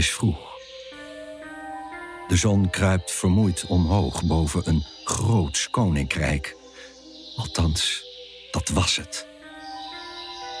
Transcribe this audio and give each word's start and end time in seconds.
Is 0.00 0.10
vroeg. 0.10 0.38
De 2.28 2.36
zon 2.36 2.70
kruipt 2.70 3.10
vermoeid 3.10 3.66
omhoog 3.66 4.24
boven 4.24 4.62
een 4.64 4.84
groots 5.04 5.70
koninkrijk. 5.70 6.56
Althans, 7.36 8.04
dat 8.50 8.68
was 8.68 8.96
het. 8.96 9.26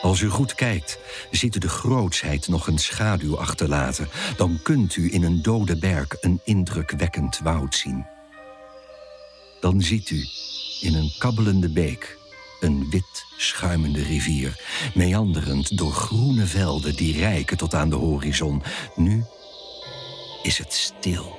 Als 0.02 0.20
u 0.20 0.28
goed 0.28 0.54
kijkt, 0.54 0.98
ziet 1.30 1.56
u 1.56 1.58
de 1.58 1.68
grootsheid 1.68 2.48
nog 2.48 2.66
een 2.66 2.78
schaduw 2.78 3.38
achterlaten. 3.38 4.08
Dan 4.36 4.60
kunt 4.62 4.96
u 4.96 5.12
in 5.12 5.22
een 5.22 5.42
dode 5.42 5.78
berg 5.78 6.08
een 6.20 6.40
indrukwekkend 6.44 7.38
woud 7.38 7.74
zien. 7.74 8.06
Dan 9.60 9.80
ziet 9.80 10.10
u 10.10 10.26
in 10.80 10.94
een 10.94 11.12
kabbelende 11.18 11.68
beek 11.68 12.18
een 12.60 12.90
wit 12.90 13.26
schuimende 13.36 14.02
rivier, 14.02 14.60
meanderend 14.94 15.78
door 15.78 15.92
groene 15.92 16.46
velden 16.46 16.96
die 16.96 17.18
rijken 17.18 17.56
tot 17.56 17.74
aan 17.74 17.90
de 17.90 17.96
horizon. 17.96 18.62
Nu 18.96 19.24
is 20.42 20.58
het 20.58 20.72
stil. 20.72 21.38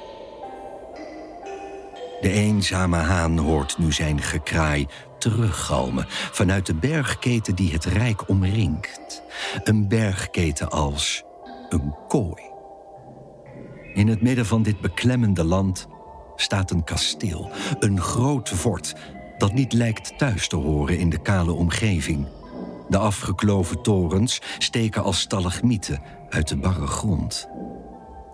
De 2.22 2.32
eenzame 2.32 2.98
haan 2.98 3.38
hoort 3.38 3.78
nu 3.78 3.92
zijn 3.92 4.22
gekraai 4.22 4.88
teruggalmen 5.18 6.06
vanuit 6.08 6.66
de 6.66 6.76
bergketen 6.76 7.56
die 7.56 7.72
het 7.72 7.86
rijk 7.86 8.30
omringt. 8.30 9.22
Een 9.64 9.88
bergketen 9.88 10.70
als 10.70 11.24
een 11.70 11.96
kooi. 12.08 12.50
In 13.94 14.08
het 14.08 14.22
midden 14.22 14.46
van 14.46 14.64
dit 14.64 14.82
beklemmende 14.82 15.44
land 15.44 15.88
staat 16.36 16.72
een 16.72 16.84
kasteel, 16.84 17.52
een 17.80 18.02
groot 18.02 18.50
fort 18.50 18.96
dat 19.42 19.54
niet 19.54 19.74
lijkt 19.74 20.18
thuis 20.18 20.48
te 20.48 20.56
horen 20.56 20.98
in 20.98 21.10
de 21.10 21.22
kale 21.22 21.52
omgeving. 21.52 22.28
De 22.90 22.98
afgekloven 22.98 23.82
torens 23.82 24.42
steken 24.58 25.04
als 25.04 25.20
stalagmieten 25.20 26.02
uit 26.30 26.48
de 26.48 26.58
barre 26.58 26.88
grond 26.88 27.50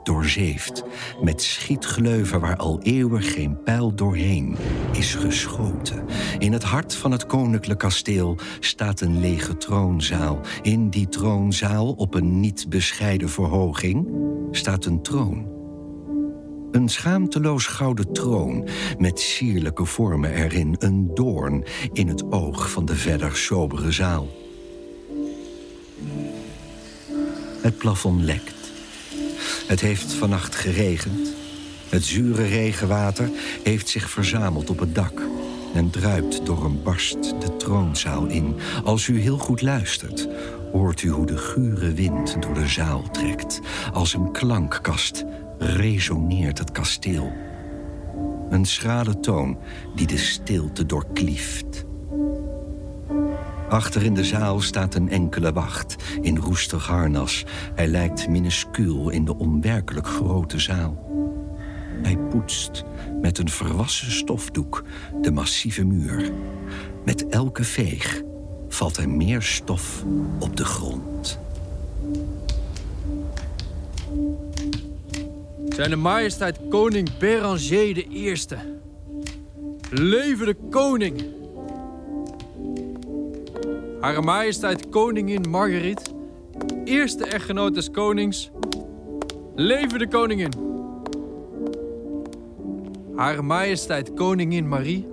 doorzeefd, 0.03 0.83
met 1.22 1.41
schietgleuven 1.41 2.39
waar 2.39 2.55
al 2.55 2.81
eeuwen 2.81 3.22
geen 3.22 3.63
pijl 3.63 3.95
doorheen 3.95 4.58
is 4.91 5.16
geschoten. 5.16 6.05
In 6.38 6.53
het 6.53 6.63
hart 6.63 6.95
van 6.95 7.11
het 7.11 7.25
koninklijk 7.25 7.80
kasteel 7.80 8.38
staat 8.59 9.02
een 9.02 9.19
lege 9.19 9.58
troonzaal. 9.58 10.39
In 10.61 10.89
die 10.89 11.09
troonzaal, 11.09 11.91
op 11.91 12.13
een 12.13 12.39
niet 12.39 12.66
bescheiden 12.69 13.30
verhoging, 13.30 14.08
staat 14.52 14.85
een 14.85 15.02
troon. 15.02 15.56
Een 16.78 16.89
schaamteloos 16.89 17.66
gouden 17.66 18.14
troon 18.14 18.67
met 18.97 19.20
sierlijke 19.20 19.86
vormen 19.86 20.33
erin, 20.33 20.75
een 20.80 21.11
doorn 21.14 21.66
in 21.94 22.08
het 22.08 22.31
oog 22.31 22.72
van 22.72 22.86
de 22.86 22.95
verder 22.95 23.36
sobere 23.36 23.92
zaal. 23.92 24.28
Het 27.61 27.78
plafond 27.78 28.22
lekt. 28.22 28.72
Het 29.67 29.81
heeft 29.81 30.14
vannacht 30.14 30.56
geregend. 30.56 31.34
Het 31.89 32.03
zure 32.06 32.45
regenwater 32.45 33.30
heeft 33.64 33.89
zich 33.89 34.09
verzameld 34.09 34.69
op 34.69 34.80
het 34.80 34.95
dak 34.95 35.22
en 35.73 35.89
druipt 35.89 36.45
door 36.45 36.66
een 36.66 36.84
barst 36.84 37.41
de 37.41 37.56
troonzaal 37.58 38.25
in. 38.25 38.56
Als 38.84 39.08
u 39.08 39.19
heel 39.19 39.38
goed 39.38 39.62
luistert, 39.62 40.28
hoort 40.72 41.02
u 41.02 41.09
hoe 41.09 41.25
de 41.25 41.38
gure 41.38 41.94
wind 41.94 42.41
door 42.41 42.53
de 42.53 42.67
zaal 42.67 43.03
trekt. 43.12 43.59
Als 43.94 44.14
een 44.14 44.31
klankkast 44.31 45.25
resoneert 45.58 46.57
het 46.57 46.72
kasteel. 46.72 47.31
Een 48.50 48.66
schrale 48.66 49.19
toon 49.19 49.57
die 49.95 50.07
de 50.07 50.18
stilte 50.18 50.85
doorklieft. 50.85 51.85
Achter 53.69 54.03
in 54.03 54.13
de 54.13 54.23
zaal 54.23 54.62
staat 54.62 54.95
een 54.95 55.09
enkele 55.09 55.53
wacht 55.53 55.95
in 56.22 56.38
roestig 56.38 56.88
harnas. 56.88 57.45
Hij 57.75 57.88
lijkt 57.88 58.28
minuscuul 58.28 59.09
in 59.09 59.25
de 59.25 59.38
onwerkelijk 59.38 60.07
grote 60.07 60.59
zaal. 60.59 61.06
Hij 62.01 62.18
poetst 62.18 62.84
met 63.22 63.38
een 63.38 63.50
verwassen 63.50 64.12
stofdoek 64.12 64.84
de 65.22 65.31
massieve 65.31 65.85
muur. 65.85 66.31
Met 67.06 67.28
elke 67.28 67.63
veeg 67.63 68.22
valt 68.68 68.97
er 68.97 69.09
meer 69.09 69.41
stof 69.41 70.03
op 70.39 70.56
de 70.56 70.66
grond. 70.66 71.39
Zijn 75.77 75.89
de 75.89 75.95
majesteit 75.95 76.59
koning 76.69 77.17
Beranger 77.17 77.93
de 77.93 78.07
Eerste. 78.09 78.57
Leven 79.91 80.45
de 80.45 80.55
koning! 80.69 81.23
Hare 83.99 84.21
Majesteit 84.21 84.89
Koningin 84.89 85.49
Marguerite, 85.49 86.11
eerste 86.83 87.25
echtgenoot 87.25 87.73
des 87.73 87.91
konings. 87.91 88.49
Leven 89.55 89.99
de 89.99 90.07
koningin! 90.07 90.51
Hare 93.15 93.41
Majesteit 93.41 94.13
Koningin 94.13 94.67
Marie, 94.67 95.07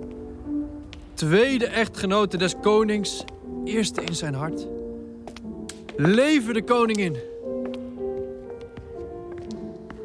tweede 1.13 1.65
echtgenote 1.65 2.37
des 2.37 2.55
konings, 2.61 3.23
eerste 3.63 4.01
in 4.03 4.15
zijn 4.15 4.33
hart. 4.33 4.67
Leven 5.95 6.53
de 6.53 6.63
koningin! 6.63 7.33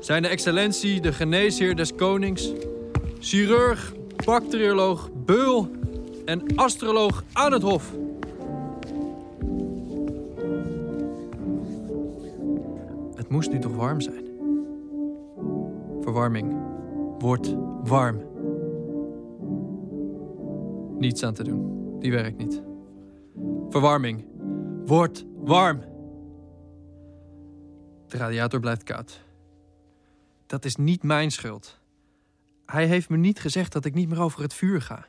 Zijn 0.00 0.24
excellentie 0.24 1.00
de 1.00 1.12
geneesheer 1.12 1.76
des 1.76 1.94
konings, 1.94 2.52
chirurg, 3.18 3.94
bacterioloog, 4.24 5.10
beul 5.24 5.70
en 6.24 6.56
astroloog 6.56 7.24
aan 7.32 7.52
het 7.52 7.62
hof. 7.62 7.92
Het 13.14 13.28
moest 13.28 13.50
nu 13.50 13.58
toch 13.58 13.74
warm 13.74 14.00
zijn? 14.00 14.24
Verwarming. 16.00 16.56
Wordt 17.18 17.54
warm. 17.82 18.22
Niets 20.98 21.22
aan 21.22 21.34
te 21.34 21.44
doen. 21.44 21.96
Die 21.98 22.10
werkt 22.10 22.38
niet. 22.38 22.62
Verwarming. 23.68 24.24
Wordt 24.86 25.24
warm. 25.36 25.80
De 28.06 28.16
radiator 28.16 28.60
blijft 28.60 28.82
koud. 28.82 29.28
Dat 30.50 30.64
is 30.64 30.76
niet 30.76 31.02
mijn 31.02 31.30
schuld. 31.30 31.78
Hij 32.66 32.86
heeft 32.86 33.08
me 33.08 33.16
niet 33.16 33.40
gezegd 33.40 33.72
dat 33.72 33.84
ik 33.84 33.94
niet 33.94 34.08
meer 34.08 34.20
over 34.20 34.42
het 34.42 34.54
vuur 34.54 34.82
ga. 34.82 35.06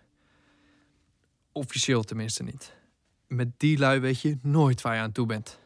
Officieel 1.52 2.04
tenminste 2.04 2.44
niet. 2.44 2.74
Met 3.28 3.60
die 3.60 3.78
lui 3.78 4.00
weet 4.00 4.22
je 4.22 4.38
nooit 4.42 4.82
waar 4.82 4.96
je 4.96 5.02
aan 5.02 5.12
toe 5.12 5.26
bent. 5.26 5.60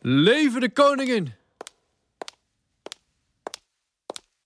Leven 0.00 0.60
de 0.60 0.72
koningin! 0.72 1.34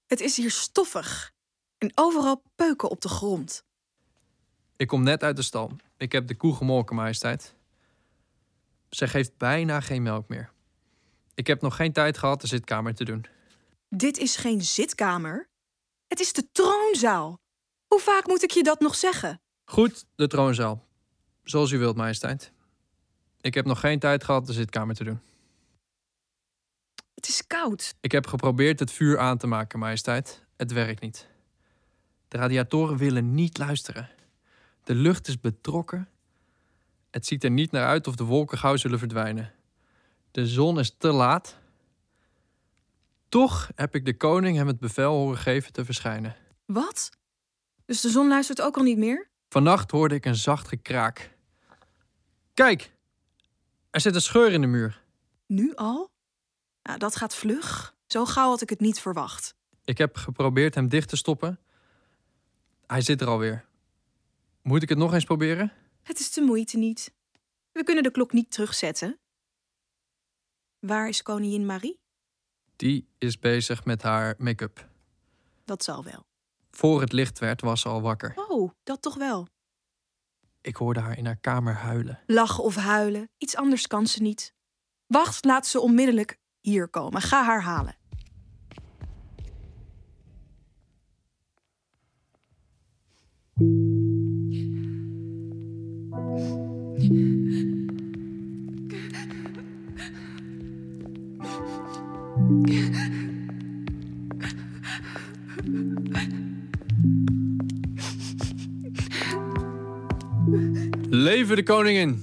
Het 0.07 0.21
is 0.21 0.37
hier 0.37 0.51
stoffig. 0.51 1.33
En 1.79 1.93
overal 1.95 2.43
peuken 2.55 2.91
op 2.91 3.01
de 3.01 3.09
grond. 3.09 3.65
Ik 4.77 4.87
kom 4.87 5.03
net 5.03 5.23
uit 5.23 5.37
de 5.37 5.43
stal. 5.43 5.71
Ik 5.97 6.13
heb 6.13 6.27
de 6.27 6.37
koe 6.37 6.55
gemolken, 6.55 6.97
majesteit. 6.97 7.56
Zij 8.97 9.09
geeft 9.09 9.37
bijna 9.37 9.81
geen 9.81 10.03
melk 10.03 10.29
meer. 10.29 10.53
Ik 11.35 11.47
heb 11.47 11.61
nog 11.61 11.77
geen 11.77 11.93
tijd 11.93 12.19
gehad 12.19 12.41
de 12.41 12.47
zitkamer 12.47 12.95
te 12.95 13.05
doen. 13.05 13.27
Dit 13.89 14.19
is 14.19 14.37
geen 14.37 14.63
zitkamer. 14.63 15.49
Het 16.07 16.21
is 16.21 16.33
de 16.33 16.49
troonzaal. 16.53 17.39
Hoe 17.87 18.01
vaak 18.01 18.27
moet 18.27 18.43
ik 18.43 18.51
je 18.51 18.63
dat 18.63 18.81
nog 18.81 18.95
zeggen? 18.95 19.41
Goed, 19.65 20.05
de 20.15 20.27
troonzaal. 20.27 20.87
Zoals 21.43 21.71
u 21.71 21.79
wilt, 21.79 21.97
majesteit. 21.97 22.53
Ik 23.41 23.55
heb 23.55 23.65
nog 23.65 23.81
geen 23.81 23.99
tijd 23.99 24.25
gehad 24.25 24.47
de 24.47 24.53
zitkamer 24.53 24.95
te 24.95 25.05
doen. 25.05 25.21
Het 27.15 27.29
is 27.29 27.47
koud. 27.47 27.95
Ik 28.01 28.13
heb 28.13 28.27
geprobeerd 28.27 28.79
het 28.79 28.93
vuur 28.93 29.19
aan 29.19 29.39
te 29.39 29.47
maken, 29.47 29.79
majesteit. 29.79 30.45
Het 30.57 30.73
werkt 30.73 31.01
niet. 31.01 31.29
De 32.29 32.37
radiatoren 32.37 32.97
willen 32.97 33.35
niet 33.35 33.59
luisteren. 33.59 34.11
De 34.85 34.95
lucht 34.95 35.29
is 35.29 35.41
betrokken. 35.41 36.09
Het 37.17 37.27
ziet 37.27 37.45
er 37.45 37.51
niet 37.51 37.71
naar 37.71 37.87
uit 37.87 38.07
of 38.07 38.15
de 38.17 38.25
wolken 38.25 38.59
gauw 38.59 38.77
zullen 38.77 38.99
verdwijnen. 38.99 39.53
De 40.31 40.47
zon 40.47 40.79
is 40.79 40.95
te 40.99 41.13
laat. 41.13 41.59
Toch 43.29 43.71
heb 43.75 43.95
ik 43.95 44.05
de 44.05 44.17
koning 44.17 44.57
hem 44.57 44.67
het 44.67 44.79
bevel 44.79 45.13
horen 45.13 45.39
geven 45.39 45.73
te 45.73 45.85
verschijnen. 45.85 46.37
Wat? 46.65 47.11
Dus 47.85 48.01
de 48.01 48.09
zon 48.09 48.29
luistert 48.29 48.63
ook 48.63 48.77
al 48.77 48.83
niet 48.83 48.99
meer? 48.99 49.29
Vannacht 49.49 49.91
hoorde 49.91 50.15
ik 50.15 50.25
een 50.25 50.35
zacht 50.35 50.69
gekraak. 50.69 51.31
Kijk, 52.55 52.93
er 53.91 54.01
zit 54.01 54.15
een 54.15 54.21
scheur 54.21 54.53
in 54.53 54.61
de 54.61 54.67
muur. 54.67 55.03
Nu 55.47 55.75
al? 55.75 56.11
Nou, 56.83 56.99
dat 56.99 57.17
gaat 57.17 57.35
vlug. 57.35 57.95
Zo 58.07 58.25
gauw 58.25 58.49
had 58.49 58.63
ik 58.63 58.71
het 58.71 58.81
niet 58.81 59.01
verwacht. 59.01 59.55
Ik 59.85 59.99
heb 59.99 60.17
geprobeerd 60.17 60.75
hem 60.75 60.89
dicht 60.89 61.09
te 61.09 61.17
stoppen. 61.17 61.59
Hij 62.87 63.01
zit 63.01 63.21
er 63.21 63.29
alweer. 63.29 63.65
Moet 64.63 64.83
ik 64.83 64.89
het 64.89 64.99
nog 64.99 65.15
eens 65.15 65.25
proberen? 65.25 65.73
Het 66.07 66.19
is 66.19 66.33
de 66.33 66.41
moeite 66.41 66.77
niet. 66.77 67.15
We 67.73 67.85
kunnen 67.85 68.03
de 68.03 68.11
klok 68.11 68.33
niet 68.33 68.51
terugzetten. 68.51 69.19
Waar 70.79 71.09
is 71.09 71.23
koningin 71.23 71.67
Marie? 71.67 72.01
Die 72.77 73.09
is 73.19 73.39
bezig 73.39 73.85
met 73.85 74.03
haar 74.03 74.35
make-up. 74.39 74.89
Dat 75.65 75.85
zal 75.85 76.05
wel. 76.05 76.27
Voor 76.71 77.01
het 77.01 77.13
licht 77.13 77.39
werd, 77.39 77.61
was 77.61 77.81
ze 77.81 77.89
al 77.89 78.01
wakker. 78.01 78.33
Oh, 78.49 78.71
dat 78.83 79.03
toch 79.03 79.15
wel. 79.15 79.49
Ik 80.61 80.77
hoorde 80.77 81.01
haar 81.01 81.19
in 81.19 81.27
haar 81.27 81.37
kamer 81.41 81.75
huilen. 81.75 82.23
Lachen 82.27 82.65
of 82.65 82.75
huilen, 82.75 83.31
iets 83.39 83.57
anders 83.57 83.87
kan 83.87 84.07
ze 84.07 84.23
niet. 84.23 84.55
Wacht, 85.07 85.45
laat 85.45 85.67
ze 85.67 85.81
onmiddellijk 85.81 86.39
hier 86.61 86.89
komen. 86.89 87.23
Ga 87.23 87.45
haar 87.45 87.63
halen. 87.63 87.96
Leven 111.11 111.57
de 111.57 111.63
koningin! 111.65 112.21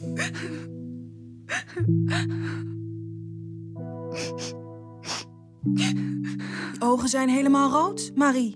Ogen 6.79 7.09
zijn 7.09 7.29
helemaal 7.29 7.71
rood, 7.71 8.11
Marie. 8.15 8.55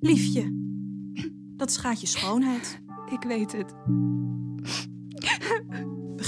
Liefje. 0.00 0.52
Dat 1.56 1.72
schaadt 1.72 2.00
je 2.00 2.06
schoonheid. 2.06 2.80
Ik 3.10 3.22
weet 3.22 3.52
het. 3.52 3.74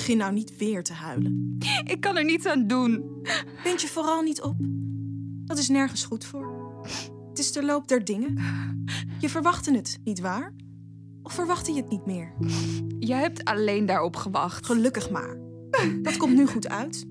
Begin 0.06 0.20
nou 0.20 0.32
niet 0.32 0.56
weer 0.56 0.82
te 0.82 0.92
huilen. 0.92 1.58
Ik 1.84 2.00
kan 2.00 2.16
er 2.16 2.24
niets 2.24 2.46
aan 2.46 2.66
doen. 2.66 3.22
Wind 3.64 3.80
je 3.80 3.88
vooral 3.88 4.22
niet 4.22 4.42
op. 4.42 4.54
Dat 5.44 5.58
is 5.58 5.68
nergens 5.68 6.04
goed 6.04 6.24
voor. 6.24 6.80
Het 7.28 7.38
is 7.38 7.52
de 7.52 7.64
loop 7.64 7.88
der 7.88 8.04
dingen. 8.04 8.38
Je 9.18 9.28
verwachtte 9.28 9.74
het, 9.74 9.98
niet 10.04 10.20
waar? 10.20 10.54
Of 11.22 11.32
verwachtte 11.32 11.72
je 11.72 11.80
het 11.80 11.90
niet 11.90 12.06
meer? 12.06 12.34
Jij 12.98 13.20
hebt 13.20 13.44
alleen 13.44 13.86
daarop 13.86 14.16
gewacht. 14.16 14.66
Gelukkig 14.66 15.10
maar. 15.10 15.38
Dat 16.02 16.16
komt 16.16 16.34
nu 16.34 16.46
goed 16.46 16.68
uit. 16.68 17.06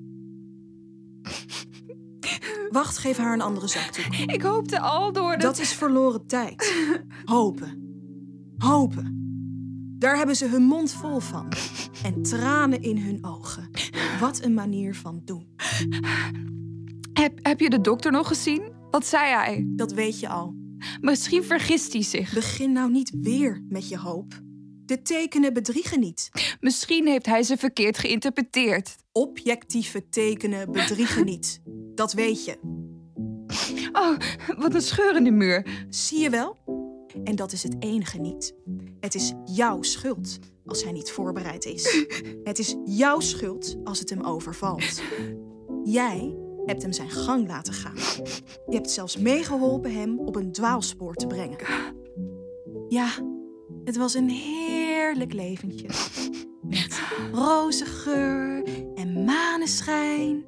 Wacht, 2.69 2.97
geef 2.97 3.17
haar 3.17 3.33
een 3.33 3.41
andere 3.41 3.67
zakdoek. 3.67 4.15
Ik 4.15 4.41
hoopte 4.41 4.79
al 4.79 5.11
door 5.11 5.31
de... 5.31 5.37
Dat 5.37 5.59
is 5.59 5.73
verloren 5.73 6.27
tijd. 6.27 6.73
Hopen. 7.25 7.97
Hopen. 8.57 9.23
Daar 9.99 10.17
hebben 10.17 10.35
ze 10.35 10.47
hun 10.47 10.63
mond 10.63 10.91
vol 10.91 11.19
van. 11.19 11.47
En 12.05 12.21
tranen 12.21 12.81
in 12.81 12.97
hun 12.97 13.25
ogen. 13.25 13.69
Wat 14.19 14.43
een 14.43 14.53
manier 14.53 14.95
van 14.95 15.21
doen. 15.23 15.55
Heb, 17.13 17.39
heb 17.41 17.59
je 17.59 17.69
de 17.69 17.81
dokter 17.81 18.11
nog 18.11 18.27
gezien? 18.27 18.73
Wat 18.91 19.05
zei 19.05 19.33
hij? 19.33 19.63
Dat 19.67 19.93
weet 19.93 20.19
je 20.19 20.29
al. 20.29 20.55
Misschien 21.01 21.43
vergist 21.43 21.93
hij 21.93 22.01
zich. 22.01 22.33
Begin 22.33 22.71
nou 22.71 22.91
niet 22.91 23.11
weer 23.21 23.63
met 23.69 23.89
je 23.89 23.97
hoop. 23.97 24.41
De 24.85 25.01
tekenen 25.01 25.53
bedriegen 25.53 25.99
niet. 25.99 26.29
Misschien 26.59 27.07
heeft 27.07 27.25
hij 27.25 27.43
ze 27.43 27.57
verkeerd 27.57 27.97
geïnterpreteerd. 27.97 28.95
Objectieve 29.11 30.09
tekenen 30.09 30.71
bedriegen 30.71 31.25
niet. 31.25 31.61
Dat 31.95 32.13
weet 32.13 32.45
je. 32.45 32.57
Oh, 33.91 34.17
wat 34.57 34.73
een 34.73 34.81
scheur 34.81 35.15
in 35.15 35.23
de 35.23 35.31
muur. 35.31 35.85
Zie 35.89 36.19
je 36.19 36.29
wel? 36.29 36.57
En 37.23 37.35
dat 37.35 37.51
is 37.51 37.63
het 37.63 37.75
enige 37.79 38.17
niet. 38.17 38.53
Het 38.99 39.15
is 39.15 39.33
jouw 39.45 39.81
schuld 39.81 40.39
als 40.65 40.83
hij 40.83 40.91
niet 40.91 41.11
voorbereid 41.11 41.65
is. 41.65 42.05
Het 42.43 42.59
is 42.59 42.75
jouw 42.85 43.19
schuld 43.19 43.75
als 43.83 43.99
het 43.99 44.09
hem 44.09 44.21
overvalt. 44.21 45.01
Jij 45.83 46.35
hebt 46.65 46.81
hem 46.81 46.93
zijn 46.93 47.09
gang 47.09 47.47
laten 47.47 47.73
gaan. 47.73 47.95
Je 48.67 48.75
hebt 48.75 48.91
zelfs 48.91 49.17
meegeholpen 49.17 49.93
hem 49.93 50.19
op 50.19 50.35
een 50.35 50.51
dwaalspoor 50.51 51.15
te 51.15 51.27
brengen. 51.27 51.57
Ja, 52.87 53.07
het 53.83 53.97
was 53.97 54.13
een 54.13 54.29
heerlijk 54.29 55.33
leventje. 55.33 55.87
Met 56.61 57.01
roze 57.31 57.85
geur 57.85 58.63
en 58.95 59.23
maneschijn, 59.23 60.45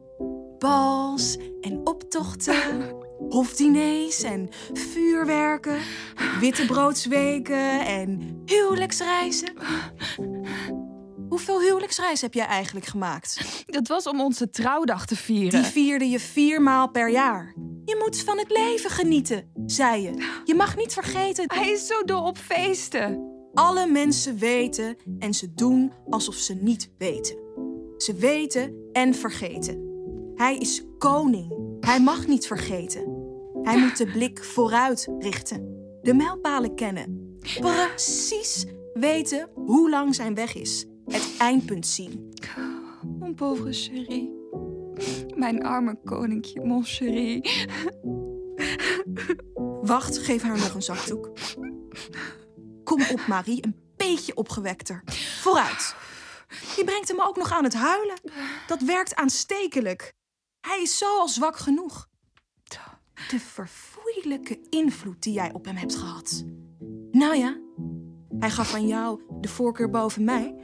bals 0.58 1.38
en 1.62 1.88
optochten, 1.88 2.96
hofdiners 3.30 4.24
en 4.24 4.50
vuurwerken, 4.74 5.80
wittebroodsweken 6.40 7.86
en 7.86 8.42
huwelijksreizen. 8.46 9.54
Hoeveel 11.30 11.62
huwelijksreizen 11.62 12.26
heb 12.26 12.34
jij 12.34 12.46
eigenlijk 12.46 12.86
gemaakt? 12.86 13.64
Dat 13.66 13.88
was 13.88 14.08
om 14.08 14.22
onze 14.22 14.50
trouwdag 14.50 15.06
te 15.06 15.16
vieren. 15.16 15.62
Die 15.62 15.72
vierde 15.72 16.10
je 16.10 16.20
vier 16.20 16.62
maal 16.62 16.90
per 16.90 17.10
jaar. 17.10 17.54
Je 17.86 17.96
moet 18.00 18.24
van 18.24 18.38
het 18.38 18.52
leven 18.52 18.90
genieten, 18.90 19.52
zei 19.66 20.02
je. 20.02 20.42
Je 20.44 20.56
mag 20.56 20.78
niet 20.78 20.94
vergeten. 20.94 21.46
Hij 21.48 21.72
is 21.72 21.88
zo 21.88 22.04
dol 22.04 22.24
op 22.24 22.38
feesten. 22.38 23.36
Alle 23.54 23.88
mensen 23.88 24.38
weten 24.38 24.96
en 25.20 25.34
ze 25.34 25.54
doen 25.54 25.92
alsof 26.10 26.36
ze 26.36 26.54
niet 26.54 26.92
weten. 26.98 27.38
Ze 27.98 28.14
weten 28.14 28.90
en 28.92 29.14
vergeten. 29.14 29.86
Hij 30.36 30.58
is 30.58 30.84
koning. 30.98 31.54
Hij 31.80 32.02
mag 32.02 32.28
niet 32.28 32.48
vergeten. 32.48 33.17
Hij 33.68 33.80
moet 33.80 33.98
de 33.98 34.12
blik 34.12 34.44
vooruit 34.44 35.08
richten. 35.20 35.60
De 36.02 36.14
mijlpalen 36.14 36.76
kennen. 36.76 37.38
Precies 37.60 38.66
weten 38.94 39.50
hoe 39.54 39.90
lang 39.90 40.16
zijn 40.16 40.36
weg 40.36 40.56
is. 40.56 40.86
Het 41.06 41.36
eindpunt 41.38 41.88
zien. 41.88 42.34
Mon 43.20 43.36
pauvre 43.36 43.74
chéri. 43.74 44.32
Mijn 45.36 45.64
arme 45.64 46.00
koninkje, 46.04 46.66
mon 46.66 46.84
chéri. 46.84 47.42
Wacht, 49.82 50.18
geef 50.18 50.42
haar 50.42 50.58
nog 50.58 50.74
een 50.74 50.82
zakdoek. 50.82 51.32
Kom 52.84 53.02
op, 53.12 53.28
Marie, 53.28 53.66
een 53.66 53.76
beetje 53.98 54.36
opgewekter. 54.36 55.04
Vooruit. 55.42 55.96
Je 56.76 56.84
brengt 56.86 57.08
hem 57.08 57.22
ook 57.22 57.38
nog 57.38 57.52
aan 57.52 57.64
het 57.64 57.76
huilen. 57.76 58.20
Dat 58.68 58.82
werkt 58.82 59.16
aanstekelijk. 59.16 60.14
Hij 60.68 60.82
is 60.82 60.98
zo 60.98 61.20
al 61.20 61.28
zwak 61.28 61.58
genoeg. 61.58 62.08
De 63.30 63.40
verfoeilijke 63.40 64.60
invloed 64.70 65.24
die 65.24 65.34
jij 65.34 65.54
op 65.54 65.66
hem 65.66 65.76
hebt 65.76 65.96
gehad. 65.96 66.46
Nou 67.12 67.36
ja, 67.36 67.58
hij 68.40 68.50
gaf 68.50 68.74
aan 68.74 68.88
jou 68.88 69.22
de 69.42 69.48
voorkeur 69.48 69.90
boven 69.90 70.24
mij. 70.24 70.56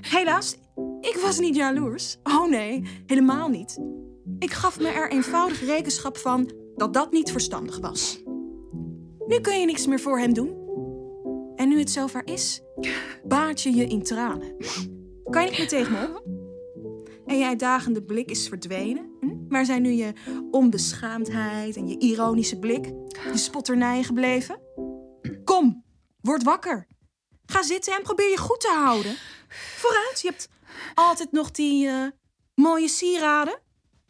Helaas, 0.00 0.56
ik 1.00 1.18
was 1.22 1.38
niet 1.38 1.54
jaloers. 1.54 2.18
Oh 2.22 2.48
nee, 2.48 2.82
helemaal 3.06 3.48
niet. 3.48 3.78
Ik 4.38 4.50
gaf 4.50 4.80
me 4.80 4.88
er 4.88 5.10
eenvoudig 5.10 5.60
rekenschap 5.64 6.16
van 6.16 6.50
dat 6.76 6.94
dat 6.94 7.12
niet 7.12 7.30
verstandig 7.30 7.78
was. 7.78 8.22
Nu 9.26 9.40
kun 9.40 9.60
je 9.60 9.66
niks 9.66 9.86
meer 9.86 10.00
voor 10.00 10.18
hem 10.18 10.32
doen. 10.34 10.60
En 11.56 11.68
nu 11.68 11.78
het 11.78 11.90
zover 11.90 12.26
is, 12.26 12.62
baat 13.24 13.60
je 13.60 13.74
je 13.74 13.86
in 13.86 14.02
tranen. 14.02 14.56
Kan 15.24 15.44
je 15.44 15.50
niet 15.58 15.68
tegen 15.68 15.92
me 15.92 16.16
op? 16.16 16.26
En 17.26 17.38
je 17.38 17.44
uitdagende 17.44 18.02
blik 18.02 18.30
is 18.30 18.48
verdwenen. 18.48 19.11
Hm? 19.26 19.48
Waar 19.48 19.64
zijn 19.64 19.82
nu 19.82 19.90
je 19.90 20.12
onbeschaamdheid 20.50 21.76
en 21.76 21.88
je 21.88 21.98
ironische 21.98 22.58
blik? 22.58 22.84
Je 23.32 23.36
spotternij 23.36 24.02
gebleven? 24.02 24.60
Kom, 25.44 25.84
word 26.20 26.42
wakker. 26.42 26.86
Ga 27.46 27.62
zitten 27.62 27.94
en 27.94 28.02
probeer 28.02 28.30
je 28.30 28.38
goed 28.38 28.60
te 28.60 28.72
houden. 28.84 29.16
Vooruit, 29.76 30.20
je 30.20 30.28
hebt 30.28 30.48
altijd 30.94 31.32
nog 31.32 31.50
die 31.50 31.88
eh, 31.88 32.06
mooie 32.54 32.88
sieraden. 32.88 33.60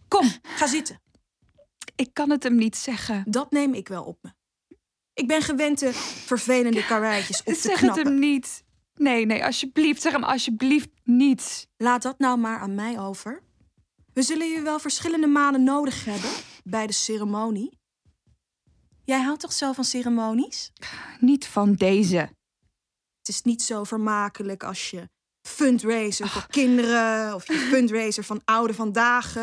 Kom, 0.08 0.30
ga 0.42 0.66
zitten. 0.66 1.00
Ik 1.96 2.14
kan 2.14 2.30
het 2.30 2.42
hem 2.42 2.56
niet 2.56 2.76
zeggen. 2.76 3.24
Dat 3.26 3.50
neem 3.50 3.74
ik 3.74 3.88
wel 3.88 4.04
op 4.04 4.18
me. 4.22 4.30
Ik 5.14 5.26
ben 5.26 5.42
gewend 5.42 5.78
de 5.78 5.92
vervelende 6.24 6.86
karweitjes 6.86 7.38
op 7.38 7.44
te 7.44 7.60
zeg 7.60 7.72
het 7.72 7.80
knappen. 7.80 8.06
hem 8.06 8.18
niet. 8.18 8.64
Nee, 8.94 9.26
nee, 9.26 9.44
alsjeblieft. 9.44 10.02
Zeg 10.02 10.12
hem 10.12 10.24
alsjeblieft 10.24 10.90
niet. 11.04 11.68
Laat 11.76 12.02
dat 12.02 12.18
nou 12.18 12.38
maar 12.38 12.58
aan 12.58 12.74
mij 12.74 13.00
over. 13.00 13.42
We 14.14 14.22
zullen 14.22 14.48
je 14.48 14.60
wel 14.60 14.78
verschillende 14.78 15.26
maanden 15.26 15.62
nodig 15.62 16.04
hebben 16.04 16.30
bij 16.64 16.86
de 16.86 16.92
ceremonie. 16.92 17.80
Jij 19.04 19.20
houdt 19.20 19.40
toch 19.40 19.52
zo 19.52 19.72
van 19.72 19.84
ceremonies? 19.84 20.72
Niet 21.20 21.46
van 21.46 21.74
deze. 21.74 22.16
Het 23.18 23.28
is 23.28 23.42
niet 23.42 23.62
zo 23.62 23.84
vermakelijk 23.84 24.64
als 24.64 24.90
je 24.90 25.08
fundraiser 25.42 26.28
voor 26.28 26.46
kinderen 26.46 27.34
of 27.34 27.46
je 27.46 27.54
fundraiser 27.54 28.24
van 28.24 28.40
oude 28.44 28.74
vandaag, 28.74 29.34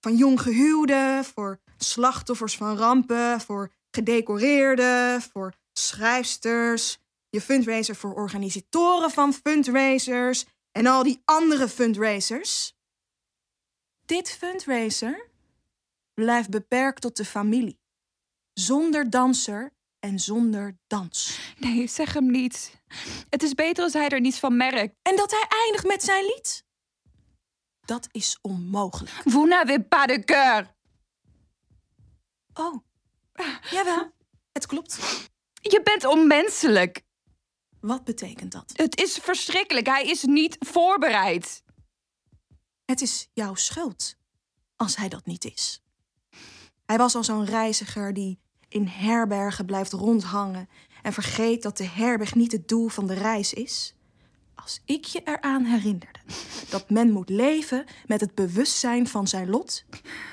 van 0.00 0.16
jong 0.16 0.40
gehuwden, 0.40 1.24
voor 1.24 1.60
slachtoffers 1.76 2.56
van 2.56 2.76
rampen, 2.76 3.40
voor 3.40 3.72
gedecoreerden, 3.90 5.22
voor 5.22 5.54
schrijfsters, 5.72 6.98
je 7.30 7.40
fundraiser 7.40 7.96
voor 7.96 8.14
organisatoren 8.14 9.10
van 9.10 9.32
fundraisers 9.32 10.44
en 10.72 10.86
al 10.86 11.02
die 11.02 11.22
andere 11.24 11.68
fundraisers. 11.68 12.77
Dit 14.08 14.30
fundraiser 14.30 15.28
blijft 16.14 16.50
beperkt 16.50 17.00
tot 17.00 17.16
de 17.16 17.24
familie, 17.24 17.80
zonder 18.52 19.10
danser 19.10 19.72
en 19.98 20.18
zonder 20.18 20.78
dans. 20.86 21.38
Nee, 21.58 21.86
zeg 21.86 22.12
hem 22.12 22.30
niet. 22.30 22.82
Het 23.28 23.42
is 23.42 23.54
beter 23.54 23.84
als 23.84 23.92
hij 23.92 24.08
er 24.08 24.20
niets 24.20 24.38
van 24.38 24.56
merkt. 24.56 24.94
En 25.02 25.16
dat 25.16 25.30
hij 25.30 25.46
eindigt 25.48 25.86
met 25.86 26.02
zijn 26.02 26.24
lied? 26.24 26.64
Dat 27.80 28.08
is 28.10 28.38
onmogelijk. 28.40 29.20
Vous 29.24 29.48
n'avez 29.48 29.78
pas 29.88 30.06
de 30.06 30.24
cœur. 30.24 30.76
Oh, 32.54 32.76
jawel, 33.70 34.12
het 34.52 34.66
klopt. 34.66 34.98
Je 35.60 35.80
bent 35.82 36.04
onmenselijk. 36.04 37.02
Wat 37.80 38.04
betekent 38.04 38.52
dat? 38.52 38.72
Het 38.72 39.00
is 39.00 39.18
verschrikkelijk. 39.18 39.86
Hij 39.86 40.04
is 40.04 40.22
niet 40.22 40.56
voorbereid. 40.58 41.62
Het 42.88 43.00
is 43.00 43.28
jouw 43.32 43.54
schuld 43.54 44.16
als 44.76 44.96
hij 44.96 45.08
dat 45.08 45.26
niet 45.26 45.44
is. 45.44 45.82
Hij 46.86 46.98
was 46.98 47.14
al 47.14 47.24
zo'n 47.24 47.44
reiziger 47.44 48.12
die 48.12 48.38
in 48.68 48.86
herbergen 48.86 49.66
blijft 49.66 49.92
rondhangen 49.92 50.68
en 51.02 51.12
vergeet 51.12 51.62
dat 51.62 51.76
de 51.76 51.86
herberg 51.86 52.34
niet 52.34 52.52
het 52.52 52.68
doel 52.68 52.88
van 52.88 53.06
de 53.06 53.14
reis 53.14 53.54
is. 53.54 53.94
Als 54.54 54.80
ik 54.84 55.04
je 55.04 55.20
eraan 55.24 55.64
herinnerde 55.64 56.18
dat 56.70 56.90
men 56.90 57.10
moet 57.10 57.28
leven 57.28 57.84
met 58.06 58.20
het 58.20 58.34
bewustzijn 58.34 59.08
van 59.08 59.26
zijn 59.26 59.50
lot, 59.50 59.84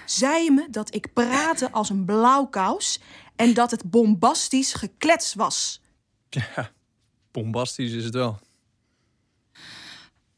zei 0.06 0.44
je 0.44 0.52
me 0.52 0.68
dat 0.70 0.96
ik 0.96 1.14
praatte 1.14 1.72
als 1.72 1.90
een 1.90 2.06
blauwkous 2.06 3.00
en 3.36 3.54
dat 3.54 3.72
het 3.72 3.90
bombastisch 3.90 4.74
geklets 4.74 5.34
was. 5.34 5.82
Ja, 6.30 6.72
bombastisch 7.32 7.92
is 7.92 8.04
het 8.04 8.14
wel. 8.14 8.40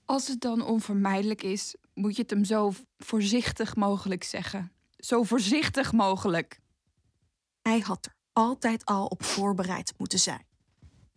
Als 0.07 0.27
het 0.27 0.41
dan 0.41 0.61
onvermijdelijk 0.61 1.43
is, 1.43 1.75
moet 1.93 2.15
je 2.15 2.21
het 2.21 2.31
hem 2.31 2.43
zo 2.43 2.73
voorzichtig 2.97 3.75
mogelijk 3.75 4.23
zeggen. 4.23 4.71
Zo 4.97 5.23
voorzichtig 5.23 5.91
mogelijk. 5.91 6.59
Hij 7.61 7.79
had 7.79 8.05
er 8.05 8.15
altijd 8.33 8.85
al 8.85 9.05
op 9.05 9.23
voorbereid 9.23 9.93
moeten 9.97 10.19
zijn. 10.19 10.45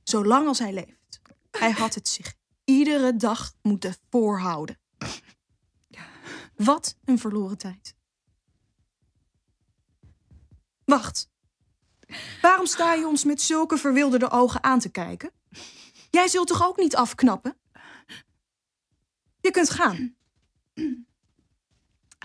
Zolang 0.03 0.47
als 0.47 0.59
hij 0.59 0.73
leeft. 0.73 1.21
Hij 1.51 1.71
had 1.71 1.95
het 1.95 2.09
zich 2.09 2.35
iedere 2.65 3.17
dag 3.17 3.53
moeten 3.63 3.95
voorhouden. 4.11 4.79
Wat 6.55 6.97
een 7.05 7.19
verloren 7.19 7.59
tijd. 7.59 7.95
Wacht. 10.85 11.31
Waarom 12.43 12.67
sta 12.67 12.95
je 12.95 13.07
ons 13.07 13.25
met 13.25 13.43
zulke 13.43 13.77
verwilderde 13.77 14.31
ogen 14.31 14.63
aan 14.63 14.79
te 14.79 14.89
kijken? 14.89 15.31
Jij 16.11 16.29
zult 16.29 16.47
toch 16.47 16.67
ook 16.67 16.77
niet 16.77 16.97
afknappen? 16.97 17.60
Je 19.41 19.51
kunt 19.51 19.71
gaan. 19.71 20.15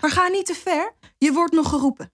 Maar 0.00 0.10
ga 0.10 0.28
niet 0.28 0.46
te 0.46 0.54
ver. 0.54 0.94
Je 1.18 1.32
wordt 1.32 1.52
nog 1.52 1.68
geroepen. 1.68 2.10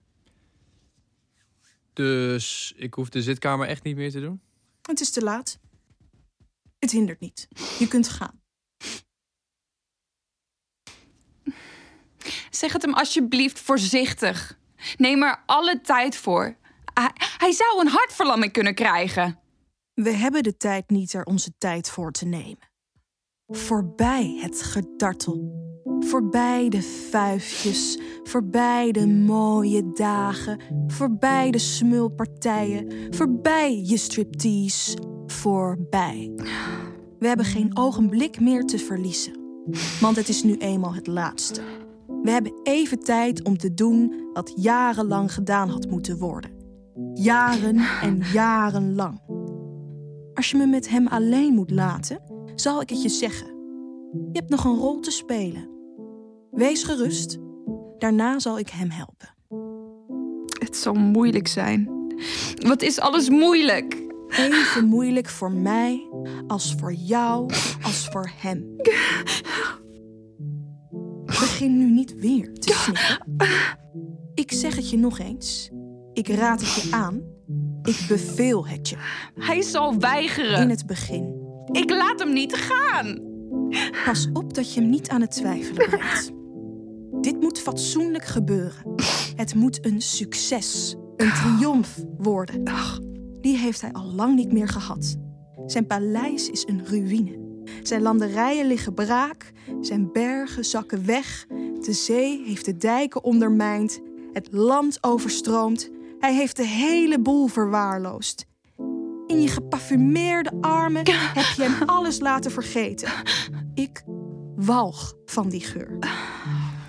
Dus 1.93 2.73
ik 2.75 2.93
hoef 2.93 3.09
de 3.09 3.21
zitkamer 3.21 3.67
echt 3.67 3.83
niet 3.83 3.95
meer 3.95 4.11
te 4.11 4.19
doen? 4.19 4.41
Het 4.81 4.99
is 4.99 5.09
te 5.09 5.23
laat. 5.23 5.59
Het 6.79 6.91
hindert 6.91 7.19
niet. 7.19 7.47
Je 7.79 7.87
kunt 7.87 8.09
gaan. 8.09 8.41
Zeg 12.49 12.73
het 12.73 12.81
hem 12.81 12.93
alsjeblieft 12.93 13.59
voorzichtig. 13.59 14.59
Neem 14.97 15.23
er 15.23 15.43
alle 15.45 15.81
tijd 15.81 16.17
voor. 16.17 16.57
Hij, 16.93 17.11
hij 17.37 17.51
zou 17.51 17.79
een 17.79 17.87
hartverlamming 17.87 18.51
kunnen 18.51 18.75
krijgen. 18.75 19.39
We 19.93 20.11
hebben 20.11 20.43
de 20.43 20.57
tijd 20.57 20.89
niet 20.89 21.13
er 21.13 21.23
onze 21.23 21.53
tijd 21.57 21.89
voor 21.89 22.11
te 22.11 22.25
nemen. 22.25 22.71
Voorbij 23.55 24.37
het 24.41 24.61
gedartel. 24.61 25.61
Voorbij 25.99 26.69
de 26.69 26.81
vuifjes. 26.81 27.99
Voorbij 28.23 28.91
de 28.91 29.07
mooie 29.07 29.91
dagen. 29.93 30.59
Voorbij 30.87 31.51
de 31.51 31.57
smulpartijen. 31.57 32.91
Voorbij 33.09 33.81
je 33.83 33.97
striptease. 33.97 34.97
Voorbij. 35.25 36.31
We 37.19 37.27
hebben 37.27 37.45
geen 37.45 37.77
ogenblik 37.77 38.39
meer 38.39 38.65
te 38.65 38.77
verliezen. 38.77 39.33
Want 40.01 40.15
het 40.15 40.29
is 40.29 40.43
nu 40.43 40.57
eenmaal 40.57 40.93
het 40.93 41.07
laatste. 41.07 41.61
We 42.23 42.31
hebben 42.31 42.59
even 42.63 42.99
tijd 42.99 43.43
om 43.43 43.57
te 43.57 43.73
doen 43.73 44.29
wat 44.33 44.53
jarenlang 44.55 45.33
gedaan 45.33 45.69
had 45.69 45.89
moeten 45.89 46.17
worden. 46.17 46.51
Jaren 47.13 47.77
en 48.01 48.21
jarenlang. 48.33 49.21
Als 50.33 50.51
je 50.51 50.57
me 50.57 50.65
met 50.65 50.89
hem 50.89 51.07
alleen 51.07 51.53
moet 51.53 51.71
laten, 51.71 52.21
zal 52.55 52.81
ik 52.81 52.89
het 52.89 53.01
je 53.01 53.09
zeggen. 53.09 53.47
Je 54.11 54.39
hebt 54.39 54.49
nog 54.49 54.63
een 54.63 54.77
rol 54.77 54.99
te 54.99 55.11
spelen. 55.11 55.69
Wees 56.51 56.83
gerust. 56.83 57.37
Daarna 57.97 58.39
zal 58.39 58.59
ik 58.59 58.69
hem 58.69 58.89
helpen. 58.89 59.35
Het 60.59 60.77
zal 60.77 60.93
moeilijk 60.93 61.47
zijn. 61.47 61.89
Wat 62.67 62.81
is 62.81 62.99
alles 62.99 63.29
moeilijk? 63.29 64.01
Even 64.27 64.85
moeilijk 64.85 65.29
voor 65.29 65.51
mij 65.51 66.09
als 66.47 66.75
voor 66.79 66.93
jou 66.93 67.49
als 67.83 68.07
voor 68.11 68.31
hem. 68.35 68.75
Begin 71.25 71.77
nu 71.77 71.91
niet 71.91 72.15
weer 72.19 72.53
te 72.53 72.73
snikken. 72.73 73.47
Ik 74.33 74.51
zeg 74.51 74.75
het 74.75 74.89
je 74.89 74.97
nog 74.97 75.19
eens. 75.19 75.69
Ik 76.13 76.27
raad 76.27 76.61
het 76.61 76.83
je 76.83 76.91
aan. 76.91 77.32
Ik 77.83 78.05
beveel 78.07 78.67
het 78.67 78.89
je. 78.89 78.95
Hij 79.39 79.61
zal 79.61 79.99
weigeren. 79.99 80.61
In 80.61 80.69
het 80.69 80.85
begin. 80.85 81.41
Ik 81.71 81.89
laat 81.89 82.19
hem 82.19 82.33
niet 82.33 82.55
gaan. 82.55 83.19
Pas 84.05 84.29
op 84.33 84.53
dat 84.53 84.73
je 84.73 84.79
hem 84.79 84.89
niet 84.89 85.09
aan 85.09 85.21
het 85.21 85.31
twijfelen 85.31 85.89
brengt. 85.89 86.31
Dit 87.21 87.41
moet 87.41 87.59
fatsoenlijk 87.59 88.25
gebeuren. 88.25 88.95
Het 89.35 89.55
moet 89.55 89.85
een 89.85 90.01
succes, 90.01 90.95
een 91.15 91.31
triomf 91.31 91.99
worden. 92.17 92.63
Die 93.41 93.57
heeft 93.57 93.81
hij 93.81 93.91
al 93.91 94.05
lang 94.05 94.35
niet 94.35 94.51
meer 94.51 94.67
gehad. 94.67 95.17
Zijn 95.65 95.87
paleis 95.87 96.49
is 96.49 96.67
een 96.67 96.85
ruïne. 96.85 97.41
Zijn 97.83 98.01
landerijen 98.01 98.67
liggen 98.67 98.93
braak, 98.93 99.51
zijn 99.81 100.11
bergen 100.11 100.65
zakken 100.65 101.05
weg. 101.05 101.45
De 101.81 101.93
zee 101.93 102.43
heeft 102.45 102.65
de 102.65 102.77
dijken 102.77 103.23
ondermijnd, 103.23 103.99
het 104.33 104.47
land 104.51 104.97
overstroomd. 105.01 105.89
Hij 106.23 106.33
heeft 106.33 106.55
de 106.55 106.67
hele 106.67 107.19
boel 107.19 107.47
verwaarloosd. 107.47 108.45
In 109.27 109.41
je 109.41 109.47
geparfumeerde 109.47 110.51
armen 110.61 111.07
heb 111.11 111.45
je 111.55 111.63
hem 111.63 111.89
alles 111.89 112.19
laten 112.19 112.51
vergeten. 112.51 113.09
Ik 113.73 114.03
walg 114.55 115.13
van 115.25 115.49
die 115.49 115.61
geur. 115.61 115.97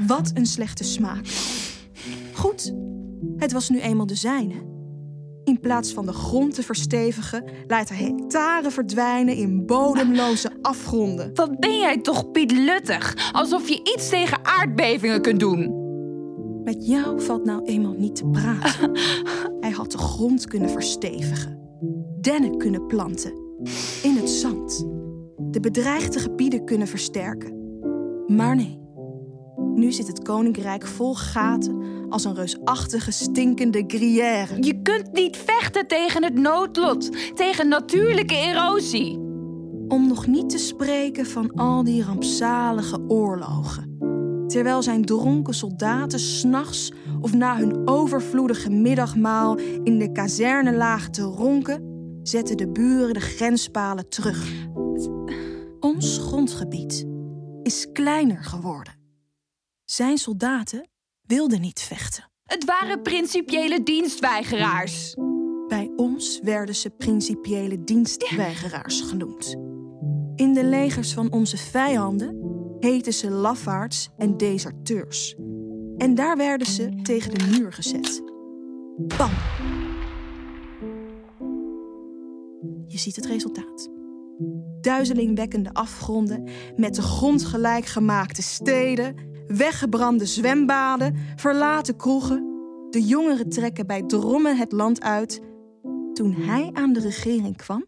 Wat 0.06 0.30
een 0.34 0.46
slechte 0.46 0.84
smaak. 0.84 1.26
Goed, 2.34 2.74
het 3.36 3.52
was 3.52 3.68
nu 3.68 3.80
eenmaal 3.80 4.06
de 4.06 4.14
zijne. 4.14 4.54
In 5.44 5.60
plaats 5.60 5.92
van 5.92 6.06
de 6.06 6.12
grond 6.12 6.54
te 6.54 6.62
verstevigen, 6.62 7.44
laat 7.66 7.88
hij 7.88 7.98
hectare 7.98 8.70
verdwijnen 8.70 9.36
in 9.36 9.66
bodemloze 9.66 10.50
afgronden. 10.62 11.34
Wat 11.34 11.60
ben 11.60 11.78
jij 11.78 12.00
toch 12.00 12.30
pietluttig? 12.30 13.32
Alsof 13.32 13.68
je 13.68 13.80
iets 13.94 14.08
tegen 14.08 14.44
aardbevingen 14.44 15.22
kunt 15.22 15.40
doen. 15.40 15.83
Met 16.64 16.86
jou 16.86 17.20
valt 17.20 17.44
nou 17.44 17.64
eenmaal 17.64 17.94
niet 17.98 18.16
te 18.16 18.26
praten. 18.26 18.90
Hij 19.60 19.70
had 19.70 19.92
de 19.92 19.98
grond 19.98 20.46
kunnen 20.46 20.70
verstevigen, 20.70 21.58
dennen 22.20 22.58
kunnen 22.58 22.86
planten, 22.86 23.32
in 24.02 24.16
het 24.16 24.30
zand, 24.30 24.86
de 25.50 25.60
bedreigde 25.60 26.18
gebieden 26.18 26.64
kunnen 26.64 26.86
versterken. 26.86 27.52
Maar 28.26 28.56
nee, 28.56 28.78
nu 29.74 29.92
zit 29.92 30.06
het 30.06 30.22
koninkrijk 30.22 30.86
vol 30.86 31.14
gaten 31.14 31.82
als 32.08 32.24
een 32.24 32.34
reusachtige 32.34 33.10
stinkende 33.10 33.84
gruyère. 33.86 34.62
Je 34.62 34.82
kunt 34.82 35.12
niet 35.12 35.36
vechten 35.36 35.86
tegen 35.86 36.24
het 36.24 36.34
noodlot, 36.34 37.36
tegen 37.36 37.68
natuurlijke 37.68 38.34
erosie. 38.34 39.18
Om 39.88 40.08
nog 40.08 40.26
niet 40.26 40.48
te 40.50 40.58
spreken 40.58 41.26
van 41.26 41.52
al 41.54 41.84
die 41.84 42.02
rampzalige 42.04 43.00
oorlogen. 43.08 43.92
Terwijl 44.54 44.82
zijn 44.82 45.04
dronken 45.04 45.54
soldaten 45.54 46.18
s'nachts 46.18 46.92
of 47.20 47.32
na 47.32 47.56
hun 47.56 47.88
overvloedige 47.88 48.70
middagmaal 48.70 49.58
in 49.58 49.98
de 49.98 50.12
kazerne 50.12 50.72
lagen 50.72 51.12
te 51.12 51.22
ronken, 51.22 51.82
zetten 52.22 52.56
de 52.56 52.68
buren 52.68 53.14
de 53.14 53.20
grenspalen 53.20 54.08
terug. 54.08 54.66
Ons 55.80 56.18
grondgebied 56.18 57.06
is 57.62 57.86
kleiner 57.92 58.44
geworden. 58.44 58.94
Zijn 59.84 60.18
soldaten 60.18 60.88
wilden 61.22 61.60
niet 61.60 61.80
vechten. 61.80 62.30
Het 62.44 62.64
waren 62.64 63.02
principiële 63.02 63.82
dienstweigeraars. 63.82 65.14
Bij 65.68 65.92
ons 65.96 66.40
werden 66.42 66.74
ze 66.74 66.90
principiële 66.90 67.84
dienstweigeraars 67.84 69.00
genoemd. 69.00 69.56
In 70.34 70.52
de 70.52 70.64
legers 70.64 71.12
van 71.12 71.32
onze 71.32 71.56
vijanden 71.56 72.43
heten 72.84 73.12
ze 73.12 73.30
lafaards 73.30 74.08
en 74.16 74.36
deserteurs. 74.36 75.34
En 75.96 76.14
daar 76.14 76.36
werden 76.36 76.66
ze 76.66 77.00
tegen 77.02 77.34
de 77.34 77.44
muur 77.58 77.72
gezet. 77.72 78.22
Bam! 78.96 79.30
Je 82.86 82.98
ziet 82.98 83.16
het 83.16 83.26
resultaat. 83.26 83.90
Duizelingwekkende 84.80 85.72
afgronden 85.72 86.48
met 86.76 86.94
de 86.94 87.02
grond 87.02 87.44
gelijk 87.44 87.86
gemaakte 87.86 88.42
steden, 88.42 89.14
weggebrande 89.46 90.26
zwembaden, 90.26 91.16
verlaten 91.36 91.96
kroegen. 91.96 92.52
De 92.90 93.02
jongeren 93.02 93.48
trekken 93.48 93.86
bij 93.86 94.02
drommen 94.02 94.56
het 94.56 94.72
land 94.72 95.02
uit. 95.02 95.40
Toen 96.12 96.32
hij 96.32 96.70
aan 96.72 96.92
de 96.92 97.00
regering 97.00 97.56
kwam, 97.56 97.84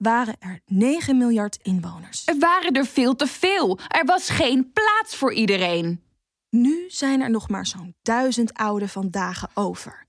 waren 0.00 0.36
er 0.38 0.60
9 0.66 1.18
miljard 1.18 1.56
inwoners. 1.62 2.26
Er 2.26 2.38
waren 2.38 2.72
er 2.72 2.86
veel 2.86 3.16
te 3.16 3.26
veel. 3.26 3.78
Er 3.88 4.04
was 4.04 4.30
geen 4.30 4.72
plaats 4.72 5.16
voor 5.16 5.32
iedereen. 5.32 6.02
Nu 6.48 6.84
zijn 6.88 7.20
er 7.20 7.30
nog 7.30 7.48
maar 7.48 7.66
zo'n 7.66 7.94
duizend 8.02 8.54
oude 8.54 8.88
vandaag 8.88 9.46
over. 9.54 10.06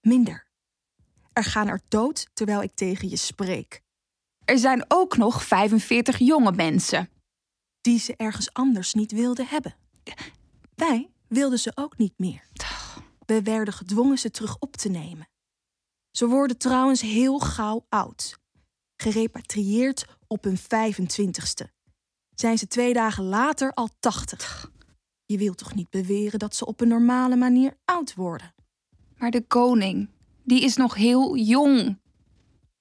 Minder. 0.00 0.46
Er 1.32 1.44
gaan 1.44 1.68
er 1.68 1.80
dood 1.88 2.28
terwijl 2.34 2.62
ik 2.62 2.74
tegen 2.74 3.08
je 3.08 3.16
spreek. 3.16 3.82
er 4.44 4.58
zijn 4.58 4.84
ook 4.88 5.16
nog 5.16 5.44
45 5.44 6.18
jonge 6.18 6.52
mensen. 6.52 7.08
Die 7.80 7.98
ze 7.98 8.16
ergens 8.16 8.52
anders 8.52 8.94
niet 8.94 9.12
wilden 9.12 9.46
hebben. 9.46 9.76
Wij 10.74 11.10
wilden 11.28 11.58
ze 11.58 11.72
ook 11.74 11.98
niet 11.98 12.18
meer. 12.18 12.48
We 13.26 13.42
werden 13.42 13.74
gedwongen 13.74 14.18
ze 14.18 14.30
terug 14.30 14.56
op 14.58 14.76
te 14.76 14.88
nemen. 14.88 15.28
Ze 16.10 16.26
worden 16.26 16.58
trouwens 16.58 17.00
heel 17.00 17.38
gauw 17.38 17.86
oud. 17.88 18.38
Gerepatrieerd 19.00 20.04
op 20.26 20.44
hun 20.44 20.58
25ste. 20.58 21.66
Zijn 22.34 22.58
ze 22.58 22.66
twee 22.66 22.92
dagen 22.92 23.24
later 23.24 23.72
al 23.72 23.88
80. 23.98 24.70
Je 25.24 25.38
wilt 25.38 25.58
toch 25.58 25.74
niet 25.74 25.90
beweren 25.90 26.38
dat 26.38 26.56
ze 26.56 26.66
op 26.66 26.80
een 26.80 26.88
normale 26.88 27.36
manier 27.36 27.76
oud 27.84 28.14
worden? 28.14 28.54
Maar 29.16 29.30
de 29.30 29.46
koning, 29.46 30.10
die 30.44 30.62
is 30.62 30.76
nog 30.76 30.94
heel 30.94 31.36
jong. 31.36 32.00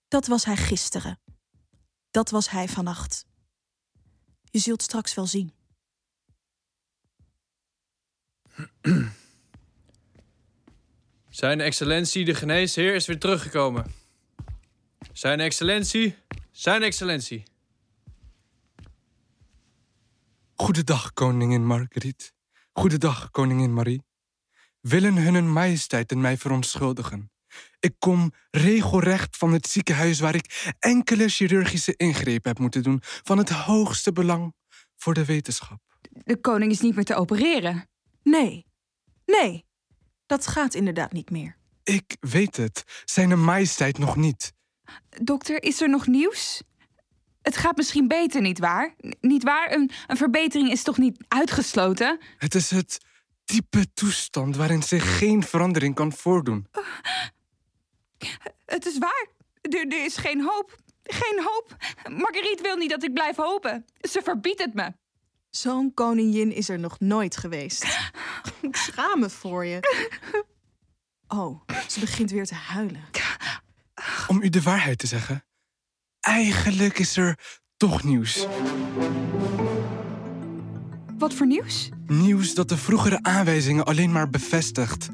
Dat 0.08 0.28
was 0.28 0.46
hij 0.46 0.58
gisteren. 0.58 1.20
Dat 2.12 2.30
was 2.30 2.50
hij 2.50 2.68
vannacht. 2.68 3.26
Je 4.44 4.60
zult 4.60 4.82
straks 4.82 5.14
wel 5.14 5.26
zien. 5.26 5.54
Zijn 11.30 11.62
excellentie, 11.62 12.26
de 12.26 12.36
geneesheer, 12.36 12.96
is 12.96 13.06
weer 13.06 13.20
teruggekomen. 13.20 14.07
Zijn 15.18 15.40
excellentie, 15.40 16.16
zijn 16.52 16.84
excellentie. 16.84 17.44
Goedendag, 20.56 21.14
koningin 21.14 21.66
Marguerite. 21.66 22.32
Goedendag, 22.74 23.32
koningin 23.32 23.74
Marie. 23.74 24.04
Willen 24.82 25.16
hun 25.16 25.52
majesteit 25.52 26.12
en 26.12 26.22
mij 26.22 26.38
verontschuldigen. 26.38 27.32
Ik 27.80 27.96
kom 28.00 28.32
regelrecht 28.52 29.38
van 29.38 29.54
het 29.54 29.68
ziekenhuis 29.68 30.20
waar 30.20 30.36
ik 30.36 30.76
enkele 30.80 31.30
chirurgische 31.30 31.94
ingrepen 31.96 32.50
heb 32.50 32.60
moeten 32.60 32.84
doen 32.84 33.00
van 33.02 33.38
het 33.38 33.50
hoogste 33.50 34.12
belang 34.12 34.54
voor 34.96 35.14
de 35.14 35.26
wetenschap. 35.26 35.82
De 36.24 36.42
koning 36.42 36.72
is 36.72 36.82
niet 36.82 36.96
meer 36.96 37.06
te 37.06 37.16
opereren. 37.16 37.90
Nee, 38.24 38.66
nee, 39.26 39.66
dat 40.26 40.48
gaat 40.48 40.74
inderdaad 40.74 41.12
niet 41.12 41.30
meer. 41.30 41.58
Ik 41.84 42.18
weet 42.20 42.58
het, 42.58 42.84
zijn 43.06 43.44
majesteit 43.44 43.98
nog 43.98 44.16
niet. 44.16 44.56
Dokter, 45.22 45.64
is 45.64 45.82
er 45.82 45.90
nog 45.90 46.08
nieuws? 46.08 46.62
Het 47.42 47.58
gaat 47.58 47.76
misschien 47.78 48.08
beter, 48.08 48.42
niet 48.42 48.60
waar? 48.60 48.94
N- 49.08 49.14
Niet 49.22 49.44
waar? 49.44 49.72
Een, 49.72 49.92
een 50.08 50.18
verbetering 50.18 50.72
is 50.72 50.84
toch 50.84 50.98
niet 50.98 51.24
uitgesloten? 51.28 52.20
Het 52.38 52.56
is 52.56 52.70
het 52.72 53.00
type 53.46 53.94
toestand 53.94 54.56
waarin 54.56 54.84
zich 54.84 55.18
geen 55.18 55.44
verandering 55.44 55.96
kan 55.96 56.12
voordoen. 56.14 56.68
Het 58.66 58.86
is 58.86 58.98
waar. 58.98 59.28
Er, 59.62 59.88
er 59.88 60.06
is 60.06 60.18
geen 60.18 60.42
hoop. 60.44 60.76
Geen 61.04 61.44
hoop. 61.44 61.76
Marguerite 62.10 62.64
wil 62.64 62.76
niet 62.76 62.90
dat 62.90 63.04
ik 63.04 63.14
blijf 63.14 63.36
hopen. 63.36 63.86
Ze 64.10 64.22
verbiedt 64.24 64.60
het 64.62 64.74
me. 64.74 64.94
Zo'n 65.50 65.94
koningin 65.94 66.52
is 66.52 66.70
er 66.70 66.80
nog 66.80 67.00
nooit 67.00 67.38
geweest. 67.38 67.84
Ik 68.62 68.76
schaam 68.76 69.20
me 69.20 69.30
voor 69.30 69.66
je. 69.66 69.80
Oh, 71.28 71.62
ze 71.88 72.00
begint 72.00 72.32
weer 72.32 72.46
te 72.46 72.56
huilen. 72.56 73.04
Om 74.28 74.42
u 74.42 74.50
de 74.50 74.62
waarheid 74.62 74.98
te 74.98 75.08
zeggen, 75.08 75.46
eigenlijk 76.20 77.00
is 77.00 77.18
er 77.18 77.40
toch 77.78 78.04
nieuws. 78.04 78.48
Wat 81.18 81.34
voor 81.34 81.48
nieuws? 81.48 81.90
Nieuws 82.06 82.54
dat 82.54 82.70
de 82.70 82.78
vroegere 82.78 83.20
aanwijzingen 83.22 83.86
alleen 83.86 84.12
maar 84.12 84.30
bevestigt. 84.30 85.10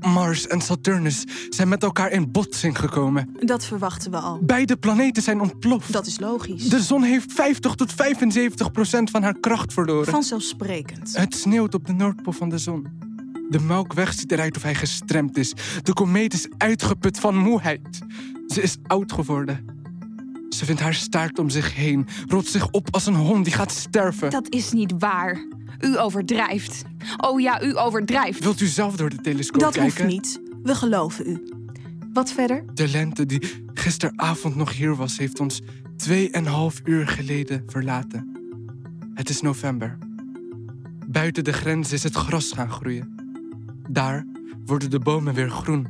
Mars 0.00 0.46
en 0.46 0.60
Saturnus 0.60 1.24
zijn 1.48 1.68
met 1.68 1.82
elkaar 1.82 2.10
in 2.10 2.30
botsing 2.30 2.78
gekomen. 2.78 3.36
Dat 3.38 3.64
verwachten 3.64 4.10
we 4.10 4.16
al. 4.16 4.38
Beide 4.42 4.76
planeten 4.76 5.22
zijn 5.22 5.40
ontploft. 5.40 5.92
Dat 5.92 6.06
is 6.06 6.18
logisch. 6.18 6.68
De 6.68 6.82
zon 6.82 7.02
heeft 7.02 7.32
50 7.32 7.74
tot 7.74 7.92
75 7.92 8.70
procent 8.70 9.10
van 9.10 9.22
haar 9.22 9.40
kracht 9.40 9.72
verloren. 9.72 10.12
Vanzelfsprekend. 10.12 11.16
Het 11.16 11.34
sneeuwt 11.34 11.74
op 11.74 11.86
de 11.86 11.92
Noordpool 11.92 12.32
van 12.32 12.48
de 12.48 12.58
zon. 12.58 12.88
De 13.50 13.60
melkweg 13.60 14.12
ziet 14.12 14.32
eruit 14.32 14.56
of 14.56 14.62
hij 14.62 14.74
gestremd 14.74 15.36
is. 15.36 15.54
De 15.82 15.92
komeet 15.92 16.32
is 16.32 16.48
uitgeput 16.56 17.18
van 17.20 17.36
moeheid. 17.36 17.98
Ze 18.46 18.62
is 18.62 18.76
oud 18.86 19.12
geworden. 19.12 19.64
Ze 20.48 20.64
vindt 20.64 20.80
haar 20.80 20.94
staart 20.94 21.38
om 21.38 21.50
zich 21.50 21.74
heen, 21.74 22.06
rolt 22.26 22.46
zich 22.46 22.70
op 22.70 22.88
als 22.90 23.06
een 23.06 23.14
hond 23.14 23.44
die 23.44 23.54
gaat 23.54 23.72
sterven. 23.72 24.30
Dat 24.30 24.52
is 24.52 24.72
niet 24.72 24.92
waar. 24.98 25.46
U 25.80 25.98
overdrijft. 25.98 26.82
Oh 27.16 27.40
ja, 27.40 27.62
u 27.62 27.78
overdrijft. 27.78 28.42
Wilt 28.42 28.60
u 28.60 28.66
zelf 28.66 28.96
door 28.96 29.10
de 29.10 29.16
telescoop 29.20 29.60
Dat 29.60 29.74
kijken? 29.74 30.02
hoeft 30.04 30.12
niet. 30.12 30.40
We 30.62 30.74
geloven 30.74 31.26
u. 31.30 31.52
Wat 32.12 32.32
verder? 32.32 32.64
De 32.74 32.88
lente 32.88 33.26
die 33.26 33.64
gisteravond 33.74 34.56
nog 34.56 34.72
hier 34.72 34.96
was, 34.96 35.18
heeft 35.18 35.40
ons 35.40 35.60
tweeënhalf 35.96 36.80
uur 36.84 37.08
geleden 37.08 37.62
verlaten. 37.66 38.30
Het 39.14 39.28
is 39.28 39.40
november. 39.40 39.98
Buiten 41.06 41.44
de 41.44 41.52
grens 41.52 41.92
is 41.92 42.02
het 42.02 42.14
gras 42.14 42.52
gaan 42.52 42.70
groeien. 42.70 43.19
Daar 43.92 44.26
worden 44.66 44.90
de 44.90 44.98
bomen 44.98 45.34
weer 45.34 45.50
groen. 45.50 45.88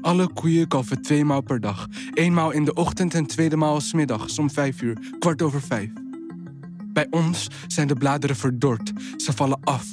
Alle 0.00 0.32
koeien 0.32 0.68
kalven 0.68 1.02
tweemaal 1.02 1.40
per 1.40 1.60
dag. 1.60 1.86
Eenmaal 2.14 2.50
in 2.50 2.64
de 2.64 2.74
ochtend 2.74 3.14
en 3.14 3.26
tweede 3.26 3.56
maal 3.56 3.80
's 3.80 3.92
middags 3.92 4.38
om 4.38 4.50
vijf 4.50 4.82
uur, 4.82 4.98
kwart 5.18 5.42
over 5.42 5.60
vijf. 5.60 5.90
Bij 6.92 7.06
ons 7.10 7.48
zijn 7.66 7.88
de 7.88 7.94
bladeren 7.94 8.36
verdord. 8.36 8.92
Ze 9.16 9.32
vallen 9.32 9.58
af. 9.64 9.86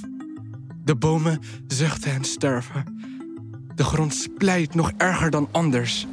De 0.83 0.95
bomen 0.95 1.39
zuchten 1.67 2.11
en 2.11 2.23
sterven. 2.23 2.99
De 3.75 3.83
grond 3.83 4.13
splijt 4.13 4.75
nog 4.75 4.91
erger 4.97 5.29
dan 5.29 5.47
anders. 5.51 6.07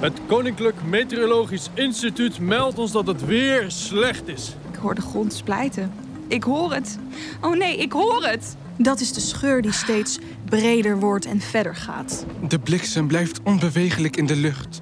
Het 0.00 0.20
Koninklijk 0.26 0.82
Meteorologisch 0.84 1.70
Instituut 1.74 2.38
meldt 2.40 2.78
ons 2.78 2.92
dat 2.92 3.06
het 3.06 3.24
weer 3.24 3.70
slecht 3.70 4.28
is. 4.28 4.56
Ik 4.72 4.78
hoor 4.78 4.94
de 4.94 5.00
grond 5.00 5.32
splijten. 5.32 5.92
Ik 6.26 6.42
hoor 6.42 6.72
het. 6.72 6.98
Oh 7.40 7.56
nee, 7.56 7.76
ik 7.76 7.92
hoor 7.92 8.24
het. 8.24 8.56
Dat 8.78 9.00
is 9.00 9.12
de 9.12 9.20
scheur 9.20 9.62
die 9.62 9.72
steeds 9.72 10.18
breder 10.44 10.98
wordt 11.00 11.24
en 11.24 11.40
verder 11.40 11.76
gaat. 11.76 12.26
De 12.48 12.58
bliksem 12.58 13.06
blijft 13.06 13.40
onbewegelijk 13.42 14.16
in 14.16 14.26
de 14.26 14.36
lucht. 14.36 14.78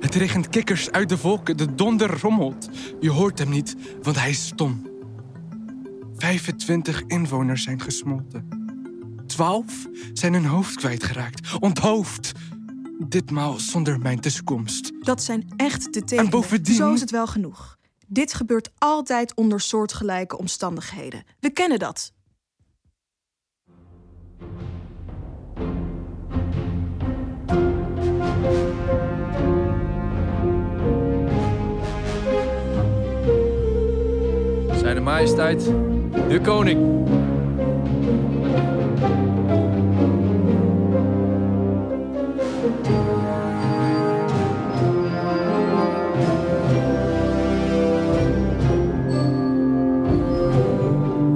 Het 0.00 0.14
regent 0.14 0.48
kikkers 0.48 0.90
uit 0.90 1.08
de 1.08 1.20
wolken, 1.20 1.56
de 1.56 1.74
donder 1.74 2.20
rommelt. 2.20 2.68
Je 3.00 3.10
hoort 3.10 3.38
hem 3.38 3.48
niet, 3.50 3.76
want 4.02 4.18
hij 4.18 4.30
is 4.30 4.46
stom. 4.46 4.88
25 6.16 7.02
inwoners 7.06 7.62
zijn 7.62 7.80
gesmolten. 7.80 8.48
12 9.26 9.86
zijn 10.12 10.32
hun 10.32 10.44
hoofd 10.44 10.74
kwijtgeraakt, 10.74 11.54
onthoofd. 11.60 12.32
Ditmaal 12.98 13.58
zonder 13.58 13.98
mijn 13.98 14.20
tussenkomst. 14.20 14.92
Dat 15.00 15.22
zijn 15.22 15.48
echt 15.56 15.92
de 15.94 16.04
tekenen. 16.04 16.30
bovendien- 16.30 16.74
Zo 16.74 16.92
is 16.92 17.00
het 17.00 17.10
wel 17.10 17.26
genoeg. 17.26 17.76
Dit 18.06 18.34
gebeurt 18.34 18.70
altijd 18.78 19.34
onder 19.34 19.60
soortgelijke 19.60 20.38
omstandigheden. 20.38 21.22
We 21.40 21.50
kennen 21.50 21.78
dat. 21.78 22.12
Zijn 34.90 35.02
majesteit, 35.02 35.64
de 36.28 36.40
koning. 36.42 36.78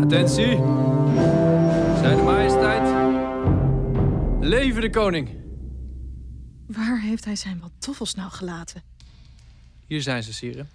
Attentie. 0.02 0.56
Zijn 2.00 2.24
majesteit. 2.24 2.88
Leven 4.40 4.80
de 4.80 4.90
koning. 4.90 5.28
Waar 6.66 7.00
heeft 7.00 7.24
hij 7.24 7.36
zijn 7.36 7.58
pantoffels 7.58 8.14
nou 8.14 8.30
gelaten? 8.30 8.82
Hier 9.86 10.02
zijn 10.02 10.22
ze, 10.22 10.32
sire. 10.32 10.66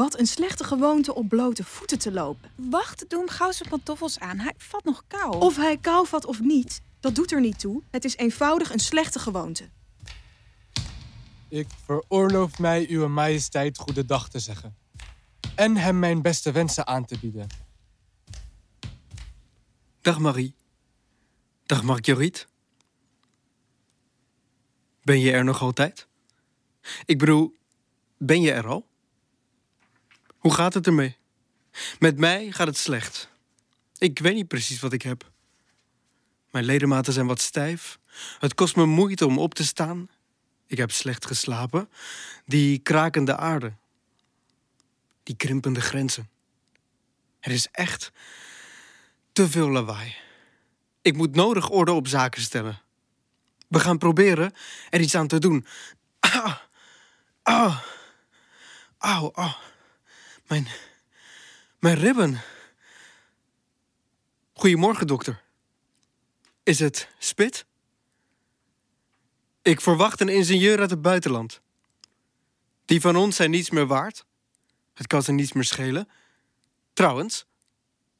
Wat 0.00 0.18
een 0.18 0.26
slechte 0.26 0.64
gewoonte 0.64 1.14
op 1.14 1.28
blote 1.28 1.64
voeten 1.64 1.98
te 1.98 2.12
lopen. 2.12 2.50
Wacht, 2.56 3.04
doe 3.08 3.18
hem 3.18 3.28
gauw 3.28 3.52
zijn 3.52 3.68
pantoffels 3.68 4.18
aan. 4.18 4.38
Hij 4.38 4.54
vat 4.56 4.84
nog 4.84 5.04
kou. 5.06 5.38
Of 5.38 5.56
hij 5.56 5.76
kou 5.76 6.06
vat 6.06 6.24
of 6.24 6.40
niet, 6.40 6.80
dat 7.00 7.14
doet 7.14 7.32
er 7.32 7.40
niet 7.40 7.58
toe. 7.58 7.82
Het 7.90 8.04
is 8.04 8.16
eenvoudig 8.16 8.72
een 8.72 8.78
slechte 8.78 9.18
gewoonte. 9.18 9.68
Ik 11.48 11.66
veroorloof 11.84 12.58
mij 12.58 12.86
uw 12.88 13.08
majesteit 13.08 13.78
goedendag 13.78 14.28
te 14.28 14.38
zeggen. 14.38 14.76
En 15.54 15.76
hem 15.76 15.98
mijn 15.98 16.22
beste 16.22 16.52
wensen 16.52 16.86
aan 16.86 17.04
te 17.04 17.18
bieden. 17.18 17.46
Dag 20.00 20.18
Marie. 20.18 20.54
Dag 21.66 21.82
Marguerite. 21.82 22.46
Ben 25.02 25.20
je 25.20 25.32
er 25.32 25.44
nog 25.44 25.62
altijd? 25.62 26.08
Ik 27.04 27.18
bedoel, 27.18 27.56
ben 28.18 28.40
je 28.40 28.52
er 28.52 28.66
al? 28.66 28.88
Hoe 30.40 30.54
gaat 30.54 30.74
het 30.74 30.86
ermee? 30.86 31.16
Met 31.98 32.18
mij 32.18 32.50
gaat 32.50 32.66
het 32.66 32.76
slecht. 32.76 33.28
Ik 33.98 34.18
weet 34.18 34.34
niet 34.34 34.48
precies 34.48 34.80
wat 34.80 34.92
ik 34.92 35.02
heb. 35.02 35.30
Mijn 36.50 36.64
ledematen 36.64 37.12
zijn 37.12 37.26
wat 37.26 37.40
stijf. 37.40 37.98
Het 38.38 38.54
kost 38.54 38.76
me 38.76 38.86
moeite 38.86 39.26
om 39.26 39.38
op 39.38 39.54
te 39.54 39.64
staan. 39.64 40.08
Ik 40.66 40.76
heb 40.78 40.90
slecht 40.90 41.26
geslapen. 41.26 41.88
Die 42.46 42.78
krakende 42.78 43.36
aarde. 43.36 43.72
Die 45.22 45.36
krimpende 45.36 45.80
grenzen. 45.80 46.28
Er 47.40 47.50
is 47.50 47.68
echt 47.72 48.12
te 49.32 49.48
veel 49.48 49.70
lawaai. 49.70 50.14
Ik 51.02 51.16
moet 51.16 51.34
nodig 51.34 51.70
orde 51.70 51.92
op 51.92 52.08
zaken 52.08 52.42
stellen. 52.42 52.82
We 53.68 53.80
gaan 53.80 53.98
proberen 53.98 54.52
er 54.90 55.00
iets 55.00 55.14
aan 55.14 55.26
te 55.26 55.38
doen. 55.38 55.66
Ah, 56.20 56.56
ah, 57.42 57.80
au, 58.98 59.30
au. 59.34 59.69
Mijn, 60.50 60.66
mijn 61.78 61.96
ribben. 61.96 62.40
Goedemorgen, 64.52 65.06
dokter. 65.06 65.42
Is 66.62 66.78
het 66.78 67.08
spit? 67.18 67.66
Ik 69.62 69.80
verwacht 69.80 70.20
een 70.20 70.28
ingenieur 70.28 70.78
uit 70.80 70.90
het 70.90 71.02
buitenland. 71.02 71.60
Die 72.84 73.00
van 73.00 73.16
ons 73.16 73.36
zijn 73.36 73.50
niets 73.50 73.70
meer 73.70 73.86
waard. 73.86 74.24
Het 74.94 75.06
kan 75.06 75.22
ze 75.22 75.32
niets 75.32 75.52
meer 75.52 75.64
schelen. 75.64 76.08
Trouwens, 76.92 77.46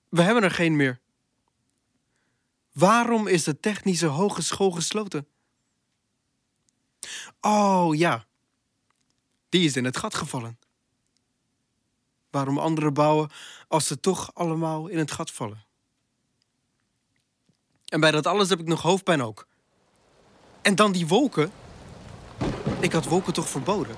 we 0.08 0.22
hebben 0.22 0.42
er 0.42 0.50
geen 0.50 0.76
meer. 0.76 1.00
Waarom 2.72 3.26
is 3.26 3.44
de 3.44 3.60
Technische 3.60 4.06
Hogeschool 4.06 4.70
gesloten? 4.70 5.26
Oh 7.40 7.96
ja, 7.96 8.26
die 9.48 9.64
is 9.64 9.76
in 9.76 9.84
het 9.84 9.96
gat 9.96 10.14
gevallen. 10.14 10.58
Waarom 12.30 12.58
anderen 12.58 12.94
bouwen 12.94 13.30
als 13.68 13.86
ze 13.86 14.00
toch 14.00 14.30
allemaal 14.34 14.88
in 14.88 14.98
het 14.98 15.10
gat 15.10 15.30
vallen? 15.30 15.64
En 17.86 18.00
bij 18.00 18.10
dat 18.10 18.26
alles 18.26 18.48
heb 18.48 18.60
ik 18.60 18.66
nog 18.66 18.82
hoofdpijn 18.82 19.22
ook. 19.22 19.46
En 20.62 20.74
dan 20.74 20.92
die 20.92 21.06
wolken. 21.06 21.50
Ik 22.80 22.92
had 22.92 23.04
wolken 23.04 23.32
toch 23.32 23.48
verboden? 23.48 23.96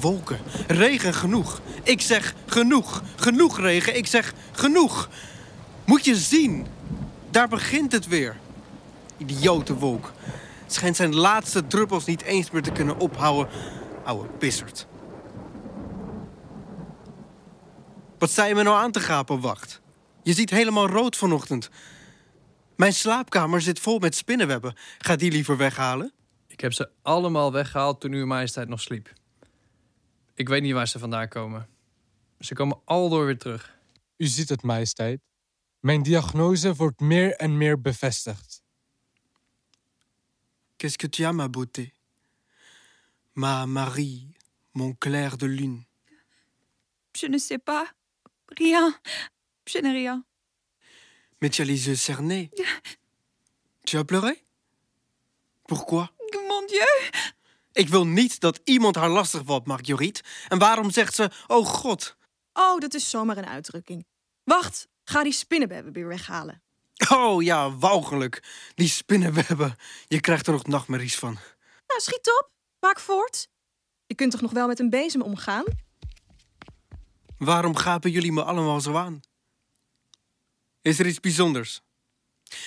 Wolken, 0.00 0.40
regen 0.66 1.14
genoeg. 1.14 1.60
Ik 1.82 2.00
zeg 2.00 2.34
genoeg, 2.46 3.02
genoeg 3.16 3.58
regen. 3.58 3.96
Ik 3.96 4.06
zeg 4.06 4.34
genoeg. 4.52 5.08
Moet 5.84 6.04
je 6.04 6.16
zien, 6.16 6.66
daar 7.30 7.48
begint 7.48 7.92
het 7.92 8.06
weer. 8.06 8.36
Idiote 9.16 9.74
wolk. 9.74 10.12
Schijnt 10.66 10.96
zijn 10.96 11.14
laatste 11.14 11.66
druppels 11.66 12.04
niet 12.04 12.22
eens 12.22 12.50
meer 12.50 12.62
te 12.62 12.72
kunnen 12.72 12.98
ophouden. 13.00 13.52
Oude 14.04 14.28
pissert. 14.28 14.86
Wat 18.24 18.32
sta 18.32 18.44
je 18.44 18.54
me 18.54 18.62
nou 18.62 18.76
aan 18.76 18.92
te 18.92 19.00
gapen, 19.00 19.40
wacht? 19.40 19.80
Je 20.22 20.32
ziet 20.32 20.50
helemaal 20.50 20.86
rood 20.86 21.16
vanochtend. 21.16 21.70
Mijn 22.76 22.92
slaapkamer 22.92 23.60
zit 23.60 23.78
vol 23.78 23.98
met 23.98 24.14
spinnenwebben. 24.14 24.76
Ga 24.98 25.16
die 25.16 25.30
liever 25.30 25.56
weghalen? 25.56 26.12
Ik 26.46 26.60
heb 26.60 26.72
ze 26.72 26.90
allemaal 27.02 27.52
weggehaald 27.52 28.00
toen 28.00 28.12
uw 28.12 28.26
majesteit 28.26 28.68
nog 28.68 28.80
sliep. 28.80 29.12
Ik 30.34 30.48
weet 30.48 30.62
niet 30.62 30.72
waar 30.72 30.88
ze 30.88 30.98
vandaan 30.98 31.28
komen. 31.28 31.68
Ze 32.38 32.54
komen 32.54 32.80
aldoor 32.84 33.24
weer 33.24 33.38
terug. 33.38 33.78
U 34.16 34.26
ziet 34.26 34.48
het, 34.48 34.62
majesteit. 34.62 35.20
Mijn 35.80 36.02
diagnose 36.02 36.74
wordt 36.74 37.00
meer 37.00 37.34
en 37.36 37.58
meer 37.58 37.80
bevestigd. 37.80 38.62
Qu'est-ce 40.76 40.98
que 40.98 41.08
tu 41.08 41.24
as, 41.24 41.34
ma 41.34 41.48
beauté? 41.48 41.90
Ma 43.32 43.66
Marie, 43.66 44.36
mon 44.70 44.98
clair 44.98 45.36
de 45.36 45.48
lune. 45.48 45.84
Je 47.12 47.28
ne 47.28 47.38
sais 47.38 47.62
pas. 47.64 47.92
Rien. 48.46 49.00
Je 49.64 49.78
n'ai 49.80 49.92
rien. 49.92 50.24
Mais 51.40 51.50
tu 51.50 51.62
as 51.62 51.66
les 51.66 51.86
yeux 51.86 51.96
cernés. 51.96 52.50
Tu 53.86 53.98
as 53.98 54.04
pleuré? 54.04 54.42
Pourquoi? 55.66 56.10
Mon 56.48 56.66
Dieu. 56.66 57.10
Ik 57.72 57.88
wil 57.88 58.06
niet 58.06 58.40
dat 58.40 58.60
iemand 58.64 58.96
haar 58.96 59.08
lastig 59.08 59.42
valt, 59.44 59.66
Marguerite. 59.66 60.22
En 60.48 60.58
waarom 60.58 60.90
zegt 60.90 61.14
ze, 61.14 61.30
oh 61.46 61.66
god? 61.66 62.16
Oh, 62.52 62.78
dat 62.78 62.94
is 62.94 63.10
zomaar 63.10 63.36
een 63.36 63.46
uitdrukking. 63.46 64.06
Wacht, 64.44 64.88
ga 65.04 65.22
die 65.22 65.32
spinnenwebben 65.32 65.92
weer 65.92 66.08
weghalen. 66.08 66.62
Oh 67.10 67.42
ja, 67.42 67.76
walgelijk. 67.76 68.42
Die 68.74 68.88
spinnenwebben. 68.88 69.76
Je 70.06 70.20
krijgt 70.20 70.46
er 70.46 70.52
nog 70.52 70.66
nachtmerries 70.66 71.18
van. 71.18 71.38
Nou, 71.86 72.00
schiet 72.00 72.28
op. 72.40 72.50
Maak 72.80 73.00
voort. 73.00 73.48
Je 74.06 74.14
kunt 74.14 74.30
toch 74.30 74.40
nog 74.40 74.52
wel 74.52 74.66
met 74.66 74.78
een 74.78 74.90
bezem 74.90 75.22
omgaan? 75.22 75.64
Waarom 77.38 77.76
gapen 77.76 78.10
jullie 78.10 78.32
me 78.32 78.44
allemaal 78.44 78.80
zo 78.80 78.96
aan? 78.96 79.20
Is 80.82 80.98
er 80.98 81.06
iets 81.06 81.20
bijzonders? 81.20 81.80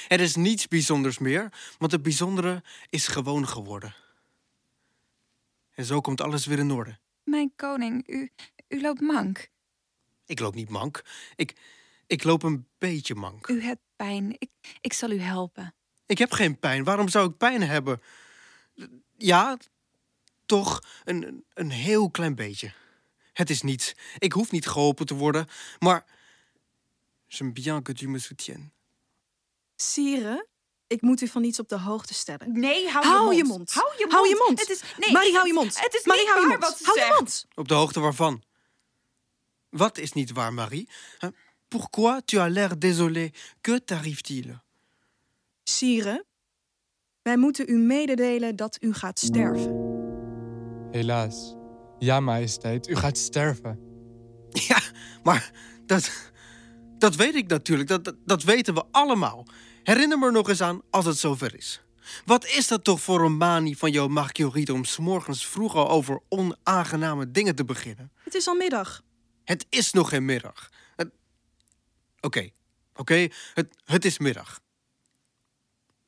Er 0.07 0.19
is 0.19 0.35
niets 0.35 0.67
bijzonders 0.67 1.17
meer, 1.17 1.53
want 1.77 1.91
het 1.91 2.01
bijzondere 2.01 2.63
is 2.89 3.07
gewoon 3.07 3.47
geworden. 3.47 3.95
En 5.71 5.85
zo 5.85 6.01
komt 6.01 6.21
alles 6.21 6.45
weer 6.45 6.59
in 6.59 6.71
orde. 6.71 6.97
Mijn 7.23 7.51
koning, 7.55 8.07
u, 8.07 8.31
u 8.67 8.81
loopt 8.81 9.01
mank. 9.01 9.49
Ik 10.25 10.39
loop 10.39 10.55
niet 10.55 10.69
mank. 10.69 11.03
Ik, 11.35 11.55
ik 12.07 12.23
loop 12.23 12.43
een 12.43 12.67
beetje 12.77 13.15
mank. 13.15 13.47
U 13.47 13.61
hebt 13.61 13.81
pijn. 13.95 14.35
Ik, 14.37 14.49
ik 14.81 14.93
zal 14.93 15.11
u 15.11 15.19
helpen. 15.19 15.75
Ik 16.05 16.17
heb 16.17 16.31
geen 16.31 16.59
pijn. 16.59 16.83
Waarom 16.83 17.09
zou 17.09 17.29
ik 17.29 17.37
pijn 17.37 17.61
hebben? 17.61 18.01
Ja, 19.17 19.57
toch 20.45 20.83
een, 21.03 21.45
een 21.53 21.71
heel 21.71 22.11
klein 22.11 22.35
beetje. 22.35 22.73
Het 23.37 23.49
is 23.49 23.61
niets. 23.61 23.93
Ik 24.17 24.31
hoef 24.33 24.51
niet 24.51 24.67
geholpen 24.67 25.05
te 25.05 25.13
worden, 25.13 25.47
maar... 25.79 26.05
J'aime 27.27 27.53
bien 27.53 27.81
que 27.83 27.93
tu 27.93 28.07
me 28.09 28.19
soutiennes. 28.19 28.69
Sire, 29.75 30.47
ik 30.87 31.01
moet 31.01 31.21
u 31.21 31.27
van 31.27 31.43
iets 31.43 31.59
op 31.59 31.69
de 31.69 31.79
hoogte 31.79 32.13
stellen. 32.13 32.59
Nee, 32.59 32.89
hou, 32.89 33.05
Hou 33.05 33.31
je 33.31 33.37
je 33.37 33.43
mond. 33.43 33.57
mond. 33.57 33.73
Hou 33.73 33.87
je 33.97 34.05
mond. 34.05 34.11
Hou 34.13 34.27
je 34.27 34.43
mond. 34.47 34.59
Het 34.59 34.69
is, 34.69 34.81
nee, 34.97 35.11
Marie, 35.11 35.33
hou 35.33 35.47
je 35.47 35.53
mond. 35.53 35.79
Het 35.81 35.93
is 35.93 36.05
Marie, 36.05 36.21
niet 36.23 36.31
hou 36.31 36.41
je 36.41 36.47
waar 36.47 36.59
mond. 36.59 36.71
wat 36.71 36.77
ze 36.77 36.85
Hou 36.85 36.99
je 36.99 37.13
mond. 37.17 37.45
Op 37.55 37.67
de 37.67 37.73
hoogte 37.73 37.99
waarvan? 37.99 38.43
Wat 39.69 39.97
is 39.97 40.11
niet 40.13 40.31
waar, 40.31 40.53
Marie? 40.53 40.89
Pourquoi 41.67 42.21
tu 42.25 42.37
as 42.37 42.49
l'air 42.49 42.77
désolé? 42.77 43.29
Que 43.61 43.83
t'arrive-t-il? 43.83 44.59
Sire, 45.63 46.25
wij 47.21 47.37
moeten 47.37 47.69
u 47.69 47.77
mededelen 47.77 48.55
dat 48.55 48.77
u 48.81 48.93
gaat 48.93 49.19
sterven. 49.19 49.71
Helaas. 50.91 51.55
Ja, 51.99 52.19
majesteit, 52.19 52.87
u 52.89 52.95
gaat 52.95 53.17
sterven. 53.17 53.79
Ja, 54.67 54.81
maar 55.23 55.51
dat, 55.85 56.11
dat 56.97 57.15
weet 57.15 57.35
ik 57.35 57.47
natuurlijk. 57.47 57.89
Dat, 57.89 58.03
dat, 58.03 58.15
dat 58.25 58.43
weten 58.43 58.73
we 58.73 58.83
allemaal. 58.91 59.45
Herinner 59.83 60.19
me 60.19 60.25
er 60.25 60.31
nog 60.31 60.49
eens 60.49 60.61
aan 60.61 60.81
als 60.89 61.05
het 61.05 61.17
zover 61.17 61.55
is. 61.55 61.81
Wat 62.25 62.45
is 62.45 62.67
dat 62.67 62.83
toch 62.83 63.01
voor 63.01 63.25
een 63.25 63.37
manie 63.37 63.77
van 63.77 63.91
jouw 63.91 64.07
Marguerite 64.07 64.73
om 64.73 64.83
's 64.85 64.97
morgens 64.97 65.45
vroeg 65.47 65.75
al 65.75 65.89
over 65.89 66.21
onaangename 66.29 67.31
dingen 67.31 67.55
te 67.55 67.65
beginnen? 67.65 68.11
Het 68.23 68.33
is 68.35 68.47
al 68.47 68.55
middag. 68.55 69.03
Het 69.43 69.65
is 69.69 69.91
nog 69.91 70.09
geen 70.09 70.25
middag. 70.25 70.69
Het- 70.95 71.11
Oké, 72.19 72.49
oké, 72.95 73.27
het, 73.53 73.75
het 73.85 74.05
is 74.05 74.17
middag. 74.17 74.59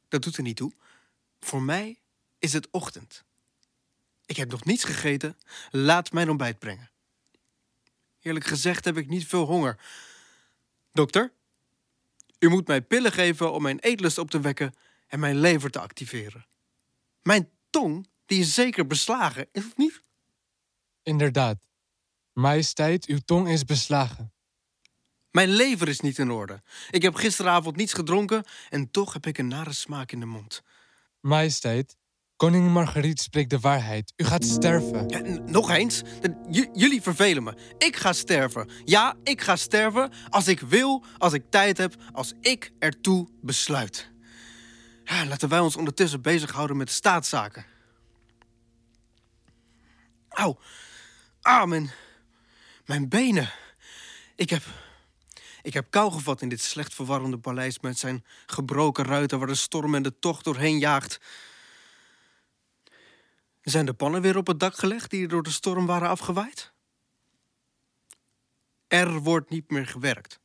Dat 0.08 0.22
doet 0.24 0.38
er 0.38 0.44
niet 0.44 0.56
toe. 0.58 0.72
Voor 1.40 1.62
mij 1.62 2.00
is 2.40 2.54
het 2.54 2.68
ochtend. 2.72 3.24
Ik 4.30 4.38
heb 4.38 4.52
nog 4.52 4.66
niets 4.66 4.84
gegeten. 4.84 5.38
Laat 5.72 6.12
mijn 6.12 6.30
ontbijt 6.30 6.60
brengen. 6.60 6.90
Eerlijk 8.22 8.46
gezegd 8.46 8.86
heb 8.86 8.98
ik 8.98 9.08
niet 9.08 9.28
veel 9.28 9.46
honger. 9.46 9.80
Dokter, 10.92 11.32
u 12.40 12.50
moet 12.50 12.68
mij 12.68 12.82
pillen 12.82 13.12
geven 13.12 13.52
om 13.52 13.62
mijn 13.62 13.80
eetlust 13.80 14.18
op 14.18 14.30
te 14.30 14.40
wekken 14.40 14.76
en 15.08 15.20
mijn 15.20 15.40
lever 15.40 15.70
te 15.70 15.80
activeren. 15.80 16.46
Mijn 17.22 17.50
tong, 17.70 18.08
die 18.26 18.40
is 18.40 18.54
zeker 18.54 18.88
beslagen, 18.88 19.48
is 19.52 19.64
het 19.64 19.78
niet? 19.78 20.02
Inderdaad. 21.04 21.68
Majesteit, 22.34 23.06
uw 23.06 23.20
tong 23.26 23.50
is 23.50 23.66
beslagen. 23.66 24.34
Mijn 25.32 25.50
lever 25.50 25.88
is 25.88 26.00
niet 26.00 26.18
in 26.18 26.32
orde. 26.32 26.62
Ik 26.90 27.02
heb 27.02 27.16
gisteravond 27.16 27.76
niets 27.76 27.94
gedronken 27.94 28.44
en 28.70 28.92
toch 28.92 29.14
heb 29.14 29.26
ik 29.26 29.38
een 29.38 29.48
nare 29.48 29.74
smaak 29.74 30.12
in 30.12 30.20
de 30.20 30.26
mond. 30.26 30.64
Majesteit, 31.20 31.98
koningin 32.40 32.72
Marguerite 32.72 33.24
spreekt 33.24 33.50
de 33.50 33.60
waarheid. 33.60 34.14
U 34.16 34.24
gaat 34.24 34.46
sterven. 34.46 35.06
Nog 35.46 35.70
eens, 35.70 36.02
jullie 36.74 37.02
vervelen 37.02 37.44
me. 37.44 37.54
Ik 37.78 37.96
ga 37.96 38.14
sterven. 38.14 38.70
Ja, 38.86 39.16
ik 39.24 39.42
ga 39.42 39.56
sterven 39.56 40.12
als 40.30 40.48
ik 40.48 40.60
wil, 40.60 41.04
als 41.18 41.34
ik 41.34 41.44
tijd 41.50 41.78
heb, 41.78 41.96
als 42.12 42.34
ik 42.42 42.72
ertoe 42.80 43.28
besluit. 43.42 44.12
Ja, 45.04 45.26
laten 45.26 45.50
wij 45.50 45.60
ons 45.60 45.76
ondertussen 45.76 46.22
bezighouden 46.22 46.78
met 46.78 46.92
staatszaken. 46.92 47.66
Auw. 50.30 50.60
Ah, 51.42 51.70
mijn, 52.86 53.10
benen. 53.10 53.52
Ik 54.36 54.50
heb, 54.50 54.64
ik 55.62 55.74
heb 55.74 55.86
kou 55.90 56.12
gevat 56.12 56.42
in 56.42 56.50
dit 56.50 56.62
slecht 56.62 56.94
verwarmde 56.94 57.38
paleis 57.38 57.80
met 57.80 58.00
zijn 58.00 58.26
gebroken 58.46 59.06
ruiten 59.06 59.38
waar 59.38 59.48
de 59.48 59.56
storm 59.56 59.96
en 59.96 60.04
de 60.04 60.20
tocht 60.20 60.44
doorheen 60.44 60.80
jaagt. 60.80 61.20
Zijn 63.70 63.86
de 63.86 63.94
pannen 63.94 64.22
weer 64.22 64.38
op 64.38 64.48
het 64.48 64.60
dak 64.60 64.78
gelegd 64.78 65.10
die 65.10 65.28
door 65.28 65.44
de 65.44 65.52
storm 65.52 65.86
waren 65.86 66.10
afgewaaid? 66.10 66.72
Er 68.88 69.20
wordt 69.20 69.50
niet 69.50 69.70
meer 69.70 69.88
gewerkt. 69.88 70.40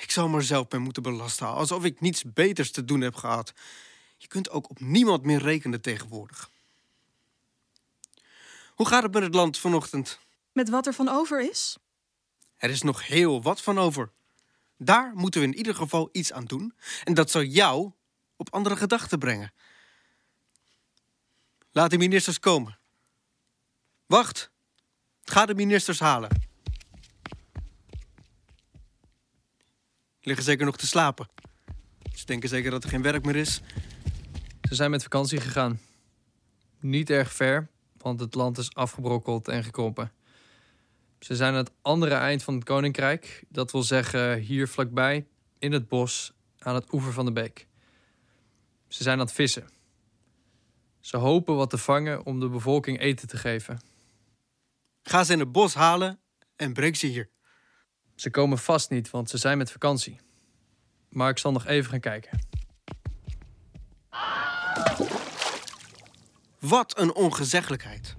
Ik 0.00 0.10
zal 0.10 0.28
mezelf 0.28 0.70
mee 0.70 0.80
moeten 0.80 1.02
belasten, 1.02 1.46
alsof 1.46 1.84
ik 1.84 2.00
niets 2.00 2.24
beters 2.32 2.70
te 2.70 2.84
doen 2.84 3.00
heb 3.00 3.14
gehad. 3.14 3.52
Je 4.16 4.26
kunt 4.26 4.50
ook 4.50 4.70
op 4.70 4.80
niemand 4.80 5.22
meer 5.22 5.38
rekenen 5.38 5.80
tegenwoordig. 5.80 6.50
Hoe 8.74 8.86
gaat 8.86 9.02
het 9.02 9.12
met 9.12 9.22
het 9.22 9.34
land 9.34 9.58
vanochtend? 9.58 10.18
Met 10.52 10.68
wat 10.68 10.86
er 10.86 10.94
van 10.94 11.08
over 11.08 11.48
is? 11.50 11.76
Er 12.56 12.70
is 12.70 12.82
nog 12.82 13.06
heel 13.06 13.42
wat 13.42 13.62
van 13.62 13.78
over. 13.78 14.10
Daar 14.76 15.12
moeten 15.14 15.40
we 15.40 15.46
in 15.46 15.56
ieder 15.56 15.74
geval 15.74 16.08
iets 16.12 16.32
aan 16.32 16.44
doen. 16.44 16.74
En 17.04 17.14
dat 17.14 17.30
zou 17.30 17.44
jou 17.44 17.92
op 18.36 18.52
andere 18.52 18.76
gedachten 18.76 19.18
brengen. 19.18 19.52
Laat 21.78 21.90
de 21.90 21.98
ministers 21.98 22.38
komen. 22.38 22.78
Wacht. 24.06 24.50
Ga 25.22 25.46
de 25.46 25.54
ministers 25.54 26.00
halen. 26.00 26.30
Liggen 30.20 30.44
zeker 30.44 30.66
nog 30.66 30.76
te 30.76 30.86
slapen. 30.86 31.28
Ze 32.14 32.24
denken 32.24 32.48
zeker 32.48 32.70
dat 32.70 32.84
er 32.84 32.90
geen 32.90 33.02
werk 33.02 33.24
meer 33.24 33.36
is. 33.36 33.60
Ze 34.68 34.74
zijn 34.74 34.90
met 34.90 35.02
vakantie 35.02 35.40
gegaan. 35.40 35.80
Niet 36.80 37.10
erg 37.10 37.32
ver, 37.32 37.68
want 37.96 38.20
het 38.20 38.34
land 38.34 38.58
is 38.58 38.74
afgebrokkeld 38.74 39.48
en 39.48 39.64
gekrompen. 39.64 40.12
Ze 41.20 41.36
zijn 41.36 41.52
aan 41.52 41.58
het 41.58 41.72
andere 41.82 42.14
eind 42.14 42.42
van 42.42 42.54
het 42.54 42.64
koninkrijk, 42.64 43.44
dat 43.48 43.72
wil 43.72 43.82
zeggen 43.82 44.38
hier 44.38 44.68
vlakbij, 44.68 45.26
in 45.58 45.72
het 45.72 45.88
bos, 45.88 46.32
aan 46.58 46.74
het 46.74 46.92
oever 46.92 47.12
van 47.12 47.24
de 47.24 47.32
beek. 47.32 47.66
Ze 48.88 49.02
zijn 49.02 49.18
aan 49.18 49.26
het 49.26 49.34
vissen. 49.34 49.77
Ze 51.08 51.16
hopen 51.16 51.56
wat 51.56 51.70
te 51.70 51.78
vangen 51.78 52.26
om 52.26 52.40
de 52.40 52.48
bevolking 52.48 53.00
eten 53.00 53.28
te 53.28 53.36
geven. 53.36 53.80
Ga 55.02 55.24
ze 55.24 55.32
in 55.32 55.38
het 55.38 55.52
bos 55.52 55.74
halen 55.74 56.20
en 56.56 56.72
breng 56.72 56.96
ze 56.96 57.06
hier. 57.06 57.30
Ze 58.14 58.30
komen 58.30 58.58
vast 58.58 58.90
niet, 58.90 59.10
want 59.10 59.30
ze 59.30 59.38
zijn 59.38 59.58
met 59.58 59.70
vakantie. 59.70 60.20
Maar 61.08 61.30
ik 61.30 61.38
zal 61.38 61.52
nog 61.52 61.66
even 61.66 61.90
gaan 61.90 62.00
kijken. 62.00 62.46
Wat 66.58 66.98
een 66.98 67.14
ongezeggelijkheid. 67.14 68.14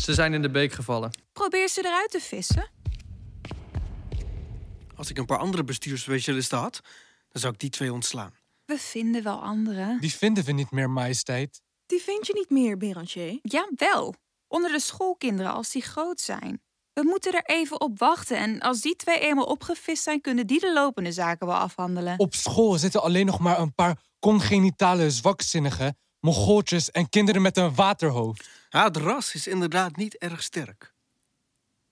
Ze 0.00 0.14
zijn 0.14 0.34
in 0.34 0.42
de 0.42 0.50
beek 0.50 0.72
gevallen. 0.72 1.10
Probeer 1.32 1.68
ze 1.68 1.80
eruit 1.84 2.10
te 2.10 2.20
vissen. 2.20 2.70
Als 4.94 5.10
ik 5.10 5.18
een 5.18 5.26
paar 5.26 5.38
andere 5.38 5.64
bestuursspecialisten 5.64 6.58
had, 6.58 6.80
dan 7.28 7.40
zou 7.40 7.52
ik 7.52 7.60
die 7.60 7.70
twee 7.70 7.92
ontslaan. 7.92 8.41
We 8.72 8.78
vinden 8.78 9.22
wel 9.22 9.42
anderen. 9.42 10.00
Die 10.00 10.14
vinden 10.14 10.44
we 10.44 10.52
niet 10.52 10.70
meer, 10.70 10.90
majesteit. 10.90 11.62
Die 11.86 12.00
vind 12.00 12.26
je 12.26 12.32
niet 12.32 12.50
meer, 12.50 12.76
Beranger. 12.76 13.38
Ja, 13.42 13.68
wel. 13.76 14.14
Onder 14.48 14.72
de 14.72 14.80
schoolkinderen 14.80 15.52
als 15.52 15.70
die 15.70 15.82
groot 15.82 16.20
zijn. 16.20 16.62
We 16.92 17.02
moeten 17.02 17.32
er 17.32 17.44
even 17.44 17.80
op 17.80 17.98
wachten 17.98 18.36
en 18.36 18.60
als 18.60 18.80
die 18.80 18.96
twee 18.96 19.18
eenmaal 19.18 19.44
opgevist 19.44 20.02
zijn, 20.02 20.20
kunnen 20.20 20.46
die 20.46 20.60
de 20.60 20.72
lopende 20.72 21.12
zaken 21.12 21.46
wel 21.46 21.56
afhandelen. 21.56 22.18
Op 22.18 22.34
school 22.34 22.78
zitten 22.78 23.02
alleen 23.02 23.26
nog 23.26 23.38
maar 23.38 23.58
een 23.58 23.74
paar 23.74 24.02
congenitale 24.18 25.10
zwakzinnigen, 25.10 25.98
mongooltjes 26.20 26.90
en 26.90 27.08
kinderen 27.08 27.42
met 27.42 27.56
een 27.56 27.74
waterhoofd. 27.74 28.48
Ja, 28.70 28.84
het 28.84 28.96
ras 28.96 29.34
is 29.34 29.46
inderdaad 29.46 29.96
niet 29.96 30.18
erg 30.18 30.42
sterk. 30.42 30.94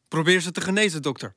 Probeer 0.09 0.40
ze 0.40 0.51
te 0.51 0.61
genezen, 0.61 1.03
dokter. 1.03 1.37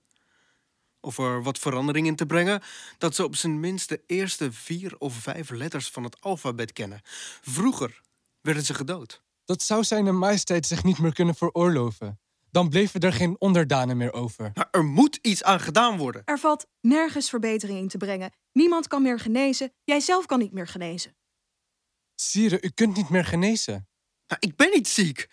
Of 1.03 1.17
er 1.17 1.43
wat 1.43 1.59
verandering 1.59 2.07
in 2.07 2.15
te 2.15 2.25
brengen, 2.25 2.61
dat 2.97 3.15
ze 3.15 3.23
op 3.23 3.35
zijn 3.35 3.59
minst 3.59 3.89
de 3.89 4.03
eerste 4.07 4.51
vier 4.51 4.95
of 4.97 5.13
vijf 5.13 5.49
letters 5.49 5.89
van 5.89 6.03
het 6.03 6.21
alfabet 6.21 6.73
kennen. 6.73 7.01
Vroeger 7.41 8.01
werden 8.41 8.63
ze 8.63 8.73
gedood. 8.73 9.21
Dat 9.45 9.61
zou 9.61 9.83
zijn 9.83 10.17
majesteit 10.17 10.65
zich 10.65 10.83
niet 10.83 10.99
meer 10.99 11.13
kunnen 11.13 11.35
veroorloven. 11.35 12.19
Dan 12.51 12.69
bleven 12.69 12.99
er 12.99 13.13
geen 13.13 13.35
onderdanen 13.39 13.97
meer 13.97 14.13
over. 14.13 14.51
Maar 14.53 14.67
er 14.71 14.85
moet 14.85 15.19
iets 15.21 15.43
aan 15.43 15.59
gedaan 15.59 15.97
worden. 15.97 16.21
Er 16.25 16.39
valt 16.39 16.65
nergens 16.81 17.29
verbetering 17.29 17.79
in 17.79 17.87
te 17.87 17.97
brengen. 17.97 18.31
Niemand 18.51 18.87
kan 18.87 19.01
meer 19.01 19.19
genezen. 19.19 19.73
Jij 19.83 19.99
zelf 19.99 20.25
kan 20.25 20.39
niet 20.39 20.53
meer 20.53 20.67
genezen. 20.67 21.15
Sire, 22.15 22.61
u 22.61 22.69
kunt 22.69 22.95
niet 22.95 23.09
meer 23.09 23.25
genezen. 23.25 23.87
Nou, 24.27 24.39
ik 24.39 24.55
ben 24.55 24.69
niet 24.69 24.87
ziek. 24.87 25.29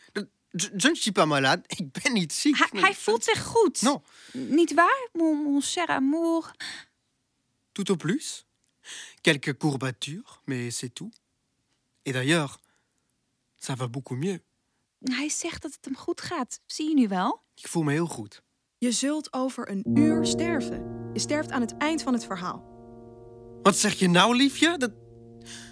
Je 0.53 0.89
ne 0.89 0.95
suis 0.95 1.13
pas 1.13 1.27
malade. 1.27 1.63
Ik 1.67 1.93
ben 1.93 2.13
niet 2.13 2.33
ziek. 2.33 2.57
Hij, 2.59 2.81
hij 2.81 2.95
voelt 2.95 3.25
zich 3.25 3.45
goed. 3.45 3.83
Non, 3.83 4.03
Niet 4.33 4.75
waar, 4.75 5.09
mon, 5.13 5.43
mon 5.43 5.61
cher 5.63 5.87
amour? 5.87 6.51
tout 7.73 7.91
au 7.91 7.97
plus. 7.97 8.45
Quelques 9.23 9.57
courbatures, 9.59 10.43
mais 10.47 10.71
c'est 10.71 10.95
tout. 10.95 11.13
Et 12.05 12.13
d'ailleurs, 12.13 12.61
ça 13.59 13.75
va 13.77 13.87
beaucoup 13.89 14.17
mieux. 14.17 14.41
Hij 15.01 15.29
zegt 15.29 15.63
dat 15.63 15.73
het 15.73 15.85
hem 15.85 15.97
goed 15.97 16.21
gaat. 16.21 16.61
Zie 16.67 16.89
je 16.89 16.95
nu 16.95 17.09
wel? 17.09 17.43
Ik 17.55 17.69
voel 17.69 17.83
me 17.83 17.93
heel 17.93 18.07
goed. 18.07 18.43
Je 18.79 18.93
zult 18.93 19.33
over 19.33 19.71
een 19.71 19.85
uur 19.99 20.27
sterven. 20.27 21.11
Je 21.13 21.19
sterft 21.21 21.51
aan 21.51 21.61
het 21.61 21.77
eind 21.77 22.03
van 22.03 22.13
het 22.13 22.25
verhaal. 22.25 22.65
Wat 23.63 23.77
zeg 23.77 23.95
je 23.99 24.09
nou, 24.09 24.37
liefje? 24.37 24.79
Dat, 24.79 24.93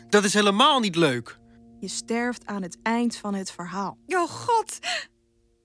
dat 0.08 0.24
is 0.24 0.32
helemaal 0.34 0.80
niet 0.80 0.96
leuk. 0.96 1.37
Je 1.80 1.88
sterft 1.88 2.46
aan 2.46 2.62
het 2.62 2.78
eind 2.82 3.16
van 3.16 3.34
het 3.34 3.50
verhaal. 3.50 3.98
Oh 4.06 4.28
god. 4.28 4.78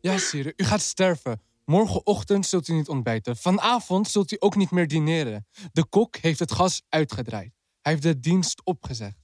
Ja, 0.01 0.17
sire, 0.17 0.53
u 0.55 0.63
gaat 0.63 0.81
sterven. 0.81 1.41
Morgenochtend 1.65 2.45
zult 2.45 2.67
u 2.67 2.73
niet 2.73 2.87
ontbijten. 2.87 3.37
Vanavond 3.37 4.07
zult 4.07 4.31
u 4.31 4.35
ook 4.39 4.55
niet 4.55 4.71
meer 4.71 4.87
dineren. 4.87 5.47
De 5.71 5.85
kok 5.85 6.15
heeft 6.15 6.39
het 6.39 6.51
gas 6.51 6.81
uitgedraaid. 6.89 7.53
Hij 7.81 7.91
heeft 7.91 8.03
de 8.03 8.19
dienst 8.19 8.61
opgezegd. 8.63 9.17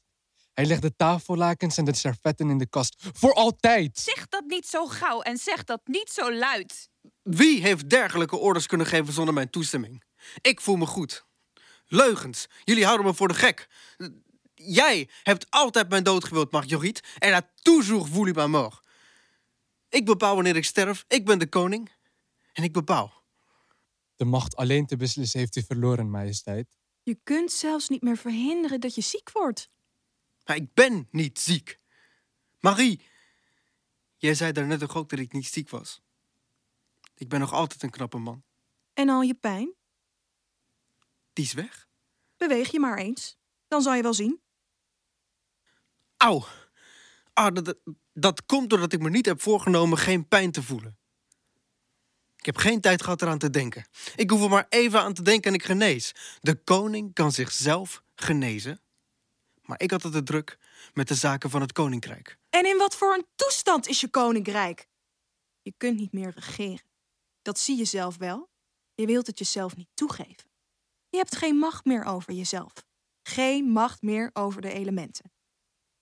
Hij 0.53 0.65
legt 0.65 0.81
de 0.81 0.95
tafellakens 0.95 1.77
en 1.77 1.85
de 1.85 1.95
servetten 1.95 2.49
in 2.49 2.57
de 2.57 2.69
kast. 2.69 2.95
Voor 3.13 3.33
altijd! 3.33 3.97
Zeg 3.97 4.27
dat 4.27 4.43
niet 4.47 4.67
zo 4.67 4.85
gauw 4.85 5.21
en 5.21 5.37
zeg 5.37 5.63
dat 5.63 5.81
niet 5.83 6.09
zo 6.09 6.33
luid. 6.33 6.89
Wie 7.21 7.61
heeft 7.61 7.89
dergelijke 7.89 8.37
orders 8.37 8.65
kunnen 8.65 8.87
geven 8.87 9.13
zonder 9.13 9.33
mijn 9.33 9.49
toestemming? 9.49 10.03
Ik 10.41 10.61
voel 10.61 10.75
me 10.75 10.85
goed. 10.85 11.25
Leugens. 11.85 12.47
Jullie 12.63 12.85
houden 12.85 13.05
me 13.05 13.13
voor 13.13 13.27
de 13.27 13.33
gek. 13.33 13.67
Jij 14.61 15.09
hebt 15.23 15.49
altijd 15.49 15.89
mijn 15.89 16.03
dood 16.03 16.23
gewild, 16.23 16.51
Marguerite. 16.51 17.01
En 17.17 17.33
a 17.33 17.49
toujours 17.61 18.09
voulu 18.09 18.33
ma 18.33 18.47
mort. 18.47 18.87
Ik 19.89 20.05
bepaal 20.05 20.35
wanneer 20.35 20.55
ik 20.55 20.65
sterf. 20.65 21.05
Ik 21.07 21.25
ben 21.25 21.39
de 21.39 21.47
koning. 21.47 21.91
En 22.53 22.63
ik 22.63 22.73
bepaal. 22.73 23.13
De 24.15 24.25
macht 24.25 24.55
alleen 24.55 24.85
te 24.85 24.97
beslissen 24.97 25.39
heeft 25.39 25.55
u 25.55 25.63
verloren, 25.63 26.09
majesteit. 26.09 26.67
Je 27.03 27.19
kunt 27.23 27.51
zelfs 27.51 27.89
niet 27.89 28.01
meer 28.01 28.17
verhinderen 28.17 28.79
dat 28.79 28.95
je 28.95 29.01
ziek 29.01 29.31
wordt. 29.31 29.69
Maar 30.45 30.55
ik 30.55 30.73
ben 30.73 31.07
niet 31.11 31.39
ziek. 31.39 31.79
Marie, 32.59 33.01
jij 34.17 34.33
zei 34.33 34.51
daarnet 34.51 34.79
toch 34.79 34.95
ook 34.95 35.09
dat 35.09 35.19
ik 35.19 35.33
niet 35.33 35.47
ziek 35.47 35.69
was? 35.69 36.01
Ik 37.15 37.29
ben 37.29 37.39
nog 37.39 37.53
altijd 37.53 37.83
een 37.83 37.89
knappe 37.89 38.17
man. 38.17 38.43
En 38.93 39.09
al 39.09 39.21
je 39.21 39.33
pijn? 39.33 39.73
Die 41.33 41.45
is 41.45 41.53
weg. 41.53 41.87
Beweeg 42.37 42.71
je 42.71 42.79
maar 42.79 42.97
eens. 42.97 43.37
Dan 43.67 43.81
zal 43.81 43.93
je 43.93 44.01
wel 44.01 44.13
zien. 44.13 44.41
Auw. 46.19 46.45
Ah, 47.33 47.53
dat, 47.53 47.75
dat, 48.13 48.45
komt 48.45 48.69
doordat 48.69 48.93
ik 48.93 48.99
me 48.99 49.09
niet 49.09 49.25
heb 49.25 49.41
voorgenomen 49.41 49.97
geen 49.97 50.27
pijn 50.27 50.51
te 50.51 50.63
voelen. 50.63 50.97
Ik 52.35 52.45
heb 52.45 52.57
geen 52.57 52.81
tijd 52.81 53.03
gehad 53.03 53.21
eraan 53.21 53.37
te 53.37 53.49
denken. 53.49 53.85
Ik 54.15 54.29
hoef 54.29 54.43
er 54.43 54.49
maar 54.49 54.65
even 54.69 55.01
aan 55.01 55.13
te 55.13 55.21
denken 55.21 55.49
en 55.49 55.57
ik 55.57 55.63
genees. 55.63 56.15
De 56.39 56.55
koning 56.55 57.13
kan 57.13 57.31
zichzelf 57.31 58.03
genezen. 58.15 58.81
Maar 59.61 59.81
ik 59.81 59.91
had 59.91 60.03
het 60.03 60.11
te 60.11 60.23
druk 60.23 60.57
met 60.93 61.07
de 61.07 61.15
zaken 61.15 61.49
van 61.49 61.61
het 61.61 61.71
koninkrijk. 61.71 62.37
En 62.49 62.65
in 62.65 62.77
wat 62.77 62.95
voor 62.95 63.13
een 63.13 63.25
toestand 63.35 63.87
is 63.87 64.01
je 64.01 64.07
koninkrijk? 64.07 64.87
Je 65.61 65.73
kunt 65.77 65.99
niet 65.99 66.13
meer 66.13 66.31
regeren. 66.35 66.87
Dat 67.41 67.59
zie 67.59 67.77
je 67.77 67.85
zelf 67.85 68.17
wel. 68.17 68.49
Je 68.95 69.05
wilt 69.05 69.27
het 69.27 69.39
jezelf 69.39 69.75
niet 69.75 69.89
toegeven. 69.93 70.49
Je 71.09 71.17
hebt 71.17 71.35
geen 71.35 71.55
macht 71.55 71.85
meer 71.85 72.03
over 72.03 72.33
jezelf. 72.33 72.73
Geen 73.23 73.65
macht 73.65 74.01
meer 74.01 74.29
over 74.33 74.61
de 74.61 74.71
elementen. 74.71 75.31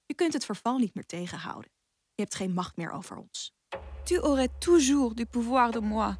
Je 0.07 0.13
kunt 0.15 0.33
het 0.33 0.45
verval 0.45 0.77
niet 0.77 0.95
meer 0.95 1.05
tegenhouden. 1.05 1.71
Je 2.15 2.21
hebt 2.21 2.35
geen 2.35 2.53
macht 2.53 2.77
meer 2.77 2.91
over 2.91 3.17
ons. 3.17 3.55
Tu 4.03 4.19
aurais 4.19 4.49
toujours 4.59 5.13
du 5.13 5.25
pouvoir 5.25 5.71
de 5.71 5.81
moi. 5.81 6.15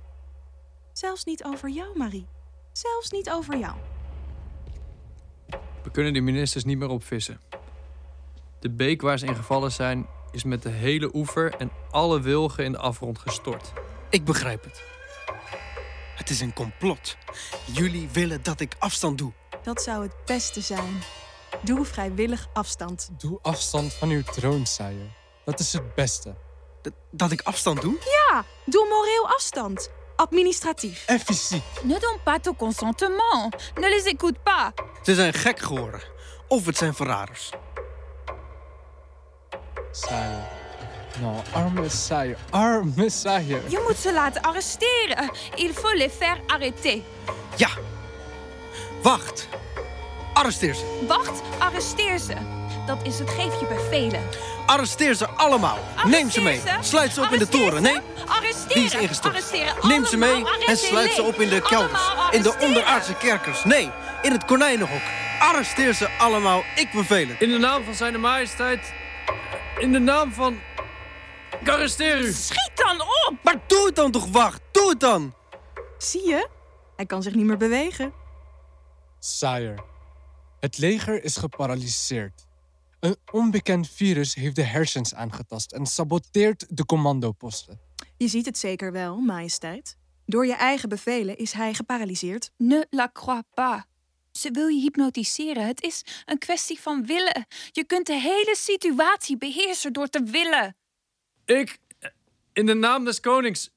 Zelfs 0.93 1.23
niet 1.23 1.43
over 1.43 1.69
jou, 1.69 1.97
Marie. 1.97 2.27
Zelfs 2.71 3.11
niet 3.11 3.29
over 3.29 3.57
jou. 3.57 3.75
We 5.83 5.91
kunnen 5.91 6.13
de 6.13 6.21
ministers 6.21 6.63
niet 6.63 6.77
meer 6.77 6.89
opvissen. 6.89 7.39
De 8.59 8.69
beek 8.69 9.01
waar 9.01 9.19
ze 9.19 9.25
in 9.25 9.35
gevallen 9.35 9.71
zijn, 9.71 10.05
is 10.31 10.43
met 10.43 10.61
de 10.61 10.69
hele 10.69 11.15
oever 11.15 11.55
en 11.55 11.71
alle 11.91 12.21
wilgen 12.21 12.63
in 12.63 12.71
de 12.71 12.77
afgrond 12.77 13.19
gestort. 13.19 13.73
Ik 14.09 14.25
begrijp 14.25 14.63
het. 14.63 14.83
Het 16.15 16.29
is 16.29 16.39
een 16.39 16.53
complot. 16.53 17.17
Jullie 17.73 18.09
willen 18.09 18.43
dat 18.43 18.59
ik 18.59 18.75
afstand 18.79 19.17
doe. 19.17 19.33
Dat 19.63 19.81
zou 19.81 20.03
het 20.03 20.15
beste 20.25 20.61
zijn. 20.61 21.01
Doe 21.61 21.85
vrijwillig 21.85 22.47
afstand. 22.53 23.09
Doe 23.17 23.39
afstand 23.41 23.93
van 23.93 24.09
uw 24.09 24.23
troon, 24.23 24.65
sire. 24.65 25.09
Dat 25.45 25.59
is 25.59 25.73
het 25.73 25.95
beste. 25.95 26.35
Dat, 26.81 26.93
dat 27.11 27.31
ik 27.31 27.41
afstand 27.41 27.81
doe? 27.81 27.97
Ja, 28.03 28.45
doe 28.65 28.87
moreel 28.89 29.27
afstand. 29.35 29.89
Administratief. 30.15 31.03
En 31.07 31.19
fysiek. 31.19 31.63
Ne 31.81 31.99
donne 31.99 32.19
pas 32.23 32.37
ton 32.41 32.55
consentement. 32.55 33.55
Ne 33.75 33.89
les 33.89 34.03
écoute 34.03 34.39
pas. 34.43 34.71
Ze 35.03 35.15
zijn 35.15 35.33
gek 35.33 35.59
geworden. 35.59 36.01
Of 36.47 36.65
het 36.65 36.77
zijn 36.77 36.93
verraders. 36.93 37.51
Sire. 39.91 40.43
Nou, 41.21 41.35
arme 41.53 41.89
sire. 41.89 42.35
Arme 42.49 43.09
sire. 43.09 43.61
Je 43.67 43.83
moet 43.87 43.97
ze 43.97 44.13
laten 44.13 44.41
arresteren. 44.41 45.31
Il 45.55 45.73
faut 45.73 45.95
les 45.95 46.11
faire 46.17 46.39
arrêter. 46.47 47.01
Ja. 47.55 47.69
Wacht. 49.01 49.47
Arresteer 50.37 50.73
ze. 50.73 51.05
Wacht, 51.07 51.41
arresteer 51.59 52.17
ze. 52.17 52.33
dat 52.85 52.97
is 53.03 53.19
het. 53.19 53.29
Geef 53.29 53.59
je 53.59 53.65
bevelen. 53.65 54.21
Arresteer 54.65 55.13
ze 55.13 55.27
allemaal. 55.29 55.77
Neem 56.05 56.29
ze 56.29 56.41
mee. 56.41 56.59
Ze. 56.59 56.77
Sluit 56.81 57.13
ze 57.13 57.21
op 57.21 57.31
in 57.31 57.39
de 57.39 57.45
Arresteer 57.45 57.69
toren. 57.69 57.85
ze. 57.85 57.91
Nee, 57.91 58.25
Arresteren. 58.27 58.73
die 58.75 58.83
is 58.85 58.93
ingestort. 58.93 59.33
Arresteren. 59.33 59.75
Neem 59.81 60.05
ze 60.05 60.17
mee 60.17 60.45
en 60.67 60.77
sluit 60.77 61.11
ze 61.11 61.23
op 61.23 61.35
in 61.35 61.49
de 61.49 61.61
kelders. 61.61 62.01
In 62.31 62.41
de 62.41 62.55
onderaardse 62.59 63.13
kerkers. 63.13 63.63
Nee, 63.63 63.89
in 64.21 64.31
het 64.31 64.45
konijnenhok. 64.45 65.01
Arresteer 65.39 65.93
ze 65.93 66.09
allemaal. 66.17 66.63
Ik 66.75 66.91
beveel 66.91 67.27
het. 67.27 67.41
In 67.41 67.49
de 67.49 67.57
naam 67.57 67.83
van 67.83 67.93
zijn 67.93 68.19
majesteit. 68.19 68.93
In 69.77 69.91
de 69.91 69.99
naam 69.99 70.33
van... 70.33 70.59
Ik 71.59 71.69
arresteer 71.69 72.19
u. 72.19 72.31
Schiet 72.31 72.71
dan 72.75 73.01
op! 73.01 73.33
Maar 73.43 73.55
doe 73.67 73.85
het 73.85 73.95
dan 73.95 74.11
toch, 74.11 74.27
wacht. 74.31 74.61
Doe 74.71 74.89
het 74.89 74.99
dan. 74.99 75.33
Zie 75.97 76.27
je? 76.27 76.47
Hij 76.95 77.05
kan 77.05 77.23
zich 77.23 77.33
niet 77.33 77.45
meer 77.45 77.57
bewegen. 77.57 78.13
Sire, 79.19 79.75
het 80.59 80.77
leger 80.77 81.23
is 81.23 81.37
geparalyseerd. 81.37 82.45
Een 82.99 83.15
onbekend 83.31 83.89
virus 83.89 84.33
heeft 84.33 84.55
de 84.55 84.63
hersens 84.63 85.13
aangetast 85.13 85.71
en 85.71 85.85
saboteert 85.85 86.65
de 86.69 86.85
commandoposten. 86.85 87.79
Je 88.17 88.27
ziet 88.27 88.45
het 88.45 88.57
zeker 88.57 88.91
wel, 88.91 89.17
majesteit. 89.17 89.97
Door 90.25 90.45
je 90.45 90.55
eigen 90.55 90.89
bevelen 90.89 91.37
is 91.37 91.51
hij 91.51 91.73
geparalyseerd. 91.73 92.51
Ne 92.57 92.87
la 92.89 93.09
crois 93.13 93.41
pas. 93.53 93.81
Ze 94.31 94.51
wil 94.51 94.67
je 94.67 94.79
hypnotiseren. 94.79 95.67
Het 95.67 95.83
is 95.83 96.03
een 96.25 96.37
kwestie 96.37 96.79
van 96.79 97.05
willen. 97.05 97.45
Je 97.71 97.83
kunt 97.83 98.05
de 98.05 98.19
hele 98.19 98.55
situatie 98.57 99.37
beheersen 99.37 99.93
door 99.93 100.07
te 100.07 100.23
willen. 100.23 100.75
Ik... 101.45 101.77
In 102.53 102.65
de 102.65 102.73
naam 102.73 103.05
des 103.05 103.19
konings. 103.19 103.69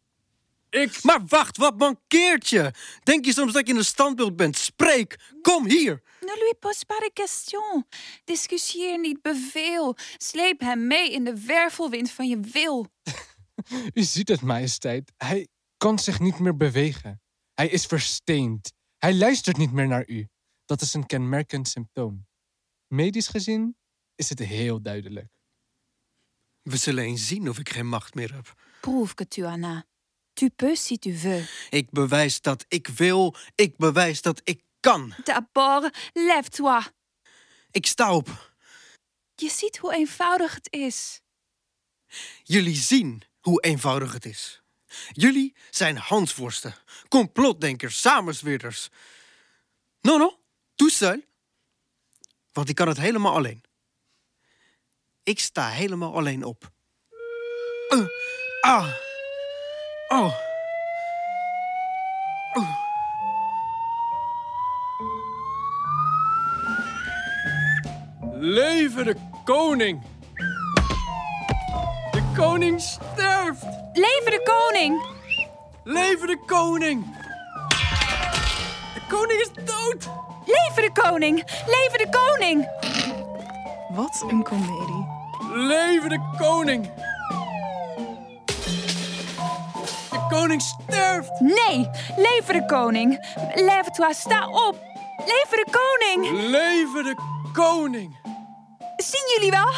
Ik... 0.70 1.02
Maar 1.02 1.26
wacht, 1.26 1.56
wat 1.56 1.78
mankeert 1.78 2.48
je? 2.48 2.72
Denk 3.02 3.24
je 3.24 3.32
soms 3.32 3.52
dat 3.52 3.66
je 3.66 3.74
een 3.74 3.84
standbeeld 3.84 4.36
bent? 4.36 4.56
Spreek. 4.56 5.18
Kom 5.42 5.66
hier. 5.66 6.02
Ne 6.20 6.37
lui 6.38 6.54
pose 6.59 6.85
pas 6.87 6.98
de 6.98 7.11
question. 7.12 7.87
Discussieer 8.24 8.98
niet, 8.98 9.22
beveel. 9.22 9.96
Sleep 10.16 10.61
hem 10.61 10.87
mee 10.87 11.12
in 11.12 11.24
de 11.24 11.44
wervelwind 11.44 12.11
van 12.11 12.28
je 12.28 12.40
wil. 12.40 12.87
U 13.94 14.02
ziet 14.02 14.28
het, 14.28 14.40
majesteit. 14.40 15.12
Hij 15.16 15.48
kan 15.76 15.98
zich 15.98 16.20
niet 16.20 16.38
meer 16.38 16.56
bewegen. 16.56 17.22
Hij 17.54 17.68
is 17.68 17.87
versteend. 17.87 18.72
Hij 18.98 19.14
luistert 19.14 19.56
niet 19.56 19.72
meer 19.72 19.87
naar 19.87 20.09
u. 20.09 20.28
Dat 20.64 20.80
is 20.80 20.94
een 20.94 21.06
kenmerkend 21.06 21.68
symptoom. 21.68 22.26
Medisch 22.87 23.28
gezien 23.28 23.76
is 24.14 24.28
het 24.28 24.38
heel 24.38 24.83
duidelijk. 24.83 25.28
We 26.62 26.76
zullen 26.76 27.04
eens 27.04 27.26
zien 27.26 27.48
of 27.48 27.59
ik 27.59 27.68
geen 27.68 27.88
macht 27.88 28.14
meer 28.14 28.35
heb. 28.35 28.54
Prouve 28.80 29.14
que 29.14 29.28
tu 29.28 29.44
en 29.44 29.64
as. 29.64 29.83
Tu 30.33 30.50
peux 30.50 30.87
si 30.87 30.98
tu 30.98 31.12
veux. 31.12 31.68
Ik 31.70 31.90
bewijs 31.90 32.40
dat 32.40 32.64
ik 32.68 32.87
wil. 32.87 33.35
Ik 33.54 33.76
bewijs 33.76 34.22
dat 34.22 34.40
ik 34.44 34.62
kan. 34.80 35.14
D'abord, 35.24 36.10
lève-toi. 36.12 36.82
Ik 37.70 37.86
sta 37.86 38.14
op. 38.14 38.52
Je 39.34 39.50
ziet 39.50 39.76
hoe 39.76 39.94
eenvoudig 39.94 40.54
het 40.54 40.72
is. 40.72 41.20
Jullie 42.42 42.76
zien 42.76 43.22
hoe 43.40 43.60
eenvoudig 43.60 44.12
het 44.12 44.24
is. 44.24 44.62
Jullie 45.12 45.54
zijn 45.70 45.96
handvorsten, 45.96 46.74
complotdenkers, 47.08 48.00
samenzweerders. 48.00 48.88
No, 50.00 50.18
no, 50.18 50.38
tout 50.74 50.92
seul. 50.92 51.22
Want 52.52 52.68
ik 52.68 52.74
kan 52.74 52.88
het 52.88 52.96
helemaal 52.96 53.34
alleen. 53.34 53.62
Ik 55.22 55.38
sta 55.38 55.68
helemaal 55.68 56.14
alleen 56.14 56.44
op. 56.44 56.70
Uh, 57.88 58.06
ah. 58.60 58.94
Oh. 60.08 60.49
Leven 68.42 69.05
de 69.05 69.16
koning. 69.44 70.03
De 72.11 72.22
koning 72.37 72.81
sterft. 72.81 73.62
Leven 73.92 74.31
de 74.31 74.40
koning! 74.44 75.03
Leven 75.85 76.26
de 76.26 76.38
koning. 76.46 77.16
De 78.94 79.00
koning 79.09 79.40
is 79.40 79.50
dood. 79.55 80.11
Leven 80.44 80.83
de 80.83 80.90
koning! 81.03 81.37
Leven 81.66 81.98
de 81.98 82.09
koning! 82.11 82.68
Wat 83.94 84.24
een 84.29 84.42
komedie. 84.42 85.07
Leven 85.55 86.09
de 86.09 86.20
koning. 86.38 86.90
De 90.11 90.26
koning 90.29 90.62
sterft. 90.62 91.40
Nee, 91.40 91.88
leven 92.16 92.55
de 92.55 92.64
koning! 92.66 93.26
Lève-toi, 93.55 94.14
sta 94.14 94.48
op! 94.48 94.76
Leven 95.16 95.64
de 95.64 95.66
koning! 95.70 96.50
Leven 96.50 97.05
de 97.05 97.14
koning. 97.53 98.19
Zien 99.02 99.32
jullie 99.36 99.50
wel? 99.50 99.68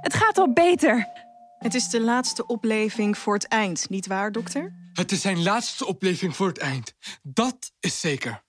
Het 0.00 0.14
gaat 0.14 0.38
al 0.38 0.52
beter. 0.52 1.08
Het 1.58 1.74
is 1.74 1.88
de 1.88 2.00
laatste 2.00 2.46
opleving 2.46 3.18
voor 3.18 3.34
het 3.34 3.48
eind, 3.48 3.88
niet 3.88 4.06
waar, 4.06 4.32
dokter? 4.32 4.74
Het 4.92 5.12
is 5.12 5.20
zijn 5.20 5.42
laatste 5.42 5.86
opleving 5.86 6.36
voor 6.36 6.48
het 6.48 6.58
eind. 6.58 6.94
Dat 7.22 7.72
is 7.80 8.00
zeker. 8.00 8.42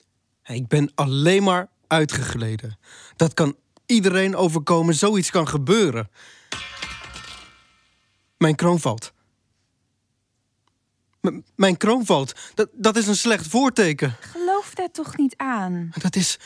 Ik 0.43 0.67
ben 0.67 0.91
alleen 0.95 1.43
maar 1.43 1.69
uitgegleden. 1.87 2.77
Dat 3.15 3.33
kan 3.33 3.55
iedereen 3.85 4.35
overkomen, 4.35 4.95
zoiets 4.95 5.29
kan 5.29 5.47
gebeuren. 5.47 6.09
Mijn 8.37 8.55
kroon 8.55 8.79
valt. 8.79 9.13
M- 11.21 11.39
mijn 11.55 11.77
kroon 11.77 12.05
valt. 12.05 12.39
Dat, 12.53 12.69
dat 12.73 12.95
is 12.95 13.07
een 13.07 13.15
slecht 13.15 13.47
voorteken. 13.47 14.15
Geloof 14.19 14.73
daar 14.73 14.91
toch 14.91 15.17
niet 15.17 15.33
aan? 15.37 15.91
Dat 16.01 16.15
is 16.15 16.39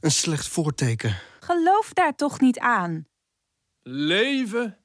een 0.00 0.10
slecht 0.10 0.48
voorteken. 0.48 1.18
Geloof 1.40 1.92
daar 1.92 2.14
toch 2.14 2.40
niet 2.40 2.58
aan? 2.58 3.06
Leven. 3.82 4.78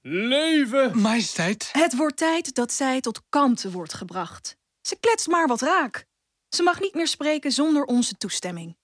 Leven. 0.00 1.00
Majesteit, 1.00 1.68
Het 1.72 1.96
wordt 1.96 2.16
tijd 2.16 2.54
dat 2.54 2.72
zij 2.72 3.00
tot 3.00 3.22
kalmte 3.28 3.70
wordt 3.70 3.94
gebracht. 3.94 4.56
Ze 4.80 4.96
kletst 5.00 5.28
maar 5.28 5.46
wat 5.46 5.60
raak. 5.60 6.06
Ze 6.48 6.62
mag 6.62 6.80
niet 6.80 6.94
meer 6.94 7.06
spreken 7.06 7.52
zonder 7.52 7.84
onze 7.84 8.14
toestemming. 8.16 8.76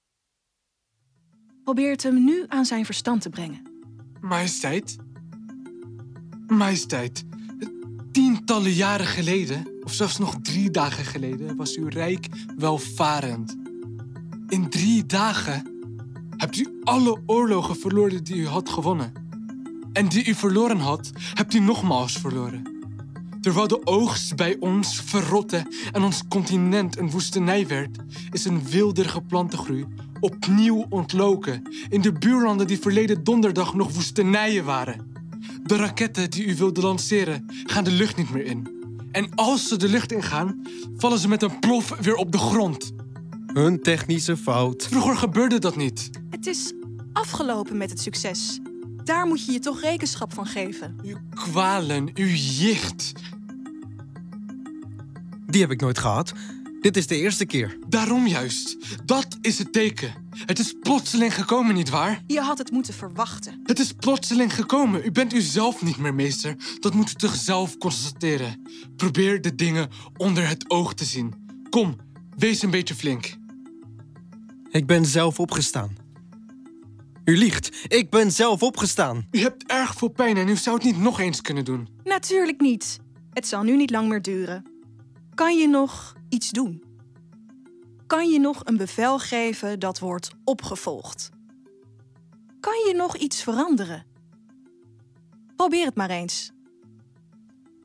Probeer 1.65 1.91
het 1.91 2.03
hem 2.03 2.25
nu 2.25 2.45
aan 2.49 2.65
zijn 2.65 2.85
verstand 2.85 3.23
te 3.23 3.29
brengen. 3.29 3.63
majesteit. 4.21 4.97
Majesteit, 6.47 7.25
tientallen 8.13 8.73
jaren 8.73 9.07
geleden, 9.07 9.81
of 9.85 9.93
zelfs 9.93 10.19
nog 10.19 10.37
drie 10.43 10.71
dagen 10.71 11.05
geleden, 11.05 11.57
was 11.57 11.77
uw 11.77 11.89
rijk 11.89 12.27
welvarend. 12.57 13.57
In 14.49 14.71
drie 14.71 15.07
dagen 15.07 15.78
hebt 16.38 16.57
u 16.57 16.81
alle 16.85 17.22
oorlogen 17.27 17.77
verloren 17.77 18.24
die 18.24 18.37
u 18.37 18.46
had 18.46 18.68
gewonnen. 18.68 19.12
En 19.92 20.09
die 20.09 20.27
u 20.27 20.35
verloren 20.35 20.79
had, 20.79 21.11
hebt 21.35 21.55
u 21.55 21.59
nogmaals 21.59 22.12
verloren. 22.12 22.77
Terwijl 23.40 23.68
de 23.68 23.87
oogst 23.87 24.37
bij 24.37 24.57
ons 24.61 25.01
verrotte 25.01 25.66
en 25.92 26.03
ons 26.03 26.22
continent 26.29 26.98
een 26.98 27.11
woestenij 27.11 27.66
werd, 27.66 27.98
is 28.31 28.44
een 28.44 28.68
wilderige 28.68 29.20
plantengroei 29.20 29.87
opnieuw 30.20 30.87
ontloken 30.88 31.62
in 31.88 32.01
de 32.01 32.12
buurlanden 32.12 32.66
die 32.66 32.79
verleden 32.79 33.24
donderdag 33.24 33.74
nog 33.74 33.94
woestenijen 33.94 34.64
waren. 34.64 35.12
De 35.62 35.77
raketten 35.77 36.31
die 36.31 36.46
u 36.46 36.57
wilde 36.57 36.81
lanceren 36.81 37.44
gaan 37.64 37.85
de 37.85 37.90
lucht 37.90 38.16
niet 38.16 38.31
meer 38.31 38.44
in. 38.44 38.77
En 39.12 39.35
als 39.35 39.68
ze 39.68 39.77
de 39.77 39.88
lucht 39.88 40.12
ingaan, 40.12 40.62
vallen 40.96 41.18
ze 41.18 41.29
met 41.29 41.42
een 41.42 41.59
plof 41.59 41.96
weer 42.01 42.14
op 42.14 42.33
de 42.33 42.38
grond. 42.38 42.92
Een 43.53 43.83
technische 43.83 44.37
fout. 44.37 44.87
Vroeger 44.91 45.17
gebeurde 45.17 45.59
dat 45.59 45.77
niet. 45.77 46.11
Het 46.31 46.46
is 46.46 46.73
afgelopen 47.13 47.77
met 47.77 47.90
het 47.90 48.01
succes. 48.01 48.59
Daar 49.05 49.27
moet 49.27 49.44
je 49.44 49.53
je 49.53 49.59
toch 49.59 49.81
rekenschap 49.81 50.35
van 50.35 50.46
geven. 50.46 50.96
Uw 51.03 51.17
kwalen, 51.31 52.11
uw 52.15 52.27
jicht. 52.35 53.13
Die 55.46 55.61
heb 55.61 55.71
ik 55.71 55.81
nooit 55.81 55.99
gehad. 55.99 56.33
Dit 56.81 56.96
is 56.96 57.07
de 57.07 57.17
eerste 57.17 57.46
keer. 57.46 57.79
Daarom 57.88 58.27
juist. 58.27 58.77
Dat 59.05 59.38
is 59.40 59.59
het 59.59 59.73
teken. 59.73 60.15
Het 60.31 60.59
is 60.59 60.75
plotseling 60.81 61.35
gekomen, 61.35 61.75
nietwaar? 61.75 62.23
Je 62.27 62.40
had 62.40 62.59
het 62.59 62.71
moeten 62.71 62.94
verwachten. 62.94 63.61
Het 63.63 63.79
is 63.79 63.92
plotseling 63.92 64.55
gekomen. 64.55 65.05
U 65.05 65.11
bent 65.11 65.33
u 65.35 65.40
zelf 65.40 65.83
niet 65.83 65.99
meer 65.99 66.15
meester. 66.15 66.57
Dat 66.81 66.94
moet 66.94 67.11
u 67.11 67.15
toch 67.15 67.35
zelf 67.35 67.79
constateren. 67.79 68.63
Probeer 68.96 69.40
de 69.40 69.55
dingen 69.55 69.88
onder 70.17 70.49
het 70.49 70.71
oog 70.71 70.94
te 70.94 71.05
zien. 71.05 71.35
Kom, 71.71 71.96
wees 72.39 72.63
een 72.63 72.71
beetje 72.71 72.95
flink. 72.95 73.37
Ik 74.71 74.87
ben 74.87 75.07
zelf 75.07 75.41
opgestaan. 75.41 75.97
U 77.25 77.37
liegt. 77.37 77.85
Ik 77.89 78.11
ben 78.11 78.33
zelf 78.33 78.63
opgestaan. 78.63 79.27
U 79.31 79.39
hebt 79.39 79.67
erg 79.67 79.95
veel 79.95 80.09
pijn 80.09 80.37
en 80.37 80.49
u 80.49 80.57
zou 80.57 80.77
het 80.77 80.85
niet 80.85 80.99
nog 80.99 81.21
eens 81.21 81.41
kunnen 81.41 81.65
doen. 81.65 81.89
Natuurlijk 82.05 82.61
niet. 82.61 82.99
Het 83.33 83.47
zal 83.47 83.63
nu 83.63 83.77
niet 83.77 83.91
lang 83.91 84.09
meer 84.09 84.23
duren. 84.23 84.65
Kan 85.35 85.59
je 85.59 85.69
nog 85.69 86.17
iets 86.29 86.51
doen? 86.51 86.83
Kan 88.07 88.29
je 88.29 88.39
nog 88.39 88.61
een 88.65 88.77
bevel 88.77 89.19
geven 89.19 89.79
dat 89.79 89.99
wordt 89.99 90.31
opgevolgd? 90.45 91.31
Kan 92.61 92.75
je 92.87 92.95
nog 92.97 93.17
iets 93.17 93.43
veranderen? 93.43 94.07
Probeer 95.57 95.85
het 95.87 95.95
maar 95.95 96.11
eens. 96.11 96.53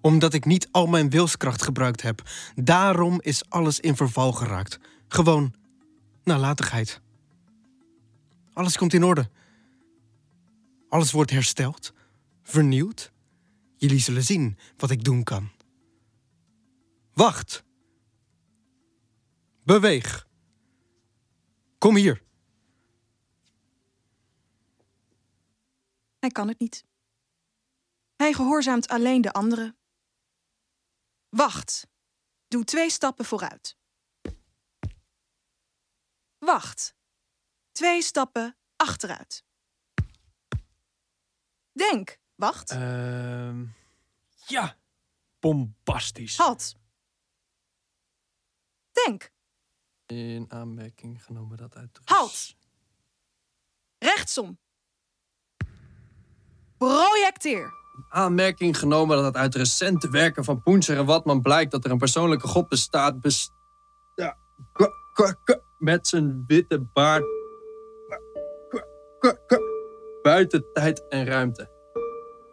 Omdat 0.03 0.33
ik 0.33 0.45
niet 0.45 0.67
al 0.71 0.87
mijn 0.87 1.09
wilskracht 1.09 1.61
gebruikt 1.61 2.01
heb. 2.01 2.29
Daarom 2.55 3.21
is 3.21 3.49
alles 3.49 3.79
in 3.79 3.95
verval 3.95 4.31
geraakt. 4.31 4.79
Gewoon 5.07 5.53
nalatigheid. 6.23 7.01
Alles 8.53 8.77
komt 8.77 8.93
in 8.93 9.03
orde. 9.03 9.29
Alles 10.89 11.11
wordt 11.11 11.31
hersteld, 11.31 11.93
vernieuwd. 12.41 13.11
Jullie 13.77 13.99
zullen 13.99 14.23
zien 14.23 14.57
wat 14.77 14.89
ik 14.89 15.03
doen 15.03 15.23
kan. 15.23 15.51
Wacht. 17.13 17.63
Beweeg. 19.63 20.27
Kom 21.77 21.95
hier. 21.95 22.21
Hij 26.19 26.29
kan 26.29 26.47
het 26.47 26.59
niet. 26.59 26.85
Hij 28.15 28.33
gehoorzaamt 28.33 28.87
alleen 28.87 29.21
de 29.21 29.31
anderen. 29.31 29.75
Wacht. 31.33 31.87
Doe 32.47 32.63
twee 32.63 32.89
stappen 32.89 33.25
vooruit. 33.25 33.77
Wacht. 36.37 36.95
Twee 37.71 38.01
stappen 38.01 38.57
achteruit. 38.75 39.45
Denk. 41.71 42.19
Wacht. 42.35 42.71
Ehm 42.71 43.65
ja, 44.47 44.77
bombastisch. 45.39 46.37
Halt. 46.37 46.75
Denk. 48.91 49.31
In 50.05 50.51
aanmerking 50.51 51.23
genomen 51.23 51.57
dat 51.57 51.75
uit. 51.75 51.99
Halt. 52.05 52.55
Rechtsom. 53.97 54.59
Projecteer. 56.77 57.82
Aanmerking 58.07 58.77
genomen 58.77 59.15
dat 59.15 59.25
het 59.25 59.35
uit 59.35 59.55
recente 59.55 60.09
werken 60.09 60.43
van 60.43 60.61
Poenser 60.61 60.97
en 60.97 61.05
Watman 61.05 61.41
blijkt 61.41 61.71
dat 61.71 61.85
er 61.85 61.91
een 61.91 61.97
persoonlijke 61.97 62.47
god 62.47 62.67
bestaat. 62.67 63.21
bes- 63.21 63.51
ja, 64.15 64.37
met 65.77 66.07
zijn 66.07 66.43
witte 66.47 66.79
baard. 66.93 67.25
Buiten 70.21 70.65
tijd 70.73 71.07
en 71.07 71.25
ruimte. 71.25 71.69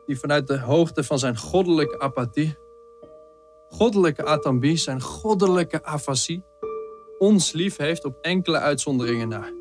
Die 0.07 0.19
vanuit 0.19 0.47
de 0.47 0.59
hoogte 0.59 1.05
van 1.05 1.19
zijn 1.19 1.37
goddelijke 1.37 1.99
apathie, 1.99 2.59
goddelijke 3.69 4.25
atambie, 4.25 4.77
zijn 4.77 5.01
goddelijke 5.01 5.85
afasie, 5.85 6.45
ons 7.19 7.53
lief 7.53 7.77
heeft 7.77 8.05
op 8.05 8.19
enkele 8.21 8.59
uitzonderingen 8.59 9.29
na. 9.29 9.53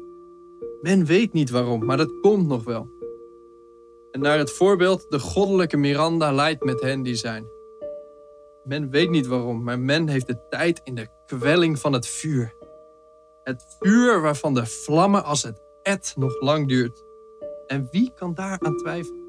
Men 0.82 1.05
weet 1.05 1.34
niet 1.34 1.49
waarom, 1.49 1.86
maar 1.86 1.97
dat 1.97 2.19
komt 2.21 2.47
nog 2.47 2.63
wel. 2.63 2.89
En 4.12 4.20
naar 4.20 4.38
het 4.38 4.51
voorbeeld, 4.51 5.05
de 5.10 5.20
goddelijke 5.20 5.78
Miranda 5.78 6.32
leidt 6.32 6.64
met 6.64 6.82
hen 6.82 7.03
die 7.03 7.16
zijn. 7.16 7.47
Men 8.64 8.89
weet 8.89 9.10
niet 9.10 9.28
waarom, 9.28 9.64
maar 9.64 9.80
men 9.80 10.07
heeft 10.07 10.28
de 10.28 10.47
tijd 10.49 10.82
in 10.84 10.95
de 10.95 11.07
kwelling 11.26 11.80
van 11.80 11.93
het 11.93 12.07
vuur. 12.07 12.53
Het 13.43 13.78
vuur 13.80 14.22
waarvan 14.22 14.53
de 14.53 14.66
vlammen 14.66 15.24
als 15.24 15.43
het 15.43 15.62
et 15.82 16.14
nog 16.18 16.41
lang 16.41 16.68
duurt. 16.68 17.03
En 17.68 17.88
wie 17.91 18.12
kan 18.16 18.34
daaraan 18.34 18.78
twijfelen? 18.78 19.28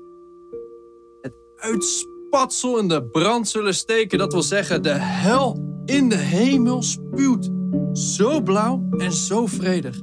Het 1.20 1.34
uitspatsel 1.56 2.78
in 2.78 2.88
de 2.88 3.04
brand 3.04 3.48
zullen 3.48 3.74
steken, 3.74 4.18
dat 4.18 4.32
wil 4.32 4.42
zeggen, 4.42 4.82
de 4.82 4.94
hel 4.98 5.82
in 5.84 6.08
de 6.08 6.16
hemel 6.16 6.82
spuwt. 6.82 7.50
Zo 7.92 8.40
blauw 8.40 8.88
en 8.98 9.12
zo 9.12 9.46
vredig. 9.46 10.00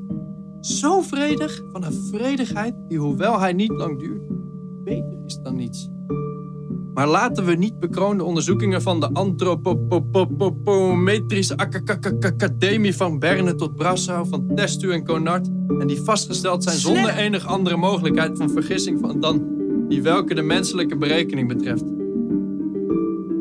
Zo 0.59 1.01
vredig 1.01 1.61
van 1.71 1.83
een 1.83 2.09
vredigheid 2.11 2.73
die, 2.87 2.99
hoewel 2.99 3.39
hij 3.39 3.53
niet 3.53 3.71
lang 3.71 3.99
duurt, 3.99 4.21
beter 4.87 5.17
is 5.25 5.39
dan 5.43 5.55
niets. 5.55 5.89
Maar 6.93 7.07
laten 7.07 7.45
we 7.45 7.55
niet 7.55 7.79
bekroonde 7.79 8.23
onderzoekingen 8.23 8.81
van 8.81 8.99
de 8.99 9.09
antropometrische 9.13 11.57
academie 11.57 12.95
van 12.95 13.19
Berne 13.19 13.55
tot 13.55 13.75
Brassau, 13.75 14.27
van 14.27 14.51
Testu 14.55 14.91
en 14.91 15.05
Conard, 15.05 15.47
en 15.79 15.87
die 15.87 16.01
vastgesteld 16.01 16.63
zijn 16.63 16.77
zonder 16.77 17.15
enige 17.15 17.47
andere 17.47 17.77
mogelijkheid 17.77 18.37
van 18.37 18.49
vergissing 18.49 18.99
van 18.99 19.19
dan 19.19 19.55
die 19.87 20.01
welke 20.01 20.33
de 20.33 20.41
menselijke 20.41 20.97
berekening 20.97 21.47
betreft. 21.47 21.83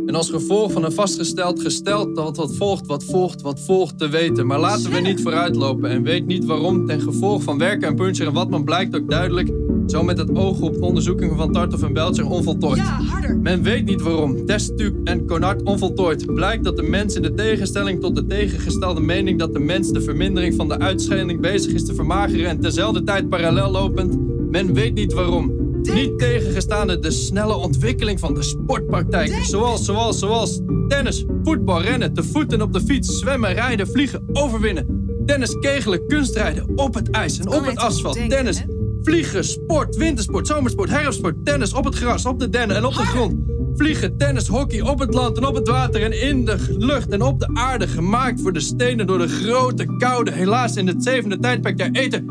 En 0.06 0.14
als 0.14 0.30
gevolg 0.30 0.72
van 0.72 0.84
een 0.84 0.92
vastgesteld 0.92 1.60
gesteld 1.60 2.16
dat 2.16 2.36
wat 2.36 2.56
volgt, 2.56 2.86
wat 2.86 3.04
volgt, 3.04 3.42
wat 3.42 3.60
volgt 3.60 3.98
te 3.98 4.08
weten. 4.08 4.46
Maar 4.46 4.58
laten 4.58 4.90
we 4.90 5.00
niet 5.00 5.22
vooruitlopen 5.22 5.90
en 5.90 6.02
weet 6.02 6.26
niet 6.26 6.44
waarom 6.44 6.86
ten 6.86 7.00
gevolg 7.00 7.42
van 7.42 7.58
werken 7.58 7.88
en 7.88 7.94
Puncher 7.94 8.26
en 8.26 8.32
Watman 8.32 8.64
blijkt 8.64 8.96
ook 8.96 9.10
duidelijk, 9.10 9.50
zo 9.90 10.02
met 10.02 10.18
het 10.18 10.36
oog 10.36 10.60
op 10.60 10.74
de 10.74 10.80
onderzoekingen 10.80 11.36
van 11.36 11.52
Tartov 11.52 11.82
en 11.82 11.92
Belcher 11.92 12.26
onvoltooid. 12.26 12.76
Ja, 12.76 13.00
harder. 13.02 13.38
Men 13.38 13.62
weet 13.62 13.84
niet 13.84 14.02
waarom. 14.02 14.46
Testu 14.46 15.00
en 15.04 15.26
Conard 15.26 15.62
onvoltooid. 15.62 16.34
Blijkt 16.34 16.64
dat 16.64 16.76
de 16.76 16.82
mens 16.82 17.14
in 17.14 17.22
de 17.22 17.34
tegenstelling 17.34 18.00
tot 18.00 18.14
de 18.14 18.26
tegengestelde 18.26 19.00
mening 19.00 19.38
dat 19.38 19.52
de 19.52 19.58
mens 19.58 19.92
de 19.92 20.00
vermindering 20.00 20.54
van 20.54 20.68
de 20.68 20.78
uitscheiding 20.78 21.40
bezig 21.40 21.72
is 21.72 21.84
te 21.84 21.94
vermageren 21.94 22.48
en 22.48 22.60
terzelfde 22.60 23.02
tijd 23.02 23.28
parallel 23.28 23.70
lopend. 23.70 24.18
Men 24.50 24.74
weet 24.74 24.94
niet 24.94 25.12
waarom. 25.12 25.52
Niet 25.82 26.18
tegengestaande 26.18 26.98
de 26.98 27.10
snelle 27.10 27.54
ontwikkeling 27.54 28.20
van 28.20 28.34
de 28.34 28.42
sportpraktijken. 28.42 29.44
Zoals, 29.44 29.84
zoals, 29.84 30.18
zoals 30.18 30.60
tennis, 30.88 31.24
voetbal, 31.42 31.82
rennen, 31.82 32.12
te 32.12 32.22
voeten 32.22 32.62
op 32.62 32.72
de 32.72 32.80
fiets, 32.80 33.18
zwemmen, 33.18 33.52
rijden, 33.52 33.86
vliegen, 33.86 34.22
overwinnen. 34.32 35.04
Tennis, 35.26 35.58
kegelen, 35.58 36.06
kunstrijden, 36.06 36.72
op 36.74 36.94
het 36.94 37.10
ijs 37.10 37.38
en 37.38 37.48
op 37.48 37.66
het 37.66 37.78
asfalt. 37.78 38.14
denken, 38.14 38.36
tennis, 38.36 38.58
hè? 38.58 38.75
Vliegen, 39.06 39.44
sport, 39.44 39.96
wintersport, 39.96 40.46
zomersport, 40.46 40.90
herfstsport, 40.90 41.44
tennis 41.44 41.72
op 41.72 41.84
het 41.84 41.94
gras, 41.94 42.26
op 42.26 42.38
de 42.38 42.48
dennen 42.48 42.76
en 42.76 42.84
op 42.84 42.94
de 42.94 43.04
grond. 43.04 43.34
Vliegen, 43.74 44.16
tennis, 44.16 44.46
hockey 44.46 44.80
op 44.80 44.98
het 44.98 45.14
land 45.14 45.36
en 45.36 45.46
op 45.46 45.54
het 45.54 45.68
water 45.68 46.02
en 46.02 46.20
in 46.22 46.44
de 46.44 46.56
lucht 46.78 47.08
en 47.08 47.22
op 47.22 47.40
de 47.40 47.48
aarde. 47.54 47.88
Gemaakt 47.88 48.40
voor 48.40 48.52
de 48.52 48.60
stenen 48.60 49.06
door 49.06 49.18
de 49.18 49.28
grote, 49.28 49.96
koude, 49.98 50.32
helaas 50.32 50.76
in 50.76 50.86
het 50.86 51.02
zevende 51.02 51.38
tijdperk 51.38 51.78
der 51.78 51.90
eten. 51.92 52.26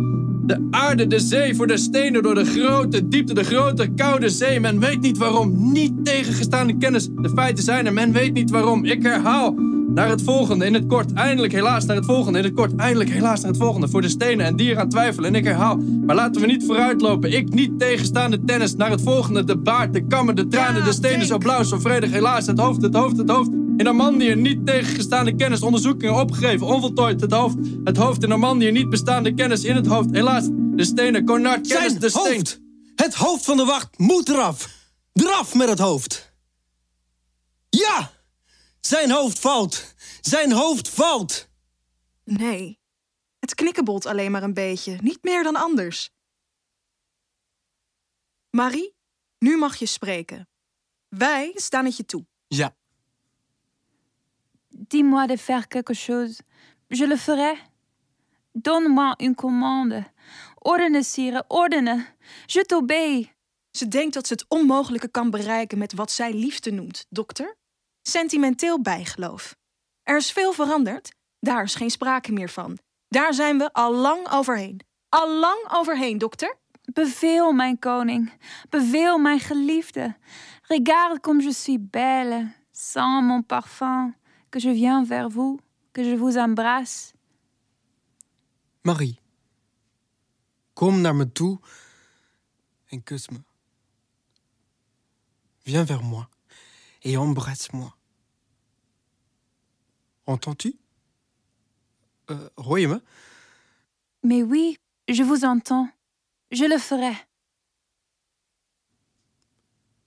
De 0.45 0.67
aarde, 0.71 1.07
de 1.07 1.19
zee, 1.19 1.55
voor 1.55 1.67
de 1.67 1.77
stenen 1.77 2.23
door 2.23 2.35
de 2.35 2.45
grote 2.45 3.07
diepte, 3.07 3.33
de 3.33 3.43
grote, 3.43 3.87
koude 3.95 4.29
zee. 4.29 4.59
Men 4.59 4.79
weet 4.79 5.01
niet 5.01 5.17
waarom. 5.17 5.71
Niet 5.71 6.05
tegengestaande 6.05 6.77
kennis. 6.77 7.09
De 7.15 7.29
feiten 7.29 7.63
zijn 7.63 7.85
er, 7.85 7.93
men 7.93 8.11
weet 8.11 8.33
niet 8.33 8.49
waarom. 8.49 8.85
Ik 8.85 9.03
herhaal. 9.03 9.55
Naar 9.95 10.09
het 10.09 10.21
volgende 10.21 10.65
in 10.65 10.73
het 10.73 10.85
kort. 10.87 11.13
Eindelijk 11.13 11.53
helaas 11.53 11.85
naar 11.85 11.95
het 11.95 12.05
volgende 12.05 12.37
in 12.39 12.43
het 12.45 12.53
kort. 12.53 12.75
Eindelijk 12.75 13.09
helaas 13.09 13.39
naar 13.41 13.51
het 13.51 13.59
volgende. 13.59 13.87
Voor 13.87 14.01
de 14.01 14.09
stenen 14.09 14.45
en 14.45 14.55
dieren 14.55 14.81
aan 14.81 14.89
twijfelen. 14.89 15.29
En 15.29 15.35
ik 15.35 15.43
herhaal. 15.43 15.77
Maar 16.05 16.15
laten 16.15 16.41
we 16.41 16.47
niet 16.47 16.65
vooruitlopen. 16.65 17.31
Ik 17.33 17.53
niet 17.53 17.79
tegenstaande 17.79 18.43
tennis. 18.43 18.75
Naar 18.75 18.89
het 18.91 19.01
volgende. 19.01 19.43
De 19.43 19.57
baard, 19.57 19.93
de 19.93 20.07
kammen, 20.07 20.35
de 20.35 20.47
tranen, 20.47 20.79
Ja, 20.79 20.85
de 20.85 20.93
stenen 20.93 21.17
denk. 21.17 21.31
zo 21.31 21.37
blauw, 21.37 21.63
zo 21.63 21.79
vredig. 21.79 22.11
Helaas 22.11 22.45
het 22.45 22.59
hoofd, 22.59 22.81
het 22.81 22.93
hoofd, 22.95 23.17
het 23.17 23.29
hoofd. 23.29 23.49
In 23.51 23.83
Normandië 23.83 24.35
niet 24.35 24.65
tegengestaande 24.65 25.35
kennis. 25.35 25.61
Onderzoekingen 25.61 26.15
opgegeven. 26.19 26.67
Onvoltooid 26.67 27.21
het 27.21 27.31
hoofd. 27.31 27.55
Het 27.83 27.97
hoofd 27.97 28.23
in 28.23 28.29
Normandië 28.29 28.71
niet 28.71 28.89
bestaande 28.89 29.33
kennis 29.33 29.63
in 29.63 29.75
het 29.75 29.87
hoofd. 29.87 30.09
Helaas. 30.11 30.47
De 30.51 30.83
stenen. 30.83 31.25
Conard 31.25 31.67
kennis 31.67 31.87
Zijn 31.89 31.99
de 31.99 32.09
steen. 32.09 32.23
hoofd! 32.33 32.59
Het 32.95 33.15
hoofd 33.15 33.45
van 33.45 33.57
de 33.57 33.65
wacht 33.65 33.97
moet 33.97 34.29
eraf! 34.29 34.69
Eraf 35.13 35.53
met 35.55 35.69
het 35.69 35.79
hoofd! 35.79 36.33
Ja! 37.69 38.11
Zijn 38.85 39.11
hoofd 39.11 39.39
valt! 39.39 39.93
Zijn 40.21 40.51
hoofd 40.51 40.89
valt! 40.89 41.49
Nee. 42.23 42.79
Het 43.39 43.55
knikkenbolt 43.55 44.05
alleen 44.05 44.31
maar 44.31 44.43
een 44.43 44.53
beetje. 44.53 44.97
Niet 45.01 45.23
meer 45.23 45.43
dan 45.43 45.55
anders. 45.55 46.11
Marie, 48.49 48.95
nu 49.39 49.57
mag 49.57 49.75
je 49.75 49.85
spreken. 49.85 50.47
Wij 51.09 51.51
staan 51.55 51.85
het 51.85 51.97
je 51.97 52.05
toe. 52.05 52.25
Ja, 52.47 52.75
Dis-moi 54.69 55.27
de 55.27 55.37
faire 55.37 55.67
quelque 55.67 55.95
chose. 55.95 56.41
Je 56.87 57.07
le 57.07 57.17
ferai. 57.17 57.57
Donne-moi 58.51 59.13
une 59.17 59.35
commande. 59.35 60.11
Ordene, 60.55 61.03
sire, 61.03 61.43
ordene. 61.47 62.05
Je 62.45 62.65
t'obéis. 62.65 63.27
Ze 63.71 63.87
denkt 63.87 64.13
dat 64.13 64.27
ze 64.27 64.33
het 64.33 64.45
onmogelijke 64.47 65.07
kan 65.07 65.29
bereiken 65.29 65.77
met 65.77 65.93
wat 65.93 66.11
zij 66.11 66.33
liefde 66.33 66.71
noemt, 66.71 67.05
dokter. 67.09 67.55
Sentimenteel 68.07 68.81
bijgeloof. 68.81 69.55
Er 70.03 70.17
is 70.17 70.31
veel 70.31 70.53
veranderd. 70.53 71.15
Daar 71.39 71.63
is 71.63 71.75
geen 71.75 71.89
sprake 71.89 72.31
meer 72.31 72.49
van. 72.49 72.77
Daar 73.07 73.33
zijn 73.33 73.57
we 73.57 73.73
al 73.73 73.93
lang 73.93 74.31
overheen. 74.31 74.81
Al 75.09 75.39
lang 75.39 75.67
overheen, 75.71 76.17
dokter. 76.17 76.57
Beveel, 76.93 77.51
mijn 77.51 77.79
koning. 77.79 78.33
Beveel, 78.69 79.17
mijn 79.17 79.39
geliefde. 79.39 80.17
Regarde 80.61 81.19
comme 81.19 81.43
je 81.43 81.51
suis 81.53 81.79
belle. 81.81 82.53
Sans 82.71 83.25
mon 83.25 83.45
parfum. 83.45 84.15
Que 84.49 84.59
je 84.59 84.73
viens 84.73 85.07
vers 85.07 85.33
vous. 85.33 85.59
Que 85.91 86.03
je 86.03 86.17
vous 86.17 86.35
embrasse. 86.35 87.13
Marie, 88.81 89.19
kom 90.73 91.01
naar 91.01 91.15
me 91.15 91.31
toe 91.31 91.59
en 92.85 93.03
kus 93.03 93.29
me. 93.29 93.43
Viens 95.63 95.87
vers 95.87 96.01
moi 96.01 96.25
et 97.05 97.15
embrasse-moi. 97.17 97.95
Entends-tu? 100.25 100.75
Euh, 102.31 102.49
je 102.57 102.87
me? 102.87 103.01
Mais 104.23 104.41
oui, 104.43 104.77
je 105.07 105.21
vous 105.23 105.45
entends. 105.45 105.87
Je 106.51 106.65
le 106.65 106.79
ferai. 106.79 107.13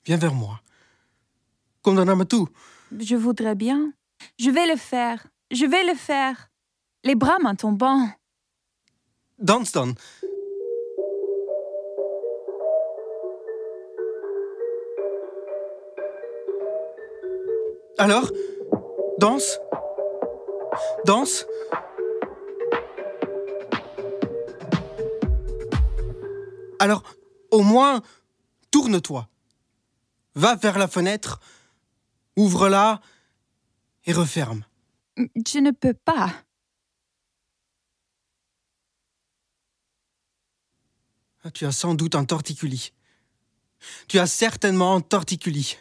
Viens 0.04 0.16
vers 0.16 0.34
moi. 0.34 0.60
Toe. 2.26 2.48
Je 2.98 3.14
voudrais 3.14 3.54
bien. 3.54 3.92
Je 4.38 4.50
vais 4.50 4.66
le 4.66 4.76
faire. 4.76 5.26
Je 5.52 5.64
vais 5.64 5.84
le 5.84 5.94
faire. 5.94 6.50
Les 7.04 7.14
bras 7.14 7.38
main 7.38 7.54
tombant. 7.54 8.10
Alors 17.98 18.30
Danse 19.18 19.58
Danse 21.04 21.44
Alors, 26.80 27.02
au 27.50 27.62
moins, 27.62 28.02
tourne-toi. 28.70 29.28
Va 30.36 30.54
vers 30.54 30.78
la 30.78 30.86
fenêtre, 30.86 31.40
ouvre-la 32.36 33.00
et 34.04 34.12
referme. 34.12 34.64
Je 35.16 35.58
ne 35.58 35.72
peux 35.72 35.94
pas. 35.94 36.32
Ah, 41.42 41.50
Tu 41.50 41.66
as 41.66 41.72
sans 41.72 41.94
doute 41.94 42.14
un 42.14 42.24
torticolis. 42.24 42.92
Tu 44.06 44.20
as 44.20 44.26
certainement 44.26 44.94
un 44.94 45.00
torticolis. 45.00 45.78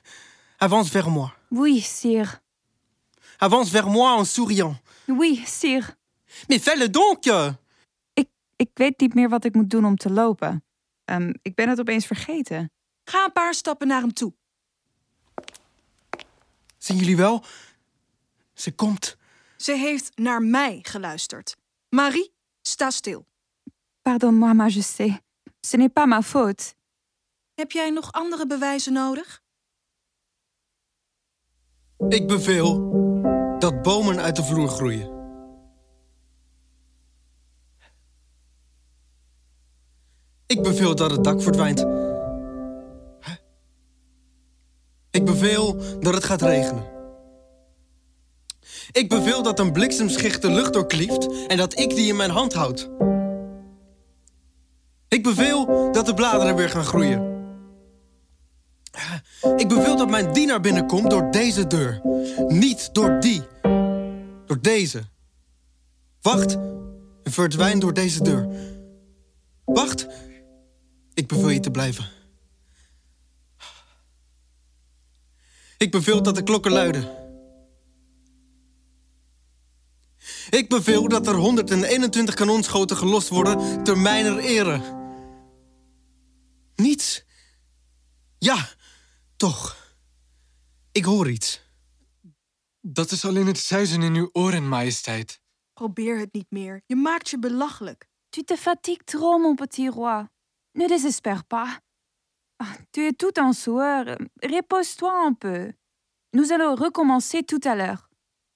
Avance 0.57 0.89
vers 0.89 1.07
moi. 1.07 1.33
Oui, 1.49 1.81
sire. 1.81 2.41
Avance 3.37 3.69
vers 3.69 3.87
moi 3.87 4.17
en 4.17 4.25
souriant. 4.25 4.75
Oui, 5.05 5.43
sire. 5.45 5.97
Mais 6.47 6.59
fais-le 6.59 6.89
donc. 6.89 7.25
Ik, 8.13 8.29
ik 8.55 8.69
weet 8.73 8.99
niet 8.99 9.13
meer 9.13 9.29
wat 9.29 9.43
ik 9.43 9.53
moet 9.53 9.69
doen 9.69 9.85
om 9.85 9.95
te 9.95 10.09
lopen. 10.09 10.63
Ehm, 11.05 11.33
ik 11.41 11.55
ben 11.55 11.69
het 11.69 11.79
opeens 11.79 12.05
vergeten. 12.05 12.71
Ga 13.03 13.25
een 13.25 13.31
paar 13.31 13.53
stappen 13.53 13.87
naar 13.87 14.01
hem 14.01 14.13
toe. 14.13 14.33
Zien 16.77 16.97
jullie 16.97 17.17
wel? 17.17 17.43
Ze 18.53 18.71
komt. 18.71 19.17
Ze 19.57 19.71
heeft 19.71 20.17
naar 20.17 20.41
mij 20.41 20.79
geluisterd. 20.81 21.57
Marie, 21.89 22.33
sta 22.61 22.89
stil. 22.89 23.25
Pardon-moi, 24.01 24.53
majesté. 24.53 25.19
Ce 25.59 25.77
n'est 25.77 25.93
pas 25.93 26.07
ma 26.07 26.21
faute. 26.21 26.73
Heb 27.53 27.71
jij 27.71 27.89
nog 27.89 28.11
andere 28.11 28.47
bewijzen 28.47 28.93
nodig? 28.93 29.41
Ik 31.97 32.27
beveel 32.27 32.89
dat 33.59 33.81
bomen 33.81 34.19
uit 34.19 34.35
de 34.35 34.43
vloer 34.43 34.67
groeien. 34.67 35.15
Ik 40.47 40.63
beveel 40.63 40.95
dat 40.95 41.11
het 41.11 41.23
dak 41.23 41.41
verdwijnt. 41.41 41.85
Ik 45.11 45.25
beveel 45.25 45.75
dat 45.99 46.13
het 46.13 46.23
gaat 46.23 46.41
regenen. 46.41 46.85
Ik 48.91 49.09
beveel 49.09 49.43
dat 49.43 49.59
een 49.59 49.71
bliksemschicht 49.71 50.41
de 50.41 50.49
lucht 50.51 50.73
doorklieft 50.73 51.47
en 51.47 51.57
dat 51.57 51.79
ik 51.79 51.89
die 51.89 52.07
in 52.07 52.15
mijn 52.15 52.29
hand 52.29 52.53
houd. 52.53 52.89
Ik 55.07 55.23
beveel 55.23 55.91
dat 55.91 56.05
de 56.05 56.13
bladeren 56.13 56.55
weer 56.55 56.69
gaan 56.69 56.85
groeien. 56.85 57.35
Ik 59.41 59.67
beveel 59.67 59.97
dat 59.97 60.09
mijn 60.09 60.33
dienaar 60.33 60.61
binnenkomt 60.61 61.09
door 61.09 61.31
deze 61.31 61.67
deur. 61.67 62.01
Niet 62.47 62.93
door 62.93 63.19
die. 63.19 63.41
Door 64.45 64.61
deze. 64.61 65.03
Wacht 66.21 66.53
en 67.23 67.31
verdwijn 67.31 67.79
door 67.79 67.93
deze 67.93 68.23
deur. 68.23 68.47
Wacht. 69.65 70.07
Ik 71.13 71.27
beveel 71.27 71.49
je 71.49 71.59
te 71.59 71.71
blijven. 71.71 72.05
Ik 75.77 75.91
beveel 75.91 76.23
dat 76.23 76.35
de 76.35 76.43
klokken 76.43 76.71
luiden. 76.71 77.09
Ik 80.49 80.69
beveel 80.69 81.07
dat 81.07 81.27
er 81.27 81.35
121 81.35 82.35
kanonschoten 82.35 82.97
gelost 82.97 83.29
worden 83.29 83.83
ter 83.83 83.97
mijner 83.97 84.37
ere. 84.37 84.81
Niets. 86.75 87.25
Ja, 88.37 88.69
toch. 89.37 89.95
Ik 90.91 91.05
hoor 91.05 91.29
iets. 91.29 91.61
Dat 92.81 93.11
is 93.11 93.25
alleen 93.25 93.47
het 93.47 93.57
zuizen 93.57 94.01
in 94.01 94.15
uw 94.15 94.29
oren, 94.31 94.67
majesteit. 94.67 95.41
Probeer 95.73 96.19
het 96.19 96.33
niet 96.33 96.51
meer. 96.51 96.81
Je 96.85 96.95
maakt 96.95 97.29
je 97.29 97.39
belachelijk. 97.39 98.07
Tu 98.29 98.43
te 98.43 98.57
fatigues 98.57 99.05
trop, 99.05 99.41
mon 99.41 99.55
petit 99.55 99.89
roi. 99.89 100.27
Ne 100.71 100.87
désespère 100.87 101.45
pas. 101.47 101.79
Ah, 102.55 102.75
tu 102.89 103.05
es 103.05 103.15
tout 103.15 103.39
en 103.39 103.53
sueur. 103.53 104.17
Repose-toi 104.33 105.25
un 105.25 105.33
peu. 105.33 105.73
Nous 106.29 106.51
allons 106.51 106.75
recommencer 106.75 107.43
tout 107.43 107.61
à 107.63 107.75
l'heure. 107.75 108.09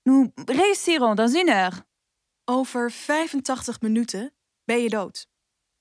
Nous 0.04 0.34
réussirons 0.46 1.16
dans 1.16 1.36
une 1.36 1.50
heure. 1.50 1.84
Over 2.46 2.90
85 2.90 3.82
minuten 3.82 4.32
ben 4.66 4.82
je 4.82 4.90
dood. 4.90 5.28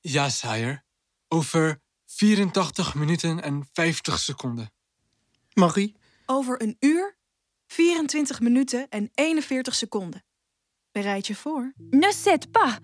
Ja, 0.01 0.29
sire. 0.29 0.85
Over 1.29 1.81
84 2.05 2.95
minuten 2.95 3.43
en 3.43 3.69
50 3.73 4.19
seconden. 4.19 4.73
Marie, 5.61 5.95
Over 6.27 6.63
een 6.63 6.77
uur, 6.81 7.17
24 7.67 8.41
minuten 8.41 8.89
en 8.89 9.11
41 9.15 9.75
seconden. 9.75 10.25
Bereid 10.93 11.27
je 11.27 11.35
voor. 11.35 11.73
Ne 11.91 12.39
pas. 12.51 12.79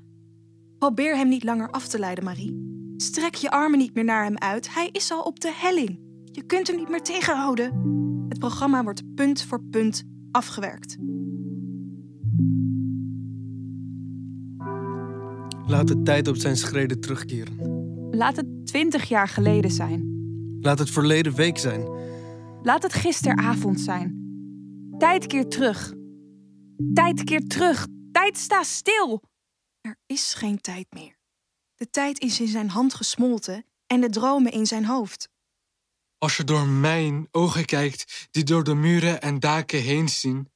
Probeer 0.78 1.16
hem 1.16 1.28
niet 1.28 1.44
langer 1.44 1.70
af 1.70 1.88
te 1.88 1.98
leiden, 1.98 2.24
Marie. 2.24 2.94
Strek 2.96 3.34
je 3.34 3.50
armen 3.50 3.78
niet 3.78 3.94
meer 3.94 4.04
naar 4.04 4.24
hem 4.24 4.38
uit. 4.38 4.74
Hij 4.74 4.88
is 4.92 5.10
al 5.10 5.22
op 5.22 5.40
de 5.40 5.52
helling. 5.52 6.00
Je 6.24 6.42
kunt 6.42 6.66
hem 6.66 6.76
niet 6.76 6.88
meer 6.88 7.02
tegenhouden. 7.02 7.64
Het 8.28 8.38
programma 8.38 8.82
wordt 8.82 9.14
punt 9.14 9.42
voor 9.42 9.62
punt 9.62 10.04
afgewerkt. 10.30 10.96
laat 15.66 15.88
de 15.88 16.02
tijd 16.02 16.28
op 16.28 16.36
zijn 16.36 16.56
schreden 16.56 17.00
terugkeren. 17.00 17.54
Laat 18.10 18.36
het 18.36 18.66
twintig 18.66 19.08
jaar 19.08 19.28
geleden 19.28 19.70
zijn. 19.70 20.14
Laat 20.60 20.78
het 20.78 20.90
verleden 20.90 21.34
week 21.34 21.58
zijn. 21.58 21.88
Laat 22.66 22.82
het 22.82 22.92
gisteravond 22.92 23.80
zijn. 23.80 24.14
Tijd 24.98 25.26
keert 25.26 25.50
terug. 25.50 25.92
Tijd 26.94 27.24
keert 27.24 27.50
terug. 27.50 27.86
Tijd 28.12 28.38
sta 28.38 28.62
stil. 28.62 29.22
Er 29.80 29.98
is 30.06 30.34
geen 30.34 30.60
tijd 30.60 30.86
meer. 30.90 31.18
De 31.74 31.90
tijd 31.90 32.20
is 32.20 32.40
in 32.40 32.48
zijn 32.48 32.68
hand 32.68 32.94
gesmolten 32.94 33.66
en 33.86 34.00
de 34.00 34.10
dromen 34.10 34.52
in 34.52 34.66
zijn 34.66 34.84
hoofd. 34.84 35.28
Als 36.18 36.36
je 36.36 36.44
door 36.44 36.66
mijn 36.66 37.28
ogen 37.30 37.64
kijkt, 37.64 38.28
die 38.30 38.44
door 38.44 38.64
de 38.64 38.74
muren 38.74 39.22
en 39.22 39.40
daken 39.40 39.82
heen 39.82 40.08
zien, 40.08 40.50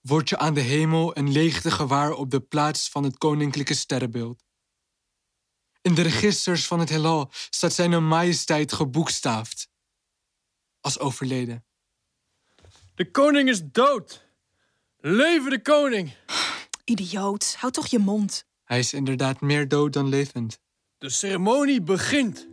word 0.00 0.28
je 0.28 0.38
aan 0.38 0.54
de 0.54 0.60
hemel 0.60 1.16
een 1.16 1.32
leegte 1.32 1.70
gewaar 1.70 2.12
op 2.12 2.30
de 2.30 2.40
plaats 2.40 2.88
van 2.88 3.04
het 3.04 3.18
koninklijke 3.18 3.74
sterrenbeeld. 3.74 4.42
In 5.80 5.94
de 5.94 6.02
registers 6.02 6.66
van 6.66 6.78
het 6.78 6.88
heelal 6.88 7.30
staat 7.50 7.72
zijn 7.72 8.08
majesteit 8.08 8.72
geboekstaafd 8.72 9.63
als 10.84 10.98
overleden. 10.98 11.64
De 12.94 13.10
koning 13.10 13.48
is 13.48 13.62
dood. 13.64 14.26
Leven 14.98 15.50
de 15.50 15.62
koning. 15.62 16.12
Idioot, 16.84 17.56
hou 17.58 17.72
toch 17.72 17.86
je 17.86 17.98
mond. 17.98 18.44
Hij 18.64 18.78
is 18.78 18.92
inderdaad 18.92 19.40
meer 19.40 19.68
dood 19.68 19.92
dan 19.92 20.08
levend. 20.08 20.58
De 20.98 21.10
ceremonie 21.10 21.82
begint. 21.82 22.48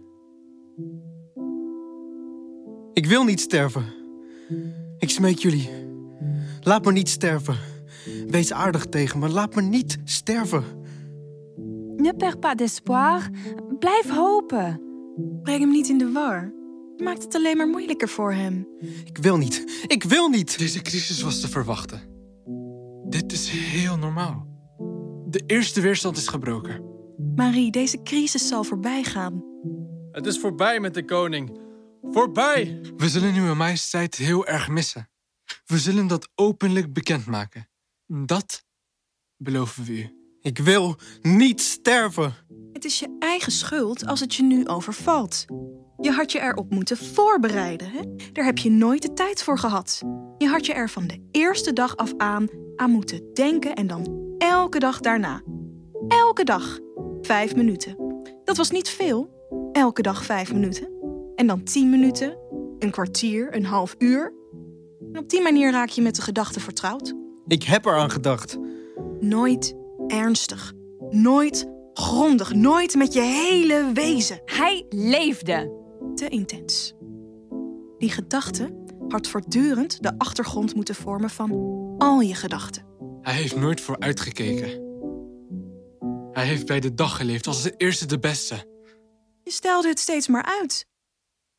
Ik 2.94 3.06
wil 3.06 3.24
niet 3.24 3.40
sterven. 3.40 3.94
Ik 4.98 5.10
smeek 5.10 5.38
jullie. 5.38 5.70
Laat 6.62 6.86
me 6.86 6.92
niet 6.92 7.10
sterven. 7.10 7.58
Wees 8.28 8.54
aardig 8.54 8.86
tegen 8.86 9.20
me. 9.20 9.30
Laat 9.30 9.56
me 9.56 9.62
niet 9.62 9.98
sterven. 10.04 10.64
Ne 11.96 12.14
perds 12.18 12.40
pas 12.40 12.56
d'espoir. 12.56 13.30
Blijf 13.80 14.10
hopen. 14.10 14.82
Breng 15.44 15.60
hem 15.60 15.72
niet 15.72 15.90
in 15.90 15.98
de 15.98 16.12
war. 16.12 16.60
Maakt 17.02 17.24
het 17.24 17.36
alleen 17.36 17.58
maar 17.58 17.68
moeilijker 17.68 18.10
voor 18.10 18.34
hem. 18.34 18.68
Ik 19.06 19.18
wil 19.18 19.38
niet. 19.38 19.84
Ik 19.88 20.04
wil 20.04 20.30
niet. 20.30 20.58
Deze 20.58 20.82
crisis 20.82 21.22
was 21.22 21.40
te 21.40 21.50
verwachten. 21.50 22.02
Dit 23.10 23.32
is 23.32 23.50
heel 23.50 23.98
normaal. 23.98 24.48
De 25.28 25.44
eerste 25.46 25.82
weerstand 25.82 26.18
is 26.18 26.28
gebroken. 26.28 26.84
Marie, 27.36 27.72
deze 27.72 28.02
crisis 28.04 28.48
zal 28.48 28.64
voorbij 28.64 29.04
gaan. 29.04 29.44
Het 30.12 30.26
is 30.26 30.40
voorbij 30.40 30.80
met 30.80 30.94
de 30.94 31.06
koning. 31.06 31.60
Voorbij. 32.02 32.82
We 32.98 33.10
zullen 33.10 33.36
uw 33.36 33.56
majesteit 33.56 34.16
heel 34.16 34.46
erg 34.46 34.68
missen. 34.68 35.10
We 35.66 35.78
zullen 35.78 36.08
dat 36.08 36.30
openlijk 36.36 36.94
bekendmaken. 36.94 37.70
Dat 38.06 38.66
beloven 39.38 39.84
we 39.84 39.92
u. 39.92 40.16
Ik 40.42 40.58
wil 40.58 40.96
niet 41.22 41.62
sterven. 41.62 42.34
Het 42.74 42.86
is 42.86 43.00
je 43.00 43.16
eigen 43.20 43.52
schuld 43.52 44.06
als 44.06 44.20
het 44.20 44.36
je 44.36 44.44
nu 44.44 44.68
overvalt. 44.68 45.46
Je 46.02 46.12
had 46.12 46.32
je 46.32 46.40
erop 46.40 46.70
moeten 46.70 46.98
voorbereiden. 46.98 47.90
Hè? 47.90 48.00
Daar 48.34 48.46
heb 48.46 48.58
je 48.58 48.72
nooit 48.72 49.02
de 49.02 49.14
tijd 49.14 49.44
voor 49.44 49.58
gehad. 49.58 50.02
Je 50.38 50.48
had 50.48 50.66
je 50.66 50.74
er 50.74 50.90
van 50.90 51.08
de 51.08 51.28
eerste 51.32 51.74
dag 51.74 51.98
af 51.98 52.14
aan 52.18 52.48
aan 52.76 52.92
moeten 52.92 53.34
denken 53.34 53.76
en 53.76 53.88
dan 53.88 54.34
elke 54.38 54.80
dag 54.80 55.00
daarna. 55.00 55.42
Elke 56.08 56.44
dag 56.44 56.80
vijf 57.22 57.56
minuten. 57.56 57.96
Dat 58.44 58.58
was 58.58 58.72
niet 58.72 58.90
veel. 58.90 59.30
Elke 59.72 60.02
dag 60.02 60.26
vijf 60.26 60.54
minuten. 60.54 60.88
En 61.36 61.48
dan 61.48 61.64
tien 61.64 61.90
minuten, 61.90 62.38
een 62.80 62.92
kwartier, 62.92 63.56
een 63.56 63.66
half 63.66 63.96
uur. 63.98 64.34
En 65.12 65.20
op 65.20 65.30
die 65.30 65.42
manier 65.42 65.72
raak 65.72 65.90
je 65.90 66.02
met 66.02 66.16
de 66.16 66.22
gedachte 66.22 66.60
vertrouwd. 66.60 67.14
Ik 67.48 67.64
heb 67.64 67.86
eraan 67.86 68.12
gedacht. 68.12 68.58
Nooit 69.20 69.76
ernstig. 70.08 70.74
Nooit 71.10 71.72
grondig. 71.94 72.54
Nooit 72.54 72.96
met 72.96 73.14
je 73.14 73.22
hele 73.22 73.92
wezen. 73.94 74.42
Hij 74.46 74.86
leefde. 74.90 75.80
Te 76.16 76.28
intens. 76.28 76.94
Die 77.98 78.10
gedachte 78.10 78.84
had 79.08 79.28
voortdurend 79.28 80.04
de 80.04 80.18
achtergrond 80.18 80.76
moeten 80.76 80.96
vormen 80.96 81.30
van 81.30 81.52
al 81.98 82.20
je 82.20 82.36
gedachten. 82.36 82.86
Hij 83.22 83.34
heeft 83.34 83.56
nooit 83.56 83.82
vooruitgekeken. 83.82 84.90
Hij 86.32 86.46
heeft 86.46 86.66
bij 86.66 86.80
de 86.80 86.94
dag 86.94 87.16
geleefd 87.16 87.48
als 87.48 87.62
de 87.64 87.74
eerste 87.78 88.06
de 88.06 88.20
beste. 88.20 88.56
Je 89.44 89.52
stelde 89.52 89.88
het 89.88 90.00
steeds 90.00 90.28
maar 90.28 90.58
uit. 90.62 90.86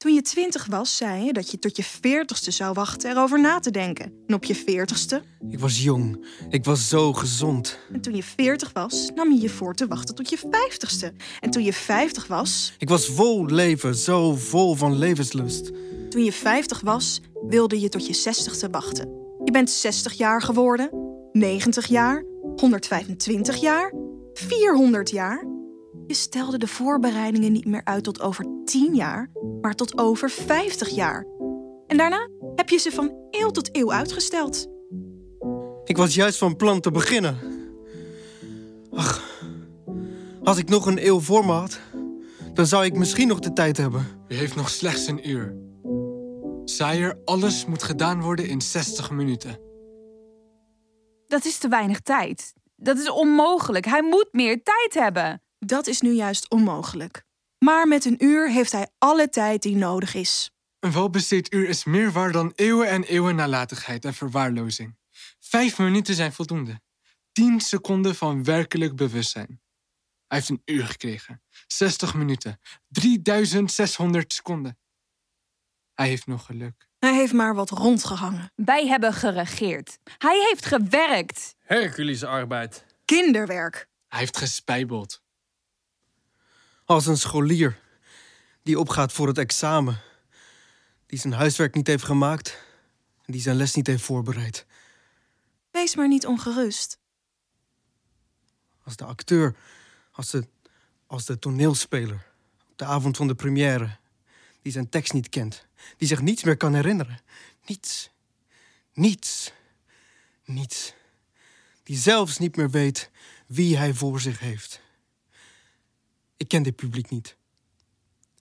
Toen 0.02 0.14
je 0.14 0.22
twintig 0.22 0.66
was, 0.66 0.96
zei 0.96 1.24
je 1.24 1.32
dat 1.32 1.50
je 1.50 1.58
tot 1.58 1.76
je 1.76 1.82
veertigste 1.82 2.50
zou 2.50 2.72
wachten 2.72 3.10
erover 3.10 3.40
na 3.40 3.58
te 3.58 3.70
denken. 3.70 4.12
En 4.26 4.34
op 4.34 4.44
je 4.44 4.54
veertigste, 4.54 5.22
Ik 5.50 5.58
was 5.58 5.82
jong. 5.82 6.26
Ik 6.48 6.64
was 6.64 6.88
zo 6.88 7.12
gezond. 7.12 7.78
en 7.92 8.00
toen 8.00 8.14
je 8.14 8.22
veertig 8.22 8.72
was, 8.72 9.10
nam 9.14 9.32
je 9.32 9.40
je 9.40 9.48
voor 9.48 9.74
te 9.74 9.86
wachten 9.86 10.14
tot 10.14 10.30
je 10.30 10.38
vijftigste. 10.50 11.12
En 11.40 11.50
toen 11.50 11.62
je 11.62 11.72
vijftig 11.72 12.26
was, 12.26 12.74
Ik 12.78 12.88
was 12.88 13.06
vol 13.06 13.46
leven, 13.46 13.94
zo 13.94 14.34
vol 14.34 14.74
van 14.74 14.98
levenslust. 14.98 15.70
toen 16.08 16.24
je 16.24 16.32
vijftig 16.32 16.80
was, 16.80 17.20
wilde 17.48 17.80
je 17.80 17.88
tot 17.88 18.06
je 18.06 18.14
zestigste 18.14 18.70
wachten. 18.70 19.08
Je 19.44 19.50
bent 19.50 19.70
60 19.70 20.12
jaar 20.12 20.42
geworden, 20.42 20.90
90 21.32 21.86
jaar, 21.86 22.24
125 22.56 23.56
jaar, 23.56 23.92
400 24.32 25.10
jaar. 25.10 25.44
Je 26.12 26.18
stelde 26.18 26.58
de 26.58 26.66
voorbereidingen 26.66 27.52
niet 27.52 27.64
meer 27.64 27.84
uit 27.84 28.04
tot 28.04 28.20
over 28.20 28.46
10 28.64 28.94
jaar, 28.94 29.30
maar 29.60 29.74
tot 29.74 29.98
over 29.98 30.30
50 30.30 30.88
jaar. 30.88 31.26
En 31.86 31.96
daarna 31.96 32.28
heb 32.54 32.68
je 32.68 32.78
ze 32.78 32.90
van 32.90 33.12
eeuw 33.30 33.50
tot 33.50 33.76
eeuw 33.76 33.92
uitgesteld. 33.92 34.66
Ik 35.84 35.96
was 35.96 36.14
juist 36.14 36.38
van 36.38 36.56
plan 36.56 36.80
te 36.80 36.90
beginnen. 36.90 37.38
Ach, 38.90 39.22
als 40.42 40.58
ik 40.58 40.68
nog 40.68 40.86
een 40.86 41.06
eeuw 41.06 41.20
voor 41.20 41.44
me 41.44 41.52
had, 41.52 41.80
dan 42.54 42.66
zou 42.66 42.84
ik 42.84 42.94
misschien 42.94 43.28
nog 43.28 43.38
de 43.38 43.52
tijd 43.52 43.76
hebben. 43.76 44.06
U 44.28 44.34
heeft 44.34 44.56
nog 44.56 44.70
slechts 44.70 45.06
een 45.06 45.28
uur. 45.28 45.56
Sire, 46.64 47.20
alles 47.24 47.66
moet 47.66 47.82
gedaan 47.82 48.20
worden 48.20 48.48
in 48.48 48.60
60 48.60 49.10
minuten. 49.10 49.58
Dat 51.26 51.44
is 51.44 51.58
te 51.58 51.68
weinig 51.68 52.00
tijd. 52.00 52.52
Dat 52.76 52.98
is 52.98 53.10
onmogelijk. 53.10 53.84
Hij 53.84 54.02
moet 54.02 54.28
meer 54.32 54.62
tijd 54.62 55.04
hebben. 55.04 55.42
Dat 55.66 55.86
is 55.86 56.00
nu 56.00 56.12
juist 56.12 56.50
onmogelijk. 56.50 57.24
Maar 57.58 57.88
met 57.88 58.04
een 58.04 58.24
uur 58.24 58.50
heeft 58.50 58.72
hij 58.72 58.88
alle 58.98 59.28
tijd 59.28 59.62
die 59.62 59.76
nodig 59.76 60.14
is. 60.14 60.50
Een 60.78 60.92
welbesteed 60.92 61.54
uur 61.54 61.68
is 61.68 61.84
meer 61.84 62.12
waar 62.12 62.32
dan 62.32 62.52
eeuwen 62.54 62.88
en 62.88 63.02
eeuwen 63.02 63.34
nalatigheid 63.36 64.04
en 64.04 64.14
verwaarlozing. 64.14 64.96
Vijf 65.40 65.78
minuten 65.78 66.14
zijn 66.14 66.32
voldoende. 66.32 66.80
Tien 67.32 67.60
seconden 67.60 68.14
van 68.14 68.44
werkelijk 68.44 68.96
bewustzijn. 68.96 69.60
Hij 70.26 70.38
heeft 70.38 70.48
een 70.48 70.62
uur 70.64 70.86
gekregen. 70.86 71.42
60 71.66 72.14
minuten. 72.14 72.60
3600 72.88 74.32
seconden. 74.32 74.78
Hij 75.94 76.08
heeft 76.08 76.26
nog 76.26 76.44
geluk. 76.44 76.88
Hij 76.98 77.14
heeft 77.14 77.32
maar 77.32 77.54
wat 77.54 77.70
rondgehangen. 77.70 78.52
Wij 78.54 78.86
hebben 78.86 79.12
geregeerd. 79.12 79.98
Hij 80.18 80.46
heeft 80.48 80.66
gewerkt. 80.66 81.54
Hercules 81.58 82.24
arbeid. 82.24 82.86
Kinderwerk. 83.04 83.88
Hij 84.08 84.18
heeft 84.18 84.36
gespijbeld. 84.36 85.21
Als 86.84 87.06
een 87.06 87.18
scholier 87.18 87.80
die 88.62 88.78
opgaat 88.78 89.12
voor 89.12 89.26
het 89.26 89.38
examen, 89.38 90.00
die 91.06 91.18
zijn 91.18 91.32
huiswerk 91.32 91.74
niet 91.74 91.86
heeft 91.86 92.04
gemaakt 92.04 92.58
en 93.24 93.32
die 93.32 93.42
zijn 93.42 93.56
les 93.56 93.74
niet 93.74 93.86
heeft 93.86 94.02
voorbereid. 94.02 94.66
Wees 95.70 95.96
maar 95.96 96.08
niet 96.08 96.26
ongerust. 96.26 96.98
Als 98.84 98.96
de 98.96 99.04
acteur, 99.04 99.56
als 100.12 100.30
de, 100.30 100.46
als 101.06 101.24
de 101.24 101.38
toneelspeler 101.38 102.26
op 102.70 102.78
de 102.78 102.84
avond 102.84 103.16
van 103.16 103.26
de 103.26 103.34
première, 103.34 103.98
die 104.62 104.72
zijn 104.72 104.88
tekst 104.88 105.12
niet 105.12 105.28
kent, 105.28 105.66
die 105.96 106.08
zich 106.08 106.20
niets 106.20 106.44
meer 106.44 106.56
kan 106.56 106.74
herinneren. 106.74 107.20
Niets, 107.66 108.10
niets, 108.92 109.52
niets. 110.44 110.94
Die 111.82 111.96
zelfs 111.96 112.38
niet 112.38 112.56
meer 112.56 112.70
weet 112.70 113.10
wie 113.46 113.76
hij 113.76 113.94
voor 113.94 114.20
zich 114.20 114.38
heeft. 114.38 114.81
Ik 116.42 116.48
ken 116.48 116.62
dit 116.62 116.76
publiek 116.76 117.10
niet. 117.10 117.36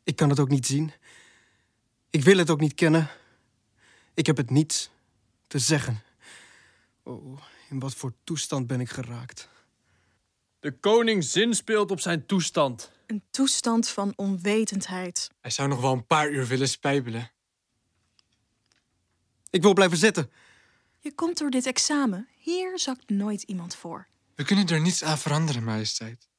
Ik 0.04 0.16
kan 0.16 0.30
het 0.30 0.40
ook 0.40 0.50
niet 0.50 0.66
zien. 0.66 0.92
Ik 2.10 2.24
wil 2.24 2.38
het 2.38 2.50
ook 2.50 2.60
niet 2.60 2.74
kennen. 2.74 3.10
Ik 4.14 4.26
heb 4.26 4.38
het 4.38 4.50
niets 4.50 4.90
te 5.48 5.60
zeggen. 5.60 6.04
Oh, 7.04 7.42
in 7.70 7.80
wat 7.80 7.96
voor 7.96 8.14
toestand 8.24 8.68
ben 8.68 8.80
ik 8.80 8.90
geraakt. 8.90 9.50
De 10.60 10.72
koning 10.72 11.24
zinspeelt 11.24 11.92
op 11.92 12.00
zijn 12.00 12.26
toestand. 12.26 12.92
Een 13.06 13.24
toestand 13.32 13.88
van 13.88 14.14
onwetendheid. 14.16 15.30
Hij 15.42 15.52
zou 15.52 15.70
nog 15.70 15.82
wel 15.82 15.94
een 15.94 16.06
paar 16.06 16.30
uur 16.30 16.48
willen 16.48 16.70
spijbelen. 16.70 17.32
Ik 19.50 19.62
wil 19.62 19.74
blijven 19.74 19.98
zitten. 19.98 20.32
Je 21.00 21.14
komt 21.14 21.38
door 21.38 21.50
dit 21.50 21.66
examen. 21.66 22.28
Hier 22.38 22.80
zakt 22.80 23.10
nooit 23.10 23.42
iemand 23.42 23.76
voor. 23.76 24.08
We 24.36 24.44
kunnen 24.44 24.68
er 24.68 24.82
niets 24.82 25.04
aan 25.04 25.18
veranderen, 25.18 25.64
majesteit. 25.64 26.30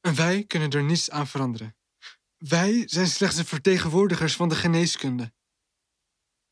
En 0.00 0.14
wij 0.14 0.44
kunnen 0.44 0.70
er 0.70 0.82
niets 0.82 1.10
aan 1.10 1.26
veranderen. 1.26 1.76
Wij 2.38 2.82
zijn 2.86 3.06
slechts 3.06 3.36
de 3.36 3.44
vertegenwoordigers 3.44 4.36
van 4.36 4.48
de 4.48 4.54
geneeskunde, 4.54 5.32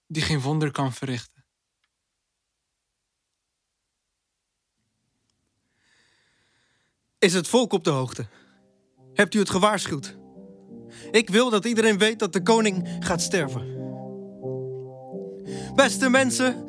die 0.07 0.23
geen 0.23 0.41
wonder 0.41 0.71
kan 0.71 0.93
verrichten. 0.93 1.45
Is 7.19 7.35
het 7.35 7.49
volk 7.49 7.73
op 7.73 7.85
de 7.85 7.91
hoogte? 7.91 8.27
Hebt 9.15 9.35
u 9.35 9.39
het 9.39 9.51
gewaarschuwd? 9.51 10.17
Ik 11.11 11.31
wil 11.31 11.51
dat 11.51 11.65
iedereen 11.65 11.99
weet 11.99 12.19
dat 12.19 12.33
de 12.33 12.43
koning 12.43 12.97
gaat 13.01 13.23
sterven. 13.23 13.77
Beste 15.75 16.09
mensen, 16.09 16.69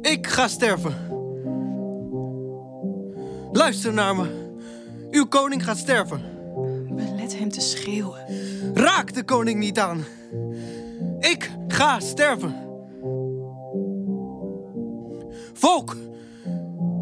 ik 0.00 0.26
ga 0.26 0.48
sterven. 0.48 1.10
Luister 3.52 3.92
naar 3.92 4.16
me. 4.16 4.41
Uw 5.12 5.26
koning 5.26 5.64
gaat 5.64 5.78
sterven. 5.78 6.20
Belet 6.88 7.38
hem 7.38 7.50
te 7.50 7.60
schreeuwen. 7.60 8.20
Raak 8.74 9.14
de 9.14 9.24
koning 9.24 9.58
niet 9.58 9.78
aan. 9.78 10.04
Ik 11.18 11.50
ga 11.68 12.00
sterven. 12.00 12.54
Volk, 15.52 15.96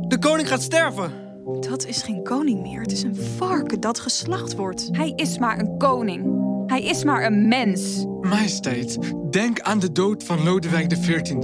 de 0.08 0.18
koning 0.20 0.48
gaat 0.48 0.62
sterven. 0.62 1.12
Dat 1.61 1.86
is 1.86 2.02
geen 2.02 2.22
koning 2.22 2.62
meer. 2.62 2.80
Het 2.80 2.92
is 2.92 3.02
een 3.02 3.16
varken 3.16 3.80
dat 3.80 4.00
geslacht 4.00 4.56
wordt. 4.56 4.88
Hij 4.92 5.12
is 5.16 5.38
maar 5.38 5.58
een 5.58 5.78
koning. 5.78 6.48
Hij 6.66 6.82
is 6.82 7.04
maar 7.04 7.24
een 7.24 7.48
mens. 7.48 8.06
Majesteit, 8.20 8.98
denk 9.30 9.61
aan 9.61 9.78
de 9.78 9.92
dood 9.92 10.24
van 10.24 10.42
Lodewijk 10.42 10.88
XIV, 10.88 11.34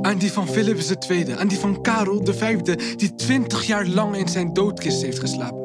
aan 0.00 0.18
die 0.18 0.32
van 0.32 0.48
Philips 0.48 0.94
II, 1.08 1.32
aan 1.32 1.48
die 1.48 1.58
van 1.58 1.82
Karel 1.82 2.20
V, 2.24 2.60
die 2.96 3.14
twintig 3.14 3.66
jaar 3.66 3.86
lang 3.86 4.16
in 4.16 4.28
zijn 4.28 4.52
doodkist 4.52 5.02
heeft 5.02 5.18
geslapen. 5.18 5.59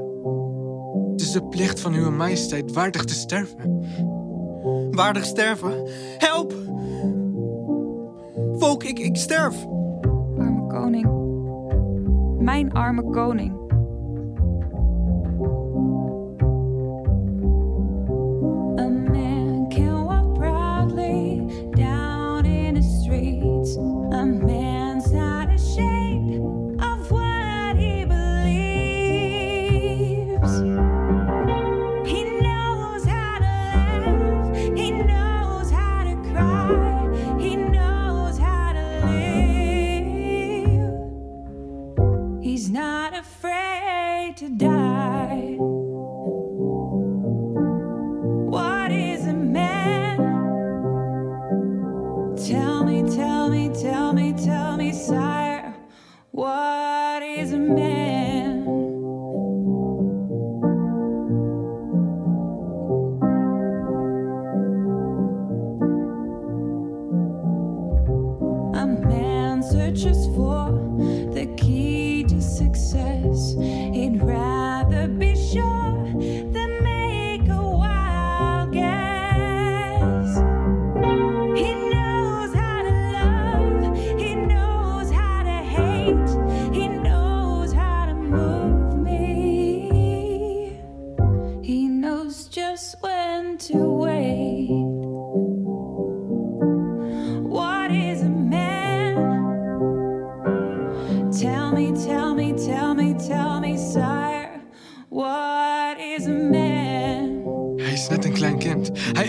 De 1.36 1.43
plicht 1.43 1.79
van 1.79 1.93
uw 1.93 2.11
majesteit 2.11 2.73
waardig 2.73 3.03
te 3.03 3.13
sterven. 3.13 3.86
Waardig 4.91 5.25
sterven. 5.25 5.89
Help! 6.17 6.53
Volk, 8.53 8.83
ik, 8.83 8.99
ik 8.99 9.15
sterf. 9.15 9.65
Arme 10.38 10.67
koning. 10.67 11.07
Mijn 12.39 12.71
arme 12.73 13.03
koning. 13.09 13.64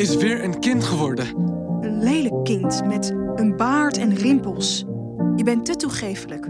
Is 0.09 0.17
weer 0.17 0.45
een 0.45 0.61
kind 0.61 0.85
geworden. 0.85 1.37
Een 1.81 2.03
lelijk 2.03 2.45
kind 2.45 2.85
met 2.85 3.11
een 3.35 3.57
baard 3.57 3.97
en 3.97 4.15
rimpels. 4.15 4.79
Je 5.37 5.43
bent 5.45 5.65
te 5.65 5.77
toegeeflijk. 5.77 6.49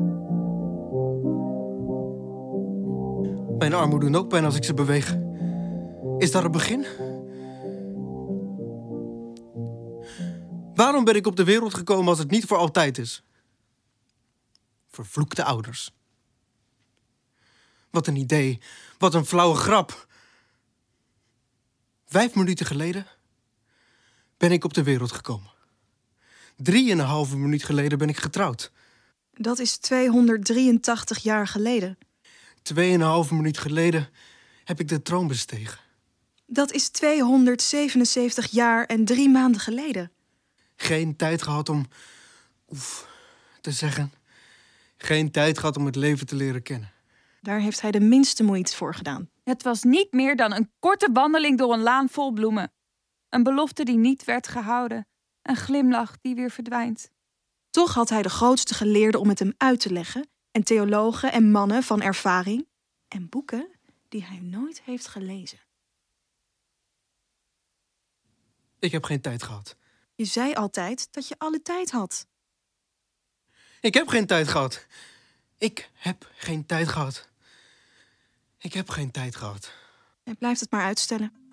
Mijn 3.59 3.74
armen 3.74 4.00
doen 4.00 4.14
ook 4.14 4.28
pijn 4.28 4.44
als 4.44 4.57
ik 4.57 4.64
ze 4.64 4.74
beweeg. 4.74 5.16
Is 6.18 6.30
daar 6.30 6.44
een 6.44 6.50
begin? 6.50 6.86
Waarom 10.74 11.04
ben 11.04 11.14
ik 11.14 11.26
op 11.26 11.36
de 11.36 11.44
wereld 11.44 11.74
gekomen 11.74 12.09
als 12.09 12.18
het 12.18 12.30
niet 12.30 12.44
voor 12.44 12.57
altijd 12.57 12.98
is? 12.98 13.24
Vervloekte 14.90 15.44
ouders. 15.44 15.94
Wat 17.90 18.07
een 18.07 18.16
idee. 18.16 18.61
Wat 18.98 19.14
een 19.14 19.26
flauwe 19.26 19.57
grap. 19.57 20.07
Vijf 22.07 22.34
minuten 22.34 22.66
geleden 22.66 23.07
ben 24.37 24.53
ik 24.53 24.64
op 24.64 24.74
de 24.74 24.82
wereld 24.82 25.12
gekomen. 25.12 25.51
Drieënhalve 26.57 27.37
minuut 27.37 27.64
geleden 27.64 27.99
ben 27.99 28.09
ik 28.09 28.16
getrouwd. 28.16 28.72
Dat 29.32 29.59
is 29.59 29.76
283 29.76 31.18
jaar 31.18 31.47
geleden. 31.47 31.99
Tweeënhalve 32.62 33.34
minuut 33.34 33.59
geleden 33.59 34.09
heb 34.64 34.80
ik 34.80 34.89
de 34.89 35.03
troon 35.03 35.26
bestegen. 35.26 35.78
Dat 36.47 36.72
is 36.72 36.89
277 36.89 38.47
jaar 38.51 38.84
en 38.84 39.05
drie 39.05 39.28
maanden 39.28 39.61
geleden. 39.61 40.12
Geen 40.76 41.16
tijd 41.16 41.43
gehad 41.43 41.68
om. 41.68 41.87
Oef, 42.68 43.09
te 43.61 43.70
zeggen. 43.70 44.12
Geen 44.97 45.30
tijd 45.30 45.59
gehad 45.59 45.76
om 45.76 45.87
het 45.87 45.97
leven 45.97 46.26
te 46.26 46.34
leren 46.34 46.62
kennen. 46.62 46.93
Daar 47.41 47.61
heeft 47.61 47.80
hij 47.80 47.91
de 47.91 48.01
minste 48.01 48.43
moeite 48.43 48.76
voor 48.76 48.95
gedaan. 48.95 49.28
Het 49.45 49.62
was 49.62 49.82
niet 49.82 50.12
meer 50.12 50.37
dan 50.37 50.53
een 50.53 50.70
korte 50.78 51.09
wandeling 51.12 51.59
door 51.59 51.72
een 51.72 51.82
laan 51.82 52.09
vol 52.09 52.32
bloemen. 52.32 52.72
Een 53.28 53.42
belofte 53.42 53.84
die 53.84 53.96
niet 53.96 54.24
werd 54.24 54.48
gehouden. 54.48 55.06
Een 55.42 55.56
glimlach 55.56 56.16
die 56.20 56.34
weer 56.34 56.50
verdwijnt. 56.50 57.10
Toch 57.70 57.94
had 57.94 58.08
hij 58.08 58.22
de 58.22 58.28
grootste 58.28 58.74
geleerden 58.74 59.20
om 59.20 59.28
het 59.28 59.38
hem 59.38 59.54
uit 59.56 59.80
te 59.80 59.92
leggen, 59.92 60.28
en 60.50 60.62
theologen 60.62 61.32
en 61.32 61.50
mannen 61.50 61.82
van 61.82 62.02
ervaring, 62.02 62.68
en 63.08 63.28
boeken 63.28 63.68
die 64.08 64.24
hij 64.24 64.38
nooit 64.38 64.82
heeft 64.82 65.06
gelezen. 65.06 65.58
Ik 68.78 68.92
heb 68.92 69.04
geen 69.04 69.20
tijd 69.20 69.42
gehad. 69.42 69.76
Je 70.14 70.24
zei 70.24 70.54
altijd 70.54 71.08
dat 71.12 71.28
je 71.28 71.34
alle 71.38 71.62
tijd 71.62 71.90
had. 71.90 72.26
Ik 73.80 73.94
heb 73.94 74.08
geen 74.08 74.26
tijd 74.26 74.48
gehad. 74.48 74.86
Ik 75.58 75.90
heb 75.94 76.30
geen 76.34 76.66
tijd 76.66 76.88
gehad. 76.88 77.28
Ik 78.58 78.72
heb 78.72 78.88
geen 78.88 79.10
tijd 79.10 79.36
gehad. 79.36 79.72
En 80.22 80.36
blijft 80.36 80.60
het 80.60 80.70
maar 80.70 80.84
uitstellen. 80.84 81.45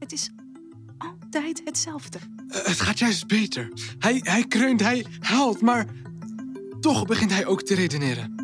Het 0.00 0.12
is 0.12 0.30
altijd 0.98 1.62
hetzelfde. 1.64 2.18
Eh, 2.48 2.64
het 2.64 2.80
gaat 2.80 2.98
juist 2.98 3.26
beter. 3.26 3.72
Hij, 3.98 4.20
hij 4.22 4.44
kreunt, 4.48 4.80
hij 4.80 5.06
huilt, 5.18 5.60
maar 5.60 5.86
toch 6.80 7.06
begint 7.06 7.30
hij 7.30 7.46
ook 7.46 7.62
te 7.62 7.74
redeneren. 7.74 8.34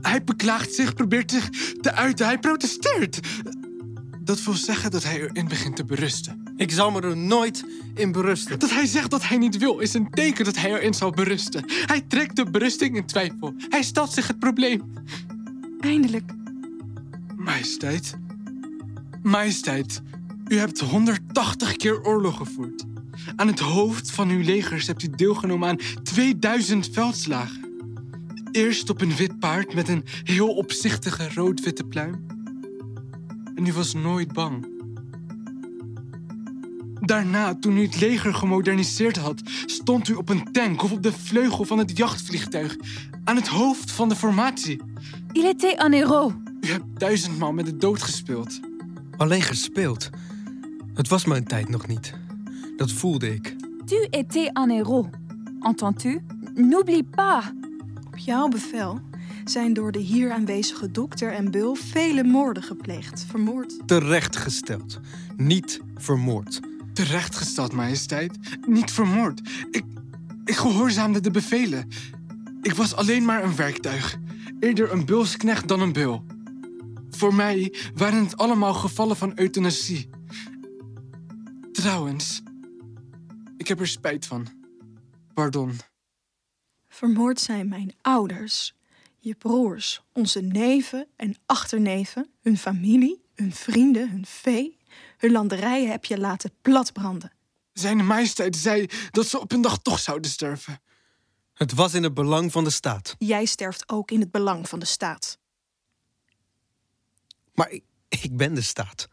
Hij 0.00 0.24
beklaagt 0.24 0.74
zich, 0.74 0.94
probeert 0.94 1.30
zich 1.30 1.50
te 1.80 1.92
uiten, 1.92 2.26
hij 2.26 2.38
protesteert. 2.38 3.20
Dat 4.20 4.44
wil 4.44 4.54
zeggen 4.54 4.90
dat 4.90 5.04
hij 5.04 5.20
erin 5.20 5.48
begint 5.48 5.76
te 5.76 5.84
berusten. 5.84 6.42
Ik 6.56 6.70
zal 6.70 6.90
me 6.90 7.00
er 7.00 7.16
nooit 7.16 7.64
in 7.94 8.12
berusten. 8.12 8.58
Dat 8.58 8.70
hij 8.70 8.86
zegt 8.86 9.10
dat 9.10 9.24
hij 9.24 9.36
niet 9.36 9.56
wil, 9.56 9.78
is 9.78 9.94
een 9.94 10.10
teken 10.10 10.44
dat 10.44 10.56
hij 10.56 10.70
erin 10.70 10.94
zal 10.94 11.10
berusten. 11.10 11.64
Hij 11.66 12.00
trekt 12.00 12.36
de 12.36 12.50
berusting 12.50 12.96
in 12.96 13.06
twijfel. 13.06 13.54
Hij 13.68 13.82
stelt 13.82 14.12
zich 14.12 14.26
het 14.26 14.38
probleem. 14.38 14.92
Eindelijk. 15.80 16.32
Majesteit. 17.36 18.16
Majesteit, 19.22 20.02
u 20.48 20.58
hebt 20.58 20.80
180 20.80 21.76
keer 21.76 22.04
oorlog 22.04 22.36
gevoerd. 22.36 22.84
Aan 23.36 23.46
het 23.46 23.58
hoofd 23.58 24.10
van 24.10 24.28
uw 24.28 24.42
legers 24.42 24.86
hebt 24.86 25.02
u 25.02 25.08
deelgenomen 25.08 25.68
aan 25.68 25.78
2000 26.02 26.88
veldslagen. 26.92 27.66
Eerst 28.52 28.90
op 28.90 29.00
een 29.00 29.16
wit 29.16 29.38
paard 29.38 29.74
met 29.74 29.88
een 29.88 30.04
heel 30.22 30.54
opzichtige 30.54 31.28
rood-witte 31.34 31.84
pluim. 31.84 32.26
En 33.54 33.66
u 33.66 33.72
was 33.72 33.94
nooit 33.94 34.32
bang. 34.32 34.76
Daarna, 37.00 37.54
toen 37.54 37.76
u 37.76 37.82
het 37.82 38.00
leger 38.00 38.34
gemoderniseerd 38.34 39.16
had, 39.16 39.42
stond 39.66 40.08
u 40.08 40.14
op 40.14 40.28
een 40.28 40.52
tank 40.52 40.82
of 40.82 40.92
op 40.92 41.02
de 41.02 41.12
vleugel 41.12 41.64
van 41.64 41.78
het 41.78 41.96
jachtvliegtuig. 41.96 42.76
Aan 43.24 43.36
het 43.36 43.48
hoofd 43.48 43.90
van 43.90 44.08
de 44.08 44.16
formatie. 44.16 44.80
Il 45.32 45.44
était 45.44 45.84
un 45.84 45.92
héros. 45.92 46.32
U 46.60 46.68
hebt 46.68 47.00
duizendmaal 47.00 47.52
met 47.52 47.66
de 47.66 47.76
dood 47.76 48.02
gespeeld. 48.02 48.60
Alleen 49.16 49.42
gespeeld. 49.42 50.10
Het 50.98 51.08
was 51.08 51.24
mijn 51.24 51.44
tijd 51.44 51.68
nog 51.68 51.86
niet. 51.86 52.14
Dat 52.76 52.92
voelde 52.92 53.34
ik. 53.34 53.56
Tu 53.84 54.06
étais 54.10 54.50
un 54.52 54.70
héros. 54.70 55.06
Entends-tu? 55.60 56.20
N'oublie 56.54 57.04
pas. 57.04 57.44
Op 58.06 58.16
jouw 58.16 58.48
bevel 58.48 59.00
zijn 59.44 59.72
door 59.72 59.92
de 59.92 59.98
hier 59.98 60.32
aanwezige 60.32 60.90
dokter 60.90 61.32
en 61.32 61.50
beul 61.50 61.74
vele 61.74 62.24
moorden 62.24 62.62
gepleegd, 62.62 63.24
vermoord. 63.28 63.88
Terechtgesteld. 63.88 65.00
Niet 65.36 65.80
vermoord. 65.96 66.60
Terechtgesteld, 66.92 67.72
majesteit. 67.72 68.38
Niet 68.66 68.90
vermoord. 68.90 69.40
Ik, 69.70 69.84
ik 70.44 70.56
gehoorzaamde 70.56 71.20
de 71.20 71.30
bevelen. 71.30 71.88
Ik 72.62 72.74
was 72.74 72.94
alleen 72.94 73.24
maar 73.24 73.44
een 73.44 73.56
werktuig. 73.56 74.16
Eerder 74.60 74.92
een 74.92 75.04
beulsknecht 75.06 75.68
dan 75.68 75.80
een 75.80 75.92
beul. 75.92 76.24
Voor 77.10 77.34
mij 77.34 77.74
waren 77.94 78.22
het 78.22 78.36
allemaal 78.36 78.74
gevallen 78.74 79.16
van 79.16 79.32
euthanasie. 79.34 80.16
Trouwens, 81.78 82.40
ik 83.56 83.68
heb 83.68 83.80
er 83.80 83.88
spijt 83.88 84.26
van. 84.26 84.48
Pardon. 85.34 85.80
Vermoord 86.88 87.40
zijn 87.40 87.68
mijn 87.68 87.94
ouders, 88.02 88.74
je 89.18 89.34
broers, 89.34 90.02
onze 90.12 90.40
neven 90.40 91.06
en 91.16 91.36
achterneven, 91.46 92.30
hun 92.40 92.58
familie, 92.58 93.22
hun 93.34 93.52
vrienden, 93.52 94.10
hun 94.10 94.26
vee. 94.26 94.78
Hun 95.16 95.32
landerijen 95.32 95.90
heb 95.90 96.04
je 96.04 96.18
laten 96.18 96.52
platbranden. 96.62 97.32
Zijn 97.72 98.06
majesteit 98.06 98.56
zei 98.56 98.86
dat 99.10 99.26
ze 99.26 99.40
op 99.40 99.52
een 99.52 99.62
dag 99.62 99.78
toch 99.78 99.98
zouden 99.98 100.30
sterven. 100.30 100.80
Het 101.54 101.72
was 101.72 101.94
in 101.94 102.02
het 102.02 102.14
belang 102.14 102.52
van 102.52 102.64
de 102.64 102.70
staat. 102.70 103.14
Jij 103.18 103.44
sterft 103.44 103.88
ook 103.88 104.10
in 104.10 104.20
het 104.20 104.30
belang 104.30 104.68
van 104.68 104.78
de 104.78 104.86
staat. 104.86 105.38
Maar 107.54 107.70
ik, 107.70 107.84
ik 108.08 108.36
ben 108.36 108.54
de 108.54 108.62
staat. 108.62 109.08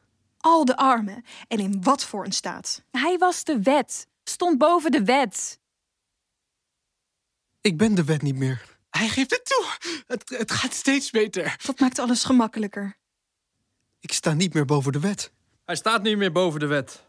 Al 0.46 0.66
de 0.66 0.78
armen. 0.78 1.24
En 1.48 1.60
in 1.60 1.84
wat 1.84 2.06
voor 2.06 2.26
een 2.26 2.32
staat? 2.32 2.84
Hij 2.91 3.18
was 3.18 3.43
de 3.43 3.62
wet. 3.62 4.08
Stond 4.24 4.58
boven 4.58 4.91
de 4.91 5.04
wet. 5.04 5.60
Ik 7.62 7.78
ben 7.78 7.96
de 7.96 8.04
wet 8.04 8.22
niet 8.22 8.36
meer. 8.36 8.78
Hij 8.89 9.08
geeft 9.08 9.32
het 9.32 9.46
toe. 9.46 9.66
Het, 10.08 10.30
het 10.30 10.52
gaat 10.52 10.74
steeds 10.74 11.12
beter. 11.12 11.56
Dat 11.66 11.80
maakt 11.80 12.00
alles 12.00 12.24
gemakkelijker. 12.24 12.98
Ik 14.00 14.12
sta 14.12 14.34
niet 14.34 14.54
meer 14.54 14.66
boven 14.66 14.91
de 14.91 15.00
wet. 15.00 15.32
Hij 15.64 15.76
staat 15.76 16.04
niet 16.04 16.18
meer 16.18 16.32
boven 16.32 16.60
de 16.60 16.68
wet. 16.68 17.04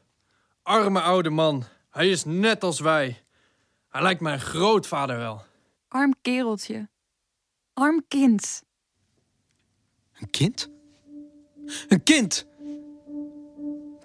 Arme 0.63 1.01
oude 1.01 1.31
man. 1.31 1.65
Hij 1.91 2.11
is 2.11 2.25
net 2.25 2.63
als 2.63 2.81
wij. 2.81 3.25
Hij 3.89 4.03
lijkt 4.03 4.21
mijn 4.21 4.41
grootvader 4.41 5.17
wel. 5.17 5.45
Arm 5.89 6.15
kereltje. 6.23 6.89
Arm 7.73 8.05
kind. 8.09 8.63
Een 10.13 10.31
kind? 10.31 10.69
Een 11.89 12.03
kind! 12.03 12.47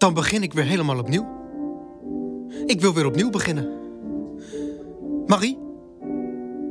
Dan 0.02 0.14
begin 0.14 0.43
ik 0.43 0.54
weer 0.54 0.66
helemaal 0.66 0.99
opnieuw. 0.99 1.28
Ik 2.66 2.82
wil 2.82 2.93
weer 2.93 3.06
opnieuw 3.06 3.30
beginnen. 3.30 3.70
Marie, 5.26 5.58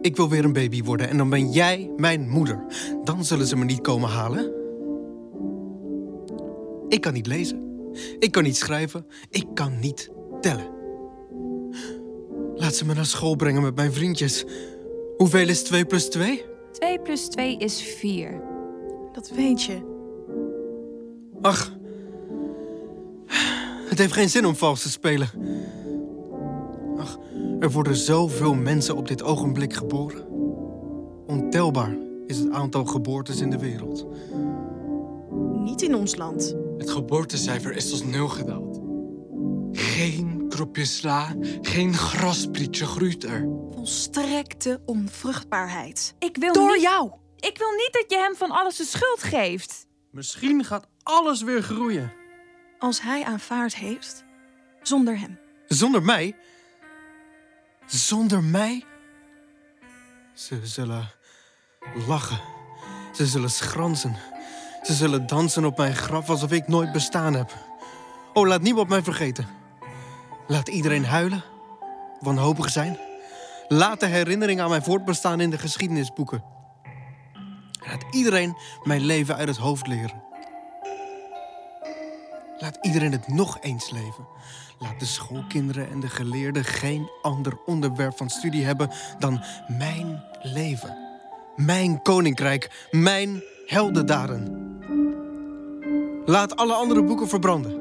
ik 0.00 0.16
wil 0.16 0.28
weer 0.28 0.44
een 0.44 0.52
baby 0.52 0.82
worden 0.82 1.08
en 1.08 1.16
dan 1.16 1.28
ben 1.30 1.50
jij 1.50 1.90
mijn 1.96 2.28
moeder. 2.28 2.64
Dan 3.04 3.24
zullen 3.24 3.46
ze 3.46 3.56
me 3.56 3.64
niet 3.64 3.80
komen 3.80 4.08
halen. 4.08 4.52
Ik 6.88 7.00
kan 7.00 7.12
niet 7.12 7.26
lezen. 7.26 7.62
Ik 8.18 8.32
kan 8.32 8.42
niet 8.42 8.56
schrijven. 8.56 9.06
Ik 9.28 9.46
kan 9.54 9.78
niet 9.78 10.10
tellen. 10.40 10.70
Laat 12.54 12.74
ze 12.74 12.86
me 12.86 12.94
naar 12.94 13.06
school 13.06 13.36
brengen 13.36 13.62
met 13.62 13.74
mijn 13.74 13.92
vriendjes. 13.92 14.44
Hoeveel 15.16 15.48
is 15.48 15.62
2 15.62 15.84
plus 15.84 16.08
2? 16.08 16.44
2 16.72 17.00
plus 17.00 17.28
2 17.28 17.56
is 17.56 17.82
4. 17.82 18.42
Dat 19.12 19.30
weet 19.30 19.62
je. 19.62 19.78
Ach, 21.40 21.78
het 23.90 23.98
heeft 23.98 24.12
geen 24.12 24.30
zin 24.30 24.46
om 24.46 24.56
vals 24.56 24.82
te 24.82 24.90
spelen. 24.90 25.30
Ach, 26.98 27.18
er 27.60 27.70
worden 27.70 27.96
zoveel 27.96 28.54
mensen 28.54 28.96
op 28.96 29.08
dit 29.08 29.22
ogenblik 29.22 29.74
geboren. 29.74 30.26
Ontelbaar 31.26 31.96
is 32.26 32.38
het 32.38 32.50
aantal 32.50 32.84
geboortes 32.84 33.40
in 33.40 33.50
de 33.50 33.58
wereld. 33.58 34.06
Niet 35.64 35.82
in 35.82 35.94
ons 35.94 36.16
land. 36.16 36.56
Het 36.78 36.90
geboortecijfer 36.90 37.72
is 37.72 37.90
tot 37.90 38.06
nul 38.06 38.28
gedaald. 38.28 38.80
Geen 39.72 40.46
kropje 40.48 40.84
sla, 40.84 41.34
geen 41.62 41.94
grasprietje 41.94 42.86
groeit 42.86 43.24
er. 43.24 43.48
Volstrekte 43.74 44.80
onvruchtbaarheid. 44.84 46.14
Ik 46.18 46.36
wil 46.36 46.52
Door 46.52 46.72
niet... 46.72 46.82
jou. 46.82 47.10
Ik 47.36 47.58
wil 47.58 47.70
niet 47.70 47.90
dat 47.92 48.04
je 48.08 48.16
hem 48.16 48.34
van 48.36 48.50
alles 48.50 48.76
de 48.76 48.84
schuld 48.84 49.22
geeft. 49.22 49.86
Misschien 50.10 50.64
gaat 50.64 50.86
alles 51.02 51.42
weer 51.42 51.62
groeien. 51.62 52.19
Als 52.80 53.02
hij 53.02 53.24
aanvaard 53.24 53.74
heeft 53.76 54.24
zonder 54.82 55.18
hem. 55.18 55.38
Zonder 55.66 56.02
mij? 56.02 56.36
Zonder 57.86 58.42
mij? 58.42 58.84
Ze 60.34 60.66
zullen 60.66 61.10
lachen. 62.06 62.40
Ze 63.12 63.26
zullen 63.26 63.50
schransen. 63.50 64.16
Ze 64.82 64.92
zullen 64.92 65.26
dansen 65.26 65.64
op 65.64 65.76
mijn 65.76 65.96
graf 65.96 66.30
alsof 66.30 66.52
ik 66.52 66.68
nooit 66.68 66.92
bestaan 66.92 67.34
heb. 67.34 67.52
Oh, 68.32 68.46
laat 68.46 68.62
niemand 68.62 68.88
mij 68.88 69.02
vergeten. 69.02 69.48
Laat 70.46 70.68
iedereen 70.68 71.04
huilen, 71.04 71.44
wanhopig 72.20 72.70
zijn. 72.70 72.98
Laat 73.68 74.00
de 74.00 74.06
herinnering 74.06 74.60
aan 74.60 74.68
mijn 74.68 74.82
voortbestaan 74.82 75.40
in 75.40 75.50
de 75.50 75.58
geschiedenisboeken. 75.58 76.44
Laat 77.86 78.04
iedereen 78.10 78.56
mijn 78.82 79.00
leven 79.00 79.36
uit 79.36 79.48
het 79.48 79.56
hoofd 79.56 79.86
leren. 79.86 80.29
Laat 82.60 82.78
iedereen 82.80 83.12
het 83.12 83.28
nog 83.28 83.58
eens 83.60 83.90
leven. 83.90 84.26
Laat 84.78 85.00
de 85.00 85.06
schoolkinderen 85.06 85.90
en 85.90 86.00
de 86.00 86.08
geleerden 86.08 86.64
geen 86.64 87.10
ander 87.22 87.58
onderwerp 87.66 88.16
van 88.16 88.30
studie 88.30 88.64
hebben 88.64 88.90
dan 89.18 89.42
mijn 89.78 90.22
leven. 90.42 90.96
Mijn 91.56 92.02
koninkrijk, 92.02 92.88
mijn 92.90 93.42
heldendaden. 93.66 94.68
Laat 96.24 96.56
alle 96.56 96.72
andere 96.72 97.04
boeken 97.04 97.28
verbranden. 97.28 97.78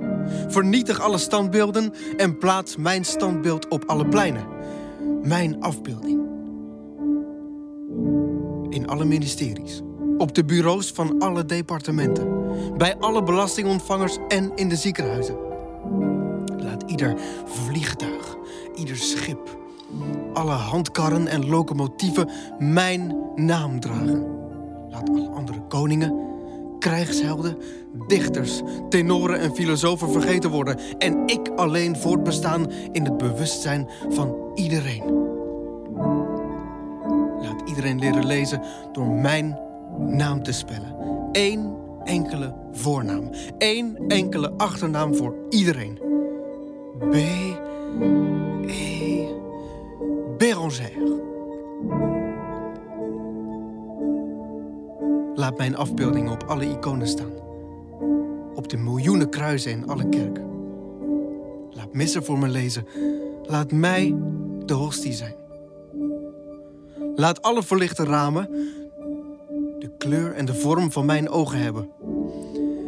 Vernietig 0.52 1.00
alle 1.00 1.18
standbeelden 1.18 1.94
en 2.18 2.38
plaats 2.38 2.76
mijn 2.76 3.06
standbeeld 3.06 3.68
op 3.68 3.84
alle 3.86 4.08
pleinen. 4.08 4.48
Mijn 5.22 5.62
afbeelding. 5.62 6.28
In 8.70 8.88
alle 8.88 9.06
ministeries. 9.06 9.82
Op 10.18 10.36
de 10.36 10.46
bureaus 10.46 10.92
van 10.92 11.20
alle 11.20 11.46
departementen. 11.46 12.39
Bij 12.78 12.98
alle 12.98 13.24
belastingontvangers 13.24 14.18
en 14.28 14.52
in 14.56 14.70
de 14.70 14.76
ziekenhuizen. 14.76 15.38
Laat 16.58 16.84
ieder 16.86 17.16
vliegtuig, 17.46 18.38
ieder 18.76 18.96
schip, 18.96 19.58
alle 20.34 20.52
handkarren 20.52 21.28
en 21.28 21.50
locomotieven 21.50 22.30
mijn 22.60 23.16
naam 23.36 23.80
dragen. 23.80 24.26
Laat 24.90 25.10
alle 25.10 25.30
andere 25.30 25.62
koningen, 25.68 26.28
krijgshelden, 26.80 27.58
dichters, 28.08 28.62
tenoren 28.90 29.40
en 29.40 29.56
filosofen 29.56 30.12
vergeten 30.12 30.50
worden 30.50 30.80
en 30.98 31.28
ik 31.28 31.50
alleen 31.56 31.98
voortbestaan 31.98 32.72
in 32.92 33.04
het 33.04 33.18
bewustzijn 33.18 33.90
van 34.10 34.36
iedereen. 34.56 35.04
Laat 37.42 37.62
iedereen 37.66 38.00
leren 38.00 38.26
lezen 38.26 38.62
door 38.92 39.08
mijn 39.08 39.60
naam 39.98 40.44
te 40.44 40.52
spellen. 40.52 40.96
Eén 41.32 41.76
enkele 42.04 42.54
voornaam, 42.72 43.30
één 43.58 43.98
enkele 44.08 44.52
achternaam 44.58 45.16
voor 45.16 45.36
iedereen. 45.50 46.00
B. 47.10 47.14
E. 47.14 47.60
Laat 55.40 55.58
mijn 55.58 55.76
afbeeldingen 55.76 56.32
op 56.32 56.44
alle 56.44 56.66
iconen 56.66 57.08
staan. 57.08 57.32
Op 58.56 58.70
de 58.70 58.78
miljoenen 58.78 59.30
kruisen 59.30 59.72
in 59.72 59.88
alle 59.88 60.10
kerken. 60.10 60.48
Laat 61.70 61.94
missen 61.94 62.24
voor 62.24 62.38
me 62.38 62.48
lezen. 62.48 62.86
Laat 63.44 63.72
mij 63.72 64.16
de 64.66 64.74
hostie 64.74 65.14
zijn. 65.14 65.36
Laat 67.16 67.42
alle 67.42 67.64
verlichte 67.64 68.04
ramen 68.04 68.50
de 69.80 69.92
kleur 69.98 70.32
en 70.32 70.46
de 70.46 70.54
vorm 70.54 70.92
van 70.92 71.06
mijn 71.06 71.30
ogen 71.30 71.60
hebben. 71.60 71.90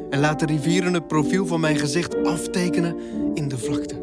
En 0.09 0.19
laat 0.19 0.39
de 0.39 0.45
rivieren 0.45 0.93
het 0.93 1.07
profiel 1.07 1.45
van 1.45 1.59
mijn 1.59 1.77
gezicht 1.77 2.23
aftekenen 2.23 2.95
in 3.33 3.47
de 3.47 3.57
vlakte. 3.57 3.95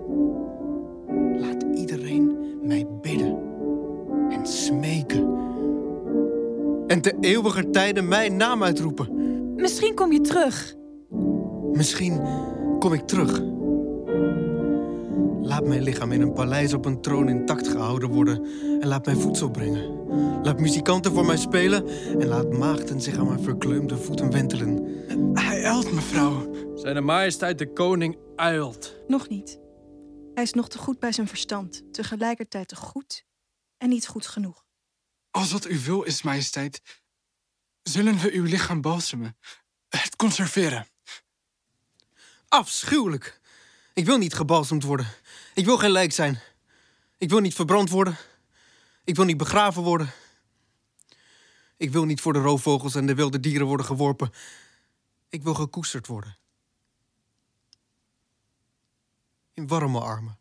Laat 1.41 1.65
iedereen 1.75 2.37
mij 2.63 2.87
bidden 3.03 3.39
en 4.31 4.47
smeken. 4.47 5.37
En 6.87 7.01
te 7.01 7.17
eeuwiger 7.21 7.71
tijden 7.71 8.09
mijn 8.09 8.37
naam 8.37 8.63
uitroepen. 8.63 9.09
Misschien 9.57 9.95
kom 9.95 10.13
je 10.13 10.21
terug. 10.21 10.75
Misschien 11.73 12.21
kom 12.79 12.93
ik 12.93 13.07
terug. 13.07 13.43
Laat 15.43 15.67
mijn 15.67 15.83
lichaam 15.83 16.13
in 16.13 16.21
een 16.21 16.33
paleis 16.33 16.75
op 16.75 16.85
een 16.85 17.01
troon 17.01 17.29
intact 17.29 17.69
gehouden 17.69 18.09
worden 18.09 18.47
en 18.81 18.89
laat 18.89 19.07
mij 19.07 19.15
voedsel 19.15 19.51
brengen. 19.51 19.98
Laat 20.43 20.61
muzikanten 20.61 21.13
voor 21.13 21.27
mij 21.27 21.37
spelen 21.37 21.89
en 22.21 22.27
laat 22.27 22.53
maagden 22.53 23.01
zich 23.01 23.17
aan 23.17 23.27
mijn 23.27 23.43
verkleumde 23.43 23.97
voeten 23.97 24.31
wentelen. 24.31 24.97
Hij 25.35 25.63
ijlt, 25.63 25.93
mevrouw. 25.93 26.53
Zijn 26.75 27.05
majesteit 27.05 27.59
de 27.59 27.73
koning 27.73 28.19
uilt. 28.37 28.95
Nog 29.07 29.29
niet. 29.29 29.59
Hij 30.35 30.43
is 30.43 30.53
nog 30.53 30.69
te 30.69 30.79
goed 30.79 30.99
bij 30.99 31.13
zijn 31.13 31.29
verstand, 31.29 31.83
tegelijkertijd 31.93 32.69
te 32.69 32.77
goed 32.77 33.25
en 33.79 33.89
niet 33.89 34.07
goed 34.07 34.27
genoeg. 34.27 34.65
Als 35.31 35.53
wat 35.53 35.69
u 35.69 35.79
wil 35.79 36.03
is, 36.03 36.23
majesteit, 36.23 36.83
zullen 37.83 38.19
we 38.19 38.33
uw 38.33 38.45
lichaam 38.45 38.81
balsemen. 38.81 39.37
Het 39.89 40.17
conserveren. 40.17 40.87
Afschuwelijk. 42.49 43.41
Ik 43.95 44.07
wil 44.07 44.19
niet 44.19 44.35
gebalsemd 44.35 44.83
worden. 44.83 45.07
Ik 45.55 45.65
wil 45.65 45.79
geen 45.79 45.91
lijk 45.91 46.13
zijn. 46.13 46.41
Ik 47.19 47.31
wil 47.31 47.39
niet 47.39 47.55
verbrand 47.55 47.91
worden. 47.91 48.17
Ik 49.09 49.17
wil 49.17 49.25
niet 49.25 49.37
begraven 49.37 49.83
worden. 49.83 50.11
Ik 51.77 51.91
wil 51.91 52.05
niet 52.05 52.21
voor 52.21 52.33
de 52.33 52.39
roofvogels 52.39 52.95
en 52.95 53.07
de 53.07 53.15
wilde 53.15 53.41
dieren 53.41 53.67
worden 53.67 53.87
geworpen. 53.87 54.31
Ik 55.29 55.43
wil 55.43 55.55
gekoesterd 55.55 56.07
worden. 56.07 56.37
In 59.53 59.67
warme 59.67 60.01
armen. 60.01 60.39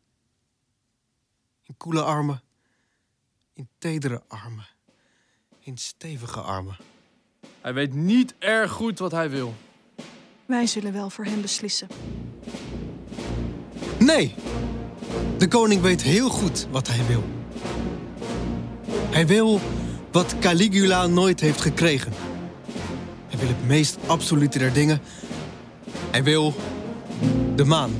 In 1.63 1.78
koele 1.78 2.03
armen. 2.03 2.41
In 3.53 3.68
tedere 3.78 4.24
armen. 4.28 4.68
In 5.59 5.78
stevige 5.78 6.41
armen. 6.41 6.78
Hij 7.61 7.74
weet 7.74 7.93
niet 7.93 8.36
erg 8.38 8.72
goed 8.72 8.99
wat 8.99 9.11
hij 9.11 9.30
wil. 9.30 9.55
Wij 10.45 10.68
zullen 10.68 10.93
wel 10.93 11.09
voor 11.09 11.26
hem 11.26 11.41
beslissen. 11.41 11.88
Nee! 13.99 14.36
De 15.38 15.47
koning 15.47 15.82
weet 15.82 16.01
heel 16.01 16.30
goed 16.30 16.68
wat 16.72 16.88
hij 16.88 17.05
wil. 17.05 17.37
Hij 19.10 19.28
wil 19.28 19.60
wat 20.12 20.36
Caligula 20.39 21.08
nooit 21.08 21.39
heeft 21.39 21.62
gekregen. 21.62 22.12
Hij 23.28 23.39
wil 23.39 23.47
het 23.47 23.68
meest 23.68 23.97
absolute 24.08 24.58
der 24.58 24.74
dingen. 24.74 24.99
Hij 26.12 26.24
wil 26.24 26.53
de 27.55 27.66
maan. 27.66 27.91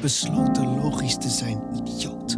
Besloten 0.00 0.80
logisch 0.80 1.16
te 1.16 1.28
zijn, 1.28 1.62
idioot. 1.74 2.36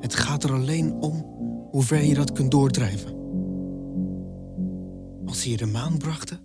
Het 0.00 0.14
gaat 0.14 0.44
er 0.44 0.52
alleen 0.52 0.92
om 0.92 1.26
hoe 1.70 1.82
ver 1.82 2.04
je 2.04 2.14
dat 2.14 2.32
kunt 2.32 2.50
doordrijven. 2.50 3.20
Als 5.26 5.44
je 5.44 5.56
de 5.56 5.66
maan 5.66 5.98
brachten, 5.98 6.40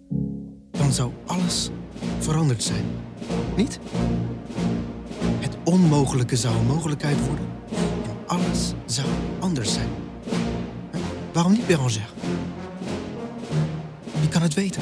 dan 0.72 0.92
zou 0.92 1.12
alles 1.26 1.70
veranderd 2.20 2.64
zijn. 2.64 2.86
Niet? 3.56 3.80
Het 5.48 5.58
onmogelijke 5.64 6.36
zou 6.36 6.56
een 6.56 6.66
mogelijkheid 6.66 7.28
worden 7.28 7.46
en 8.04 8.16
alles 8.26 8.74
zou 8.86 9.08
anders 9.40 9.74
zijn. 9.74 9.90
Waarom 11.34 11.52
niet, 11.52 11.68
Bérangère? 11.68 12.06
Wie 14.20 14.30
kan 14.30 14.42
het 14.42 14.54
weten? 14.54 14.82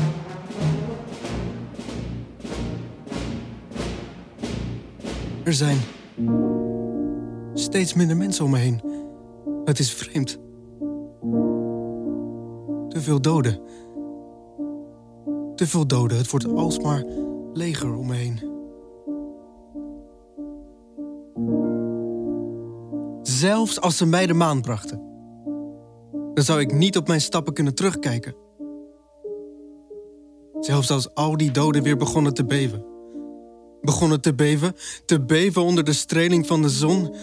Er 5.44 5.54
zijn 5.54 5.78
steeds 7.54 7.94
minder 7.94 8.18
mensen 8.18 8.46
om 8.46 8.52
me 8.52 8.58
heen. 8.58 8.82
Het 9.66 9.80
is 9.80 9.94
vreemd. 9.94 10.40
Te 12.90 13.02
veel 13.02 13.22
doden. 13.22 13.60
Te 15.56 15.68
veel 15.68 15.88
doden. 15.88 16.18
Het 16.18 16.32
wordt 16.32 16.54
alsmaar 16.54 17.04
leger 17.54 17.96
om 17.96 18.08
me 18.08 18.16
heen. 18.16 18.55
Zelfs 23.36 23.82
als 23.82 23.98
ze 23.98 24.06
mij 24.06 24.28
de 24.28 24.34
maan 24.34 24.62
brachten, 24.62 25.02
dan 26.34 26.44
zou 26.44 26.60
ik 26.60 26.74
niet 26.74 26.98
op 26.98 27.08
mijn 27.08 27.22
stappen 27.22 27.54
kunnen 27.54 27.76
terugkijken. 27.76 28.36
Zelfs 30.60 30.92
als 30.92 31.14
al 31.14 31.38
die 31.38 31.52
doden 31.52 31.84
weer 31.84 31.98
begonnen 31.98 32.34
te 32.34 32.46
beven. 32.46 32.86
Begonnen 33.82 34.22
te 34.22 34.34
beven, 34.34 34.76
te 35.06 35.22
beven 35.22 35.62
onder 35.62 35.84
de 35.84 35.94
streling 35.94 36.48
van 36.48 36.62
de 36.62 36.70
zon, 36.70 37.16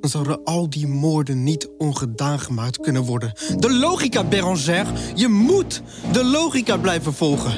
dan 0.00 0.10
zouden 0.10 0.44
al 0.44 0.70
die 0.70 0.86
moorden 0.86 1.42
niet 1.42 1.68
ongedaan 1.78 2.38
gemaakt 2.38 2.80
kunnen 2.80 3.02
worden. 3.02 3.32
De 3.56 3.72
logica, 3.72 4.24
Bérangère. 4.24 4.92
Je 5.14 5.28
moet 5.28 5.82
de 6.12 6.24
logica 6.24 6.76
blijven 6.76 7.14
volgen. 7.14 7.52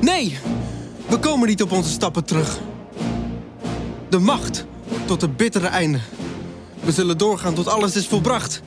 Nee, 0.00 0.38
we 1.08 1.18
komen 1.18 1.48
niet 1.48 1.62
op 1.62 1.72
onze 1.72 1.90
stappen 1.90 2.24
terug. 2.24 2.60
De 4.08 4.18
macht 4.18 4.64
tot 5.06 5.20
het 5.20 5.36
bittere 5.36 5.66
einde. 5.66 5.98
We 6.84 6.92
zullen 6.92 7.18
doorgaan 7.18 7.54
tot 7.54 7.66
alles 7.66 7.96
is 7.96 8.08
volbracht. 8.08 8.62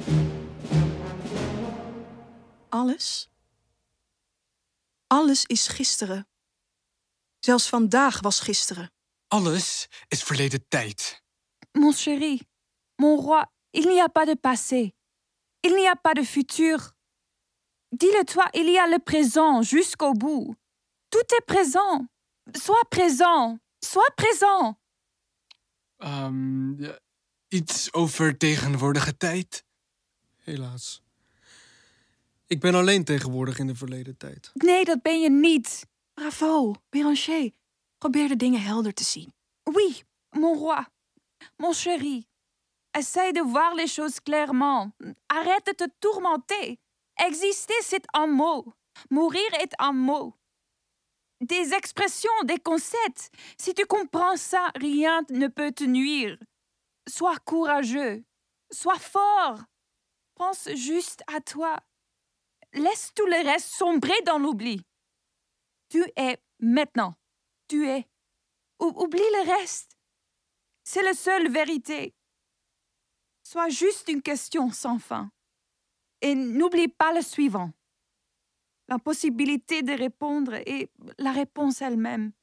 Alles? 2.70 3.30
Alles 5.08 5.46
is 5.46 5.68
gisteren. 5.68 6.28
Zelfs 7.40 7.70
vandaag 7.70 8.20
was 8.22 8.40
gisteren. 8.40 8.92
Alles 9.28 9.88
is 10.08 10.24
verleden 10.24 10.68
tijd. 10.68 11.24
Mon 11.72 11.94
chéri, 11.94 12.42
mon 12.96 13.18
roi, 13.20 13.46
il 13.72 13.88
n'y 13.88 14.02
a 14.02 14.08
pas 14.08 14.26
de 14.26 14.36
passé. 14.36 14.94
Il 15.60 15.76
n'y 15.76 15.88
a 15.88 15.96
pas 15.96 16.14
de 16.14 16.24
futur. 16.24 16.94
Dis-le-toi, 17.90 18.48
il 18.54 18.70
y 18.70 18.78
a 18.78 18.88
le 18.88 19.00
présent 19.00 19.62
jusqu'au 19.64 20.14
bout. 20.14 20.56
Tout 21.10 21.36
est 21.38 21.46
présent. 21.46 22.08
Sois 22.56 22.86
présent. 22.90 23.60
Sois 23.84 24.12
présent. 24.16 24.76
Ehm, 26.00 26.78
iets 27.54 27.94
over 27.94 28.38
tegenwoordige 28.38 29.18
tijd. 29.18 29.66
Helaas. 30.38 31.02
Ik 32.48 32.60
ben 32.60 32.76
alleen 32.76 33.04
tegenwoordig 33.04 33.60
in 33.60 33.68
de 33.68 33.76
verleden 33.76 34.18
tijd. 34.18 34.52
Nee, 34.54 34.86
dat 34.86 35.02
ben 35.02 35.22
je 35.22 35.30
niet. 35.30 35.88
Bravo, 36.14 36.76
Béranger. 36.90 37.52
Probeer 37.98 38.28
de 38.28 38.36
dingen 38.36 38.62
helder 38.62 38.94
te 38.94 39.04
zien. 39.04 39.34
Oui, 39.64 40.04
mon 40.30 40.58
roi, 40.58 40.86
mon 41.58 41.74
chéri. 41.74 42.28
Essaye 42.92 43.32
de 43.34 43.42
voir 43.42 43.76
les 43.76 43.94
choses 43.94 44.22
clairement. 44.22 44.96
Arrête 45.26 45.66
de 45.66 45.76
te 45.76 45.90
tourmenter. 46.00 46.80
Exister, 47.14 47.82
c'est 47.82 48.06
un 48.16 48.28
mot. 48.28 48.74
Mourir 49.10 49.54
est 49.62 49.74
un 49.80 49.96
mot. 49.96 50.34
Des 51.38 51.74
expressions, 51.74 52.44
des 52.46 52.62
concepts. 52.62 53.30
Si 53.58 53.74
tu 53.74 53.86
comprends 53.86 54.38
ça, 54.38 54.72
rien 54.76 55.26
ne 55.30 55.48
peut 55.48 55.72
te 55.72 55.84
nuire. 55.84 56.38
Sois 57.08 57.38
courageux. 57.40 58.24
Sois 58.72 59.00
fort. 59.00 59.60
Pense 60.36 60.70
juste 60.76 61.24
à 61.28 61.42
toi. 61.42 61.80
Laisse 62.74 63.12
tout 63.14 63.26
le 63.26 63.46
reste 63.46 63.70
sombrer 63.76 64.20
dans 64.26 64.40
l'oubli. 64.40 64.82
Tu 65.90 66.04
es 66.16 66.38
maintenant. 66.60 67.16
Tu 67.68 67.88
es. 67.88 68.08
Ou- 68.80 68.94
oublie 69.04 69.20
le 69.20 69.52
reste. 69.58 69.98
C'est 70.84 71.04
la 71.04 71.14
seule 71.14 71.52
vérité. 71.52 72.16
Sois 73.44 73.70
juste 73.70 74.10
une 74.10 74.22
question 74.22 74.72
sans 74.72 74.98
fin. 74.98 75.32
Et 76.22 76.36
n'oublie 76.36 76.88
pas 76.88 77.14
le 77.14 77.22
suivant. 77.22 77.72
L'impossibilité 78.88 79.82
de 79.84 79.94
répondre 79.94 80.56
et 80.56 80.90
la 81.18 81.32
réponse 81.32 81.82
elle-même. 81.82 82.34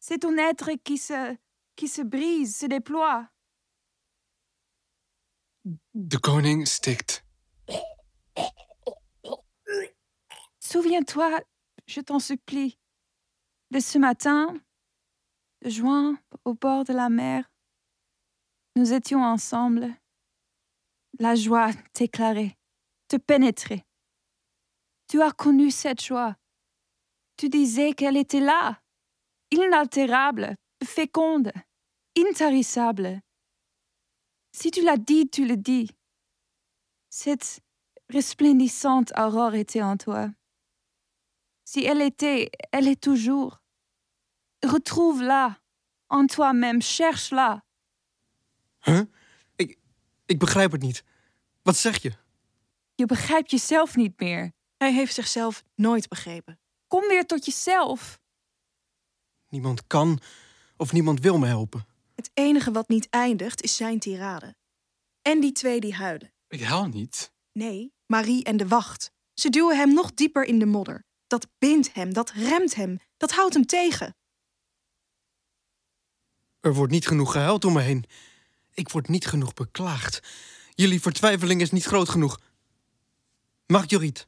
C'est 0.00 0.18
ton 0.18 0.36
être 0.36 0.72
qui 0.84 0.98
se, 0.98 1.36
qui 1.76 1.88
se 1.88 2.02
brise, 2.02 2.58
se 2.58 2.66
déploie. 2.66 3.28
De 5.96 6.18
koning 6.18 6.66
stikt. 6.66 7.24
Souviens-toi, 10.58 11.40
je 11.86 12.00
t'en 12.00 12.18
supplie, 12.18 12.80
de 13.70 13.78
ce 13.78 13.98
matin, 13.98 14.52
de 15.62 15.70
juin, 15.70 16.18
au 16.44 16.54
bord 16.54 16.82
de 16.82 16.92
la 16.92 17.08
mer. 17.10 17.48
Nous 18.74 18.92
étions 18.92 19.22
ensemble. 19.22 19.94
La 21.20 21.36
joie 21.36 21.70
t'éclairait, 21.92 22.58
te 23.06 23.14
pénétrait. 23.14 23.86
Tu 25.06 25.22
as 25.22 25.30
connu 25.30 25.70
cette 25.70 26.02
joie. 26.02 26.34
Tu 27.36 27.48
disais 27.48 27.92
qu'elle 27.92 28.16
était 28.16 28.40
là, 28.40 28.80
inaltérable, 29.52 30.56
féconde, 30.84 31.52
intarissable. 32.18 33.20
Si 34.56 34.70
tu 34.70 34.82
l'as 34.82 34.96
dit, 34.96 35.28
tu 35.28 35.46
le 35.46 35.56
dis. 35.56 35.90
Cette 37.10 37.60
resplendissante 38.08 39.12
aurore 39.16 39.56
était 39.56 39.82
en 39.82 39.96
toi. 39.96 40.30
Si 41.64 41.84
elle 41.84 42.00
était, 42.00 42.52
elle 42.70 42.86
est 42.86 43.00
toujours. 43.00 43.60
Retrouve-la 44.62 45.58
en 46.08 46.26
toi-même, 46.28 46.80
cherche-la. 46.80 47.64
Huh? 48.84 49.02
Ik, 49.56 49.78
ik 50.26 50.38
begrijp 50.38 50.72
het 50.72 50.82
niet. 50.82 51.04
Wat 51.62 51.76
zeg 51.76 52.02
je? 52.02 52.12
Je 52.94 53.06
begrijpt 53.06 53.50
jezelf 53.50 53.96
niet 53.96 54.20
meer. 54.20 54.52
Hij 54.76 54.92
heeft 54.92 55.14
zichzelf 55.14 55.64
nooit 55.74 56.08
begrepen. 56.08 56.60
Kom 56.86 57.08
weer 57.08 57.26
tot 57.26 57.44
jezelf. 57.44 58.20
Niemand 59.48 59.86
kan 59.86 60.20
of 60.76 60.92
niemand 60.92 61.20
wil 61.20 61.38
me 61.38 61.46
helpen. 61.46 61.86
Het 62.14 62.30
enige 62.34 62.72
wat 62.72 62.88
niet 62.88 63.06
eindigt 63.10 63.62
is 63.62 63.76
zijn 63.76 63.98
tirade. 63.98 64.54
En 65.22 65.40
die 65.40 65.52
twee 65.52 65.80
die 65.80 65.94
huilen. 65.94 66.32
Ik 66.48 66.62
huil 66.62 66.86
niet. 66.86 67.32
Nee, 67.52 67.92
Marie 68.06 68.44
en 68.44 68.56
de 68.56 68.68
wacht. 68.68 69.10
Ze 69.34 69.50
duwen 69.50 69.76
hem 69.76 69.94
nog 69.94 70.14
dieper 70.14 70.44
in 70.44 70.58
de 70.58 70.66
modder. 70.66 71.04
Dat 71.26 71.46
bindt 71.58 71.94
hem, 71.94 72.12
dat 72.12 72.30
remt 72.30 72.74
hem, 72.74 72.98
dat 73.16 73.32
houdt 73.32 73.54
hem 73.54 73.66
tegen. 73.66 74.16
Er 76.60 76.74
wordt 76.74 76.92
niet 76.92 77.06
genoeg 77.06 77.32
gehuild 77.32 77.64
om 77.64 77.72
me 77.72 77.80
heen. 77.80 78.04
Ik 78.74 78.88
word 78.88 79.08
niet 79.08 79.26
genoeg 79.26 79.52
beklaagd. 79.52 80.20
Jullie 80.74 81.00
vertwijfeling 81.00 81.60
is 81.60 81.70
niet 81.70 81.84
groot 81.84 82.08
genoeg. 82.08 82.40
Marguerite. 83.66 84.26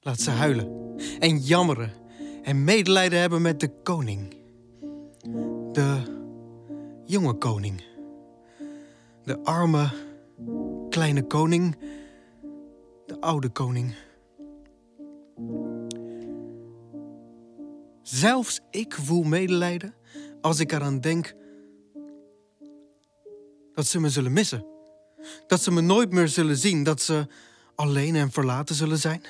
Laat 0.00 0.20
ze 0.20 0.30
huilen 0.30 0.96
en 1.18 1.38
jammeren 1.38 1.92
en 2.42 2.64
medelijden 2.64 3.20
hebben 3.20 3.42
met 3.42 3.60
de 3.60 3.82
koning. 3.82 4.36
De 5.78 6.02
jonge 7.04 7.34
koning. 7.34 7.82
De 9.24 9.38
arme, 9.44 9.90
kleine 10.90 11.22
koning. 11.22 11.76
De 13.06 13.20
oude 13.20 13.48
koning. 13.48 13.94
Zelfs 18.02 18.60
ik 18.70 18.94
voel 18.94 19.22
medelijden 19.22 19.94
als 20.40 20.60
ik 20.60 20.72
eraan 20.72 21.00
denk 21.00 21.34
dat 23.74 23.86
ze 23.86 24.00
me 24.00 24.10
zullen 24.10 24.32
missen. 24.32 24.66
Dat 25.46 25.60
ze 25.60 25.70
me 25.70 25.80
nooit 25.80 26.12
meer 26.12 26.28
zullen 26.28 26.56
zien, 26.56 26.82
dat 26.82 27.02
ze 27.02 27.26
alleen 27.74 28.16
en 28.16 28.30
verlaten 28.30 28.74
zullen 28.74 28.98
zijn. 28.98 29.22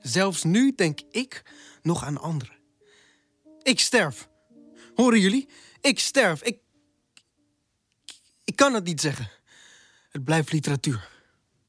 Zelfs 0.00 0.44
nu 0.44 0.72
denk 0.74 1.00
ik 1.10 1.42
nog 1.82 2.04
aan 2.04 2.20
anderen. 2.20 2.56
Ik 3.62 3.80
sterf. 3.80 4.28
Horen 4.96 5.20
jullie? 5.20 5.48
Ik 5.80 5.98
sterf. 5.98 6.42
Ik. 6.42 6.58
Ik 8.44 8.56
kan 8.56 8.74
het 8.74 8.84
niet 8.84 9.00
zeggen. 9.00 9.30
Het 10.10 10.24
blijft 10.24 10.52
literatuur. 10.52 11.08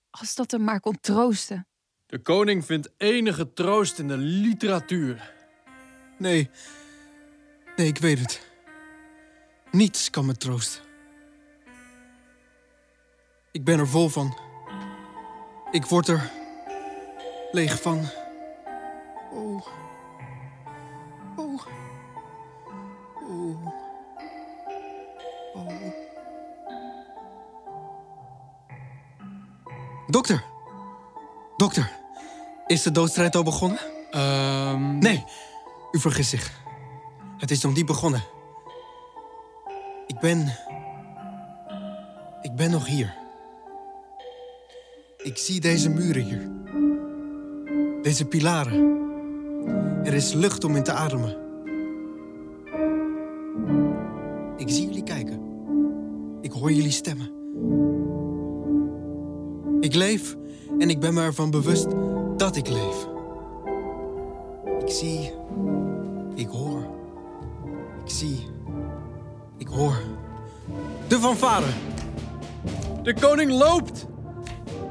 Als 0.10 0.36
dat 0.36 0.52
hem 0.52 0.64
maar 0.64 0.80
kon 0.80 1.00
troosten. 1.00 1.68
De 2.06 2.20
koning 2.20 2.66
vindt 2.66 2.90
enige 2.98 3.54
troost 3.54 4.00
in 4.00 4.08
de 4.08 4.18
literatuur. 4.18 5.34
Nee. 6.18 6.50
Nee, 7.76 7.88
ik 7.88 7.98
weet 7.98 8.20
het. 8.20 8.42
Niets 9.72 10.10
kan 10.10 10.26
me 10.26 10.36
troosten. 10.36 10.84
Ik 13.52 13.64
ben 13.64 13.80
er 13.80 13.88
vol 13.88 14.10
van. 14.10 14.38
Ik 15.72 15.86
word 15.86 16.08
er 16.08 16.32
leeg 17.52 17.82
van. 17.82 18.10
Oh. 19.32 19.56
Oh. 19.56 19.77
Dokter. 30.08 30.44
Dokter. 31.58 31.92
Is 32.68 32.82
de 32.84 32.92
doodstrijd 32.92 33.36
al 33.36 33.44
begonnen? 33.44 33.80
Ehm, 34.12 34.98
Nee, 34.98 35.24
u 35.92 36.00
vergist 36.00 36.30
zich. 36.30 36.62
Het 37.38 37.52
is 37.52 37.62
nog 37.62 37.74
niet 37.76 37.86
begonnen. 37.86 38.24
Ik 40.08 40.20
ben. 40.20 40.58
Ik 42.42 42.56
ben 42.56 42.72
nog 42.72 42.86
hier. 42.86 43.16
Ik 45.18 45.38
zie 45.38 45.60
deze 45.62 45.90
muren 45.90 46.24
hier. 46.24 46.50
Deze 48.02 48.26
pilaren. 48.26 48.96
Er 50.04 50.14
is 50.14 50.34
lucht 50.34 50.64
om 50.64 50.76
in 50.76 50.84
te 50.84 50.92
ademen. 50.92 51.38
Ik 54.58 54.70
zie 54.70 54.86
jullie 54.86 55.04
kijken. 55.04 55.42
Ik 56.42 56.52
hoor 56.52 56.72
jullie 56.72 56.92
stemmen. 56.92 57.32
Ik 59.80 59.96
leef 59.96 60.36
en 60.80 60.90
ik 60.90 61.00
ben 61.00 61.14
me 61.14 61.22
ervan 61.22 61.52
bewust 61.52 61.88
dat 62.38 62.56
ik 62.56 62.68
leef. 62.68 63.08
Ik 64.80 64.90
zie. 64.92 65.34
Ik 66.36 66.48
hoor. 66.48 66.88
Ik 68.04 68.12
zie. 68.12 68.48
Ik 69.58 69.68
hoor. 69.68 70.02
De 71.08 71.20
fanfare. 71.20 71.66
De 73.04 73.14
koning 73.14 73.52
loopt! 73.52 74.06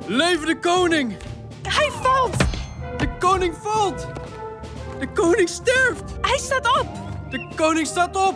Leven 0.06 0.46
de 0.46 0.58
koning! 0.58 1.16
Hij 1.62 1.90
valt! 1.90 2.36
De 2.96 3.08
koning 3.18 3.54
valt! 3.62 4.06
De 4.98 5.08
koning 5.12 5.48
sterft! 5.48 6.16
Hij 6.20 6.38
staat 6.38 6.80
op! 6.80 6.86
De 7.30 7.48
koning 7.56 7.86
staat 7.86 8.16
op! 8.28 8.34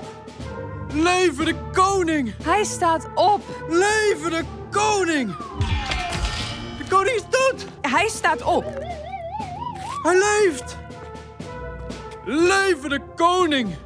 Leven 0.93 1.45
de 1.45 1.55
koning! 1.73 2.35
Hij 2.43 2.65
staat 2.65 3.09
op! 3.15 3.41
Leven 3.69 4.31
de 4.31 4.45
koning! 4.71 5.35
De 6.91 6.97
koning 6.97 7.17
is 7.17 7.23
dood! 7.31 7.67
Hij 7.81 8.09
staat 8.09 8.43
op! 8.43 8.65
Hij 10.03 10.19
leeft! 10.19 10.77
Leven 12.25 12.91
de 12.91 13.01
koning! 13.17 13.77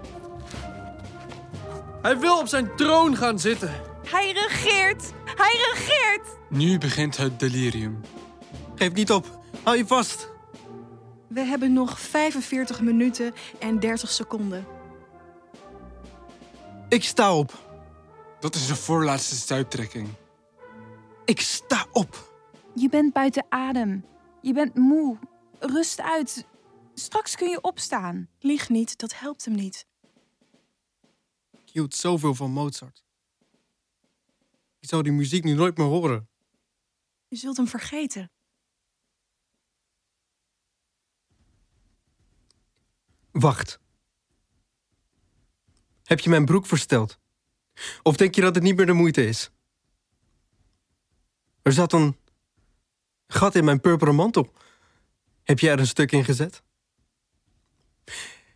Hij 2.02 2.18
wil 2.18 2.38
op 2.38 2.46
zijn 2.46 2.76
troon 2.76 3.16
gaan 3.16 3.38
zitten. 3.38 3.74
Hij 4.06 4.32
regeert! 4.32 5.12
Hij 5.24 5.72
regeert! 5.72 6.36
Nu 6.48 6.78
begint 6.78 7.16
het 7.16 7.40
delirium. 7.40 8.00
Geef 8.74 8.92
niet 8.92 9.12
op. 9.12 9.38
Hou 9.62 9.76
je 9.76 9.86
vast. 9.86 10.30
We 11.28 11.40
hebben 11.40 11.72
nog 11.72 12.00
45 12.00 12.80
minuten 12.80 13.34
en 13.58 13.80
30 13.80 14.10
seconden. 14.10 14.66
Ik 16.88 17.04
sta 17.04 17.36
op. 17.36 17.52
Dat 18.40 18.54
is 18.54 18.66
de 18.66 18.76
voorlaatste 18.76 19.34
stuiptrekking. 19.34 20.08
Ik 21.24 21.40
sta 21.40 21.86
op. 21.92 22.32
Je 22.74 22.88
bent 22.88 23.12
buiten 23.12 23.46
adem. 23.48 24.04
Je 24.42 24.52
bent 24.52 24.74
moe. 24.74 25.18
Rust 25.58 26.00
uit. 26.00 26.46
Straks 26.94 27.36
kun 27.36 27.48
je 27.48 27.60
opstaan. 27.60 28.28
Lieg 28.38 28.68
niet, 28.68 28.98
dat 28.98 29.18
helpt 29.18 29.44
hem 29.44 29.54
niet. 29.54 29.86
Ik 31.50 31.70
hield 31.70 31.94
zoveel 31.94 32.34
van 32.34 32.50
Mozart. 32.50 33.04
Ik 34.80 34.88
zou 34.88 35.02
die 35.02 35.12
muziek 35.12 35.44
nu 35.44 35.52
nooit 35.52 35.76
meer 35.76 35.86
horen. 35.86 36.28
Je 37.28 37.36
zult 37.36 37.56
hem 37.56 37.66
vergeten. 37.66 38.30
Wacht. 43.30 43.80
Heb 46.02 46.20
je 46.20 46.30
mijn 46.30 46.44
broek 46.44 46.66
versteld? 46.66 47.18
Of 48.02 48.16
denk 48.16 48.34
je 48.34 48.40
dat 48.40 48.54
het 48.54 48.64
niet 48.64 48.76
meer 48.76 48.86
de 48.86 48.92
moeite 48.92 49.26
is? 49.26 49.50
Er 51.62 51.72
zat 51.72 51.92
een 51.92 52.16
gat 53.34 53.54
in 53.54 53.64
mijn 53.64 53.80
purperen 53.80 54.14
mantel. 54.14 54.52
Heb 55.42 55.58
je 55.58 55.70
er 55.70 55.78
een 55.78 55.86
stuk 55.86 56.12
in 56.12 56.24
gezet? 56.24 56.62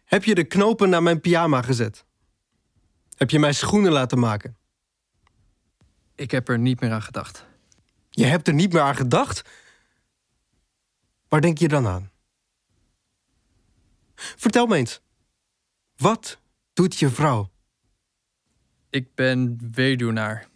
Heb 0.05 0.25
je 0.25 0.35
de 0.35 0.45
knopen 0.45 0.89
naar 0.89 1.03
mijn 1.03 1.21
pyjama 1.21 1.63
gezet? 1.63 2.05
Heb 3.17 3.31
je 3.31 3.39
mijn 3.39 3.55
schoenen 3.55 3.93
laten 3.93 4.19
maken? 4.19 4.57
Ik 6.15 6.31
heb 6.31 6.49
er 6.49 6.59
niet 6.59 6.81
meer 6.81 6.93
aan 6.93 7.03
gedacht. 7.03 7.47
Je 8.11 8.25
hebt 8.25 8.49
er 8.49 8.55
niet 8.55 8.73
meer 8.73 8.83
aan 8.83 8.97
gedacht? 8.97 9.43
Waar 11.29 11.41
denk 11.41 11.59
je 11.59 11.69
dan 11.69 11.87
aan? 11.87 12.11
Vertel 14.15 14.67
me 14.67 14.77
eens. 14.77 15.01
Wat 15.97 16.39
doet 16.73 16.99
je 16.99 17.11
vrouw? 17.11 17.51
Ik 18.91 19.15
ben 19.15 19.59
weduwnaar. 19.73 20.49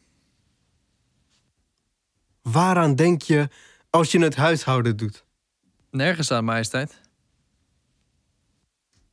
Waaraan 2.42 2.94
denk 2.94 3.22
je 3.22 3.48
als 3.92 4.10
je 4.10 4.18
het 4.18 4.36
huishouden 4.36 4.96
doet? 4.96 5.24
Nergens 5.90 6.30
aan, 6.30 6.44
majesteit. 6.44 7.00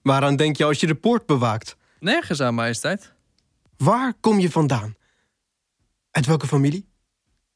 Waaraan 0.02 0.36
denk 0.36 0.58
je 0.58 0.66
als 0.66 0.80
je 0.80 0.88
de 0.88 0.96
poort 0.96 1.26
bewaakt? 1.26 1.78
Nergens 2.00 2.42
aan, 2.42 2.54
majesteit. 2.54 3.14
Waar 3.78 4.14
kom 4.20 4.40
je 4.40 4.52
vandaan? 4.52 4.96
Uit 6.12 6.26
welke 6.26 6.48
familie? 6.48 6.90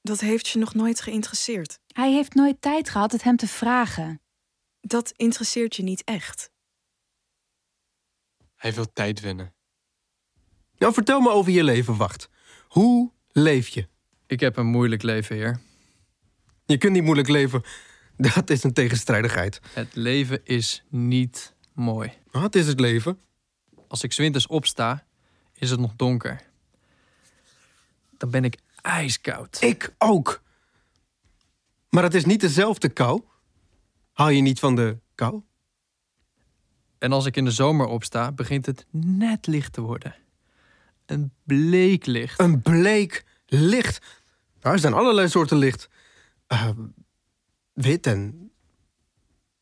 Dat 0.02 0.20
heeft 0.20 0.48
je 0.48 0.60
nog 0.60 0.74
nooit 0.74 1.02
geïnteresseerd. 1.02 1.80
Hij 1.88 2.12
heeft 2.12 2.34
nooit 2.34 2.62
tijd 2.62 2.90
gehad 2.90 3.12
het 3.12 3.24
hem 3.24 3.36
te 3.36 3.48
vragen. 3.48 4.22
Dat 4.82 5.14
interesseert 5.16 5.76
je 5.76 5.84
niet 5.84 6.04
echt. 6.04 6.52
Hij 8.56 8.74
wil 8.74 8.94
tijd 8.94 9.20
winnen. 9.20 9.54
Nou, 10.78 10.94
vertel 10.94 11.20
me 11.20 11.30
over 11.30 11.52
je 11.52 11.64
leven, 11.64 11.98
wacht. 11.98 12.30
Hoe 12.68 13.12
leef 13.32 13.68
je? 13.68 13.88
Ik 14.28 14.40
heb 14.40 14.58
een 14.58 14.68
moeilijk 14.68 15.02
leven, 15.02 15.36
heer. 15.36 15.62
Je 16.66 16.78
kunt 16.78 16.94
niet 16.94 17.04
moeilijk 17.04 17.28
leven. 17.28 17.64
Dat 18.18 18.50
is 18.50 18.64
een 18.64 18.74
tegenstrijdigheid. 18.74 19.62
Het 19.74 19.96
leven 19.96 20.46
is 20.46 20.84
niet 20.90 21.54
mooi. 21.74 22.12
Wat 22.32 22.56
is 22.56 22.68
het 22.68 22.80
leven? 22.80 23.20
Als 23.88 24.04
ik 24.04 24.12
's 24.12 24.18
winters 24.18 24.48
opsta, 24.48 25.06
is 25.54 25.70
het 25.70 25.80
nog 25.80 25.94
donker. 25.96 26.42
Dan 28.18 28.30
ben 28.30 28.44
ik 28.44 28.58
ijskoud. 28.82 29.62
Ik 29.62 29.94
ook. 29.98 30.42
Maar 31.90 32.04
het 32.04 32.14
is 32.14 32.26
niet 32.26 32.42
dezelfde 32.42 32.90
kou. 32.90 33.22
Hou 34.12 34.32
je 34.32 34.42
niet 34.42 34.60
van 34.60 34.76
de 34.76 34.98
kou? 35.16 35.42
En 36.98 37.12
als 37.12 37.26
ik 37.26 37.38
in 37.38 37.46
de 37.46 37.52
zomer 37.52 37.86
opsta, 37.86 38.32
begint 38.32 38.66
het 38.66 38.86
net 38.92 39.48
licht 39.48 39.74
te 39.74 39.82
worden. 39.82 40.16
Een 41.06 41.32
bleek 41.44 42.06
licht. 42.06 42.40
Een 42.40 42.62
bleek 42.62 43.26
licht. 43.46 44.06
Nou, 44.62 44.76
er 44.76 44.82
zijn 44.82 44.94
allerlei 44.94 45.30
soorten 45.30 45.58
licht. 45.58 45.90
Eh, 46.54 46.70
wit 47.74 48.08
en 48.08 48.52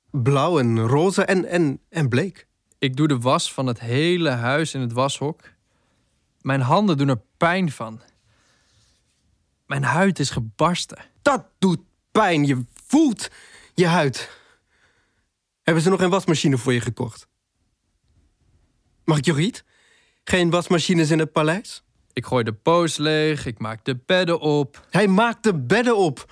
blauw 0.10 0.60
en 0.60 0.80
roze 0.80 1.26
en, 1.26 1.46
en, 1.46 1.80
en 1.89 2.10
bleek. 2.10 2.48
Ik 2.80 2.96
doe 2.96 3.08
de 3.08 3.20
was 3.20 3.54
van 3.54 3.68
het 3.68 3.80
hele 3.80 4.30
huis 4.30 4.74
in 4.74 4.82
het 4.82 4.92
washok. 4.92 5.42
Mijn 6.42 6.62
handen 6.62 6.98
doen 6.98 7.10
er 7.10 7.22
pijn 7.38 7.72
van. 7.72 8.02
Mijn 9.66 9.84
huid 9.84 10.20
is 10.20 10.30
gebarsten. 10.30 10.97
Dat 11.22 11.46
doet 11.59 11.80
pijn. 12.12 12.46
Je 12.46 12.66
voelt 12.88 13.30
je 13.74 13.88
huid. 13.88 14.39
Hebben 15.62 15.84
ze 15.84 15.89
nog 15.89 16.00
geen 16.00 16.09
wasmachine 16.09 16.58
voor 16.58 16.74
je 16.74 16.82
gekocht? 16.82 17.28
Mag 19.04 19.18
ik 19.18 19.26
Jorriet? 19.26 19.63
Geen 20.24 20.50
wasmachines 20.50 21.12
in 21.12 21.20
het 21.20 21.32
paleis? 21.32 21.84
Ik 22.13 22.26
gooi 22.26 22.43
de 22.43 22.54
poos 22.54 22.97
leeg, 22.97 23.46
ik 23.46 23.59
maak 23.59 23.86
de 23.86 24.00
bedden 24.05 24.39
op. 24.39 24.88
Hij 24.89 25.08
maakt 25.08 25.43
de 25.43 25.55
bedden 25.55 25.97
op. 25.97 26.32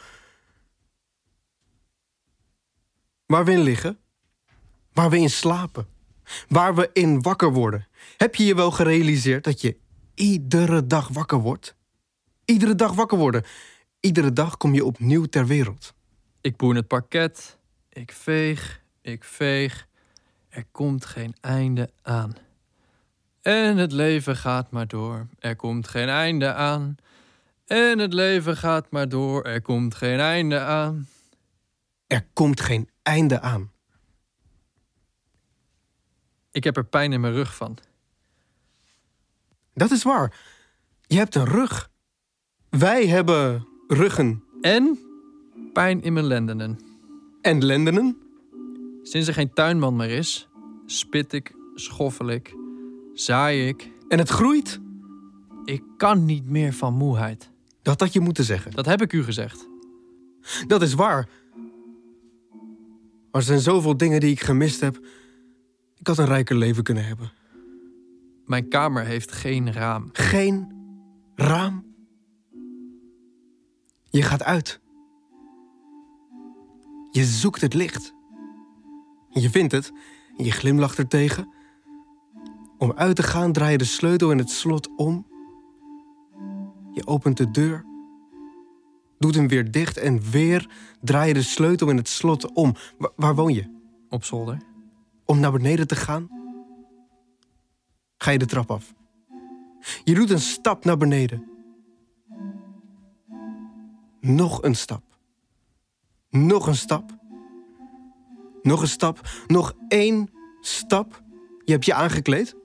Waar 3.30 3.46
we 3.46 3.52
in 3.52 3.62
liggen. 3.62 4.00
Waar 4.94 5.10
we 5.10 5.18
in 5.18 5.30
slapen. 5.30 5.88
Waar 6.48 6.76
we 6.76 6.90
in 6.94 7.22
wakker 7.22 7.54
worden. 7.54 7.88
Heb 8.18 8.36
je 8.36 8.46
je 8.46 8.56
wel 8.56 8.72
gerealiseerd 8.72 9.44
dat 9.44 9.62
je 9.62 9.78
iedere 10.14 10.88
dag 10.88 11.08
wakker 11.08 11.38
wordt? 11.38 11.76
Iedere 12.46 12.76
dag 12.76 12.94
wakker 12.94 13.18
worden. 13.18 13.44
Iedere 14.00 14.34
dag 14.34 14.58
kom 14.58 14.74
je 14.74 14.86
opnieuw 14.86 15.26
ter 15.26 15.46
wereld. 15.46 15.94
Ik 16.42 16.58
boen 16.58 16.76
het 16.76 16.88
parket. 16.88 17.58
Ik 17.90 18.12
veeg, 18.12 18.82
ik 19.02 19.24
veeg. 19.24 19.88
Er 20.50 20.66
komt 20.72 21.06
geen 21.06 21.36
einde 21.42 21.90
aan. 22.02 22.36
En 23.42 23.78
het 23.78 23.92
leven 23.92 24.36
gaat 24.36 24.72
maar 24.72 24.88
door. 24.88 25.28
Er 25.40 25.56
komt 25.56 25.88
geen 25.88 26.10
einde 26.10 26.54
aan. 26.54 26.96
En 27.66 28.00
het 28.00 28.14
leven 28.14 28.58
gaat 28.58 28.92
maar 28.92 29.10
door. 29.10 29.44
Er 29.44 29.62
komt 29.62 29.96
geen 29.96 30.20
einde 30.20 30.60
aan. 30.60 31.08
Er 32.08 32.26
komt 32.34 32.62
geen 32.62 32.90
einde 33.10 33.40
aan. 33.42 33.72
Ik 36.52 36.64
heb 36.64 36.78
er 36.78 36.86
pijn 36.86 37.14
in 37.14 37.22
mijn 37.22 37.34
rug 37.34 37.56
van. 37.56 37.78
Dat 39.74 39.92
is 39.92 40.04
waar. 40.04 40.40
Je 41.08 41.18
hebt 41.18 41.36
een 41.36 41.46
rug. 41.46 41.90
Wij 42.70 43.08
hebben 43.08 43.68
ruggen 43.88 44.44
En 44.62 45.00
pijn 45.74 46.02
in 46.02 46.14
mijn 46.14 46.26
lendenen. 46.26 46.80
en 47.42 47.66
lendenen. 47.66 48.18
Sinds 49.04 49.28
er 49.28 49.34
geen 49.34 49.54
tuinman 49.54 49.96
meer 49.96 50.10
is, 50.10 50.48
spit 50.86 51.34
ik, 51.34 51.54
schoffel 51.76 52.28
ik, 52.30 52.56
zaai 53.14 53.68
ik. 53.68 53.92
En 54.08 54.18
het 54.18 54.30
groeit. 54.30 54.80
Ik 55.66 55.84
kan 55.98 56.26
niet 56.26 56.50
meer 56.50 56.74
van 56.74 56.94
moeheid. 56.94 57.52
Dat 57.82 58.00
had 58.00 58.14
je 58.14 58.20
moeten 58.20 58.44
zeggen. 58.44 58.72
Dat 58.72 58.86
heb 58.86 59.02
ik 59.02 59.14
u 59.14 59.24
gezegd. 59.24 59.68
Dat 60.68 60.82
is 60.82 60.94
waar. 60.94 61.30
Er 63.32 63.42
zijn 63.42 63.60
zoveel 63.60 63.98
dingen 63.98 64.20
die 64.20 64.32
ik 64.32 64.42
gemist 64.42 64.82
heb. 64.82 65.00
Ik 65.96 66.08
had 66.08 66.18
een 66.18 66.26
rijker 66.26 66.56
leven 66.56 66.84
kunnen 66.84 67.06
hebben. 67.06 67.32
Mijn 68.46 68.70
kamer 68.70 69.06
heeft 69.06 69.32
geen 69.32 69.74
raam. 69.74 70.10
Geen 70.12 70.72
raam. 71.36 71.86
Je 74.10 74.22
gaat 74.22 74.44
uit. 74.44 74.80
Je 77.12 77.24
zoekt 77.24 77.62
het 77.62 77.74
licht. 77.74 78.14
Je 79.30 79.50
vindt 79.50 79.72
het 79.72 79.92
en 80.38 80.44
je 80.46 80.52
glimlacht 80.52 80.98
er 80.98 81.08
tegen. 81.08 81.54
Om 82.78 82.94
uit 82.96 83.16
te 83.16 83.24
gaan 83.24 83.52
draai 83.52 83.72
je 83.72 83.78
de 83.78 83.84
sleutel 83.84 84.32
in 84.32 84.38
het 84.38 84.50
slot 84.50 84.96
om. 84.96 85.28
Je 86.92 87.08
opent 87.08 87.38
de 87.38 87.52
deur. 87.52 87.89
Doet 89.20 89.36
hem 89.36 89.48
weer 89.48 89.72
dicht 89.72 89.98
en 89.98 90.22
weer 90.32 90.70
draai 91.02 91.28
je 91.28 91.34
de 91.34 91.42
sleutel 91.42 91.90
in 91.90 91.98
het 91.98 92.08
slot 92.08 92.54
om. 92.54 92.76
Wa- 92.98 93.12
waar 93.16 93.36
woon 93.36 93.54
je? 93.54 93.78
Op 94.10 94.24
zolder. 94.24 94.58
om 95.26 95.40
naar 95.40 95.52
beneden 95.52 95.88
te 95.88 95.96
gaan, 95.96 96.28
ga 98.18 98.32
je 98.32 98.38
de 98.40 98.46
trap 98.46 98.72
af. 98.72 98.94
Je 100.04 100.14
doet 100.14 100.30
een 100.30 100.40
stap 100.40 100.86
naar 100.86 100.98
beneden. 100.98 101.48
Nog 104.22 104.64
een 104.64 104.76
stap. 104.76 105.04
Nog 106.30 106.68
een 106.68 106.76
stap. 106.76 107.18
Nog 108.62 108.82
een 108.82 108.88
stap. 108.88 109.20
Nog 109.48 109.74
één 109.88 110.30
stap. 110.62 111.24
Je 111.66 111.72
hebt 111.72 111.86
je 111.86 111.94
aangekleed. 111.94 112.56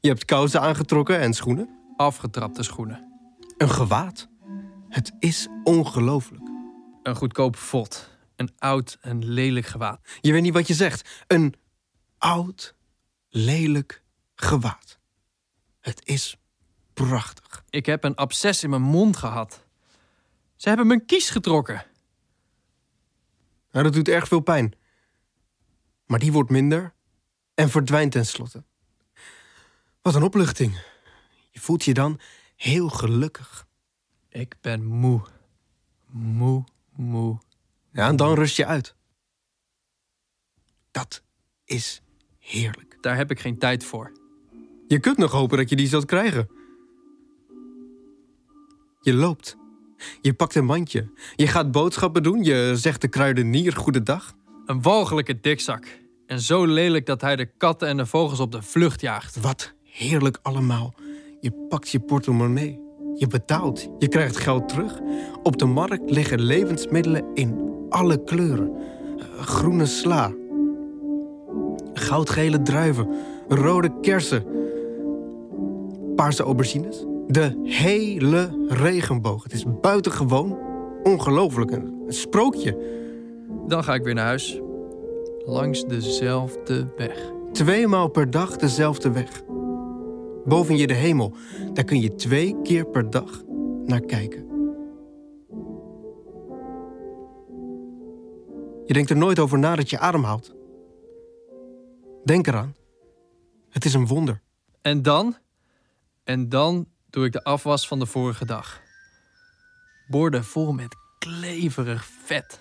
Je 0.00 0.08
hebt 0.08 0.24
kousen 0.24 0.60
aangetrokken 0.60 1.18
en 1.20 1.32
schoenen. 1.34 1.68
Afgetrapte 1.96 2.62
schoenen. 2.62 3.12
Een 3.56 3.70
gewaad. 3.70 4.28
Het 4.88 5.12
is 5.18 5.48
ongelooflijk. 5.64 6.48
Een 7.02 7.16
goedkoop 7.16 7.56
vod. 7.56 8.10
Een 8.36 8.50
oud 8.58 8.98
en 9.00 9.24
lelijk 9.24 9.66
gewaad. 9.66 10.00
Je 10.20 10.32
weet 10.32 10.42
niet 10.42 10.52
wat 10.52 10.66
je 10.66 10.74
zegt. 10.74 11.24
Een 11.26 11.54
oud, 12.18 12.74
lelijk 13.28 14.02
gewaad. 14.34 14.98
Het 15.80 16.00
is 16.04 16.36
prachtig. 16.94 17.64
Ik 17.70 17.86
heb 17.86 18.04
een 18.04 18.14
absces 18.14 18.62
in 18.62 18.70
mijn 18.70 18.82
mond 18.82 19.16
gehad. 19.16 19.64
Ze 20.56 20.68
hebben 20.68 20.86
mijn 20.86 21.06
kies 21.06 21.30
getrokken. 21.30 21.86
Nou, 23.70 23.84
dat 23.84 23.92
doet 23.92 24.08
erg 24.08 24.28
veel 24.28 24.40
pijn. 24.40 24.74
Maar 26.06 26.18
die 26.18 26.32
wordt 26.32 26.50
minder 26.50 26.94
en 27.54 27.70
verdwijnt 27.70 28.12
tenslotte. 28.12 28.64
Wat 30.02 30.14
een 30.14 30.22
opluchting. 30.22 30.80
Je 31.50 31.60
voelt 31.60 31.84
je 31.84 31.94
dan 31.94 32.20
heel 32.56 32.88
gelukkig. 32.88 33.67
Ik 34.38 34.56
ben 34.60 34.84
moe. 34.84 35.20
Moe, 36.10 36.64
moe. 36.94 37.38
Ja, 37.92 38.08
en 38.08 38.16
dan 38.16 38.34
rust 38.34 38.56
je 38.56 38.66
uit. 38.66 38.94
Dat 40.90 41.22
is 41.64 42.02
heerlijk. 42.38 42.98
Daar 43.00 43.16
heb 43.16 43.30
ik 43.30 43.40
geen 43.40 43.58
tijd 43.58 43.84
voor. 43.84 44.12
Je 44.86 45.00
kunt 45.00 45.16
nog 45.16 45.32
hopen 45.32 45.56
dat 45.56 45.68
je 45.68 45.76
die 45.76 45.88
zult 45.88 46.04
krijgen. 46.04 46.50
Je 49.00 49.14
loopt. 49.14 49.56
Je 50.20 50.34
pakt 50.34 50.54
een 50.54 50.64
mandje. 50.64 51.12
Je 51.36 51.46
gaat 51.46 51.72
boodschappen 51.72 52.22
doen. 52.22 52.44
Je 52.44 52.72
zegt 52.76 53.00
de 53.00 53.08
kruidenier 53.08 53.72
goedendag. 53.72 54.34
Een 54.66 54.82
walgelijke 54.82 55.40
dikzak. 55.40 55.86
En 56.26 56.40
zo 56.40 56.66
lelijk 56.66 57.06
dat 57.06 57.20
hij 57.20 57.36
de 57.36 57.46
katten 57.46 57.88
en 57.88 57.96
de 57.96 58.06
vogels 58.06 58.40
op 58.40 58.52
de 58.52 58.62
vlucht 58.62 59.00
jaagt. 59.00 59.40
Wat 59.40 59.74
heerlijk 59.82 60.38
allemaal. 60.42 60.94
Je 61.40 61.52
pakt 61.68 61.88
je 61.88 62.00
portemonnee. 62.00 62.87
Je 63.18 63.26
betaalt. 63.26 63.88
Je 63.98 64.08
krijgt 64.08 64.36
geld 64.36 64.68
terug. 64.68 65.00
Op 65.42 65.58
de 65.58 65.64
markt 65.64 66.10
liggen 66.10 66.40
levensmiddelen 66.40 67.24
in 67.34 67.70
alle 67.88 68.24
kleuren. 68.24 68.72
Eh, 69.18 69.24
Groene 69.40 69.86
sla. 69.86 70.32
Goudgele 71.92 72.62
druiven. 72.62 73.08
Rode 73.48 74.00
kersen. 74.00 74.44
Paarse 76.16 76.42
aubergines. 76.42 77.04
De 77.26 77.60
hele 77.62 78.66
regenboog. 78.68 79.42
Het 79.42 79.52
is 79.52 79.64
buitengewoon 79.80 80.58
ongelooflijk. 81.02 81.70
Een 81.70 81.98
een 82.06 82.14
sprookje. 82.14 82.78
Dan 83.66 83.84
ga 83.84 83.94
ik 83.94 84.02
weer 84.02 84.14
naar 84.14 84.26
huis. 84.26 84.60
Langs 85.44 85.84
dezelfde 85.86 86.86
weg. 86.96 87.32
Tweemaal 87.52 88.08
per 88.08 88.30
dag 88.30 88.56
dezelfde 88.56 89.12
weg. 89.12 89.42
Boven 90.48 90.76
je 90.76 90.86
de 90.86 90.94
hemel. 90.94 91.36
Daar 91.72 91.84
kun 91.84 92.00
je 92.00 92.14
twee 92.14 92.62
keer 92.62 92.86
per 92.86 93.10
dag 93.10 93.42
naar 93.84 94.00
kijken. 94.00 94.46
Je 98.86 98.94
denkt 98.94 99.10
er 99.10 99.16
nooit 99.16 99.38
over 99.38 99.58
na 99.58 99.76
dat 99.76 99.90
je 99.90 99.98
ademhoudt. 99.98 100.54
Denk 102.24 102.46
eraan. 102.46 102.74
Het 103.70 103.84
is 103.84 103.94
een 103.94 104.06
wonder. 104.06 104.40
En 104.82 105.02
dan? 105.02 105.36
En 106.24 106.48
dan 106.48 106.88
doe 107.10 107.24
ik 107.24 107.32
de 107.32 107.44
afwas 107.44 107.88
van 107.88 107.98
de 107.98 108.06
vorige 108.06 108.44
dag. 108.44 108.80
Borden 110.06 110.44
vol 110.44 110.72
met 110.72 110.96
kleverig 111.18 112.04
vet. 112.24 112.60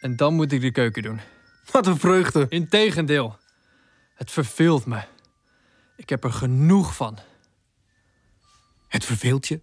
En 0.00 0.16
dan 0.16 0.34
moet 0.34 0.52
ik 0.52 0.60
de 0.60 0.72
keuken 0.72 1.02
doen. 1.02 1.20
Wat 1.72 1.86
een 1.86 1.98
vreugde. 1.98 2.46
Integendeel. 2.48 3.36
Het 4.14 4.30
verveelt 4.30 4.86
me. 4.86 5.00
Ik 6.02 6.08
heb 6.08 6.24
er 6.24 6.32
genoeg 6.32 6.94
van. 6.94 7.18
Het 8.88 9.04
verveelt 9.04 9.48
je. 9.48 9.60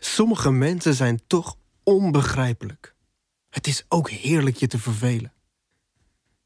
Sommige 0.00 0.50
mensen 0.50 0.94
zijn 0.94 1.20
toch 1.26 1.56
onbegrijpelijk. 1.82 2.94
Het 3.50 3.66
is 3.66 3.84
ook 3.88 4.10
heerlijk 4.10 4.56
je 4.56 4.66
te 4.66 4.78
vervelen. 4.78 5.32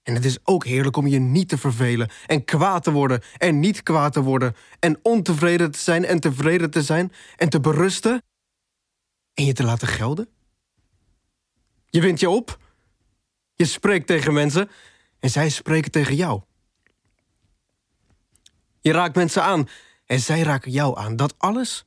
En 0.03 0.15
het 0.15 0.25
is 0.25 0.39
ook 0.43 0.65
heerlijk 0.65 0.97
om 0.97 1.07
je 1.07 1.19
niet 1.19 1.49
te 1.49 1.59
vervelen 1.59 2.11
en 2.27 2.45
kwaad 2.45 2.83
te 2.85 2.91
worden 2.91 3.23
en 3.37 3.61
niet 3.61 3.83
kwaad 3.83 4.13
te 4.13 4.23
worden 4.23 4.57
en 4.79 4.99
ontevreden 5.03 5.71
te 5.71 5.79
zijn 5.79 6.05
en 6.05 6.21
tevreden 6.21 6.71
te 6.71 6.83
zijn 6.83 7.13
en 7.37 7.49
te 7.49 7.61
berusten 7.61 8.23
en 9.35 9.45
je 9.45 9.53
te 9.53 9.65
laten 9.65 9.89
gelden. 9.89 10.29
Je 11.87 12.01
wint 12.01 12.21
je 12.21 12.31
op. 12.31 12.59
Je 13.55 13.65
spreekt 13.65 14.07
tegen 14.07 14.33
mensen 14.33 14.71
en 15.19 15.31
zij 15.31 15.49
spreken 15.49 15.91
tegen 15.91 16.15
jou. 16.15 16.43
Je 18.85 18.93
raakt 18.93 19.15
mensen 19.15 19.43
aan 19.43 19.69
en 20.07 20.21
zij 20.21 20.43
raken 20.43 20.71
jou 20.71 20.99
aan. 20.99 21.17
Dat 21.17 21.35
alles 21.39 21.85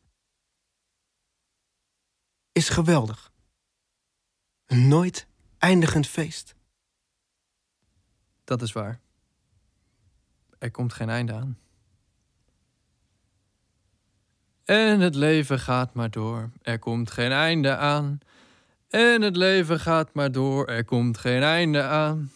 is 2.51 2.69
geweldig. 2.69 3.31
Een 4.65 4.87
nooit 4.87 5.27
eindigend 5.57 6.07
feest. 6.07 6.55
Dat 8.43 8.61
is 8.61 8.71
waar. 8.71 8.99
Er 10.59 10.71
komt 10.71 10.93
geen 10.93 11.09
einde 11.09 11.33
aan. 11.33 11.57
En 14.63 14.99
het 14.99 15.15
leven 15.15 15.59
gaat 15.59 15.93
maar 15.93 16.11
door. 16.11 16.51
Er 16.61 16.79
komt 16.79 17.11
geen 17.11 17.31
einde 17.31 17.75
aan. 17.75 18.19
En 18.89 19.21
het 19.21 19.35
leven 19.35 19.79
gaat 19.79 20.13
maar 20.13 20.31
door. 20.31 20.67
Er 20.67 20.85
komt 20.85 21.17
geen 21.17 21.41
einde 21.41 21.83
aan. 21.83 22.31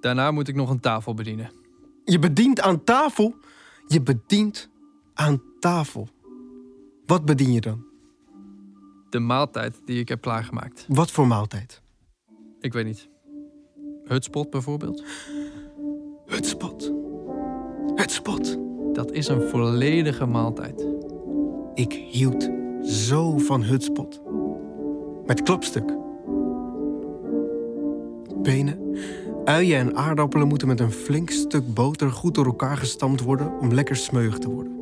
Daarna 0.00 0.30
moet 0.30 0.48
ik 0.48 0.54
nog 0.54 0.70
een 0.70 0.80
tafel 0.80 1.14
bedienen. 1.14 1.64
Je 2.08 2.18
bedient 2.18 2.60
aan 2.60 2.84
tafel. 2.84 3.34
Je 3.86 4.02
bedient 4.02 4.68
aan 5.14 5.42
tafel. 5.60 6.08
Wat 7.06 7.24
bedien 7.24 7.52
je 7.52 7.60
dan? 7.60 7.84
De 9.10 9.18
maaltijd 9.18 9.80
die 9.84 10.00
ik 10.00 10.08
heb 10.08 10.20
klaargemaakt. 10.20 10.84
Wat 10.88 11.10
voor 11.10 11.26
maaltijd? 11.26 11.82
Ik 12.60 12.72
weet 12.72 12.84
niet. 12.84 13.08
Hutspot 14.04 14.50
bijvoorbeeld. 14.50 15.04
Het 16.26 16.46
spot. 16.46 16.92
Het 17.94 18.10
spot. 18.10 18.58
Dat 18.92 19.12
is 19.12 19.28
een 19.28 19.42
volledige 19.42 20.26
maaltijd. 20.26 20.86
Ik 21.74 21.92
hield 21.92 22.50
zo 22.82 23.38
van 23.38 23.62
hutspot. 23.62 24.20
Met 25.24 25.42
klapstuk. 25.42 25.96
Benen, 28.42 28.96
uien 29.46 29.78
en 29.78 29.96
aardappelen 29.96 30.48
moeten 30.48 30.68
met 30.68 30.80
een 30.80 30.92
flink 30.92 31.30
stuk 31.30 31.74
boter 31.74 32.10
goed 32.10 32.34
door 32.34 32.46
elkaar 32.46 32.76
gestampt 32.76 33.20
worden 33.20 33.58
om 33.58 33.72
lekker 33.72 33.96
smeuig 33.96 34.38
te 34.38 34.48
worden. 34.50 34.74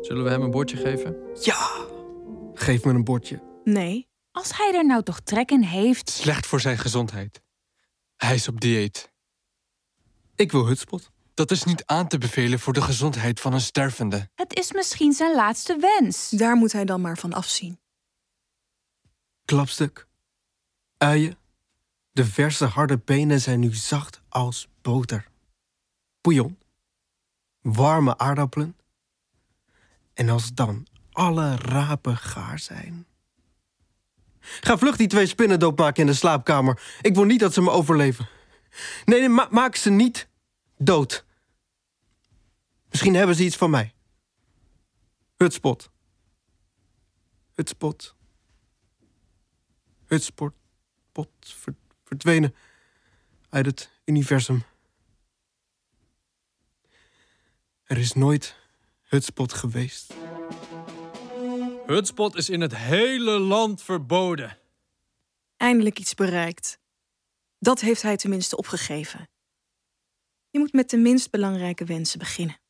Zullen 0.00 0.24
we 0.24 0.30
hem 0.30 0.42
een 0.42 0.50
bordje 0.50 0.76
geven? 0.76 1.16
Ja! 1.40 1.86
Geef 2.54 2.84
me 2.84 2.92
een 2.92 3.04
bordje. 3.04 3.42
Nee. 3.64 4.08
Als 4.30 4.56
hij 4.56 4.74
er 4.74 4.86
nou 4.86 5.02
toch 5.02 5.20
trek 5.20 5.50
in 5.50 5.62
heeft. 5.62 6.10
Slecht 6.10 6.46
voor 6.46 6.60
zijn 6.60 6.78
gezondheid. 6.78 7.42
Hij 8.16 8.34
is 8.34 8.48
op 8.48 8.60
dieet. 8.60 9.12
Ik 10.36 10.52
wil 10.52 10.66
hutspot. 10.66 11.10
Dat 11.34 11.50
is 11.50 11.64
niet 11.64 11.86
aan 11.86 12.08
te 12.08 12.18
bevelen 12.18 12.58
voor 12.58 12.72
de 12.72 12.82
gezondheid 12.82 13.40
van 13.40 13.52
een 13.52 13.60
stervende. 13.60 14.28
Het 14.34 14.58
is 14.58 14.72
misschien 14.72 15.12
zijn 15.12 15.34
laatste 15.34 15.76
wens. 15.76 16.30
Daar 16.30 16.56
moet 16.56 16.72
hij 16.72 16.84
dan 16.84 17.00
maar 17.00 17.18
van 17.18 17.32
afzien. 17.32 17.80
Klapstuk. 19.44 20.10
Uien. 21.02 21.36
De 22.12 22.24
verse 22.24 22.64
harde 22.64 22.98
benen 22.98 23.40
zijn 23.40 23.60
nu 23.60 23.74
zacht 23.74 24.22
als 24.28 24.68
boter. 24.82 25.28
Bouillon. 26.20 26.58
Warme 27.60 28.18
aardappelen. 28.18 28.76
En 30.14 30.28
als 30.28 30.52
dan 30.54 30.86
alle 31.12 31.56
rapen 31.56 32.16
gaar 32.16 32.58
zijn. 32.58 33.06
Ga 34.40 34.78
vlug 34.78 34.96
die 34.96 35.06
twee 35.06 35.26
spinnen 35.26 35.58
doodmaken 35.58 36.00
in 36.00 36.06
de 36.06 36.14
slaapkamer. 36.14 36.82
Ik 37.00 37.14
wil 37.14 37.24
niet 37.24 37.40
dat 37.40 37.52
ze 37.52 37.62
me 37.62 37.70
overleven. 37.70 38.28
Nee, 39.04 39.18
nee 39.18 39.28
ma- 39.28 39.48
maak 39.50 39.76
ze 39.76 39.90
niet 39.90 40.28
dood. 40.78 41.24
Misschien 42.90 43.14
hebben 43.14 43.36
ze 43.36 43.44
iets 43.44 43.56
van 43.56 43.70
mij. 43.70 43.94
Hutspot. 45.36 45.90
Hutspot. 47.54 48.16
Hutspot. 50.06 50.61
Pot. 51.12 51.28
ver- 51.42 51.74
verdwenen 52.04 52.54
uit 53.48 53.66
het 53.66 53.90
universum. 54.04 54.64
Er 57.84 57.98
is 57.98 58.12
nooit 58.12 58.56
hutspot 59.02 59.52
geweest. 59.52 60.14
Hutspot 61.86 62.36
is 62.36 62.50
in 62.50 62.60
het 62.60 62.76
hele 62.76 63.38
land 63.38 63.82
verboden. 63.82 64.58
Eindelijk 65.56 65.98
iets 65.98 66.14
bereikt. 66.14 66.78
Dat 67.58 67.80
heeft 67.80 68.02
hij 68.02 68.16
tenminste 68.16 68.56
opgegeven. 68.56 69.28
Je 70.50 70.58
moet 70.58 70.72
met 70.72 70.90
de 70.90 70.96
minst 70.96 71.30
belangrijke 71.30 71.84
wensen 71.84 72.18
beginnen. 72.18 72.60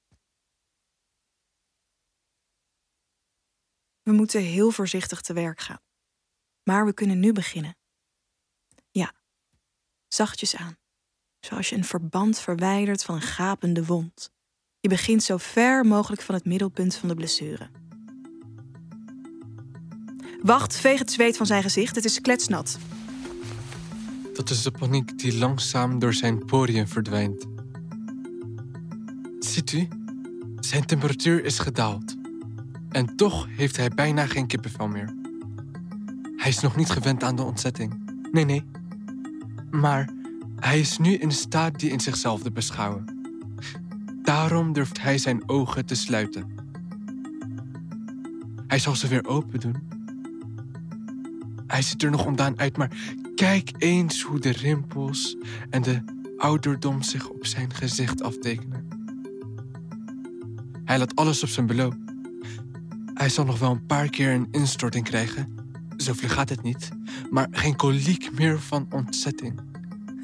We 4.03 4.13
moeten 4.13 4.43
heel 4.43 4.71
voorzichtig 4.71 5.21
te 5.21 5.33
werk 5.33 5.61
gaan. 5.61 5.81
Maar 6.63 6.85
we 6.85 6.93
kunnen 6.93 7.21
nu 7.21 7.33
beginnen. 7.33 7.77
Zachtjes 10.13 10.57
aan. 10.57 10.77
Zoals 11.41 11.69
je 11.69 11.77
een 11.77 11.85
verband 11.85 12.39
verwijdert 12.39 13.05
van 13.05 13.15
een 13.15 13.21
gapende 13.21 13.85
wond. 13.85 14.31
Je 14.81 14.89
begint 14.89 15.23
zo 15.23 15.37
ver 15.37 15.87
mogelijk 15.87 16.23
van 16.23 16.35
het 16.35 16.45
middelpunt 16.45 16.95
van 16.95 17.09
de 17.09 17.15
blessure. 17.15 17.71
Wacht, 20.43 20.77
veeg 20.77 20.99
het 20.99 21.13
zweet 21.13 21.37
van 21.37 21.47
zijn 21.47 21.63
gezicht. 21.63 21.95
Het 21.95 22.05
is 22.05 22.21
kletsnat. 22.21 22.79
Dat 24.35 24.51
is 24.51 24.63
de 24.63 24.71
paniek 24.71 25.19
die 25.19 25.37
langzaam 25.37 25.99
door 25.99 26.15
zijn 26.15 26.45
poriën 26.45 26.89
verdwijnt. 26.89 27.47
Ziet 29.39 29.73
u? 29.73 29.89
Zijn 30.61 30.87
temperatuur 30.87 31.45
is 31.45 31.59
gedaald. 31.59 32.17
En 32.89 33.17
toch 33.17 33.47
heeft 33.49 33.77
hij 33.77 33.89
bijna 33.89 34.27
geen 34.27 34.47
kippenvel 34.47 34.89
meer. 34.89 35.15
Hij 36.37 36.51
is 36.51 36.61
nog 36.61 36.77
niet 36.77 36.91
gewend 36.91 37.23
aan 37.23 37.37
de 37.37 37.43
ontzetting. 37.43 38.19
Nee, 38.31 38.45
nee. 38.45 38.82
Maar 39.73 40.09
hij 40.57 40.81
is 40.81 40.99
nu 40.99 41.15
in 41.15 41.33
staat 41.33 41.81
die 41.81 41.91
in 41.91 42.01
zichzelf 42.01 42.43
te 42.43 42.51
beschouwen. 42.51 43.05
Daarom 44.23 44.73
durft 44.73 45.01
hij 45.01 45.19
zijn 45.19 45.49
ogen 45.49 45.87
te 45.87 45.95
sluiten. 45.95 46.51
Hij 48.67 48.79
zal 48.79 48.97
ze 48.97 49.09
weer 49.09 49.27
open 49.27 49.61
doen. 49.61 49.77
Hij 51.67 51.83
ziet 51.83 52.03
er 52.03 52.11
nog 52.11 52.27
ondaan 52.27 52.59
uit, 52.59 52.77
maar 52.77 52.91
kijk 53.35 53.73
eens 53.79 54.23
hoe 54.23 54.39
de 54.39 54.53
rimpels 54.53 55.37
en 55.71 55.83
de 55.83 56.03
ouderdom 56.37 57.03
zich 57.03 57.29
op 57.29 57.47
zijn 57.47 57.75
gezicht 57.75 58.23
aftekenen. 58.23 58.89
Hij 60.85 60.99
laat 60.99 61.17
alles 61.17 61.43
op 61.43 61.49
zijn 61.49 61.67
beloop. 61.67 61.97
Hij 63.15 63.29
zal 63.29 63.45
nog 63.45 63.59
wel 63.59 63.71
een 63.71 63.87
paar 63.87 64.11
keer 64.11 64.33
een 64.33 64.49
instorting 64.51 65.05
krijgen. 65.05 65.62
Zo 66.03 66.13
vlug 66.13 66.33
gaat 66.33 66.49
het 66.49 66.63
niet. 66.63 66.89
Maar 67.31 67.49
geen 67.51 67.77
koliek 67.77 68.39
meer 68.39 68.61
van 68.61 68.87
ontzetting. 68.91 69.61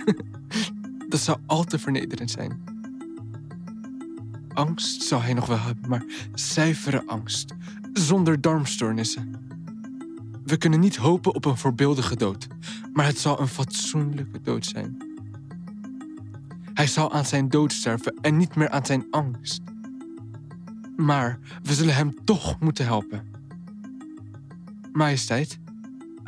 Dat 1.09 1.21
zou 1.21 1.39
al 1.47 1.65
te 1.65 1.79
vernederend 1.79 2.31
zijn. 2.31 2.61
Angst 4.53 5.03
zal 5.03 5.23
hij 5.23 5.33
nog 5.33 5.47
wel 5.47 5.61
hebben, 5.61 5.89
maar 5.91 6.05
zuivere 6.35 7.07
angst. 7.07 7.55
Zonder 7.93 8.41
darmstoornissen. 8.41 9.33
We 10.45 10.57
kunnen 10.57 10.81
niet 10.81 10.97
hopen 10.97 11.35
op 11.35 11.45
een 11.45 11.57
voorbeeldige 11.57 12.17
dood, 12.17 12.47
maar 12.93 13.07
het 13.07 13.19
zal 13.19 13.41
een 13.41 13.49
fatsoenlijke 13.49 14.41
dood 14.43 14.67
zijn. 14.67 14.97
Hij 16.75 16.87
zal 16.87 17.13
aan 17.13 17.27
zijn 17.27 17.49
dood 17.49 17.73
sterven 17.73 18.15
en 18.21 18.37
niet 18.37 18.55
meer 18.57 18.71
aan 18.71 18.87
zijn 18.87 19.07
angst. 19.11 19.63
Maar 20.97 21.39
we 21.63 21.75
zullen 21.75 21.95
hem 21.95 22.25
toch 22.25 22.61
moeten 22.61 22.85
helpen. 22.85 23.27
Majesteit, 24.93 25.59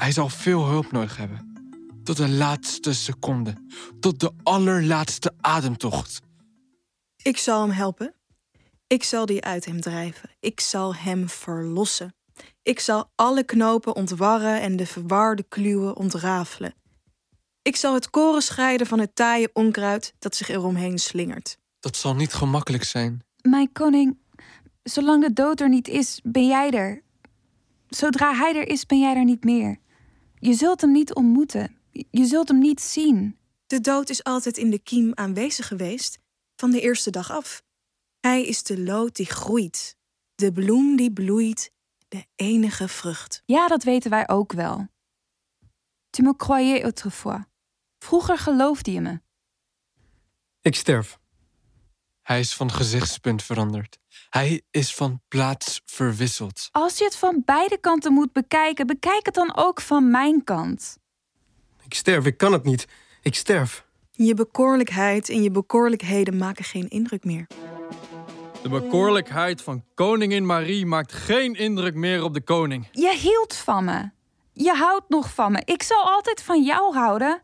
hij 0.00 0.12
zal 0.12 0.28
veel 0.28 0.66
hulp 0.66 0.92
nodig 0.92 1.16
hebben. 1.16 1.52
Tot 2.04 2.16
de 2.16 2.28
laatste 2.28 2.92
seconde. 2.92 3.54
Tot 4.00 4.20
de 4.20 4.32
allerlaatste 4.42 5.32
ademtocht. 5.40 6.20
Ik 7.22 7.36
zal 7.36 7.60
hem 7.60 7.70
helpen. 7.70 8.14
Ik 8.86 9.02
zal 9.02 9.26
die 9.26 9.44
uit 9.44 9.64
hem 9.64 9.80
drijven. 9.80 10.30
Ik 10.40 10.60
zal 10.60 10.94
hem 10.94 11.28
verlossen. 11.28 12.14
Ik 12.62 12.80
zal 12.80 13.10
alle 13.14 13.44
knopen 13.44 13.94
ontwarren 13.94 14.60
en 14.60 14.76
de 14.76 14.86
verwarde 14.86 15.44
kluwen 15.48 15.96
ontrafelen. 15.96 16.74
Ik 17.62 17.76
zal 17.76 17.94
het 17.94 18.10
koren 18.10 18.42
scheiden 18.42 18.86
van 18.86 18.98
het 18.98 19.14
taaie 19.14 19.50
onkruid 19.52 20.14
dat 20.18 20.36
zich 20.36 20.48
eromheen 20.48 20.98
slingert. 20.98 21.58
Dat 21.80 21.96
zal 21.96 22.14
niet 22.14 22.32
gemakkelijk 22.32 22.84
zijn. 22.84 23.24
Mijn 23.42 23.72
koning, 23.72 24.18
zolang 24.82 25.22
de 25.22 25.32
dood 25.32 25.60
er 25.60 25.68
niet 25.68 25.88
is, 25.88 26.20
ben 26.22 26.46
jij 26.46 26.70
er. 26.70 27.02
Zodra 27.88 28.34
hij 28.34 28.56
er 28.56 28.68
is, 28.68 28.86
ben 28.86 29.00
jij 29.00 29.16
er 29.16 29.24
niet 29.24 29.44
meer. 29.44 29.79
Je 30.40 30.54
zult 30.54 30.80
hem 30.80 30.92
niet 30.92 31.14
ontmoeten. 31.14 31.76
Je 32.10 32.24
zult 32.24 32.48
hem 32.48 32.58
niet 32.58 32.80
zien. 32.80 33.38
De 33.66 33.80
dood 33.80 34.10
is 34.10 34.24
altijd 34.24 34.56
in 34.56 34.70
de 34.70 34.78
kiem 34.78 35.12
aanwezig 35.14 35.66
geweest, 35.66 36.18
van 36.56 36.70
de 36.70 36.80
eerste 36.80 37.10
dag 37.10 37.30
af. 37.30 37.62
Hij 38.20 38.46
is 38.46 38.62
de 38.62 38.80
lood 38.80 39.16
die 39.16 39.26
groeit, 39.26 39.96
de 40.34 40.52
bloem 40.52 40.96
die 40.96 41.12
bloeit, 41.12 41.72
de 42.08 42.26
enige 42.34 42.88
vrucht. 42.88 43.42
Ja, 43.44 43.68
dat 43.68 43.82
weten 43.82 44.10
wij 44.10 44.28
ook 44.28 44.52
wel. 44.52 44.88
Tu 46.10 46.22
me 46.22 46.36
croyais 46.36 46.82
autrefois. 46.82 47.44
Vroeger 47.98 48.38
geloofde 48.38 48.92
je 48.92 49.00
me. 49.00 49.20
Ik 50.60 50.74
sterf. 50.74 51.18
Hij 52.22 52.40
is 52.40 52.54
van 52.54 52.72
gezichtspunt 52.72 53.42
veranderd. 53.42 53.99
Hij 54.30 54.62
is 54.70 54.94
van 54.94 55.20
plaats 55.28 55.80
verwisseld. 55.84 56.68
Als 56.72 56.98
je 56.98 57.04
het 57.04 57.16
van 57.16 57.42
beide 57.44 57.78
kanten 57.80 58.12
moet 58.12 58.32
bekijken, 58.32 58.86
bekijk 58.86 59.26
het 59.26 59.34
dan 59.34 59.56
ook 59.56 59.80
van 59.80 60.10
mijn 60.10 60.44
kant. 60.44 60.98
Ik 61.84 61.94
sterf, 61.94 62.26
ik 62.26 62.36
kan 62.36 62.52
het 62.52 62.64
niet. 62.64 62.86
Ik 63.22 63.34
sterf. 63.34 63.86
Je 64.10 64.34
bekoorlijkheid 64.34 65.28
en 65.28 65.42
je 65.42 65.50
bekoorlijkheden 65.50 66.36
maken 66.36 66.64
geen 66.64 66.88
indruk 66.88 67.24
meer. 67.24 67.46
De 68.62 68.68
bekoorlijkheid 68.68 69.62
van 69.62 69.84
koningin 69.94 70.46
Marie 70.46 70.86
maakt 70.86 71.12
geen 71.12 71.54
indruk 71.54 71.94
meer 71.94 72.22
op 72.22 72.34
de 72.34 72.42
koning. 72.42 72.88
Je 72.92 73.16
hield 73.16 73.54
van 73.54 73.84
me. 73.84 74.10
Je 74.52 74.72
houdt 74.74 75.08
nog 75.08 75.34
van 75.34 75.52
me. 75.52 75.62
Ik 75.64 75.82
zal 75.82 76.04
altijd 76.04 76.42
van 76.42 76.62
jou 76.64 76.94
houden. 76.94 77.42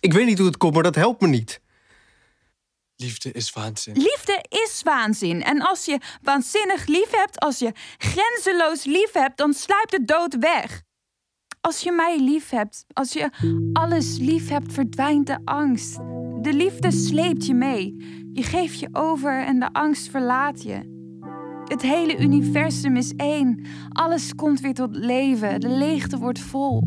Ik 0.00 0.12
weet 0.12 0.26
niet 0.26 0.38
hoe 0.38 0.46
het 0.46 0.56
komt, 0.56 0.74
maar 0.74 0.82
dat 0.82 0.94
helpt 0.94 1.20
me 1.20 1.28
niet. 1.28 1.60
Liefde 2.96 3.32
is 3.32 3.52
waanzin. 3.52 3.94
Liefde 3.94 4.44
is 4.48 4.80
waanzin. 4.84 5.42
En 5.42 5.60
als 5.60 5.84
je 5.84 5.98
waanzinnig 6.22 6.86
lief 6.86 7.10
hebt, 7.10 7.38
als 7.38 7.58
je 7.58 7.72
grenzeloos 7.98 8.84
lief 8.84 9.12
hebt, 9.12 9.36
dan 9.36 9.54
sluipt 9.54 9.90
de 9.90 10.04
dood 10.04 10.36
weg. 10.38 10.82
Als 11.60 11.80
je 11.80 11.92
mij 11.92 12.20
lief 12.20 12.50
hebt, 12.50 12.84
als 12.92 13.12
je 13.12 13.30
alles 13.72 14.18
lief 14.18 14.48
hebt, 14.48 14.72
verdwijnt 14.72 15.26
de 15.26 15.38
angst. 15.44 15.96
De 16.40 16.52
liefde 16.52 16.90
sleept 16.90 17.46
je 17.46 17.54
mee. 17.54 17.96
Je 18.32 18.42
geeft 18.42 18.80
je 18.80 18.88
over 18.92 19.44
en 19.44 19.58
de 19.60 19.72
angst 19.72 20.10
verlaat 20.10 20.62
je. 20.62 20.94
Het 21.64 21.82
hele 21.82 22.18
universum 22.18 22.96
is 22.96 23.12
één. 23.16 23.64
Alles 23.88 24.34
komt 24.34 24.60
weer 24.60 24.74
tot 24.74 24.96
leven. 24.96 25.60
De 25.60 25.68
leegte 25.68 26.18
wordt 26.18 26.38
vol. 26.38 26.82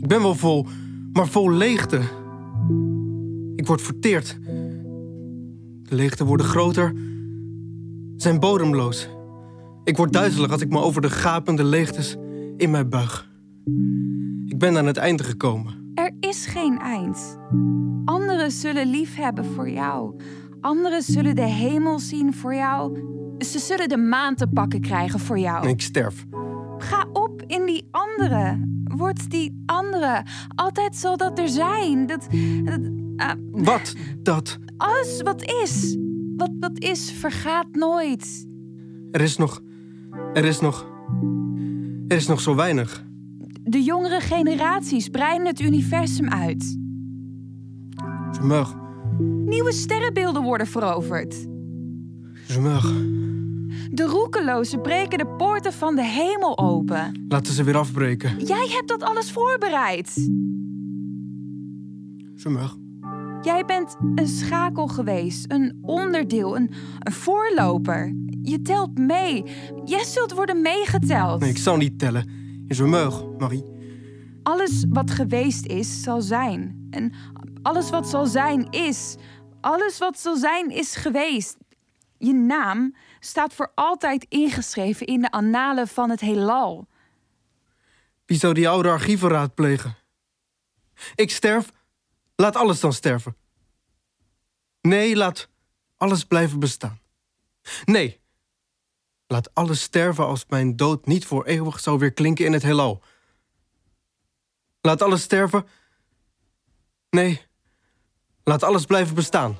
Ik 0.00 0.08
ben 0.08 0.22
wel 0.22 0.34
vol, 0.34 0.66
maar 1.12 1.28
vol 1.28 1.50
leegte. 1.50 2.00
Ik 3.56 3.66
word 3.66 3.82
verteerd. 3.82 4.38
De 5.88 5.94
leegte 5.94 6.24
worden 6.24 6.46
groter, 6.46 6.92
zijn 8.16 8.40
bodemloos. 8.40 9.08
Ik 9.84 9.96
word 9.96 10.12
duizelig 10.12 10.50
als 10.50 10.60
ik 10.60 10.70
me 10.70 10.80
over 10.80 11.02
de 11.02 11.10
gapende 11.10 11.64
leegtes 11.64 12.16
in 12.56 12.70
mij 12.70 12.88
buig. 12.88 13.30
Ik 14.46 14.58
ben 14.58 14.76
aan 14.76 14.86
het 14.86 14.96
einde 14.96 15.24
gekomen. 15.24 15.92
Er 15.94 16.12
is 16.20 16.46
geen 16.46 16.78
eind. 16.78 17.38
Anderen 18.04 18.50
zullen 18.50 18.86
lief 18.86 19.16
hebben 19.16 19.44
voor 19.44 19.70
jou. 19.70 20.20
Anderen 20.60 21.02
zullen 21.02 21.34
de 21.34 21.46
hemel 21.46 21.98
zien 21.98 22.34
voor 22.34 22.54
jou. 22.54 22.98
Ze 23.38 23.58
zullen 23.58 23.88
de 23.88 23.96
maan 23.96 24.34
te 24.34 24.46
pakken 24.46 24.80
krijgen 24.80 25.20
voor 25.20 25.38
jou. 25.38 25.68
Ik 25.68 25.80
sterf. 25.80 26.24
Ga 26.78 27.06
op 27.12 27.42
in 27.46 27.66
die 27.66 27.88
andere. 27.90 28.68
Word 28.84 29.30
die 29.30 29.62
andere. 29.66 30.24
Altijd 30.54 30.96
zal 30.96 31.16
dat 31.16 31.38
er 31.38 31.48
zijn. 31.48 32.06
Dat, 32.06 32.26
dat, 32.64 32.80
ah, 33.16 33.32
Wat? 33.50 33.94
Dat. 34.22 34.58
alles 34.76 35.22
wat 35.22 35.42
is. 35.62 35.96
Wat, 36.36 36.50
wat 36.60 36.78
is, 36.78 37.10
vergaat 37.10 37.66
nooit. 37.72 38.46
Er 39.10 39.20
is 39.20 39.36
nog. 39.36 39.62
Er 40.32 40.44
is 40.44 40.60
nog. 40.60 40.86
Er 42.08 42.16
is 42.16 42.26
nog 42.26 42.40
zo 42.40 42.54
weinig. 42.54 43.04
De 43.62 43.82
jongere 43.82 44.20
generaties 44.20 45.08
breiden 45.08 45.46
het 45.46 45.60
universum 45.60 46.28
uit. 46.28 46.78
Meurs. 48.42 48.74
Nieuwe 49.44 49.72
sterrenbeelden 49.72 50.42
worden 50.42 50.66
veroverd. 50.66 51.46
Meurs. 52.60 52.92
De 53.90 54.04
roekelozen 54.04 54.80
breken 54.82 55.18
de 55.18 55.26
poorten 55.26 55.72
van 55.72 55.94
de 55.94 56.04
hemel 56.04 56.58
open. 56.58 57.24
Laten 57.28 57.52
ze 57.52 57.62
weer 57.62 57.76
afbreken. 57.76 58.44
Jij 58.44 58.68
hebt 58.68 58.88
dat 58.88 59.02
alles 59.02 59.30
voorbereid. 59.30 60.30
Meurs. 62.44 62.76
Jij 63.46 63.64
bent 63.64 63.96
een 64.14 64.26
schakel 64.26 64.86
geweest, 64.86 65.52
een 65.52 65.78
onderdeel, 65.82 66.56
een, 66.56 66.74
een 66.98 67.12
voorloper. 67.12 68.14
Je 68.42 68.62
telt 68.62 68.98
mee. 68.98 69.44
Jij 69.84 70.04
zult 70.04 70.32
worden 70.32 70.62
meegeteld. 70.62 71.40
Nee, 71.40 71.50
ik 71.50 71.58
zal 71.58 71.76
niet 71.76 71.98
tellen. 71.98 72.30
Je 72.68 72.82
meurs, 72.82 73.14
Marie. 73.38 73.64
Alles 74.42 74.84
wat 74.88 75.10
geweest 75.10 75.66
is, 75.66 76.02
zal 76.02 76.20
zijn. 76.20 76.86
En 76.90 77.12
alles 77.62 77.90
wat 77.90 78.08
zal 78.08 78.26
zijn, 78.26 78.70
is. 78.70 79.16
Alles 79.60 79.98
wat 79.98 80.18
zal 80.18 80.36
zijn, 80.36 80.70
is 80.70 80.96
geweest. 80.96 81.56
Je 82.18 82.32
naam 82.32 82.94
staat 83.20 83.54
voor 83.54 83.72
altijd 83.74 84.26
ingeschreven 84.28 85.06
in 85.06 85.20
de 85.20 85.30
annalen 85.30 85.88
van 85.88 86.10
het 86.10 86.20
heelal. 86.20 86.86
Wie 88.24 88.38
zou 88.38 88.54
die 88.54 88.68
oude 88.68 88.88
archieven 88.88 89.28
raadplegen? 89.28 89.96
Ik 91.14 91.30
sterf. 91.30 91.74
Laat 92.36 92.56
alles 92.56 92.80
dan 92.80 92.92
sterven. 92.92 93.36
Nee, 94.80 95.16
laat 95.16 95.48
alles 95.96 96.24
blijven 96.24 96.58
bestaan. 96.58 97.00
Nee. 97.84 98.20
Laat 99.26 99.54
alles 99.54 99.82
sterven 99.82 100.26
als 100.26 100.44
mijn 100.48 100.76
dood 100.76 101.06
niet 101.06 101.26
voor 101.26 101.44
eeuwig 101.44 101.80
zou 101.80 101.98
weer 101.98 102.12
klinken 102.12 102.44
in 102.44 102.52
het 102.52 102.62
heelal. 102.62 103.02
Laat 104.80 105.02
alles 105.02 105.22
sterven. 105.22 105.66
Nee. 107.10 107.42
Laat 108.44 108.62
alles 108.62 108.84
blijven 108.84 109.14
bestaan. 109.14 109.56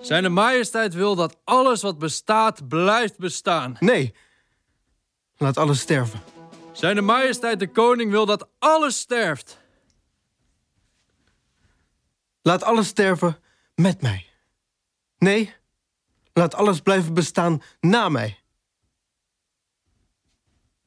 Zijn 0.00 0.32
majesteit 0.32 0.94
wil 0.94 1.14
dat 1.14 1.36
alles 1.44 1.82
wat 1.82 1.98
bestaat 1.98 2.68
blijft 2.68 3.18
bestaan. 3.18 3.76
Nee. 3.80 4.14
Laat 5.36 5.56
alles 5.56 5.80
sterven. 5.80 6.22
Zijn 6.72 7.04
majesteit 7.04 7.58
de 7.58 7.68
koning 7.68 8.10
wil 8.10 8.26
dat 8.26 8.48
alles 8.58 8.98
sterft. 8.98 9.58
Laat 12.46 12.62
alles 12.62 12.86
sterven 12.86 13.38
met 13.74 14.02
mij. 14.02 14.26
Nee, 15.18 15.54
laat 16.32 16.54
alles 16.54 16.80
blijven 16.80 17.14
bestaan 17.14 17.62
na 17.80 18.08
mij. 18.08 18.38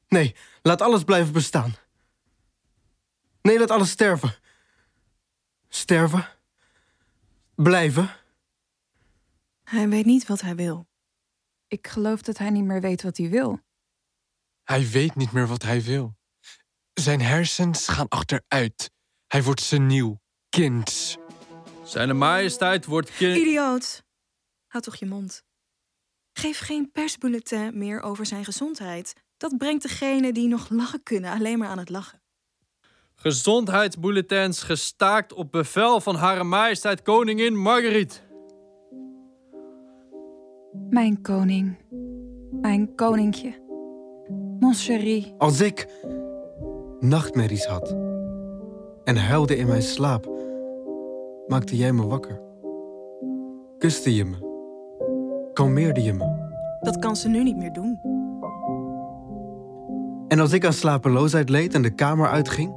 Nee, 0.08 0.36
laat 0.62 0.80
alles 0.80 1.04
blijven 1.04 1.32
bestaan. 1.32 1.74
Nee, 3.42 3.58
laat 3.58 3.70
alles 3.70 3.90
sterven. 3.90 4.34
Sterven. 5.68 6.28
Blijven. 7.54 8.16
Hij 9.64 9.88
weet 9.88 10.04
niet 10.04 10.26
wat 10.26 10.40
hij 10.40 10.54
wil. 10.54 10.86
Ik 11.68 11.86
geloof 11.86 12.22
dat 12.22 12.38
hij 12.38 12.50
niet 12.50 12.64
meer 12.64 12.80
weet 12.80 13.02
wat 13.02 13.16
hij 13.16 13.28
wil. 13.28 13.60
Hij 14.64 14.88
weet 14.88 15.14
niet 15.14 15.32
meer 15.32 15.46
wat 15.46 15.62
hij 15.62 15.82
wil. 15.82 16.16
Zijn 16.94 17.20
hersens 17.20 17.88
gaan 17.88 18.08
achteruit. 18.08 18.90
Hij 19.26 19.42
wordt 19.42 19.60
seniel, 19.60 20.20
kind. 20.48 21.18
Zijn 21.88 22.16
majesteit 22.16 22.86
wordt 22.86 23.16
kind... 23.16 23.36
Idioot. 23.36 24.02
Houd 24.66 24.84
toch 24.84 24.96
je 24.96 25.06
mond. 25.06 25.42
Geef 26.32 26.58
geen 26.58 26.90
persbulletin 26.92 27.78
meer 27.78 28.02
over 28.02 28.26
zijn 28.26 28.44
gezondheid. 28.44 29.14
Dat 29.36 29.58
brengt 29.58 29.82
degene 29.82 30.32
die 30.32 30.48
nog 30.48 30.68
lachen 30.70 31.02
kunnen 31.02 31.30
alleen 31.30 31.58
maar 31.58 31.68
aan 31.68 31.78
het 31.78 31.88
lachen. 31.88 32.22
Gezondheidsbulletins 33.14 34.62
gestaakt 34.62 35.32
op 35.32 35.52
bevel 35.52 36.00
van 36.00 36.14
Hare 36.14 36.44
Majesteit 36.44 37.02
Koningin 37.02 37.56
Marguerite. 37.56 38.16
Mijn 40.90 41.22
koning. 41.22 41.76
Mijn 42.50 42.94
koninkje. 42.94 43.66
Mon 44.60 44.74
chéri. 44.74 45.34
Als 45.38 45.60
ik 45.60 45.86
nachtmerries 47.00 47.64
had 47.64 47.96
en 49.04 49.16
huilde 49.16 49.56
in 49.56 49.66
mijn 49.66 49.82
slaap, 49.82 50.37
maakte 51.48 51.76
jij 51.76 51.92
me 51.92 52.06
wakker. 52.06 52.40
Kuste 53.78 54.14
je 54.14 54.24
me. 54.24 54.46
Kalmeerde 55.52 56.02
je 56.02 56.12
me. 56.12 56.46
Dat 56.80 56.98
kan 56.98 57.16
ze 57.16 57.28
nu 57.28 57.42
niet 57.42 57.56
meer 57.56 57.72
doen. 57.72 58.00
En 60.28 60.40
als 60.40 60.52
ik 60.52 60.64
aan 60.64 60.72
slapeloosheid 60.72 61.48
leed 61.48 61.74
en 61.74 61.82
de 61.82 61.94
kamer 61.94 62.28
uitging, 62.28 62.72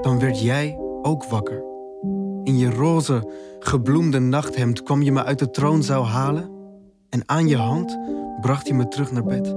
dan 0.00 0.18
werd 0.18 0.40
jij 0.40 0.78
ook 1.02 1.24
wakker. 1.24 1.64
In 2.42 2.58
je 2.58 2.70
roze, 2.70 3.30
gebloemde 3.58 4.18
nachthemd 4.18 4.82
kwam 4.82 5.02
je 5.02 5.12
me 5.12 5.24
uit 5.24 5.38
de 5.38 5.50
troonzaal 5.50 6.06
halen 6.06 6.50
en 7.10 7.22
aan 7.26 7.48
je 7.48 7.56
hand 7.56 7.98
bracht 8.40 8.66
je 8.66 8.74
me 8.74 8.88
terug 8.88 9.12
naar 9.12 9.24
bed. 9.24 9.56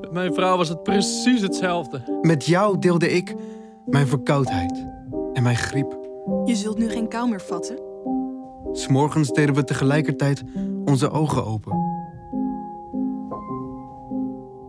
Met 0.00 0.12
mijn 0.12 0.34
vrouw 0.34 0.56
was 0.56 0.68
het 0.68 0.82
precies 0.82 1.40
hetzelfde. 1.40 2.18
Met 2.22 2.46
jou 2.46 2.78
deelde 2.78 3.10
ik 3.10 3.34
mijn 3.86 4.06
verkoudheid 4.06 4.86
en 5.32 5.42
mijn 5.42 5.56
griep. 5.56 6.01
Je 6.44 6.54
zult 6.54 6.78
nu 6.78 6.88
geen 6.88 7.08
kou 7.08 7.28
meer 7.28 7.40
vatten. 7.40 7.78
S'morgens 8.72 9.30
deden 9.30 9.54
we 9.54 9.64
tegelijkertijd 9.64 10.42
onze 10.84 11.10
ogen 11.10 11.44
open. 11.44 11.72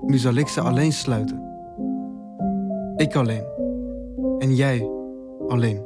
Nu 0.05 0.17
zal 0.17 0.33
ik 0.33 0.47
ze 0.47 0.61
alleen 0.61 0.93
sluiten. 0.93 1.43
Ik 2.95 3.15
alleen. 3.15 3.43
En 4.37 4.55
jij 4.55 4.89
alleen. 5.47 5.81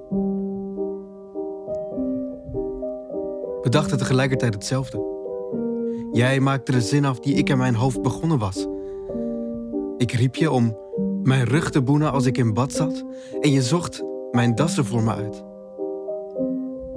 We 3.61 3.69
dachten 3.69 3.97
tegelijkertijd 3.97 4.53
hetzelfde. 4.53 5.15
Jij 6.11 6.39
maakte 6.39 6.71
de 6.71 6.81
zin 6.81 7.05
af 7.05 7.19
die 7.19 7.35
ik 7.35 7.49
in 7.49 7.57
mijn 7.57 7.75
hoofd 7.75 8.01
begonnen 8.01 8.37
was. 8.37 8.67
Ik 9.97 10.11
riep 10.11 10.35
je 10.35 10.51
om 10.51 10.77
mijn 11.23 11.45
rug 11.45 11.71
te 11.71 11.81
boenen 11.81 12.11
als 12.11 12.25
ik 12.25 12.37
in 12.37 12.53
bad 12.53 12.71
zat 12.71 13.03
en 13.41 13.51
je 13.51 13.61
zocht 13.61 14.03
mijn 14.31 14.55
dassen 14.55 14.85
voor 14.85 15.03
me 15.03 15.13
uit. 15.13 15.46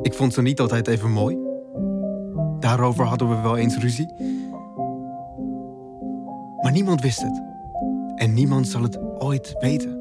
Ik 0.03 0.15
vond 0.15 0.35
ze 0.35 0.43
niet 0.43 0.61
altijd 0.61 0.89
even 0.89 1.11
mooi. 1.11 1.39
Daarover 2.61 3.05
hadden 3.05 3.29
we 3.29 3.41
wel 3.41 3.57
eens 3.57 3.79
ruzie. 3.79 4.09
Maar 6.61 6.73
niemand 6.73 7.01
wist 7.01 7.23
het. 7.23 7.43
En 8.15 8.35
niemand 8.35 8.69
zal 8.69 8.83
het 8.83 8.99
ooit 9.19 9.55
weten. 9.59 9.99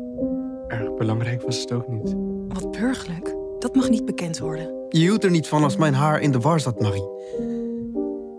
Erg 0.67 0.95
belangrijk 0.95 1.41
was 1.41 1.61
het 1.61 1.71
ook 1.71 1.88
niet. 1.88 2.15
Wat 2.47 2.71
burgerlijk. 2.71 3.35
Dat 3.59 3.76
mag 3.76 3.89
niet 3.89 4.05
bekend 4.05 4.39
worden. 4.39 4.71
Je 4.89 4.99
hield 4.99 5.23
er 5.23 5.31
niet 5.31 5.47
van 5.47 5.63
als 5.63 5.76
mijn 5.76 5.93
haar 5.93 6.21
in 6.21 6.31
de 6.31 6.39
war 6.39 6.59
zat, 6.59 6.80
Marie. 6.80 7.07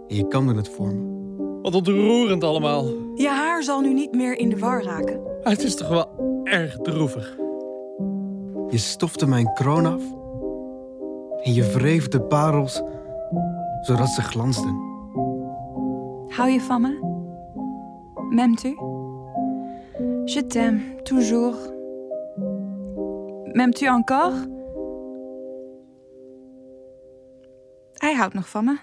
En 0.09 0.17
je 0.17 0.27
kamde 0.29 0.55
het 0.55 0.69
voor 0.69 0.95
me. 0.95 1.19
Wat 1.63 1.75
ontroerend 1.75 2.45
allemaal. 2.45 2.85
Je 3.15 3.29
haar 3.29 3.63
zal 3.63 3.81
nu 3.81 3.95
niet 3.95 4.13
meer 4.15 4.39
in 4.39 4.49
de 4.49 4.59
war 4.59 4.83
raken. 4.83 5.21
Het 5.43 5.63
is 5.63 5.75
toch 5.75 5.89
wel 5.89 6.09
erg 6.45 6.77
droevig. 6.77 7.37
Je 8.69 8.79
stofte 8.79 9.27
mijn 9.27 9.53
kroon 9.53 9.87
af. 9.87 10.03
En 11.43 11.53
je 11.53 11.73
wreef 11.73 12.09
de 12.09 12.21
parels 12.21 12.83
zodat 13.81 14.09
ze 14.09 14.23
glansden. 14.23 14.75
Hou 16.29 16.51
je 16.51 16.61
van 16.61 16.81
me? 16.81 16.99
M'aimes-tu? 18.31 18.75
Je 20.25 20.47
t'aime, 20.47 21.03
toujours. 21.03 21.57
M'aimes-tu 23.53 23.89
encore? 23.89 24.49
Hij 27.95 28.15
houdt 28.15 28.35
nog 28.35 28.49
van 28.49 28.65
me. 28.65 28.79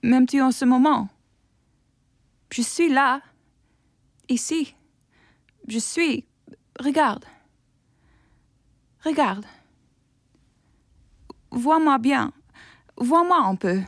M'aimes-tu 0.00 0.40
en 0.40 0.52
ce 0.52 0.66
moment? 0.66 1.08
Je 2.48 2.62
suis 2.62 2.92
là. 2.92 3.20
Ici. 4.26 4.74
Je 5.66 5.80
suis. 5.80 6.24
Regarde. 6.72 7.26
Regarde. 8.98 9.46
Vois-moi 11.56 11.98
bien. 11.98 12.32
Vois-moi 12.94 13.48
un 13.50 13.56
peu. 13.56 13.86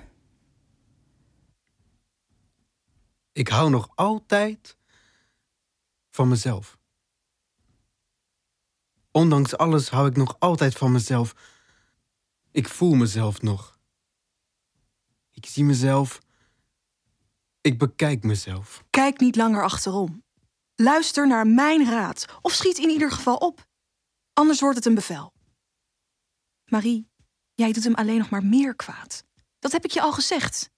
Ik 3.32 3.48
hou 3.48 3.70
nog 3.70 3.88
altijd 3.94 4.76
van 6.10 6.28
mezelf. 6.28 6.78
Ondanks 9.10 9.56
alles 9.56 9.90
hou 9.90 10.08
ik 10.08 10.16
nog 10.16 10.36
altijd 10.38 10.74
van 10.76 10.92
mezelf. 10.92 11.34
Ik 12.50 12.68
voel 12.68 12.94
mezelf 12.94 13.42
nog. 13.42 13.78
Ik 15.32 15.46
zie 15.46 15.64
mezelf. 15.64 16.20
Ik 17.60 17.78
bekijk 17.78 18.22
mezelf. 18.22 18.84
Kijk 18.90 19.20
niet 19.20 19.36
langer 19.36 19.62
achterom. 19.62 20.24
Luister 20.74 21.26
naar 21.26 21.46
mijn 21.46 21.84
raad 21.84 22.26
of 22.42 22.52
schiet 22.52 22.78
in 22.78 22.88
ieder 22.88 23.10
geval 23.10 23.36
op. 23.36 23.66
Anders 24.32 24.60
wordt 24.60 24.76
het 24.76 24.86
een 24.86 24.94
bevel. 24.94 25.32
Marie, 26.64 27.08
jij 27.56 27.72
doet 27.72 27.84
hem 27.84 27.94
alleen 27.94 28.18
nog 28.18 28.30
maar 28.30 28.44
meer 28.44 28.74
kwaad. 28.74 29.24
Dat 29.58 29.72
heb 29.72 29.84
ik 29.84 29.90
je 29.90 30.00
al 30.00 30.12
gezegd. 30.12 30.70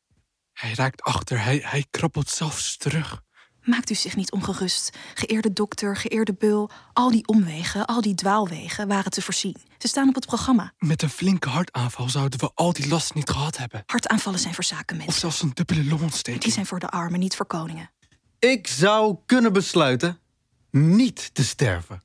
Hij 0.52 0.72
raakt 0.74 1.02
achter, 1.02 1.42
hij, 1.42 1.60
hij 1.64 1.86
krabbelt 1.90 2.28
zelfs 2.28 2.76
terug. 2.76 3.22
Maakt 3.62 3.90
u 3.90 3.94
zich 3.94 4.16
niet 4.16 4.32
ongerust. 4.32 4.96
Geëerde 5.14 5.52
dokter, 5.52 5.96
geëerde 5.96 6.34
beul, 6.34 6.70
al 6.92 7.10
die 7.10 7.26
omwegen, 7.26 7.86
al 7.86 8.00
die 8.00 8.14
dwaalwegen 8.14 8.88
waren 8.88 9.10
te 9.10 9.22
voorzien. 9.22 9.56
Ze 9.78 9.88
staan 9.88 10.08
op 10.08 10.14
het 10.14 10.26
programma. 10.26 10.72
Met 10.78 11.02
een 11.02 11.10
flinke 11.10 11.48
hartaanval 11.48 12.08
zouden 12.08 12.38
we 12.38 12.50
al 12.54 12.72
die 12.72 12.88
last 12.88 13.14
niet 13.14 13.30
gehad 13.30 13.56
hebben. 13.56 13.82
Hartaanvallen 13.86 14.40
zijn 14.40 14.54
voor 14.54 14.64
zaken 14.64 15.00
Of 15.06 15.16
zelfs 15.16 15.42
een 15.42 15.50
dubbele 15.54 15.84
longontsteking. 15.84 16.42
Die 16.42 16.52
zijn 16.52 16.66
voor 16.66 16.78
de 16.78 16.88
armen, 16.88 17.20
niet 17.20 17.36
voor 17.36 17.46
koningen. 17.46 17.90
Ik 18.38 18.66
zou 18.66 19.18
kunnen 19.26 19.52
besluiten 19.52 20.20
niet 20.70 21.34
te 21.34 21.44
sterven. 21.44 22.02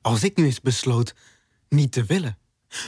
Als 0.00 0.22
ik 0.22 0.36
nu 0.36 0.44
eens 0.44 0.60
besloot 0.60 1.14
niet 1.68 1.92
te 1.92 2.04
willen. 2.04 2.38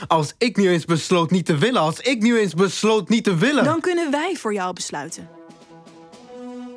Als 0.07 0.33
ik 0.37 0.57
nu 0.57 0.69
eens 0.69 0.85
besloot 0.85 1.31
niet 1.31 1.45
te 1.45 1.57
willen. 1.57 1.81
Als 1.81 1.99
ik 1.99 2.21
nu 2.21 2.39
eens 2.39 2.53
besloot 2.53 3.09
niet 3.09 3.23
te 3.23 3.35
willen. 3.35 3.63
Dan 3.63 3.81
kunnen 3.81 4.11
wij 4.11 4.35
voor 4.35 4.53
jou 4.53 4.73
besluiten. 4.73 5.29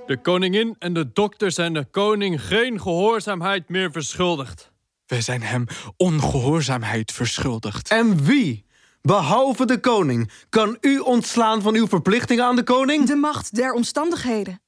De 0.07 0.21
koningin 0.21 0.77
en 0.79 0.93
de 0.93 1.13
dokter 1.13 1.53
zijn 1.53 1.73
de 1.73 1.85
koning 1.85 2.43
geen 2.43 2.81
gehoorzaamheid 2.81 3.69
meer 3.69 3.91
verschuldigd. 3.91 4.73
Wij 5.07 5.21
zijn 5.21 5.43
hem 5.43 5.67
ongehoorzaamheid 5.97 7.13
verschuldigd. 7.13 7.89
En 7.89 8.25
wie, 8.25 8.65
behalve 9.03 9.67
de 9.67 9.81
koning, 9.81 10.31
kan 10.49 10.77
u 10.81 10.99
ontslaan 10.99 11.63
van 11.63 11.75
uw 11.75 11.89
verplichtingen 11.89 12.45
aan 12.45 12.57
de 12.57 12.63
koning? 12.63 13.07
De 13.07 13.15
macht 13.15 13.55
der 13.55 13.73
omstandigheden. 13.73 14.61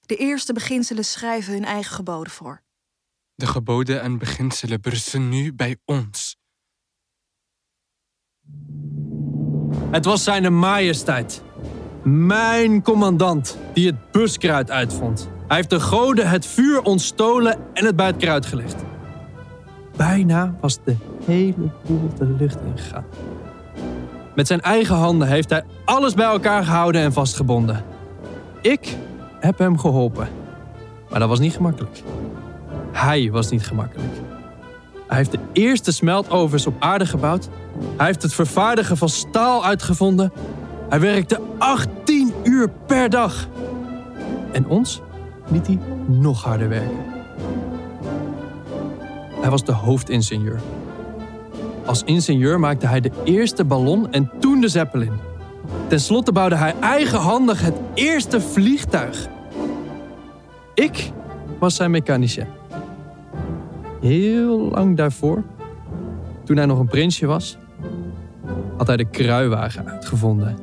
De 0.00 0.16
eerste 0.16 0.52
beginselen 0.52 1.04
schrijven 1.04 1.52
hun 1.52 1.64
eigen 1.64 1.94
geboden 1.94 2.32
voor. 2.32 2.62
De 3.34 3.46
geboden 3.46 4.02
en 4.02 4.18
beginselen 4.18 4.80
berusten 4.80 5.28
nu 5.28 5.52
bij 5.52 5.76
ons. 5.84 6.39
Het 9.90 10.04
was 10.04 10.24
zijn 10.24 10.58
majesteit. 10.58 11.42
Mijn 12.02 12.82
commandant 12.82 13.58
die 13.74 13.86
het 13.86 14.10
buskruid 14.10 14.70
uitvond. 14.70 15.28
Hij 15.46 15.56
heeft 15.56 15.70
de 15.70 15.80
goden 15.80 16.28
het 16.28 16.46
vuur 16.46 16.82
ontstolen 16.82 17.56
en 17.72 17.84
het 17.84 17.96
bij 17.96 18.06
het 18.06 18.16
kruid 18.16 18.46
gelegd. 18.46 18.76
Bijna 19.96 20.54
was 20.60 20.78
de 20.84 20.96
hele 21.24 21.70
boel 21.86 22.10
de 22.18 22.24
lucht 22.38 22.58
ingegaan. 22.66 23.04
Met 24.34 24.46
zijn 24.46 24.60
eigen 24.60 24.96
handen 24.96 25.28
heeft 25.28 25.50
hij 25.50 25.64
alles 25.84 26.14
bij 26.14 26.26
elkaar 26.26 26.64
gehouden 26.64 27.00
en 27.00 27.12
vastgebonden. 27.12 27.84
Ik 28.60 28.96
heb 29.40 29.58
hem 29.58 29.78
geholpen. 29.78 30.28
Maar 31.10 31.20
dat 31.20 31.28
was 31.28 31.38
niet 31.38 31.54
gemakkelijk. 31.54 32.02
Hij 32.92 33.30
was 33.30 33.50
niet 33.50 33.66
gemakkelijk. 33.66 34.12
Hij 35.06 35.16
heeft 35.16 35.30
de 35.30 35.38
eerste 35.52 35.92
smeltovens 35.92 36.66
op 36.66 36.74
aarde 36.78 37.06
gebouwd. 37.06 37.48
Hij 37.96 38.06
heeft 38.06 38.22
het 38.22 38.34
vervaardigen 38.34 38.96
van 38.96 39.08
staal 39.08 39.64
uitgevonden. 39.64 40.32
Hij 40.88 41.00
werkte 41.00 41.40
18 41.58 42.32
uur 42.42 42.70
per 42.86 43.10
dag. 43.10 43.48
En 44.52 44.66
ons 44.66 45.00
liet 45.48 45.66
hij 45.66 45.78
nog 46.06 46.42
harder 46.42 46.68
werken. 46.68 47.04
Hij 49.40 49.50
was 49.50 49.64
de 49.64 49.72
hoofdingenieur. 49.72 50.60
Als 51.84 52.02
ingenieur 52.02 52.60
maakte 52.60 52.86
hij 52.86 53.00
de 53.00 53.10
eerste 53.24 53.64
ballon 53.64 54.12
en 54.12 54.30
toen 54.40 54.60
de 54.60 54.68
Zeppelin. 54.68 55.12
Ten 55.88 56.00
slotte 56.00 56.32
bouwde 56.32 56.56
hij 56.56 56.74
eigenhandig 56.80 57.62
het 57.62 57.74
eerste 57.94 58.40
vliegtuig. 58.40 59.28
Ik 60.74 61.12
was 61.58 61.74
zijn 61.74 61.90
mechanicien. 61.90 62.46
Heel 64.00 64.58
lang 64.58 64.96
daarvoor, 64.96 65.42
toen 66.44 66.56
hij 66.56 66.66
nog 66.66 66.78
een 66.78 66.88
prinsje 66.88 67.26
was, 67.26 67.58
had 68.80 68.88
hij 68.88 68.96
de 68.96 69.10
kruiwagen 69.10 69.88
uitgevonden. 69.88 70.58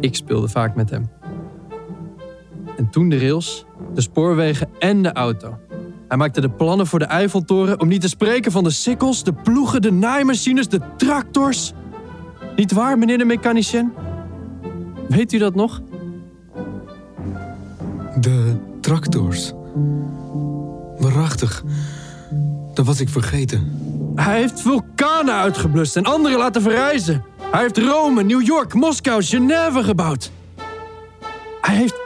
Ik 0.00 0.14
speelde 0.14 0.48
vaak 0.48 0.74
met 0.74 0.90
hem. 0.90 1.08
En 2.76 2.90
toen 2.90 3.08
de 3.08 3.18
rails, 3.18 3.64
de 3.94 4.00
spoorwegen 4.00 4.68
en 4.78 5.02
de 5.02 5.12
auto. 5.12 5.58
Hij 6.08 6.16
maakte 6.16 6.40
de 6.40 6.50
plannen 6.50 6.86
voor 6.86 6.98
de 6.98 7.04
Eiffeltoren 7.04 7.80
om 7.80 7.88
niet 7.88 8.00
te 8.00 8.08
spreken 8.08 8.52
van 8.52 8.64
de 8.64 8.70
sikkels, 8.70 9.24
de 9.24 9.32
ploegen, 9.32 9.82
de 9.82 9.92
naaimachines, 9.92 10.68
de 10.68 10.80
tractors. 10.96 11.72
Niet 12.56 12.72
waar, 12.72 12.98
meneer 12.98 13.18
de 13.18 13.24
mechanicien? 13.24 13.92
Weet 15.08 15.32
u 15.32 15.38
dat 15.38 15.54
nog? 15.54 15.82
De 18.20 18.56
tractors. 18.80 19.52
Waarachtig. 20.98 21.64
Dat 22.74 22.86
was 22.86 23.00
ik 23.00 23.08
vergeten. 23.08 23.85
Hij 24.16 24.40
heeft 24.40 24.60
vulkanen 24.60 25.34
uitgeblust 25.34 25.96
en 25.96 26.04
anderen 26.04 26.38
laten 26.38 26.62
verrijzen. 26.62 27.24
Hij 27.50 27.60
heeft 27.60 27.78
Rome, 27.78 28.22
New 28.22 28.42
York, 28.42 28.74
Moskou, 28.74 29.22
Genève 29.22 29.82
gebouwd. 29.82 30.30
Hij 31.60 31.76
heeft 31.76 32.00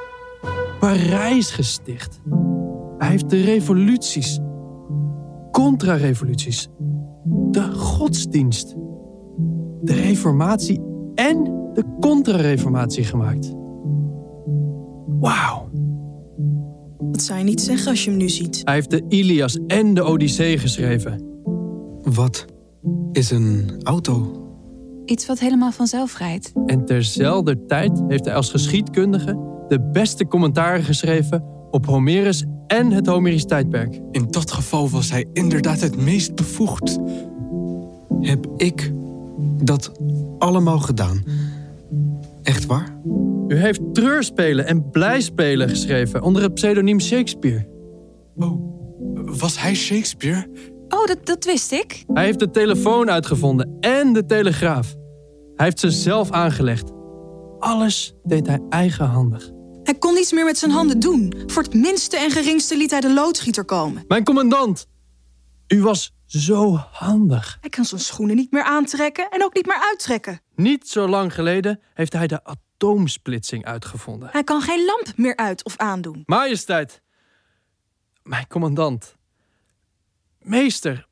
Parijs 0.80 1.50
gesticht. 1.50 2.20
Hij 2.98 3.08
heeft 3.08 3.30
de 3.30 3.40
revoluties, 3.40 4.40
contra-revoluties, 5.50 6.68
de 7.50 7.72
godsdienst, 7.72 8.74
de 9.82 9.92
reformatie 9.92 10.80
en 11.14 11.42
de 11.74 11.84
contra-reformatie 12.00 13.04
gemaakt. 13.04 13.52
Wauw. 15.20 15.68
Dat 17.00 17.22
zou 17.22 17.38
je 17.38 17.44
niet 17.44 17.60
zeggen 17.60 17.90
als 17.90 18.04
je 18.04 18.10
hem 18.10 18.18
nu 18.18 18.28
ziet. 18.28 18.60
Hij 18.64 18.74
heeft 18.74 18.90
de 18.90 19.04
Ilias 19.08 19.58
en 19.66 19.94
de 19.94 20.04
Odyssee 20.04 20.58
geschreven. 20.58 21.29
Wat 22.14 22.44
is 23.12 23.30
een 23.30 23.80
auto? 23.82 24.44
Iets 25.04 25.26
wat 25.26 25.38
helemaal 25.38 25.72
vanzelf 25.72 26.18
rijdt. 26.18 26.52
En 26.66 26.84
terzelfde 26.84 27.66
tijd 27.66 28.02
heeft 28.08 28.24
hij 28.24 28.34
als 28.34 28.50
geschiedkundige 28.50 29.64
de 29.68 29.80
beste 29.92 30.26
commentaren 30.26 30.84
geschreven 30.84 31.44
op 31.70 31.86
Homerus 31.86 32.44
en 32.66 32.90
het 32.90 33.06
Homerisch 33.06 33.44
tijdperk. 33.44 34.00
In 34.10 34.26
dat 34.30 34.50
geval 34.50 34.88
was 34.88 35.10
hij 35.10 35.26
inderdaad 35.32 35.80
het 35.80 35.96
meest 35.96 36.34
bevoegd. 36.34 36.98
Heb 38.20 38.46
ik 38.56 38.92
dat 39.62 39.92
allemaal 40.38 40.78
gedaan? 40.78 41.24
Echt 42.42 42.66
waar? 42.66 42.96
U 43.48 43.56
heeft 43.56 43.80
treurspelen 43.92 44.66
en 44.66 44.90
blijspelen 44.90 45.68
geschreven 45.68 46.22
onder 46.22 46.42
het 46.42 46.54
pseudoniem 46.54 47.00
Shakespeare. 47.00 47.66
Oh, 48.36 48.60
was 49.38 49.60
hij 49.60 49.74
Shakespeare? 49.74 50.46
Oh, 50.90 51.06
dat, 51.06 51.26
dat 51.26 51.44
wist 51.44 51.72
ik. 51.72 52.04
Hij 52.06 52.24
heeft 52.24 52.38
de 52.38 52.50
telefoon 52.50 53.10
uitgevonden 53.10 53.76
en 53.80 54.12
de 54.12 54.26
telegraaf. 54.26 54.94
Hij 55.54 55.64
heeft 55.66 55.80
ze 55.80 55.90
zelf 55.90 56.30
aangelegd. 56.30 56.90
Alles 57.58 58.14
deed 58.22 58.46
hij 58.46 58.60
eigenhandig. 58.68 59.50
Hij 59.82 59.94
kon 59.94 60.14
niets 60.14 60.32
meer 60.32 60.44
met 60.44 60.58
zijn 60.58 60.70
handen 60.70 61.00
doen. 61.00 61.34
Voor 61.46 61.62
het 61.62 61.74
minste 61.74 62.16
en 62.16 62.30
geringste 62.30 62.76
liet 62.76 62.90
hij 62.90 63.00
de 63.00 63.12
loodgieter 63.12 63.64
komen. 63.64 64.04
Mijn 64.08 64.24
commandant, 64.24 64.86
u 65.68 65.82
was 65.82 66.14
zo 66.26 66.76
handig. 66.76 67.58
Hij 67.60 67.70
kan 67.70 67.84
zijn 67.84 68.00
schoenen 68.00 68.36
niet 68.36 68.50
meer 68.50 68.62
aantrekken 68.62 69.30
en 69.30 69.44
ook 69.44 69.54
niet 69.54 69.66
meer 69.66 69.80
uittrekken. 69.88 70.40
Niet 70.54 70.88
zo 70.88 71.08
lang 71.08 71.34
geleden 71.34 71.80
heeft 71.94 72.12
hij 72.12 72.26
de 72.26 72.44
atoomsplitsing 72.44 73.64
uitgevonden. 73.64 74.28
Hij 74.32 74.44
kan 74.44 74.60
geen 74.60 74.84
lamp 74.84 75.12
meer 75.16 75.36
uit 75.36 75.64
of 75.64 75.76
aandoen. 75.76 76.22
Majesteit, 76.26 77.02
mijn 78.22 78.46
commandant, 78.48 79.16
meester, 80.50 81.08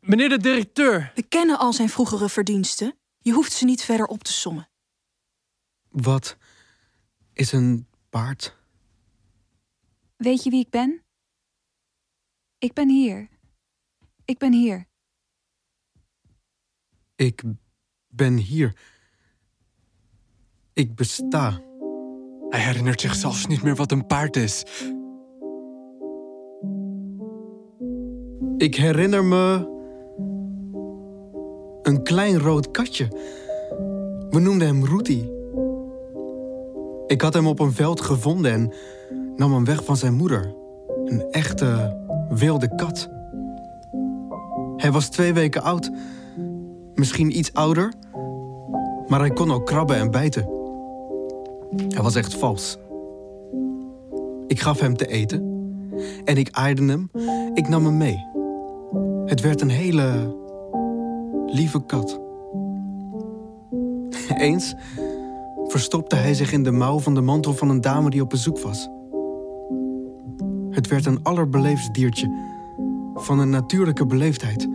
meneer 0.00 0.28
de 0.28 0.38
directeur. 0.38 1.12
We 1.14 1.22
kennen 1.22 1.58
al 1.58 1.72
zijn 1.72 1.88
vroegere 1.88 2.28
verdiensten. 2.28 2.98
Je 3.18 3.32
hoeft 3.32 3.52
ze 3.52 3.64
niet 3.64 3.82
verder 3.82 4.06
op 4.06 4.22
te 4.22 4.32
sommen. 4.32 4.68
Wat 5.88 6.36
is 7.32 7.52
een 7.52 7.86
paard? 8.10 8.56
Weet 10.16 10.42
je 10.42 10.50
wie 10.50 10.60
ik 10.60 10.70
ben? 10.70 11.02
Ik 12.58 12.72
ben 12.72 12.88
hier. 12.88 13.28
Ik 14.24 14.38
ben 14.38 14.52
hier. 14.52 14.86
Ik 17.16 17.42
ben 18.08 18.36
hier. 18.36 18.76
Ik 20.72 20.94
besta. 20.94 21.62
Hij 22.48 22.60
herinnert 22.60 23.00
zich 23.00 23.14
zelfs 23.14 23.46
niet 23.46 23.62
meer 23.62 23.76
wat 23.76 23.92
een 23.92 24.06
paard 24.06 24.36
is. 24.36 24.64
Ik 28.56 28.74
herinner 28.74 29.24
me. 29.24 29.72
een 31.82 32.02
klein 32.02 32.38
rood 32.38 32.70
katje. 32.70 33.08
We 34.30 34.38
noemden 34.40 34.66
hem 34.66 34.84
Roetie. 34.84 35.32
Ik 37.06 37.20
had 37.20 37.34
hem 37.34 37.46
op 37.46 37.58
een 37.58 37.72
veld 37.72 38.00
gevonden 38.00 38.52
en 38.52 38.72
nam 39.36 39.52
hem 39.52 39.64
weg 39.64 39.84
van 39.84 39.96
zijn 39.96 40.14
moeder. 40.14 40.54
Een 41.04 41.24
echte 41.30 41.96
wilde 42.28 42.74
kat. 42.74 43.10
Hij 44.76 44.92
was 44.92 45.08
twee 45.08 45.32
weken 45.32 45.62
oud. 45.62 45.90
Misschien 46.94 47.38
iets 47.38 47.52
ouder. 47.52 47.92
Maar 49.06 49.20
hij 49.20 49.30
kon 49.30 49.52
ook 49.52 49.66
krabben 49.66 49.96
en 49.96 50.10
bijten. 50.10 50.48
Hij 51.88 52.02
was 52.02 52.14
echt 52.14 52.34
vals. 52.34 52.78
Ik 54.46 54.60
gaf 54.60 54.80
hem 54.80 54.96
te 54.96 55.06
eten. 55.06 55.52
En 56.24 56.36
ik 56.36 56.48
aaide 56.50 56.84
hem. 56.84 57.10
Ik 57.54 57.68
nam 57.68 57.84
hem 57.84 57.96
mee. 57.96 58.32
Het 59.26 59.40
werd 59.40 59.60
een 59.60 59.70
hele 59.70 60.36
lieve 61.46 61.84
kat. 61.86 62.20
Eens 64.28 64.74
verstopte 65.66 66.16
hij 66.16 66.34
zich 66.34 66.52
in 66.52 66.62
de 66.62 66.70
mouw 66.70 66.98
van 66.98 67.14
de 67.14 67.20
mantel 67.20 67.52
van 67.52 67.68
een 67.68 67.80
dame 67.80 68.10
die 68.10 68.22
op 68.22 68.30
bezoek 68.30 68.58
was. 68.58 68.88
Het 70.70 70.88
werd 70.88 71.06
een 71.06 71.22
allerbeleefdst 71.22 71.94
diertje 71.94 72.30
van 73.14 73.38
een 73.38 73.50
natuurlijke 73.50 74.06
beleefdheid. 74.06 74.68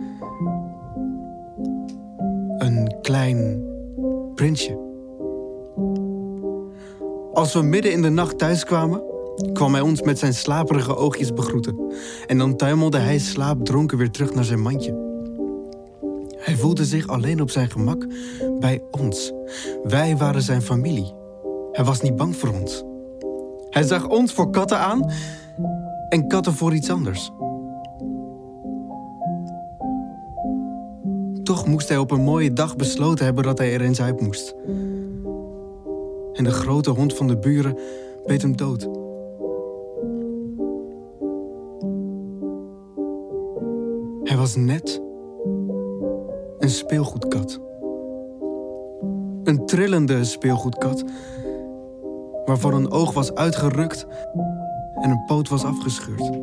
Een 2.58 2.94
klein 3.02 3.62
prinsje. 4.34 4.78
Als 7.32 7.54
we 7.54 7.62
midden 7.62 7.92
in 7.92 8.02
de 8.02 8.08
nacht 8.08 8.38
thuiskwamen, 8.38 9.02
kwam 9.52 9.72
hij 9.72 9.82
ons 9.82 10.02
met 10.02 10.18
zijn 10.18 10.34
slaperige 10.34 10.96
oogjes 10.96 11.32
begroeten. 11.32 11.92
En 12.26 12.38
dan 12.38 12.56
tuimelde 12.56 12.98
hij 12.98 13.18
slaapdronken 13.18 13.98
weer 13.98 14.10
terug 14.10 14.34
naar 14.34 14.44
zijn 14.44 14.60
mandje. 14.60 15.08
Hij 16.36 16.56
voelde 16.56 16.84
zich 16.84 17.06
alleen 17.08 17.40
op 17.40 17.50
zijn 17.50 17.70
gemak 17.70 18.06
bij 18.60 18.82
ons. 18.90 19.32
Wij 19.82 20.16
waren 20.16 20.42
zijn 20.42 20.62
familie. 20.62 21.12
Hij 21.72 21.84
was 21.84 22.00
niet 22.00 22.16
bang 22.16 22.36
voor 22.36 22.48
ons. 22.60 22.84
Hij 23.70 23.82
zag 23.82 24.08
ons 24.08 24.32
voor 24.32 24.50
katten 24.50 24.78
aan 24.78 25.10
en 26.08 26.28
katten 26.28 26.52
voor 26.52 26.74
iets 26.74 26.90
anders. 26.90 27.30
Toch 31.42 31.66
moest 31.66 31.88
hij 31.88 31.98
op 31.98 32.10
een 32.10 32.22
mooie 32.22 32.52
dag 32.52 32.76
besloten 32.76 33.24
hebben 33.24 33.44
dat 33.44 33.58
hij 33.58 33.74
er 33.74 33.80
eens 33.80 34.00
uit 34.00 34.20
moest. 34.20 34.54
En 36.32 36.44
de 36.44 36.50
grote 36.50 36.90
hond 36.90 37.14
van 37.14 37.26
de 37.26 37.38
buren 37.38 37.78
beet 38.26 38.42
hem 38.42 38.56
dood. 38.56 38.88
Was 44.40 44.56
net 44.56 45.02
een 46.58 46.70
speelgoedkat. 46.70 47.60
Een 49.44 49.66
trillende 49.66 50.24
speelgoedkat, 50.24 51.04
waarvan 52.44 52.74
een 52.74 52.90
oog 52.90 53.12
was 53.12 53.34
uitgerukt 53.34 54.06
en 55.00 55.10
een 55.10 55.24
poot 55.24 55.48
was 55.48 55.64
afgescheurd. 55.64 56.38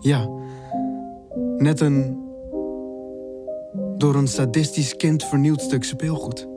Ja, 0.00 0.28
net 1.56 1.80
een 1.80 2.22
door 3.96 4.14
een 4.14 4.28
sadistisch 4.28 4.96
kind 4.96 5.24
vernieuwd 5.24 5.60
stuk 5.60 5.84
speelgoed. 5.84 6.48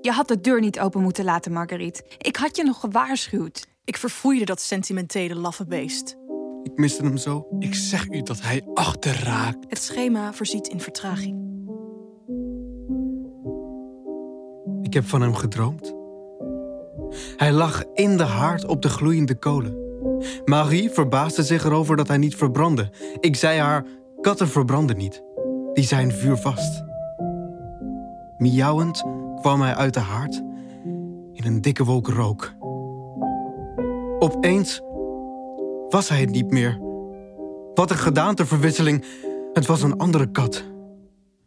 Je 0.00 0.10
had 0.10 0.28
de 0.28 0.40
deur 0.40 0.60
niet 0.60 0.80
open 0.80 1.02
moeten 1.02 1.24
laten, 1.24 1.52
Marguerite. 1.52 2.02
Ik 2.18 2.36
had 2.36 2.56
je 2.56 2.64
nog 2.64 2.80
gewaarschuwd. 2.80 3.66
Ik 3.84 3.96
verfoeide 3.96 4.44
dat 4.44 4.60
sentimentele 4.60 5.34
laffe 5.34 5.66
beest. 5.66 6.16
Ik 6.62 6.76
miste 6.76 7.02
hem 7.02 7.16
zo. 7.16 7.46
Ik 7.58 7.74
zeg 7.74 8.10
u 8.10 8.22
dat 8.22 8.40
hij 8.40 8.62
achterraakt. 8.74 9.58
Het 9.68 9.82
schema 9.82 10.32
voorziet 10.32 10.68
in 10.68 10.80
vertraging. 10.80 11.50
Ik 14.82 14.94
heb 14.94 15.04
van 15.04 15.20
hem 15.20 15.34
gedroomd. 15.34 15.94
Hij 17.36 17.52
lag 17.52 17.84
in 17.94 18.16
de 18.16 18.24
haard 18.24 18.66
op 18.66 18.82
de 18.82 18.88
gloeiende 18.88 19.34
kolen. 19.34 19.76
Marie 20.44 20.90
verbaasde 20.90 21.42
zich 21.42 21.64
erover 21.64 21.96
dat 21.96 22.08
hij 22.08 22.16
niet 22.16 22.34
verbrandde. 22.34 22.90
Ik 23.20 23.36
zei 23.36 23.58
haar, 23.58 23.86
katten 24.20 24.48
verbranden 24.48 24.96
niet. 24.96 25.22
Die 25.72 25.84
zijn 25.84 26.12
vuurvast. 26.12 26.84
Miauwend 28.38 29.04
kwam 29.40 29.60
hij 29.60 29.74
uit 29.74 29.94
de 29.94 30.00
haard 30.00 30.42
in 31.32 31.44
een 31.44 31.60
dikke 31.60 31.84
wolk 31.84 32.08
rook. 32.08 32.52
Opeens 34.18 34.82
was 35.92 36.08
hij 36.08 36.20
het 36.20 36.30
niet 36.30 36.50
meer. 36.50 36.78
Wat 37.74 37.90
een 37.90 37.96
gedaanteverwisseling. 37.96 39.04
Het 39.52 39.66
was 39.66 39.82
een 39.82 39.96
andere 39.96 40.30
kat. 40.30 40.64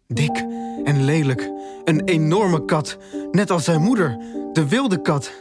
Dik 0.08 0.38
en 0.84 1.04
lelijk. 1.04 1.52
Een 1.84 2.04
enorme 2.04 2.66
kat. 2.66 2.98
Net 3.32 3.52
als 3.52 3.64
zijn 3.64 3.82
moeder, 3.82 4.18
de 4.54 4.68
wilde 4.68 5.02
kat. 5.02 5.32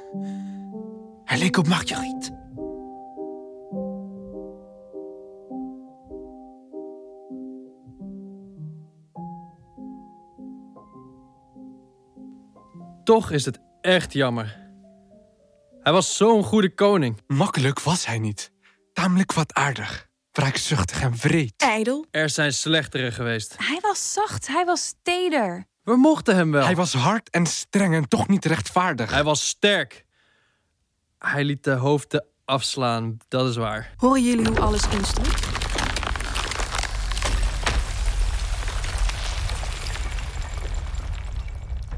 Hij 1.24 1.38
leek 1.38 1.56
op 1.56 1.68
Marguerite. 1.68 2.42
Toch 13.04 13.30
is 13.30 13.44
het 13.44 13.60
echt 13.80 14.12
jammer. 14.12 14.62
Hij 15.80 15.92
was 15.92 16.16
zo'n 16.16 16.44
goede 16.44 16.74
koning. 16.74 17.20
Makkelijk 17.26 17.80
was 17.80 18.06
hij 18.06 18.18
niet. 18.18 18.53
Tamelijk 18.94 19.32
wat 19.32 19.54
aardig. 19.54 20.08
Wraakzuchtig 20.32 21.00
en 21.00 21.12
wreed. 21.16 21.54
Ijdel. 21.56 22.06
Er 22.10 22.30
zijn 22.30 22.52
slechtere 22.52 23.12
geweest. 23.12 23.54
Hij 23.58 23.78
was 23.80 24.12
zacht, 24.12 24.46
hij 24.46 24.64
was 24.64 24.94
teder. 25.02 25.66
We 25.82 25.96
mochten 25.96 26.36
hem 26.36 26.50
wel. 26.50 26.64
Hij 26.64 26.76
was 26.76 26.92
hard 26.92 27.30
en 27.30 27.46
streng 27.46 27.94
en 27.94 28.08
toch 28.08 28.28
niet 28.28 28.44
rechtvaardig. 28.44 29.10
Hij 29.10 29.22
was 29.24 29.48
sterk. 29.48 30.04
Hij 31.18 31.44
liet 31.44 31.64
de 31.64 31.70
hoofden 31.70 32.26
afslaan, 32.44 33.16
dat 33.28 33.48
is 33.48 33.56
waar. 33.56 33.92
Horen 33.96 34.22
jullie 34.22 34.46
hoe 34.46 34.60
alles 34.60 34.82
instond? 34.88 35.28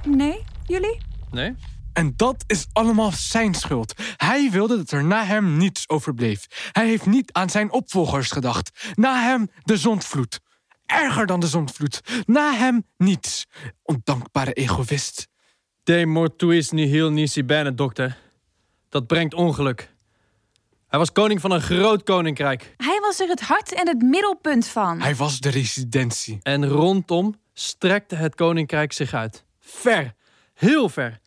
Nee, 0.04 0.44
jullie? 0.66 1.00
Nee? 1.30 1.56
En 1.96 2.12
dat 2.16 2.44
is 2.46 2.66
allemaal 2.72 3.12
zijn 3.12 3.54
schuld. 3.54 3.94
Hij 4.16 4.50
wilde 4.50 4.76
dat 4.76 4.90
er 4.90 5.04
na 5.04 5.24
hem 5.24 5.56
niets 5.56 5.88
overbleef. 5.88 6.70
Hij 6.72 6.86
heeft 6.86 7.06
niet 7.06 7.32
aan 7.32 7.50
zijn 7.50 7.72
opvolgers 7.72 8.30
gedacht. 8.30 8.92
Na 8.94 9.22
hem 9.22 9.50
de 9.62 9.76
zondvloed. 9.76 10.40
Erger 10.86 11.26
dan 11.26 11.40
de 11.40 11.46
zondvloed. 11.46 12.00
Na 12.26 12.52
hem 12.54 12.86
niets. 12.96 13.46
Ondankbare 13.82 14.52
egoïst. 14.52 15.28
De 15.82 16.06
mortuis 16.06 16.70
nihil 16.70 17.10
nisi 17.10 17.44
bene, 17.44 17.74
dokter. 17.74 18.18
Dat 18.88 19.06
brengt 19.06 19.34
ongeluk. 19.34 19.94
Hij 20.88 20.98
was 20.98 21.12
koning 21.12 21.40
van 21.40 21.50
een 21.50 21.62
groot 21.62 22.02
koninkrijk. 22.02 22.74
Hij 22.76 22.98
was 23.00 23.20
er 23.20 23.28
het 23.28 23.40
hart 23.40 23.74
en 23.74 23.88
het 23.88 24.02
middelpunt 24.02 24.66
van. 24.66 25.00
Hij 25.00 25.14
was 25.14 25.40
de 25.40 25.50
residentie. 25.50 26.38
En 26.42 26.68
rondom 26.68 27.34
strekte 27.52 28.14
het 28.14 28.34
koninkrijk 28.34 28.92
zich 28.92 29.14
uit. 29.14 29.44
Ver, 29.60 30.14
heel 30.54 30.88
ver. 30.88 31.20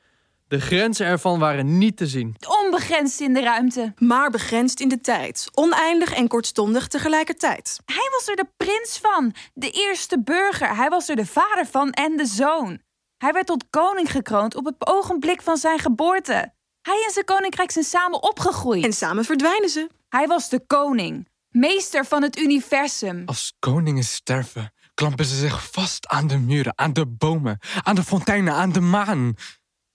De 0.50 0.60
grenzen 0.60 1.06
ervan 1.06 1.40
waren 1.40 1.78
niet 1.78 1.98
te 1.98 2.08
zien. 2.08 2.36
Onbegrensd 2.64 3.20
in 3.20 3.34
de 3.34 3.42
ruimte. 3.42 3.94
Maar 3.98 4.30
begrensd 4.30 4.80
in 4.80 4.88
de 4.90 5.02
tijd. 5.02 5.48
Oneindig 5.54 6.14
en 6.14 6.28
kortstondig 6.28 6.88
tegelijkertijd. 6.88 7.80
Hij 7.86 8.10
was 8.12 8.28
er 8.28 8.36
de 8.36 8.48
prins 8.58 9.00
van, 9.02 9.34
de 9.54 9.72
eerste 9.72 10.22
burger. 10.22 10.76
Hij 10.76 10.90
was 10.90 11.10
er 11.10 11.16
de 11.16 11.26
vader 11.26 11.66
van 11.66 11.92
en 11.92 12.18
de 12.18 12.26
zoon. 12.26 12.80
Hij 13.18 13.34
werd 13.34 13.46
tot 13.46 13.66
koning 13.70 14.12
gekroond 14.12 14.56
op 14.56 14.66
het 14.66 14.76
ogenblik 14.80 15.42
van 15.42 15.58
zijn 15.58 15.80
geboorte. 15.80 16.54
Hij 16.82 17.04
en 17.06 17.12
zijn 17.12 17.26
koninkrijk 17.26 17.72
zijn 17.72 17.86
samen 17.86 18.24
opgegroeid. 18.24 18.86
En 18.86 18.94
samen 18.94 19.26
verdwijnen 19.26 19.70
ze. 19.70 19.90
Hij 20.10 20.28
was 20.28 20.50
de 20.50 20.66
koning, 20.68 21.28
meester 21.50 22.06
van 22.06 22.22
het 22.22 22.40
universum. 22.40 23.24
Als 23.26 23.54
koningen 23.60 24.04
sterven, 24.04 24.74
klampen 24.94 25.26
ze 25.26 25.36
zich 25.36 25.72
vast 25.72 26.08
aan 26.08 26.28
de 26.28 26.38
muren, 26.38 26.74
aan 26.76 26.94
de 26.94 27.06
bomen, 27.06 27.60
aan 27.84 27.96
de 27.96 28.04
fonteinen, 28.04 28.54
aan 28.54 28.72
de 28.72 28.82
maan. 28.82 29.36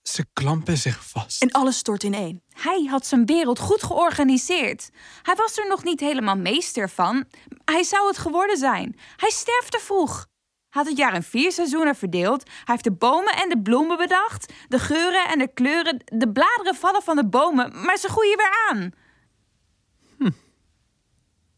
Ze 0.08 0.26
klampen 0.32 0.78
zich 0.78 1.08
vast. 1.08 1.42
En 1.42 1.50
alles 1.50 1.76
stort 1.76 2.02
ineen. 2.02 2.42
Hij 2.52 2.84
had 2.84 3.06
zijn 3.06 3.26
wereld 3.26 3.58
goed 3.58 3.82
georganiseerd. 3.82 4.90
Hij 5.22 5.34
was 5.34 5.58
er 5.58 5.68
nog 5.68 5.84
niet 5.84 6.00
helemaal 6.00 6.36
meester 6.36 6.90
van. 6.90 7.24
Hij 7.64 7.82
zou 7.82 8.06
het 8.06 8.18
geworden 8.18 8.56
zijn. 8.56 8.96
Hij 9.16 9.30
sterfte 9.30 9.78
vroeg. 9.80 10.14
Hij 10.68 10.82
had 10.82 10.86
het 10.86 10.96
jaar 10.96 11.14
in 11.14 11.22
vier 11.22 11.52
seizoenen 11.52 11.94
verdeeld. 11.94 12.42
Hij 12.48 12.62
heeft 12.64 12.84
de 12.84 12.92
bomen 12.92 13.36
en 13.36 13.48
de 13.48 13.60
bloemen 13.62 13.96
bedacht. 13.96 14.52
De 14.68 14.78
geuren 14.78 15.28
en 15.28 15.38
de 15.38 15.48
kleuren. 15.54 16.02
De 16.04 16.32
bladeren 16.32 16.74
vallen 16.74 17.02
van 17.02 17.16
de 17.16 17.26
bomen, 17.26 17.84
maar 17.84 17.96
ze 17.96 18.08
groeien 18.08 18.36
weer 18.36 18.68
aan. 18.70 18.92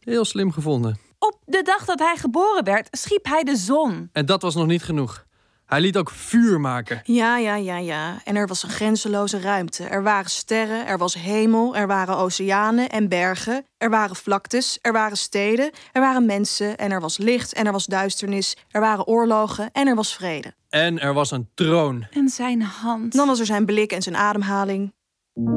Heel 0.00 0.24
slim 0.24 0.52
gevonden. 0.52 0.98
Op 1.18 1.38
de 1.44 1.62
dag 1.62 1.84
dat 1.84 1.98
hij 1.98 2.16
geboren 2.16 2.64
werd, 2.64 2.88
schiep 2.90 3.24
hij 3.24 3.44
de 3.44 3.56
zon. 3.56 4.08
En 4.12 4.26
dat 4.26 4.42
was 4.42 4.54
nog 4.54 4.66
niet 4.66 4.82
genoeg. 4.82 5.26
Hij 5.66 5.80
liet 5.80 5.96
ook 5.96 6.10
vuur 6.10 6.60
maken. 6.60 7.00
Ja, 7.04 7.38
ja, 7.38 7.54
ja, 7.54 7.76
ja. 7.76 8.20
En 8.24 8.36
er 8.36 8.46
was 8.46 8.62
een 8.62 8.68
grenzeloze 8.68 9.40
ruimte. 9.40 9.84
Er 9.84 10.02
waren 10.02 10.30
sterren, 10.30 10.86
er 10.86 10.98
was 10.98 11.14
hemel, 11.14 11.76
er 11.76 11.86
waren 11.86 12.16
oceanen 12.16 12.88
en 12.88 13.08
bergen. 13.08 13.66
Er 13.78 13.90
waren 13.90 14.16
vlaktes, 14.16 14.78
er 14.82 14.92
waren 14.92 15.16
steden, 15.16 15.70
er 15.92 16.00
waren 16.00 16.26
mensen 16.26 16.76
en 16.76 16.90
er 16.90 17.00
was 17.00 17.18
licht 17.18 17.52
en 17.52 17.66
er 17.66 17.72
was 17.72 17.86
duisternis. 17.86 18.56
Er 18.70 18.80
waren 18.80 19.06
oorlogen 19.06 19.68
en 19.72 19.86
er 19.86 19.94
was 19.94 20.14
vrede. 20.14 20.54
En 20.68 21.00
er 21.00 21.14
was 21.14 21.30
een 21.30 21.48
troon. 21.54 22.06
En 22.10 22.28
zijn 22.28 22.62
hand. 22.62 23.12
Dan 23.12 23.26
was 23.26 23.40
er 23.40 23.46
zijn 23.46 23.66
blik 23.66 23.92
en 23.92 24.02
zijn 24.02 24.16
ademhaling. 24.16 24.92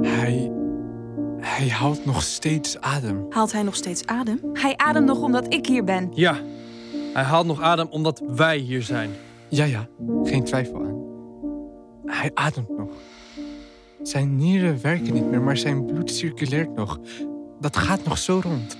Hij. 0.01 0.51
Hij 1.39 1.67
houdt 1.67 2.05
nog 2.05 2.21
steeds 2.21 2.79
adem. 2.81 3.25
Haalt 3.29 3.51
hij 3.51 3.63
nog 3.63 3.75
steeds 3.75 4.05
adem? 4.05 4.39
Hij 4.53 4.77
ademt 4.77 5.05
nog 5.05 5.19
omdat 5.19 5.53
ik 5.53 5.65
hier 5.65 5.83
ben. 5.83 6.11
Ja, 6.13 6.37
hij 7.13 7.23
haalt 7.23 7.45
nog 7.45 7.61
adem 7.61 7.87
omdat 7.87 8.21
wij 8.27 8.57
hier 8.57 8.83
zijn. 8.83 9.11
Ja, 9.49 9.65
ja, 9.65 9.87
geen 10.23 10.43
twijfel 10.43 10.83
aan. 10.83 10.97
Hij 12.05 12.31
ademt 12.33 12.77
nog. 12.77 12.89
Zijn 14.03 14.35
nieren 14.35 14.81
werken 14.81 15.13
niet 15.13 15.29
meer, 15.29 15.41
maar 15.41 15.57
zijn 15.57 15.85
bloed 15.85 16.11
circuleert 16.11 16.75
nog. 16.75 16.99
Dat 17.59 17.77
gaat 17.77 18.03
nog 18.03 18.17
zo 18.17 18.39
rond. 18.43 18.77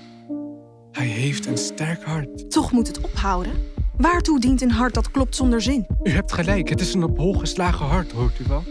Hij 0.92 1.06
heeft 1.06 1.46
een 1.46 1.58
sterk 1.58 2.02
hart. 2.02 2.50
Toch 2.50 2.72
moet 2.72 2.86
het 2.86 3.00
ophouden. 3.00 3.52
Waartoe 3.96 4.40
dient 4.40 4.62
een 4.62 4.70
hart 4.70 4.94
dat 4.94 5.10
klopt 5.10 5.36
zonder 5.36 5.60
zin? 5.60 5.86
U 6.02 6.10
hebt 6.10 6.32
gelijk, 6.32 6.68
het 6.68 6.80
is 6.80 6.94
een 6.94 7.02
op 7.02 7.18
hol 7.18 7.34
geslagen 7.34 7.86
hart, 7.86 8.12
hoort 8.12 8.38
u 8.38 8.44
wel? 8.48 8.62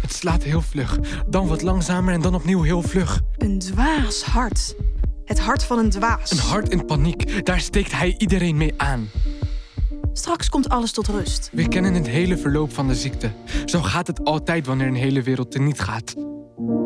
Het 0.00 0.12
slaat 0.12 0.42
heel 0.42 0.60
vlug, 0.60 0.98
dan 1.28 1.46
wat 1.46 1.62
langzamer 1.62 2.14
en 2.14 2.20
dan 2.20 2.34
opnieuw 2.34 2.62
heel 2.62 2.82
vlug. 2.82 3.20
Een 3.36 3.58
dwaas 3.58 4.22
hart. 4.22 4.76
Het 5.24 5.40
hart 5.40 5.64
van 5.64 5.78
een 5.78 5.90
dwaas. 5.90 6.30
Een 6.30 6.38
hart 6.38 6.68
in 6.68 6.84
paniek, 6.84 7.46
daar 7.46 7.60
steekt 7.60 7.92
hij 7.92 8.14
iedereen 8.18 8.56
mee 8.56 8.74
aan. 8.76 9.08
Straks 10.16 10.48
komt 10.48 10.68
alles 10.68 10.92
tot 10.92 11.06
rust. 11.06 11.50
We 11.52 11.68
kennen 11.68 11.94
het 11.94 12.06
hele 12.06 12.36
verloop 12.36 12.72
van 12.72 12.88
de 12.88 12.94
ziekte. 12.94 13.32
Zo 13.64 13.80
gaat 13.80 14.06
het 14.06 14.24
altijd 14.24 14.66
wanneer 14.66 14.86
een 14.86 14.94
hele 14.94 15.22
wereld 15.22 15.50
teniet 15.50 15.80
gaat. 15.80 16.14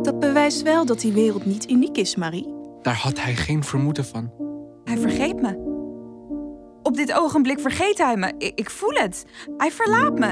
Dat 0.03 0.19
bewijst 0.19 0.63
wel 0.63 0.87
dat 0.87 1.01
die 1.01 1.13
wereld 1.13 1.45
niet 1.45 1.71
uniek 1.71 1.97
is, 1.97 2.17
Marie. 2.17 2.55
Daar 2.83 2.97
had 2.97 3.21
hij 3.21 3.37
geen 3.37 3.65
vermoeden 3.65 4.05
van. 4.05 4.33
Hij 4.85 4.99
vergeet 4.99 5.41
me. 5.41 5.67
Op 6.83 6.97
dit 6.97 7.13
ogenblik 7.13 7.61
vergeet 7.61 7.99
hij 7.99 8.17
me. 8.17 8.35
Ik, 8.39 8.53
ik 8.55 8.71
voel 8.71 8.93
het. 8.93 9.25
Hij 9.57 9.71
verlaat 9.71 10.19
me. 10.19 10.27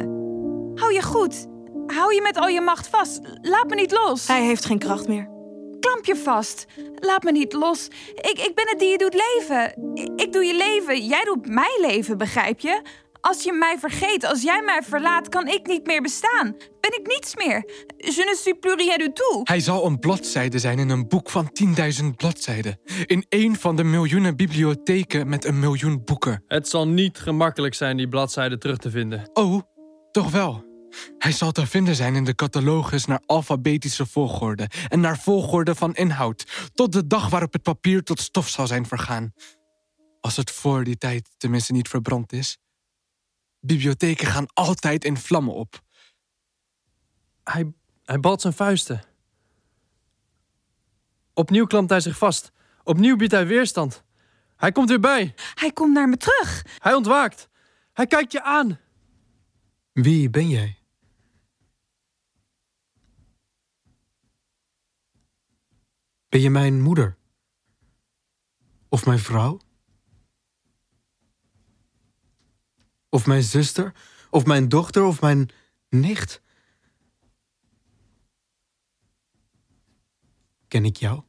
Hou 0.74 0.92
je 0.92 1.02
goed. 1.02 1.46
Hou 1.86 2.14
je 2.14 2.22
met 2.22 2.36
al 2.36 2.48
je 2.48 2.60
macht 2.60 2.86
vast. 2.86 3.20
Laat 3.42 3.68
me 3.68 3.74
niet 3.74 3.92
los. 3.92 4.26
Hij 4.26 4.44
heeft 4.44 4.64
geen 4.64 4.78
kracht 4.78 5.08
meer. 5.08 5.35
Klamp 5.80 6.04
je 6.04 6.16
vast. 6.16 6.66
Laat 6.94 7.22
me 7.22 7.32
niet 7.32 7.52
los. 7.52 7.86
Ik, 8.14 8.38
ik 8.46 8.52
ben 8.54 8.68
het 8.68 8.78
die 8.78 8.88
je 8.88 8.98
doet 8.98 9.14
leven. 9.14 9.94
Ik, 9.94 10.20
ik 10.20 10.32
doe 10.32 10.44
je 10.44 10.56
leven. 10.56 11.06
Jij 11.06 11.24
doet 11.24 11.48
mij 11.48 11.78
leven, 11.80 12.18
begrijp 12.18 12.60
je? 12.60 12.82
Als 13.20 13.42
je 13.42 13.52
mij 13.52 13.76
vergeet, 13.78 14.24
als 14.24 14.42
jij 14.42 14.62
mij 14.62 14.82
verlaat, 14.82 15.28
kan 15.28 15.48
ik 15.48 15.66
niet 15.66 15.86
meer 15.86 16.02
bestaan. 16.02 16.56
Ben 16.80 17.00
ik 17.00 17.06
niets 17.06 17.36
meer. 17.36 17.64
Je 17.96 18.24
ne 18.26 18.36
suis 18.36 18.58
plus 18.60 18.74
rien 18.74 18.98
du 18.98 19.12
tout. 19.12 19.48
Hij 19.48 19.60
zal 19.60 19.86
een 19.86 19.98
bladzijde 19.98 20.58
zijn 20.58 20.78
in 20.78 20.88
een 20.88 21.08
boek 21.08 21.30
van 21.30 21.50
10.000 22.02 22.04
bladzijden. 22.16 22.80
In 23.06 23.26
één 23.28 23.56
van 23.56 23.76
de 23.76 23.84
miljoenen 23.84 24.36
bibliotheken 24.36 25.28
met 25.28 25.44
een 25.44 25.58
miljoen 25.58 26.04
boeken. 26.04 26.44
Het 26.46 26.68
zal 26.68 26.88
niet 26.88 27.18
gemakkelijk 27.18 27.74
zijn 27.74 27.96
die 27.96 28.08
bladzijden 28.08 28.58
terug 28.58 28.78
te 28.78 28.90
vinden. 28.90 29.30
Oh, 29.32 29.60
toch 30.10 30.30
wel. 30.30 30.65
Hij 31.18 31.32
zal 31.32 31.52
te 31.52 31.66
vinden 31.66 31.94
zijn 31.94 32.14
in 32.14 32.24
de 32.24 32.34
catalogus 32.34 33.04
naar 33.04 33.22
alfabetische 33.26 34.06
volgorde 34.06 34.70
en 34.88 35.00
naar 35.00 35.18
volgorde 35.18 35.74
van 35.74 35.94
inhoud, 35.94 36.70
tot 36.74 36.92
de 36.92 37.06
dag 37.06 37.28
waarop 37.28 37.52
het 37.52 37.62
papier 37.62 38.02
tot 38.02 38.20
stof 38.20 38.48
zal 38.48 38.66
zijn 38.66 38.86
vergaan. 38.86 39.32
Als 40.20 40.36
het 40.36 40.50
voor 40.50 40.84
die 40.84 40.98
tijd 40.98 41.30
tenminste 41.36 41.72
niet 41.72 41.88
verbrand 41.88 42.32
is. 42.32 42.58
Bibliotheken 43.60 44.26
gaan 44.26 44.46
altijd 44.52 45.04
in 45.04 45.16
vlammen 45.16 45.54
op. 45.54 45.80
Hij, 47.44 47.72
hij 48.04 48.20
balt 48.20 48.40
zijn 48.40 48.52
vuisten. 48.52 49.02
Opnieuw 51.34 51.66
klampt 51.66 51.90
hij 51.90 52.00
zich 52.00 52.18
vast. 52.18 52.52
Opnieuw 52.84 53.16
biedt 53.16 53.32
hij 53.32 53.46
weerstand. 53.46 54.04
Hij 54.56 54.72
komt 54.72 54.88
weer 54.88 55.00
bij. 55.00 55.34
Hij 55.54 55.72
komt 55.72 55.92
naar 55.92 56.08
me 56.08 56.16
terug. 56.16 56.64
Hij 56.78 56.94
ontwaakt. 56.94 57.48
Hij 57.92 58.06
kijkt 58.06 58.32
je 58.32 58.42
aan. 58.42 58.78
Wie 59.92 60.30
ben 60.30 60.48
jij? 60.48 60.75
Ben 66.28 66.40
je 66.40 66.50
mijn 66.50 66.80
moeder? 66.80 67.16
Of 68.88 69.06
mijn 69.06 69.18
vrouw? 69.18 69.60
Of 73.08 73.26
mijn 73.26 73.42
zuster? 73.42 73.94
Of 74.30 74.44
mijn 74.44 74.68
dochter? 74.68 75.02
Of 75.02 75.20
mijn 75.20 75.48
nicht? 75.88 76.42
Ken 80.68 80.84
ik 80.84 80.96
jou? 80.96 81.22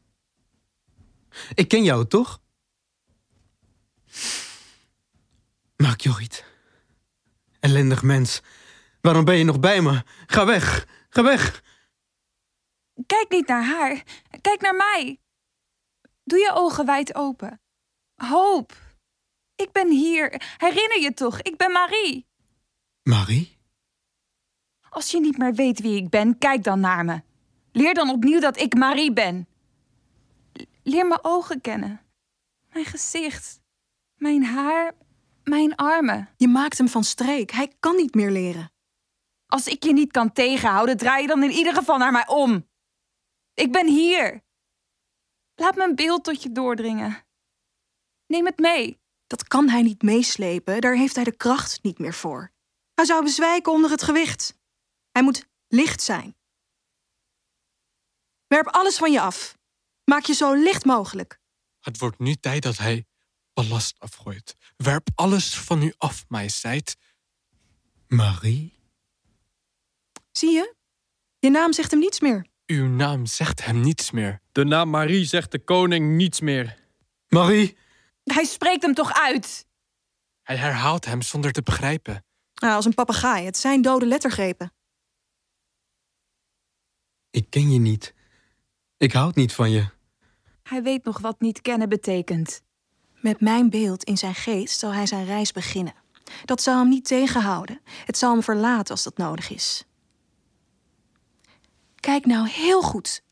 Ik 1.53 1.67
ken 1.67 1.83
jou, 1.83 2.07
toch? 2.07 2.41
Maak 5.75 6.01
Jorrit. 6.01 6.45
Ellendig 7.59 8.03
mens. 8.03 8.41
Waarom 9.01 9.25
ben 9.25 9.37
je 9.37 9.43
nog 9.43 9.59
bij 9.59 9.81
me? 9.81 10.03
Ga 10.25 10.45
weg. 10.45 10.87
Ga 11.09 11.23
weg. 11.23 11.63
Kijk 13.05 13.25
niet 13.29 13.47
naar 13.47 13.65
haar. 13.65 14.03
Kijk 14.47 14.61
naar 14.61 14.75
mij. 14.75 15.19
Doe 16.23 16.39
je 16.39 16.51
ogen 16.53 16.85
wijd 16.85 17.15
open. 17.15 17.61
Hoop. 18.15 18.73
Ik 19.55 19.71
ben 19.71 19.91
hier. 19.91 20.41
Herinner 20.57 20.99
je 21.01 21.13
toch? 21.13 21.41
Ik 21.41 21.57
ben 21.57 21.71
Marie. 21.71 22.27
Marie? 23.03 23.57
Als 24.89 25.11
je 25.11 25.19
niet 25.19 25.37
meer 25.37 25.53
weet 25.53 25.79
wie 25.79 26.01
ik 26.01 26.09
ben, 26.09 26.37
kijk 26.37 26.63
dan 26.63 26.79
naar 26.79 27.05
me. 27.05 27.21
Leer 27.71 27.93
dan 27.93 28.09
opnieuw 28.09 28.39
dat 28.39 28.59
ik 28.59 28.75
Marie 28.75 29.13
ben. 29.13 29.47
Leer 30.83 31.07
mijn 31.07 31.23
ogen 31.23 31.61
kennen. 31.61 32.01
Mijn 32.69 32.85
gezicht. 32.85 33.61
Mijn 34.15 34.43
haar. 34.43 34.93
Mijn 35.43 35.75
armen. 35.75 36.29
Je 36.37 36.47
maakt 36.47 36.77
hem 36.77 36.87
van 36.87 37.03
streek. 37.03 37.51
Hij 37.51 37.75
kan 37.79 37.95
niet 37.95 38.15
meer 38.15 38.31
leren. 38.31 38.71
Als 39.47 39.67
ik 39.67 39.83
je 39.83 39.93
niet 39.93 40.11
kan 40.11 40.31
tegenhouden, 40.31 40.97
draai 40.97 41.21
je 41.21 41.27
dan 41.27 41.43
in 41.43 41.51
ieder 41.51 41.73
geval 41.73 41.97
naar 41.97 42.11
mij 42.11 42.27
om. 42.27 42.66
Ik 43.57 43.71
ben 43.71 43.87
hier. 43.87 44.43
Laat 45.55 45.75
mijn 45.75 45.95
beeld 45.95 46.23
tot 46.23 46.43
je 46.43 46.51
doordringen. 46.51 47.25
Neem 48.27 48.45
het 48.45 48.57
mee. 48.57 48.99
Dat 49.27 49.47
kan 49.47 49.69
hij 49.69 49.81
niet 49.81 50.01
meeslepen. 50.01 50.81
Daar 50.81 50.95
heeft 50.95 51.15
hij 51.15 51.23
de 51.23 51.35
kracht 51.35 51.83
niet 51.83 51.99
meer 51.99 52.13
voor. 52.13 52.51
Hij 52.93 53.05
zou 53.05 53.23
bezwijken 53.23 53.71
onder 53.71 53.89
het 53.89 54.03
gewicht. 54.03 54.57
Hij 55.11 55.23
moet 55.23 55.47
licht 55.67 56.01
zijn. 56.01 56.35
Werp 58.47 58.67
alles 58.67 58.97
van 58.97 59.11
je 59.11 59.21
af. 59.21 59.57
Maak 60.03 60.25
je 60.25 60.33
zo 60.33 60.53
licht 60.53 60.85
mogelijk. 60.85 61.39
Het 61.79 61.97
wordt 61.97 62.19
nu 62.19 62.35
tijd 62.35 62.63
dat 62.63 62.77
hij 62.77 63.05
ballast 63.53 63.99
afgooit. 63.99 64.55
Werp 64.75 65.09
alles 65.15 65.57
van 65.59 65.81
u 65.81 65.93
af, 65.97 66.25
majesteit. 66.27 66.95
Marie? 68.07 68.79
Zie 70.31 70.51
je? 70.51 70.75
Je 71.39 71.49
naam 71.49 71.73
zegt 71.73 71.91
hem 71.91 71.99
niets 71.99 72.19
meer. 72.19 72.55
Uw 72.67 72.87
naam 72.87 73.25
zegt 73.25 73.65
hem 73.65 73.79
niets 73.79 74.11
meer. 74.11 74.41
De 74.51 74.63
naam 74.63 74.89
Marie 74.89 75.25
zegt 75.25 75.51
de 75.51 75.59
koning 75.59 76.15
niets 76.15 76.39
meer. 76.39 76.77
Marie? 77.27 77.77
Hij 78.23 78.43
spreekt 78.43 78.81
hem 78.81 78.93
toch 78.93 79.13
uit. 79.13 79.65
Hij 80.43 80.55
herhaalt 80.55 81.05
hem 81.05 81.21
zonder 81.21 81.51
te 81.51 81.61
begrijpen. 81.61 82.25
Ah, 82.53 82.75
als 82.75 82.85
een 82.85 82.93
papegaai. 82.93 83.45
Het 83.45 83.57
zijn 83.57 83.81
dode 83.81 84.05
lettergrepen. 84.05 84.73
Ik 87.29 87.49
ken 87.49 87.71
je 87.71 87.79
niet. 87.79 88.13
Ik 88.97 89.11
houd 89.11 89.35
niet 89.35 89.53
van 89.53 89.71
je. 89.71 89.89
Hij 90.63 90.83
weet 90.83 91.03
nog 91.03 91.19
wat 91.19 91.39
niet 91.39 91.61
kennen 91.61 91.89
betekent. 91.89 92.61
Met 93.21 93.41
mijn 93.41 93.69
beeld 93.69 94.03
in 94.03 94.17
zijn 94.17 94.35
geest 94.35 94.79
zal 94.79 94.93
hij 94.93 95.05
zijn 95.05 95.25
reis 95.25 95.51
beginnen. 95.51 95.93
Dat 96.45 96.61
zal 96.61 96.79
hem 96.79 96.89
niet 96.89 97.05
tegenhouden. 97.05 97.81
Het 98.05 98.17
zal 98.17 98.31
hem 98.31 98.43
verlaten 98.43 98.91
als 98.91 99.03
dat 99.03 99.17
nodig 99.17 99.49
is. 99.49 99.85
Kijk 102.07 102.25
nou 102.25 102.49
heel 102.49 102.81
goed. 102.81 103.23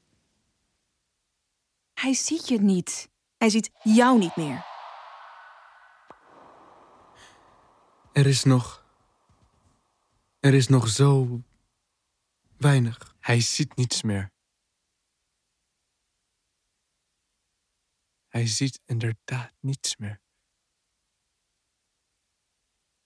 Hij 1.93 2.13
ziet 2.13 2.47
je 2.47 2.59
niet. 2.59 3.09
Hij 3.37 3.49
ziet 3.49 3.69
jou 3.83 4.19
niet 4.19 4.35
meer. 4.35 4.65
Er 8.11 8.25
is 8.25 8.43
nog. 8.43 8.85
Er 10.39 10.53
is 10.53 10.67
nog 10.67 10.87
zo. 10.87 11.41
weinig. 12.57 13.15
Hij 13.19 13.41
ziet 13.41 13.75
niets 13.75 14.01
meer. 14.01 14.31
Hij 18.27 18.47
ziet 18.47 18.79
inderdaad 18.85 19.51
niets 19.59 19.97
meer. 19.97 20.21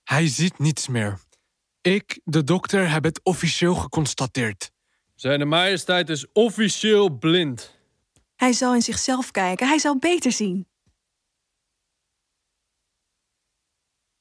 Hij 0.04 0.28
ziet 0.28 0.60
niets 0.60 0.88
meer. 0.88 1.20
Ik, 1.82 2.20
de 2.24 2.44
dokter, 2.44 2.90
heb 2.90 3.04
het 3.04 3.24
officieel 3.24 3.76
geconstateerd. 3.76 4.72
Zijn 5.20 5.48
majesteit 5.48 6.10
is 6.10 6.32
officieel 6.32 7.10
blind. 7.10 7.78
Hij 8.36 8.54
zal 8.54 8.74
in 8.76 8.82
zichzelf 8.82 9.32
kijken. 9.32 9.68
Hij 9.68 9.80
zal 9.80 9.98
beter 9.98 10.32
zien. 10.32 10.68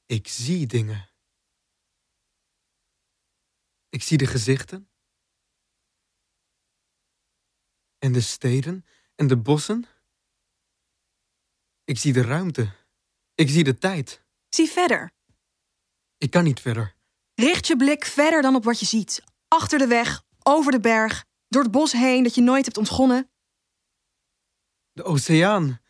Ik 0.06 0.28
zie 0.28 0.66
dingen. 0.66 1.10
Ik 3.88 4.02
zie 4.02 4.18
de 4.18 4.26
gezichten. 4.26 4.88
En 7.98 8.12
de 8.12 8.20
steden 8.20 8.84
en 9.14 9.26
de 9.26 9.36
bossen. 9.36 9.86
Ik 11.84 11.98
zie 11.98 12.12
de 12.12 12.22
ruimte. 12.22 12.72
Ik 13.34 13.48
zie 13.48 13.64
de 13.64 13.78
tijd. 13.78 14.22
Zie 14.48 14.68
verder. 14.68 15.12
Ik 16.16 16.30
kan 16.30 16.44
niet 16.44 16.60
verder. 16.60 16.94
Richt 17.34 17.66
je 17.66 17.76
blik 17.76 18.04
verder 18.04 18.42
dan 18.42 18.54
op 18.54 18.64
wat 18.64 18.80
je 18.80 18.86
ziet. 18.86 19.22
Achter 19.48 19.78
de 19.78 19.86
weg, 19.86 20.26
over 20.48 20.72
de 20.72 20.80
berg, 20.80 21.24
door 21.48 21.62
het 21.62 21.72
bos 21.72 21.92
heen 21.92 22.22
dat 22.22 22.34
je 22.34 22.40
nooit 22.40 22.64
hebt 22.64 22.76
ontgonnen. 22.76 23.30
De 24.92 25.04
oceaan. 25.04 25.80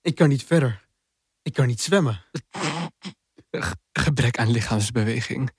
Ik 0.00 0.14
kan 0.14 0.28
niet 0.28 0.44
verder. 0.44 0.88
Ik 1.42 1.52
kan 1.52 1.66
niet 1.66 1.80
zwemmen. 1.80 2.24
Gebrek 3.92 4.38
aan 4.38 4.50
lichaamsbeweging. 4.50 5.50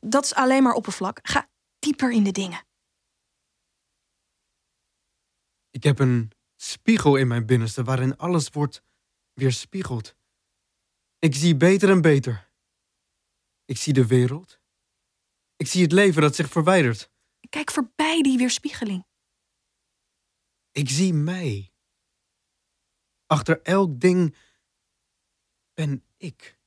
Dat 0.00 0.24
is 0.24 0.34
alleen 0.34 0.62
maar 0.62 0.72
oppervlak. 0.72 1.18
Ga 1.22 1.50
dieper 1.78 2.12
in 2.12 2.24
de 2.24 2.32
dingen. 2.32 2.66
Ik 5.70 5.82
heb 5.82 5.98
een 5.98 6.32
spiegel 6.56 7.16
in 7.16 7.28
mijn 7.28 7.46
binnenste 7.46 7.84
waarin 7.84 8.16
alles 8.16 8.48
wordt 8.48 8.82
weerspiegeld. 9.32 10.16
Ik 11.18 11.34
zie 11.34 11.56
beter 11.56 11.90
en 11.90 12.00
beter. 12.00 12.50
Ik 13.64 13.76
zie 13.76 13.92
de 13.92 14.06
wereld. 14.06 14.60
Ik 15.56 15.66
zie 15.66 15.82
het 15.82 15.92
leven 15.92 16.22
dat 16.22 16.34
zich 16.34 16.48
verwijdert. 16.48 17.10
Kijk 17.48 17.70
voorbij 17.70 18.22
die 18.22 18.38
weerspiegeling. 18.38 19.06
Ik 20.70 20.88
zie 20.88 21.12
mij. 21.12 21.72
Achter 23.26 23.62
elk 23.62 24.00
ding 24.00 24.36
ben 25.74 26.04
ik. 26.16 26.58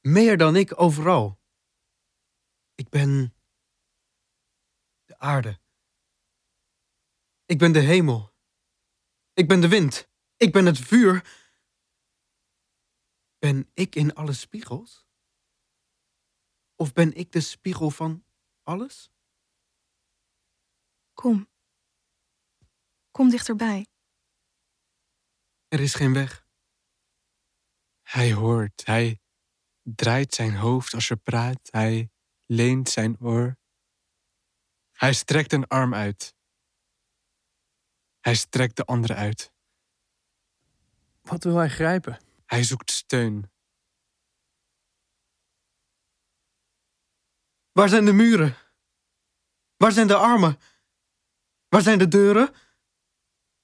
Meer 0.00 0.36
dan 0.36 0.56
ik 0.56 0.80
overal. 0.80 1.40
Ik 2.74 2.88
ben 2.88 3.34
de 5.04 5.18
aarde. 5.18 5.60
Ik 7.46 7.58
ben 7.58 7.72
de 7.72 7.80
hemel. 7.80 8.32
Ik 9.32 9.48
ben 9.48 9.60
de 9.60 9.68
wind. 9.68 10.08
Ik 10.36 10.52
ben 10.52 10.66
het 10.66 10.78
vuur. 10.78 11.42
Ben 13.38 13.70
ik 13.74 13.94
in 13.94 14.14
alle 14.14 14.32
spiegels? 14.32 15.06
Of 16.76 16.92
ben 16.92 17.14
ik 17.14 17.32
de 17.32 17.40
spiegel 17.40 17.90
van 17.90 18.23
alles? 18.64 19.10
Kom. 21.12 21.48
Kom 23.10 23.28
dichterbij. 23.30 23.86
Er 25.68 25.80
is 25.80 25.94
geen 25.94 26.12
weg. 26.12 26.46
Hij 28.02 28.32
hoort, 28.32 28.86
hij 28.86 29.20
draait 29.82 30.34
zijn 30.34 30.54
hoofd 30.54 30.94
als 30.94 31.08
je 31.08 31.16
praat, 31.16 31.68
hij 31.70 32.10
leent 32.46 32.88
zijn 32.88 33.20
oor. 33.20 33.56
Hij 34.92 35.12
strekt 35.12 35.52
een 35.52 35.66
arm 35.66 35.94
uit. 35.94 36.34
Hij 38.20 38.34
strekt 38.34 38.76
de 38.76 38.84
andere 38.84 39.14
uit. 39.14 39.52
Wat 41.20 41.44
wil 41.44 41.56
hij 41.56 41.68
grijpen? 41.68 42.18
Hij 42.46 42.62
zoekt 42.62 42.90
steun. 42.90 43.52
Waar 47.74 47.88
zijn 47.88 48.04
de 48.04 48.12
muren? 48.12 48.56
Waar 49.76 49.92
zijn 49.92 50.06
de 50.06 50.16
armen? 50.16 50.58
Waar 51.68 51.82
zijn 51.82 51.98
de 51.98 52.08
deuren? 52.08 52.54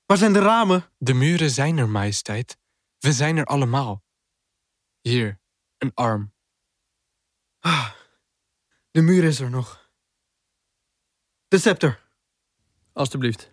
Waar 0.06 0.16
zijn 0.16 0.32
de 0.32 0.38
ramen? 0.38 0.90
De 0.98 1.14
muren 1.14 1.50
zijn 1.50 1.78
er, 1.78 1.88
majesteit. 1.88 2.58
We 2.98 3.12
zijn 3.12 3.36
er 3.36 3.44
allemaal. 3.44 4.04
Hier, 5.00 5.40
een 5.78 5.94
arm. 5.94 6.34
Ah, 7.58 7.90
de 8.90 9.00
muur 9.00 9.24
is 9.24 9.40
er 9.40 9.50
nog. 9.50 9.90
De 11.48 11.58
scepter. 11.58 12.02
Alsjeblieft. 12.92 13.52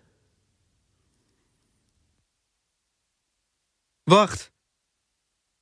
Wacht. 4.02 4.52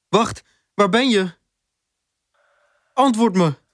Wacht, 0.08 0.42
waar 0.74 0.88
ben 0.88 1.08
je? 1.08 1.34
Antwoord 2.92 3.34
me. 3.34 3.64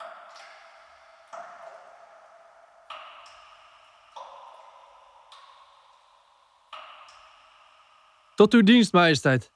Tot 8.34 8.52
uw 8.54 8.62
dienst, 8.62 8.92
majesteit. 8.92 9.50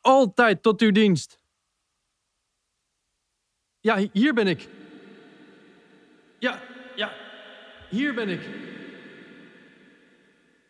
Altijd 0.00 0.62
tot 0.62 0.80
uw 0.80 0.90
dienst. 0.92 1.38
Ja, 3.80 3.96
hi- 3.96 4.08
hier 4.12 4.34
ben 4.34 4.46
ik. 4.46 4.68
Ja, 6.38 6.60
ja, 6.96 7.12
hier 7.90 8.14
ben 8.14 8.28
ik. 8.28 8.40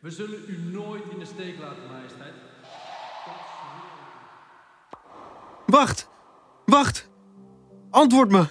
We 0.01 0.11
zullen 0.11 0.41
u 0.49 0.59
nooit 0.59 1.03
in 1.11 1.19
de 1.19 1.25
steek 1.25 1.59
laten, 1.59 1.87
majesteit. 1.91 2.33
Wacht. 5.67 6.09
Wacht. 6.65 7.11
Antwoord 7.91 8.31
me. 8.31 8.45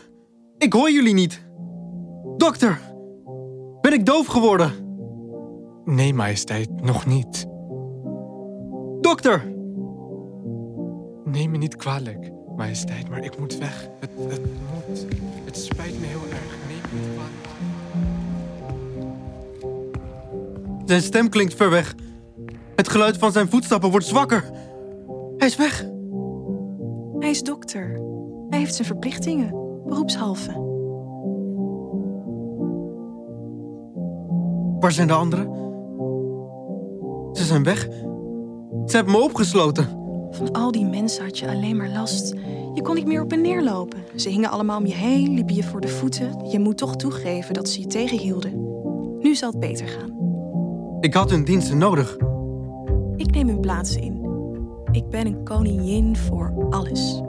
Ik 0.57 0.73
hoor 0.73 0.91
jullie 0.91 1.14
niet. 1.14 1.45
Dokter. 2.38 2.80
Ben 3.81 3.93
ik 3.93 4.05
doof 4.05 4.27
geworden? 4.27 4.72
Nee, 5.85 6.14
majesteit, 6.14 6.81
nog 6.81 7.05
niet. 7.05 7.45
Dokter. 9.23 9.51
Neem 11.23 11.51
me 11.51 11.57
niet 11.57 11.75
kwalijk, 11.75 12.31
majesteit, 12.55 13.09
maar 13.09 13.23
ik 13.23 13.39
moet 13.39 13.57
weg. 13.57 13.89
Het, 13.99 14.09
het 14.27 14.41
moet. 14.45 15.05
Het 15.45 15.57
spijt 15.57 15.99
me 15.99 16.05
heel 16.05 16.21
erg. 16.29 16.57
Neem 16.67 16.81
me 16.91 16.99
niet 16.99 17.09
kwalijk. 17.13 17.47
Zijn 20.85 21.01
stem 21.01 21.29
klinkt 21.29 21.53
ver 21.53 21.69
weg. 21.69 21.95
Het 22.75 22.89
geluid 22.89 23.17
van 23.17 23.31
zijn 23.31 23.49
voetstappen 23.49 23.91
wordt 23.91 24.05
zwakker. 24.05 24.43
Hij 25.37 25.47
is 25.47 25.55
weg. 25.55 25.85
Hij 27.19 27.29
is 27.29 27.43
dokter. 27.43 28.01
Hij 28.49 28.59
heeft 28.59 28.75
zijn 28.75 28.87
verplichtingen, 28.87 29.49
beroepshalve. 29.85 30.51
Waar 34.79 34.91
zijn 34.91 35.07
de 35.07 35.13
anderen? 35.13 35.61
Ze 37.33 37.43
zijn 37.43 37.63
weg. 37.63 37.87
Ze 38.85 38.95
hebben 38.95 39.13
me 39.13 39.19
opgesloten. 39.21 39.87
Van 40.31 40.51
al 40.51 40.71
die 40.71 40.85
mensen 40.85 41.23
had 41.23 41.39
je 41.39 41.49
alleen 41.49 41.77
maar 41.77 41.89
last. 41.89 42.33
Je 42.73 42.81
kon 42.81 42.95
niet 42.95 43.05
meer 43.05 43.21
op 43.21 43.31
en 43.31 43.41
neer 43.41 43.63
lopen. 43.63 44.03
Ze 44.15 44.29
hingen 44.29 44.49
allemaal 44.49 44.77
om 44.77 44.85
je 44.85 44.93
heen, 44.93 45.33
liepen 45.33 45.55
je 45.55 45.63
voor 45.63 45.81
de 45.81 45.87
voeten. 45.87 46.49
Je 46.49 46.59
moet 46.59 46.77
toch 46.77 46.95
toegeven 46.95 47.53
dat 47.53 47.69
ze 47.69 47.79
je 47.79 47.87
tegenhielden. 47.87 48.51
Nu 49.19 49.35
zal 49.35 49.49
het 49.49 49.59
beter 49.59 49.87
gaan. 49.87 50.11
Ik 50.99 51.13
had 51.13 51.29
hun 51.29 51.43
diensten 51.43 51.77
nodig. 51.77 52.17
Ik 53.15 53.31
neem 53.31 53.47
hun 53.47 53.59
plaats 53.59 53.95
in. 53.95 54.21
Ik 54.91 55.09
ben 55.09 55.25
een 55.25 55.43
koningin 55.43 56.15
voor 56.15 56.67
alles. 56.69 57.21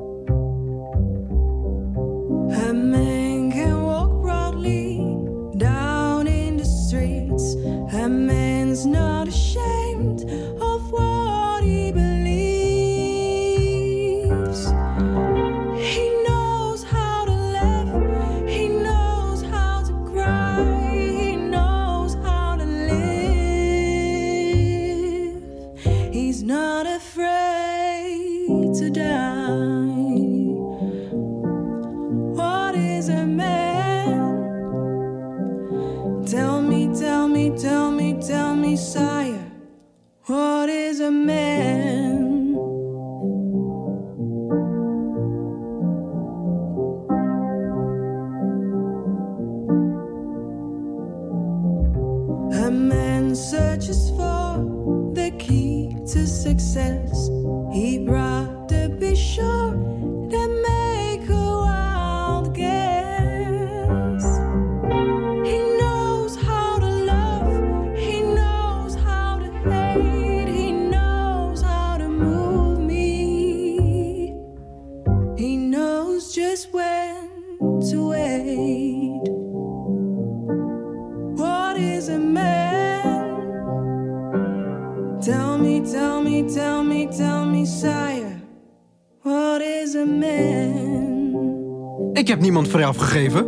Afgegeven. 92.82 93.46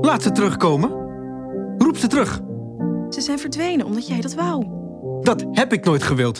Laat 0.00 0.22
ze 0.22 0.32
terugkomen. 0.32 0.90
Roep 1.78 1.96
ze 1.96 2.06
terug. 2.06 2.40
Ze 3.08 3.20
zijn 3.20 3.38
verdwenen 3.38 3.86
omdat 3.86 4.06
jij 4.06 4.20
dat 4.20 4.34
wou. 4.34 4.66
Dat 5.22 5.44
heb 5.52 5.72
ik 5.72 5.84
nooit 5.84 6.02
gewild. 6.02 6.36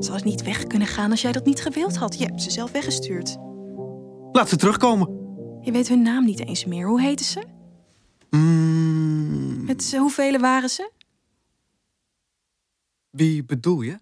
Ze 0.00 0.10
hadden 0.10 0.28
niet 0.28 0.42
weg 0.42 0.66
kunnen 0.66 0.88
gaan 0.88 1.10
als 1.10 1.22
jij 1.22 1.32
dat 1.32 1.44
niet 1.44 1.62
gewild 1.62 1.96
had. 1.96 2.18
Je 2.18 2.24
hebt 2.24 2.42
ze 2.42 2.50
zelf 2.50 2.72
weggestuurd. 2.72 3.36
Laat 4.32 4.48
ze 4.48 4.56
terugkomen. 4.56 5.08
Je 5.60 5.72
weet 5.72 5.88
hun 5.88 6.02
naam 6.02 6.24
niet 6.24 6.46
eens 6.46 6.64
meer. 6.64 6.86
Hoe 6.86 7.00
heten 7.00 7.24
ze? 7.24 7.42
Mm, 8.30 9.64
Met 9.64 9.96
hoeveel 9.96 10.38
waren 10.38 10.68
ze? 10.68 10.90
wie 13.10 13.44
bedoel 13.44 13.80
je? 13.80 13.98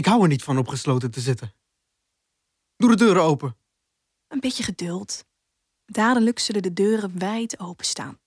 Ik 0.00 0.06
hou 0.06 0.22
er 0.22 0.28
niet 0.28 0.42
van 0.42 0.58
opgesloten 0.58 1.10
te 1.10 1.20
zitten. 1.20 1.54
Doe 2.76 2.90
de 2.90 2.96
deuren 2.96 3.22
open. 3.22 3.56
Een 4.28 4.40
beetje 4.40 4.62
geduld. 4.62 5.24
Dadelijk 5.84 6.38
zullen 6.38 6.62
de 6.62 6.72
deuren 6.72 7.18
wijd 7.18 7.58
openstaan. 7.58 8.20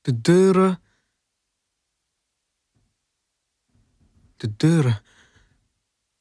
De 0.00 0.20
deuren. 0.20 0.82
De 4.36 4.56
deuren. 4.56 5.02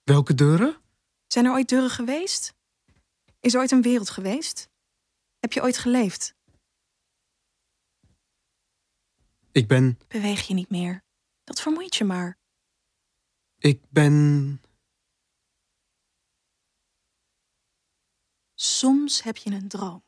Welke 0.03 0.33
deuren? 0.33 0.81
Zijn 1.27 1.45
er 1.45 1.51
ooit 1.51 1.69
deuren 1.69 1.89
geweest? 1.89 2.53
Is 3.39 3.53
er 3.53 3.59
ooit 3.59 3.71
een 3.71 3.81
wereld 3.81 4.09
geweest? 4.09 4.69
Heb 5.39 5.53
je 5.53 5.61
ooit 5.61 5.77
geleefd? 5.77 6.35
Ik 9.51 9.67
ben. 9.67 9.99
Beweeg 10.07 10.47
je 10.47 10.53
niet 10.53 10.69
meer. 10.69 11.02
Dat 11.43 11.61
vermoeit 11.61 11.95
je 11.95 12.03
maar. 12.03 12.37
Ik 13.57 13.89
ben. 13.89 14.61
Soms 18.53 19.23
heb 19.23 19.37
je 19.37 19.51
een 19.51 19.67
droom. 19.67 20.03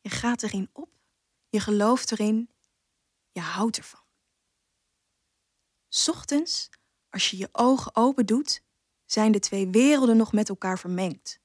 Je 0.00 0.10
gaat 0.10 0.42
erin 0.42 0.70
op, 0.72 0.90
je 1.48 1.60
gelooft 1.60 2.12
erin, 2.12 2.50
je 3.30 3.40
houdt 3.40 3.76
ervan. 3.76 4.04
'S 5.88 6.08
Ochtends, 6.08 6.68
als 7.10 7.30
je 7.30 7.36
je 7.36 7.48
ogen 7.52 7.96
open 7.96 8.26
doet, 8.26 8.62
zijn 9.04 9.32
de 9.32 9.38
twee 9.38 9.68
werelden 9.68 10.16
nog 10.16 10.32
met 10.32 10.48
elkaar 10.48 10.78
vermengd. 10.78 11.40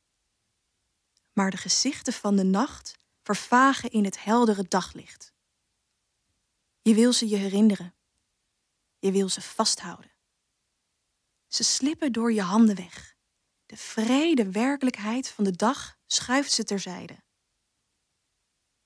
Maar 1.34 1.52
de 1.52 1.58
gezichten 1.58 2.14
van 2.14 2.36
de 2.36 2.44
nacht 2.44 2.98
vervagen 3.22 3.92
in 3.92 4.04
het 4.04 4.24
heldere 4.24 4.64
daglicht. 4.68 5.34
Je 6.82 6.94
wil 6.94 7.14
ze 7.14 7.28
je 7.28 7.36
herinneren. 7.36 7.96
Je 9.04 9.12
wil 9.12 9.30
ze 9.30 9.42
vasthouden. 9.42 10.12
Ze 11.48 11.64
slippen 11.64 12.12
door 12.12 12.34
je 12.34 12.42
handen 12.42 12.76
weg. 12.76 13.16
De 13.66 13.78
vrede 13.78 14.52
werkelijkheid 14.52 15.28
van 15.28 15.44
de 15.44 15.52
dag 15.52 15.98
schuift 16.06 16.52
ze 16.52 16.64
terzijde. 16.64 17.24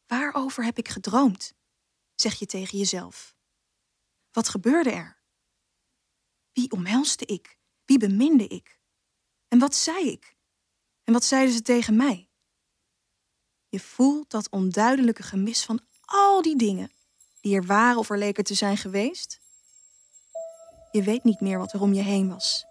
Waarover 0.05 0.63
heb 0.63 0.77
ik 0.77 0.87
gedroomd? 0.87 1.53
zeg 2.15 2.39
je 2.39 2.45
tegen 2.45 2.77
jezelf. 2.77 3.35
Wat 4.31 4.49
gebeurde 4.49 4.91
er? 4.91 5.21
Wie 6.51 6.71
omhelste 6.71 7.25
ik? 7.25 7.57
Wie 7.85 7.97
beminde 7.97 8.47
ik? 8.47 8.81
En 9.47 9.59
wat 9.59 9.75
zei 9.75 10.09
ik? 10.09 10.37
En 11.03 11.13
wat 11.13 11.23
zeiden 11.23 11.53
ze 11.53 11.61
tegen 11.61 11.95
mij? 11.95 12.29
Je 13.67 13.79
voelt 13.79 14.29
dat 14.29 14.49
onduidelijke 14.49 15.23
gemis 15.23 15.63
van 15.65 15.87
al 16.01 16.41
die 16.41 16.55
dingen 16.55 16.91
die 17.41 17.55
er 17.55 17.65
waren 17.65 17.97
of 17.97 18.09
er 18.09 18.17
leken 18.17 18.43
te 18.43 18.53
zijn 18.53 18.77
geweest. 18.77 19.45
Je 20.91 21.03
weet 21.03 21.23
niet 21.23 21.41
meer 21.41 21.57
wat 21.57 21.73
er 21.73 21.81
om 21.81 21.93
je 21.93 22.03
heen 22.03 22.29
was. 22.29 22.65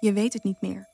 Je 0.00 0.12
weet 0.12 0.32
het 0.32 0.42
niet 0.42 0.60
meer. 0.60 0.88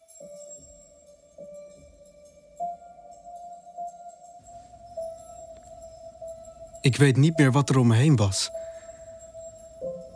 Ik 6.80 6.96
weet 6.96 7.16
niet 7.16 7.38
meer 7.38 7.52
wat 7.52 7.68
er 7.68 7.78
om 7.78 7.86
me 7.86 7.94
heen 7.94 8.16
was. 8.16 8.50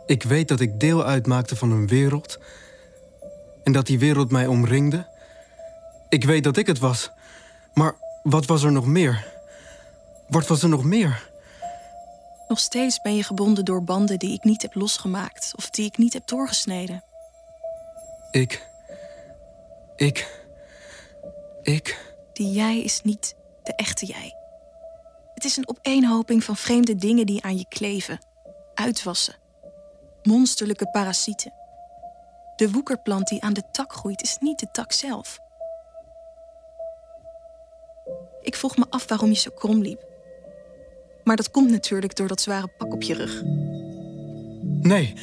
Ik 0.05 0.23
weet 0.23 0.47
dat 0.47 0.59
ik 0.59 0.79
deel 0.79 1.03
uitmaakte 1.03 1.55
van 1.55 1.71
een 1.71 1.87
wereld 1.87 2.39
en 3.63 3.71
dat 3.71 3.85
die 3.85 3.99
wereld 3.99 4.31
mij 4.31 4.47
omringde. 4.47 5.07
Ik 6.09 6.23
weet 6.23 6.43
dat 6.43 6.57
ik 6.57 6.67
het 6.67 6.79
was. 6.79 7.11
Maar 7.73 7.95
wat 8.23 8.45
was 8.45 8.63
er 8.63 8.71
nog 8.71 8.85
meer? 8.85 9.33
Wat 10.27 10.47
was 10.47 10.63
er 10.63 10.69
nog 10.69 10.83
meer? 10.83 11.29
Nog 12.47 12.59
steeds 12.59 13.01
ben 13.01 13.15
je 13.15 13.23
gebonden 13.23 13.65
door 13.65 13.83
banden 13.83 14.19
die 14.19 14.33
ik 14.33 14.43
niet 14.43 14.61
heb 14.61 14.75
losgemaakt 14.75 15.53
of 15.55 15.69
die 15.69 15.85
ik 15.85 15.97
niet 15.97 16.13
heb 16.13 16.27
doorgesneden. 16.27 17.03
Ik. 18.31 18.67
Ik. 19.95 20.45
Ik. 21.61 22.15
Die 22.33 22.51
jij 22.51 22.81
is 22.81 23.01
niet 23.01 23.35
de 23.63 23.75
echte 23.75 24.05
jij. 24.05 24.35
Het 25.33 25.43
is 25.43 25.57
een 25.57 25.69
opeenhoping 25.69 26.43
van 26.43 26.55
vreemde 26.55 26.95
dingen 26.95 27.25
die 27.25 27.43
aan 27.43 27.57
je 27.57 27.65
kleven, 27.69 28.19
uitwassen. 28.73 29.35
Monsterlijke 30.23 30.89
parasieten. 30.89 31.53
De 32.55 32.71
woekerplant 32.71 33.27
die 33.27 33.43
aan 33.43 33.53
de 33.53 33.63
tak 33.71 33.93
groeit 33.93 34.21
is 34.21 34.37
niet 34.39 34.59
de 34.59 34.67
tak 34.71 34.91
zelf. 34.91 35.39
Ik 38.41 38.55
vroeg 38.55 38.77
me 38.77 38.85
af 38.89 39.07
waarom 39.07 39.29
je 39.29 39.35
zo 39.35 39.51
krom 39.55 39.81
liep. 39.81 40.06
Maar 41.27 41.35
dat 41.35 41.51
komt 41.51 41.69
natuurlijk 41.69 42.15
door 42.15 42.27
dat 42.27 42.41
zware 42.41 42.67
pak 42.77 42.93
op 42.93 43.01
je 43.01 43.13
rug. 43.13 43.43
Nee, 44.81 45.13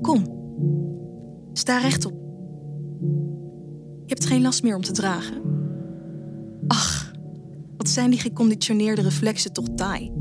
Kom. 0.00 0.34
Sta 1.52 1.78
rechtop. 1.78 2.12
Je 4.04 4.14
hebt 4.14 4.26
geen 4.26 4.42
last 4.42 4.62
meer 4.62 4.74
om 4.76 4.82
te 4.82 4.92
dragen. 4.92 5.42
Ach, 6.66 7.12
wat 7.76 7.88
zijn 7.88 8.10
die 8.10 8.18
geconditioneerde 8.18 9.02
reflexen 9.02 9.52
toch 9.52 9.68
taai. 9.74 10.12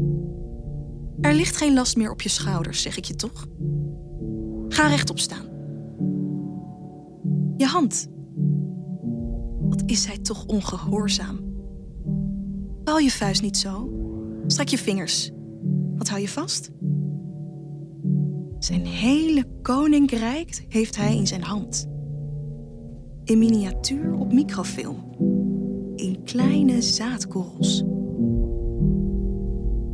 Er 1.22 1.34
ligt 1.34 1.58
geen 1.58 1.74
last 1.74 1.96
meer 1.96 2.12
op 2.12 2.22
je 2.22 2.30
schouders, 2.30 2.82
zeg 2.82 2.98
ik 2.98 3.06
je 3.06 3.16
toch? 3.16 3.46
Ga 4.68 4.88
rechtop 4.88 5.20
staan. 5.20 5.46
Je 7.58 7.66
hand. 7.66 8.08
Wat 9.60 9.84
is 9.86 10.06
hij 10.06 10.18
toch 10.18 10.46
ongehoorzaam. 10.46 11.45
Bal 12.86 12.98
je 12.98 13.12
vuist 13.12 13.42
niet 13.42 13.58
zo. 13.58 13.90
Strek 14.48 14.68
je 14.68 14.78
vingers. 14.78 15.32
Wat 15.96 16.08
hou 16.08 16.22
je 16.22 16.30
vast? 16.30 16.70
Zijn 18.60 18.86
hele 18.86 19.46
koninkrijk 19.62 20.66
heeft 20.70 20.96
hij 20.96 21.16
in 21.16 21.28
zijn 21.28 21.44
hand. 21.44 21.88
In 23.24 23.38
miniatuur 23.38 24.14
op 24.14 24.34
microfilm. 24.34 24.98
In 25.96 26.24
kleine 26.24 26.82
zaadkorrels. 26.82 27.84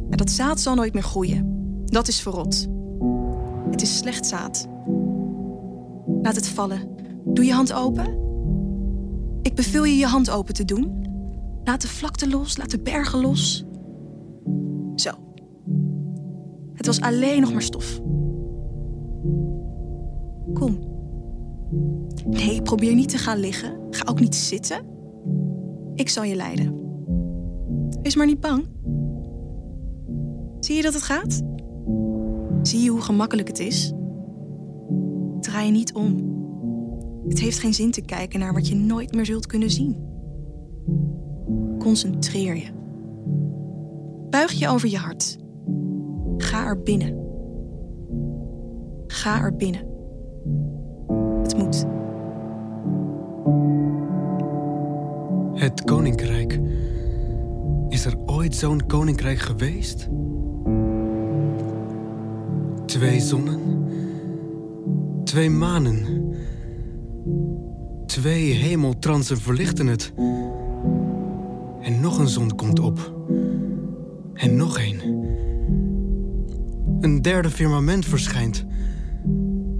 Maar 0.07 0.18
dat 0.18 0.30
zaad 0.30 0.59
zal 0.59 0.76
nooit 0.76 0.93
meer 0.93 1.03
groeien. 1.03 1.45
Dat 1.85 2.07
is 2.07 2.22
verrot. 2.22 2.68
Het 3.69 3.81
is 3.81 3.97
slecht 3.97 4.26
zaad. 4.26 4.68
Laat 6.22 6.35
het 6.35 6.47
vallen. 6.47 6.81
Doe 7.26 7.45
je 7.45 7.53
hand 7.53 7.73
open. 7.73 8.19
Ik 9.41 9.55
beveel 9.55 9.84
je 9.84 9.97
je 9.97 10.05
hand 10.05 10.30
open 10.30 10.53
te 10.53 10.65
doen. 10.65 11.01
Laat 11.63 11.81
de 11.81 11.88
vlakte 11.88 12.29
los, 12.29 12.57
laat 12.57 12.71
de 12.71 12.79
bergen 12.79 13.21
los. 13.21 13.65
Zo. 14.95 15.11
Het 16.73 16.85
was 16.85 17.01
alleen 17.01 17.41
nog 17.41 17.51
maar 17.51 17.61
stof. 17.61 18.01
Kom. 20.53 20.89
Nee, 22.27 22.61
probeer 22.61 22.95
niet 22.95 23.09
te 23.09 23.17
gaan 23.17 23.38
liggen. 23.38 23.77
Ga 23.89 24.09
ook 24.09 24.19
niet 24.19 24.35
zitten. 24.35 24.85
Ik 25.95 26.09
zal 26.09 26.23
je 26.23 26.35
leiden. 26.35 26.79
Wees 28.01 28.15
maar 28.15 28.25
niet 28.25 28.39
bang. 28.39 28.65
Zie 30.59 30.75
je 30.75 30.81
dat 30.81 30.93
het 30.93 31.03
gaat? 31.03 31.41
Zie 32.61 32.83
je 32.83 32.89
hoe 32.89 33.01
gemakkelijk 33.01 33.47
het 33.47 33.59
is? 33.59 33.93
Draai 35.39 35.65
je 35.65 35.71
niet 35.71 35.93
om. 35.93 36.29
Het 37.27 37.39
heeft 37.39 37.59
geen 37.59 37.73
zin 37.73 37.91
te 37.91 38.01
kijken 38.01 38.39
naar 38.39 38.53
wat 38.53 38.67
je 38.67 38.75
nooit 38.75 39.13
meer 39.13 39.25
zult 39.25 39.45
kunnen 39.45 39.69
zien. 39.71 40.10
Concentreer 41.82 42.56
je. 42.56 42.68
Buig 44.30 44.52
je 44.52 44.68
over 44.68 44.90
je 44.90 44.98
hart. 44.98 45.38
Ga 46.38 46.66
er 46.66 46.82
binnen. 46.82 47.20
Ga 49.08 49.41
er 49.41 49.56
binnen. 49.56 49.86
Het 51.41 51.58
moet. 51.58 51.86
het 55.62 55.84
koninkrijk. 55.84 56.60
Is 57.90 58.06
er 58.06 58.18
ooit 58.26 58.56
zo'n 58.56 58.86
koninkrijk 58.88 59.40
geweest? 59.40 60.08
Twee 62.86 63.20
zonnen, 63.20 63.60
twee 65.24 65.49
manen, 65.49 66.26
twee 68.06 68.52
hemeltransen 68.52 69.38
verlichten 69.38 69.88
het. 69.88 70.14
Een 72.22 72.27
zon 72.27 72.56
komt 72.56 72.80
op. 72.80 73.14
En 74.34 74.56
nog 74.56 74.80
een. 74.80 75.26
Een 76.99 77.22
derde 77.22 77.49
firmament 77.49 78.06
verschijnt. 78.06 78.65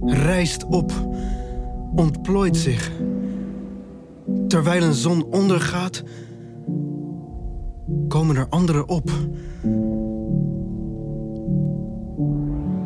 Rijst 0.02 0.66
op. 0.66 0.92
Ontplooit 1.96 2.58
zich. 2.58 2.92
Terwijl 4.48 4.84
een 4.84 4.94
zon 4.94 5.24
ondergaat, 5.24 6.04
komen 8.08 8.36
er 8.36 8.48
andere 8.50 8.86
op. 8.86 9.10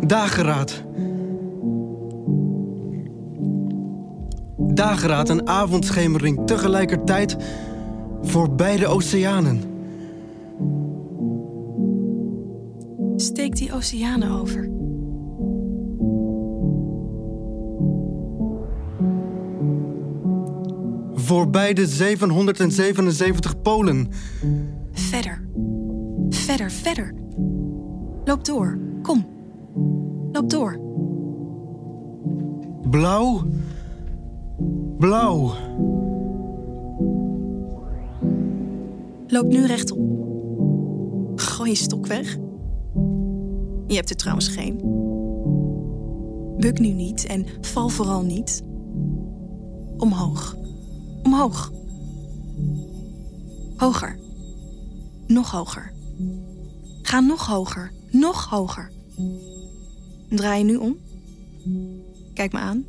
Dageraad. 0.07 0.84
Dageraad 4.57 5.30
en 5.30 5.48
avondschemering 5.48 6.48
tegelijkertijd 6.48 7.38
voor 8.26 8.56
beide 8.56 8.88
oceanen. 8.88 9.61
Steek 13.15 13.56
die 13.56 13.73
oceanen 13.73 14.31
over. 14.31 14.69
Voor 21.14 21.49
beide 21.49 21.88
777 21.88 23.61
polen. 23.61 24.07
Verder. 24.91 25.47
Verder, 26.30 26.72
verder. 26.72 27.14
Loop 28.26 28.45
door. 28.45 28.80
Kom. 29.02 29.26
Loop 30.31 30.49
door. 30.49 30.80
Blauw. 32.89 33.41
Blauw. 34.97 35.53
Loop 39.36 39.48
nu 39.48 39.66
rechtop. 39.66 39.98
Gooi 41.36 41.70
je 41.70 41.76
stok 41.76 42.06
weg. 42.07 42.38
Je 43.88 43.95
hebt 43.95 44.10
er 44.10 44.16
trouwens 44.16 44.48
geen. 44.48 44.76
Buk 46.57 46.80
nu 46.80 46.88
niet 46.88 47.26
en 47.26 47.45
val 47.62 47.90
vooral 47.90 48.22
niet. 48.22 48.64
Omhoog. 49.98 50.56
Omhoog. 51.24 51.72
Hoger. 53.76 54.20
Nog 55.28 55.52
hoger. 55.52 55.94
Ga 57.02 57.20
nog 57.20 57.45
hoger. 57.45 57.91
Nog 58.12 58.49
hoger. 58.49 58.91
Draai 60.30 60.57
je 60.57 60.66
nu 60.66 60.76
om. 60.76 60.98
Kijk 62.34 62.52
me 62.52 62.60
aan. 62.60 62.86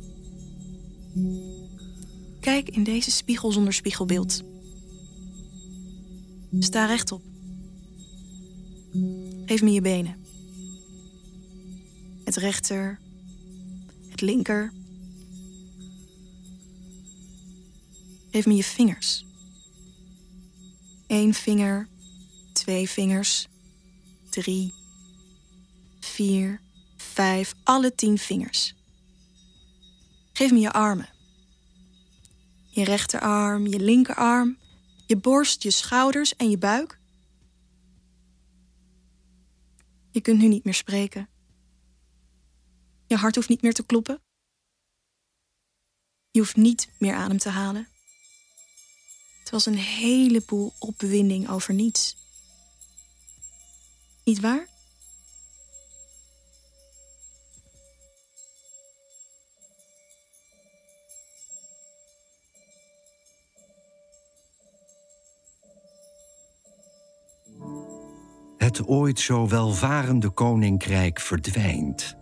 Kijk 2.39 2.69
in 2.69 2.83
deze 2.83 3.11
spiegel 3.11 3.51
zonder 3.51 3.73
spiegelbeeld. 3.73 4.43
Sta 6.59 6.85
rechtop. 6.85 7.21
Geef 9.45 9.61
me 9.61 9.71
je 9.71 9.81
benen. 9.81 10.25
Het 12.23 12.35
rechter, 12.35 12.99
het 14.09 14.21
linker. 14.21 14.73
Geef 18.31 18.45
me 18.45 18.55
je 18.55 18.63
vingers. 18.63 19.25
Eén 21.07 21.33
vinger, 21.33 21.87
twee 22.53 22.89
vingers, 22.89 23.47
drie, 24.29 24.73
vier, 25.99 26.61
vijf, 26.95 27.53
alle 27.63 27.95
tien 27.95 28.17
vingers. 28.17 28.75
Geef 30.33 30.51
me 30.51 30.59
je 30.59 30.71
armen. 30.71 31.09
Je 32.69 32.83
rechterarm, 32.83 33.67
je 33.67 33.79
linkerarm, 33.79 34.57
je 35.07 35.17
borst, 35.17 35.63
je 35.63 35.71
schouders 35.71 36.35
en 36.35 36.49
je 36.49 36.57
buik. 36.57 36.99
Je 40.11 40.21
kunt 40.21 40.39
nu 40.39 40.47
niet 40.47 40.63
meer 40.63 40.73
spreken. 40.73 41.29
Je 43.07 43.15
hart 43.15 43.35
hoeft 43.35 43.49
niet 43.49 43.61
meer 43.61 43.73
te 43.73 43.85
kloppen. 43.85 44.21
Je 46.31 46.39
hoeft 46.39 46.55
niet 46.55 46.89
meer 46.99 47.13
adem 47.13 47.37
te 47.37 47.49
halen. 47.49 47.87
Het 49.39 49.49
was 49.49 49.65
een 49.65 49.77
heleboel 49.77 50.73
opwinding 50.79 51.49
over 51.49 51.73
niets. 51.73 52.17
Niet 54.23 54.39
waar? 54.39 54.76
Het 68.67 68.87
ooit 68.87 69.19
zo 69.19 69.47
welvarende 69.47 70.29
koninkrijk 70.29 71.19
verdwijnt. 71.19 72.15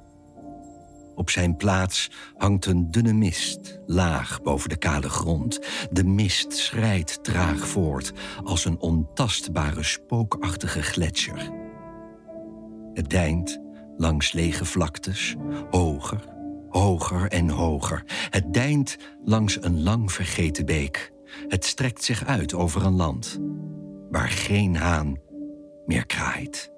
Op 1.16 1.30
zijn 1.30 1.56
plaats 1.56 2.12
hangt 2.38 2.66
een 2.66 2.92
dunne 2.92 3.14
mist, 3.14 3.80
laag 3.86 4.42
boven 4.42 4.70
de 4.70 4.78
kale 4.78 5.10
grond. 5.10 5.60
De 5.92 6.04
mist 6.04 6.54
schrijdt 6.54 7.24
traag 7.24 7.68
voort 7.68 8.14
als 8.44 8.66
een 8.66 8.80
ontastbare 8.80 9.84
spookachtige 9.84 10.82
gletsjer. 10.82 11.52
Het 12.94 13.10
deint 13.10 13.60
langs 13.98 14.32
lege 14.32 14.66
vlaktes, 14.66 15.36
hoger, 15.70 16.26
hoger 16.70 17.28
en 17.32 17.50
hoger. 17.50 18.04
Het 18.30 18.54
deint 18.54 18.98
langs 19.24 19.64
een 19.64 19.84
lang 19.84 20.12
vergeten 20.12 20.66
beek. 20.66 21.12
Het 21.48 21.66
strekt 21.66 22.04
zich 22.04 22.26
uit 22.26 22.54
over 22.54 22.86
een 22.86 22.96
land 22.96 23.40
waar 24.10 24.30
geen 24.30 24.76
haan 24.76 25.24
meer 25.86 26.06
kraait. 26.06 26.74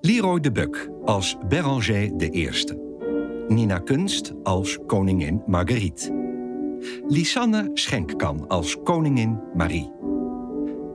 Leroy 0.00 0.40
de 0.40 0.52
Buck 0.52 0.90
als 1.04 1.36
Béranger 1.48 2.18
de 2.18 2.30
Eerste. 2.30 2.88
Nina 3.48 3.78
Kunst 3.78 4.32
als 4.42 4.78
koningin 4.86 5.42
Marguerite. 5.46 6.18
Lisanne 7.06 7.70
Schenkkan 7.74 8.48
als 8.48 8.82
koningin 8.82 9.40
Marie. 9.54 9.90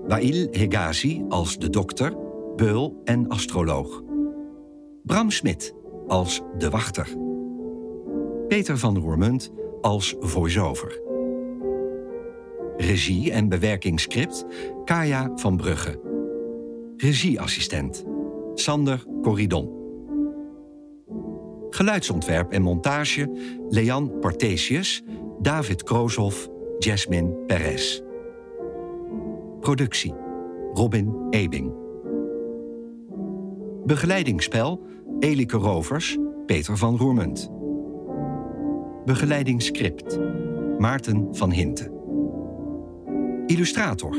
Wail 0.08 0.48
Hegazi 0.52 1.24
als 1.30 1.58
de 1.58 1.70
dokter, 1.70 2.14
beul 2.56 3.02
en 3.04 3.28
astroloog. 3.28 4.04
Bram 5.04 5.32
Smit 5.32 5.74
als 6.08 6.42
de 6.58 6.70
wachter. 6.70 7.25
Peter 8.56 8.78
van 8.78 8.98
Roermunt 8.98 9.52
als 9.82 10.16
voice-over. 10.20 11.02
Regie 12.78 13.32
en 13.32 13.50
bewerkingsscript 13.50 14.46
Kaya 14.86 15.32
van 15.36 15.58
Brugge. 15.58 16.00
Regieassistent 16.98 18.04
Sander 18.54 19.04
Corridon. 19.22 19.70
Geluidsontwerp 21.70 22.52
en 22.52 22.62
montage 22.62 23.30
Lean 23.70 24.20
Partesius, 24.20 25.04
David 25.42 25.84
Krooshoff, 25.84 26.50
Jasmine 26.80 27.32
Perez. 27.48 28.02
Productie 29.60 30.14
Robin 30.74 31.28
Ebing. 31.30 31.74
Begeleidingsspel 33.86 34.82
Elike 35.20 35.58
Rovers, 35.58 36.18
Peter 36.46 36.78
van 36.78 36.98
Roermunt. 36.98 37.55
Begeleidingsscript 39.06 40.20
Maarten 40.78 41.28
van 41.32 41.52
Hinten. 41.52 41.92
Illustrator 43.46 44.16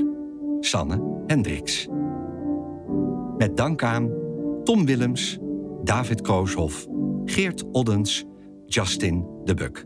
Sanne 0.61 1.23
Hendricks. 1.27 1.89
Met 3.39 3.57
dank 3.57 3.83
aan 3.83 4.11
Tom 4.65 4.87
Willems, 4.87 5.39
David 5.85 6.21
Krooshoff, 6.21 6.87
Geert 7.25 7.65
Oddens, 7.73 8.25
Justin 8.67 9.27
de 9.45 9.55
Buk. 9.55 9.85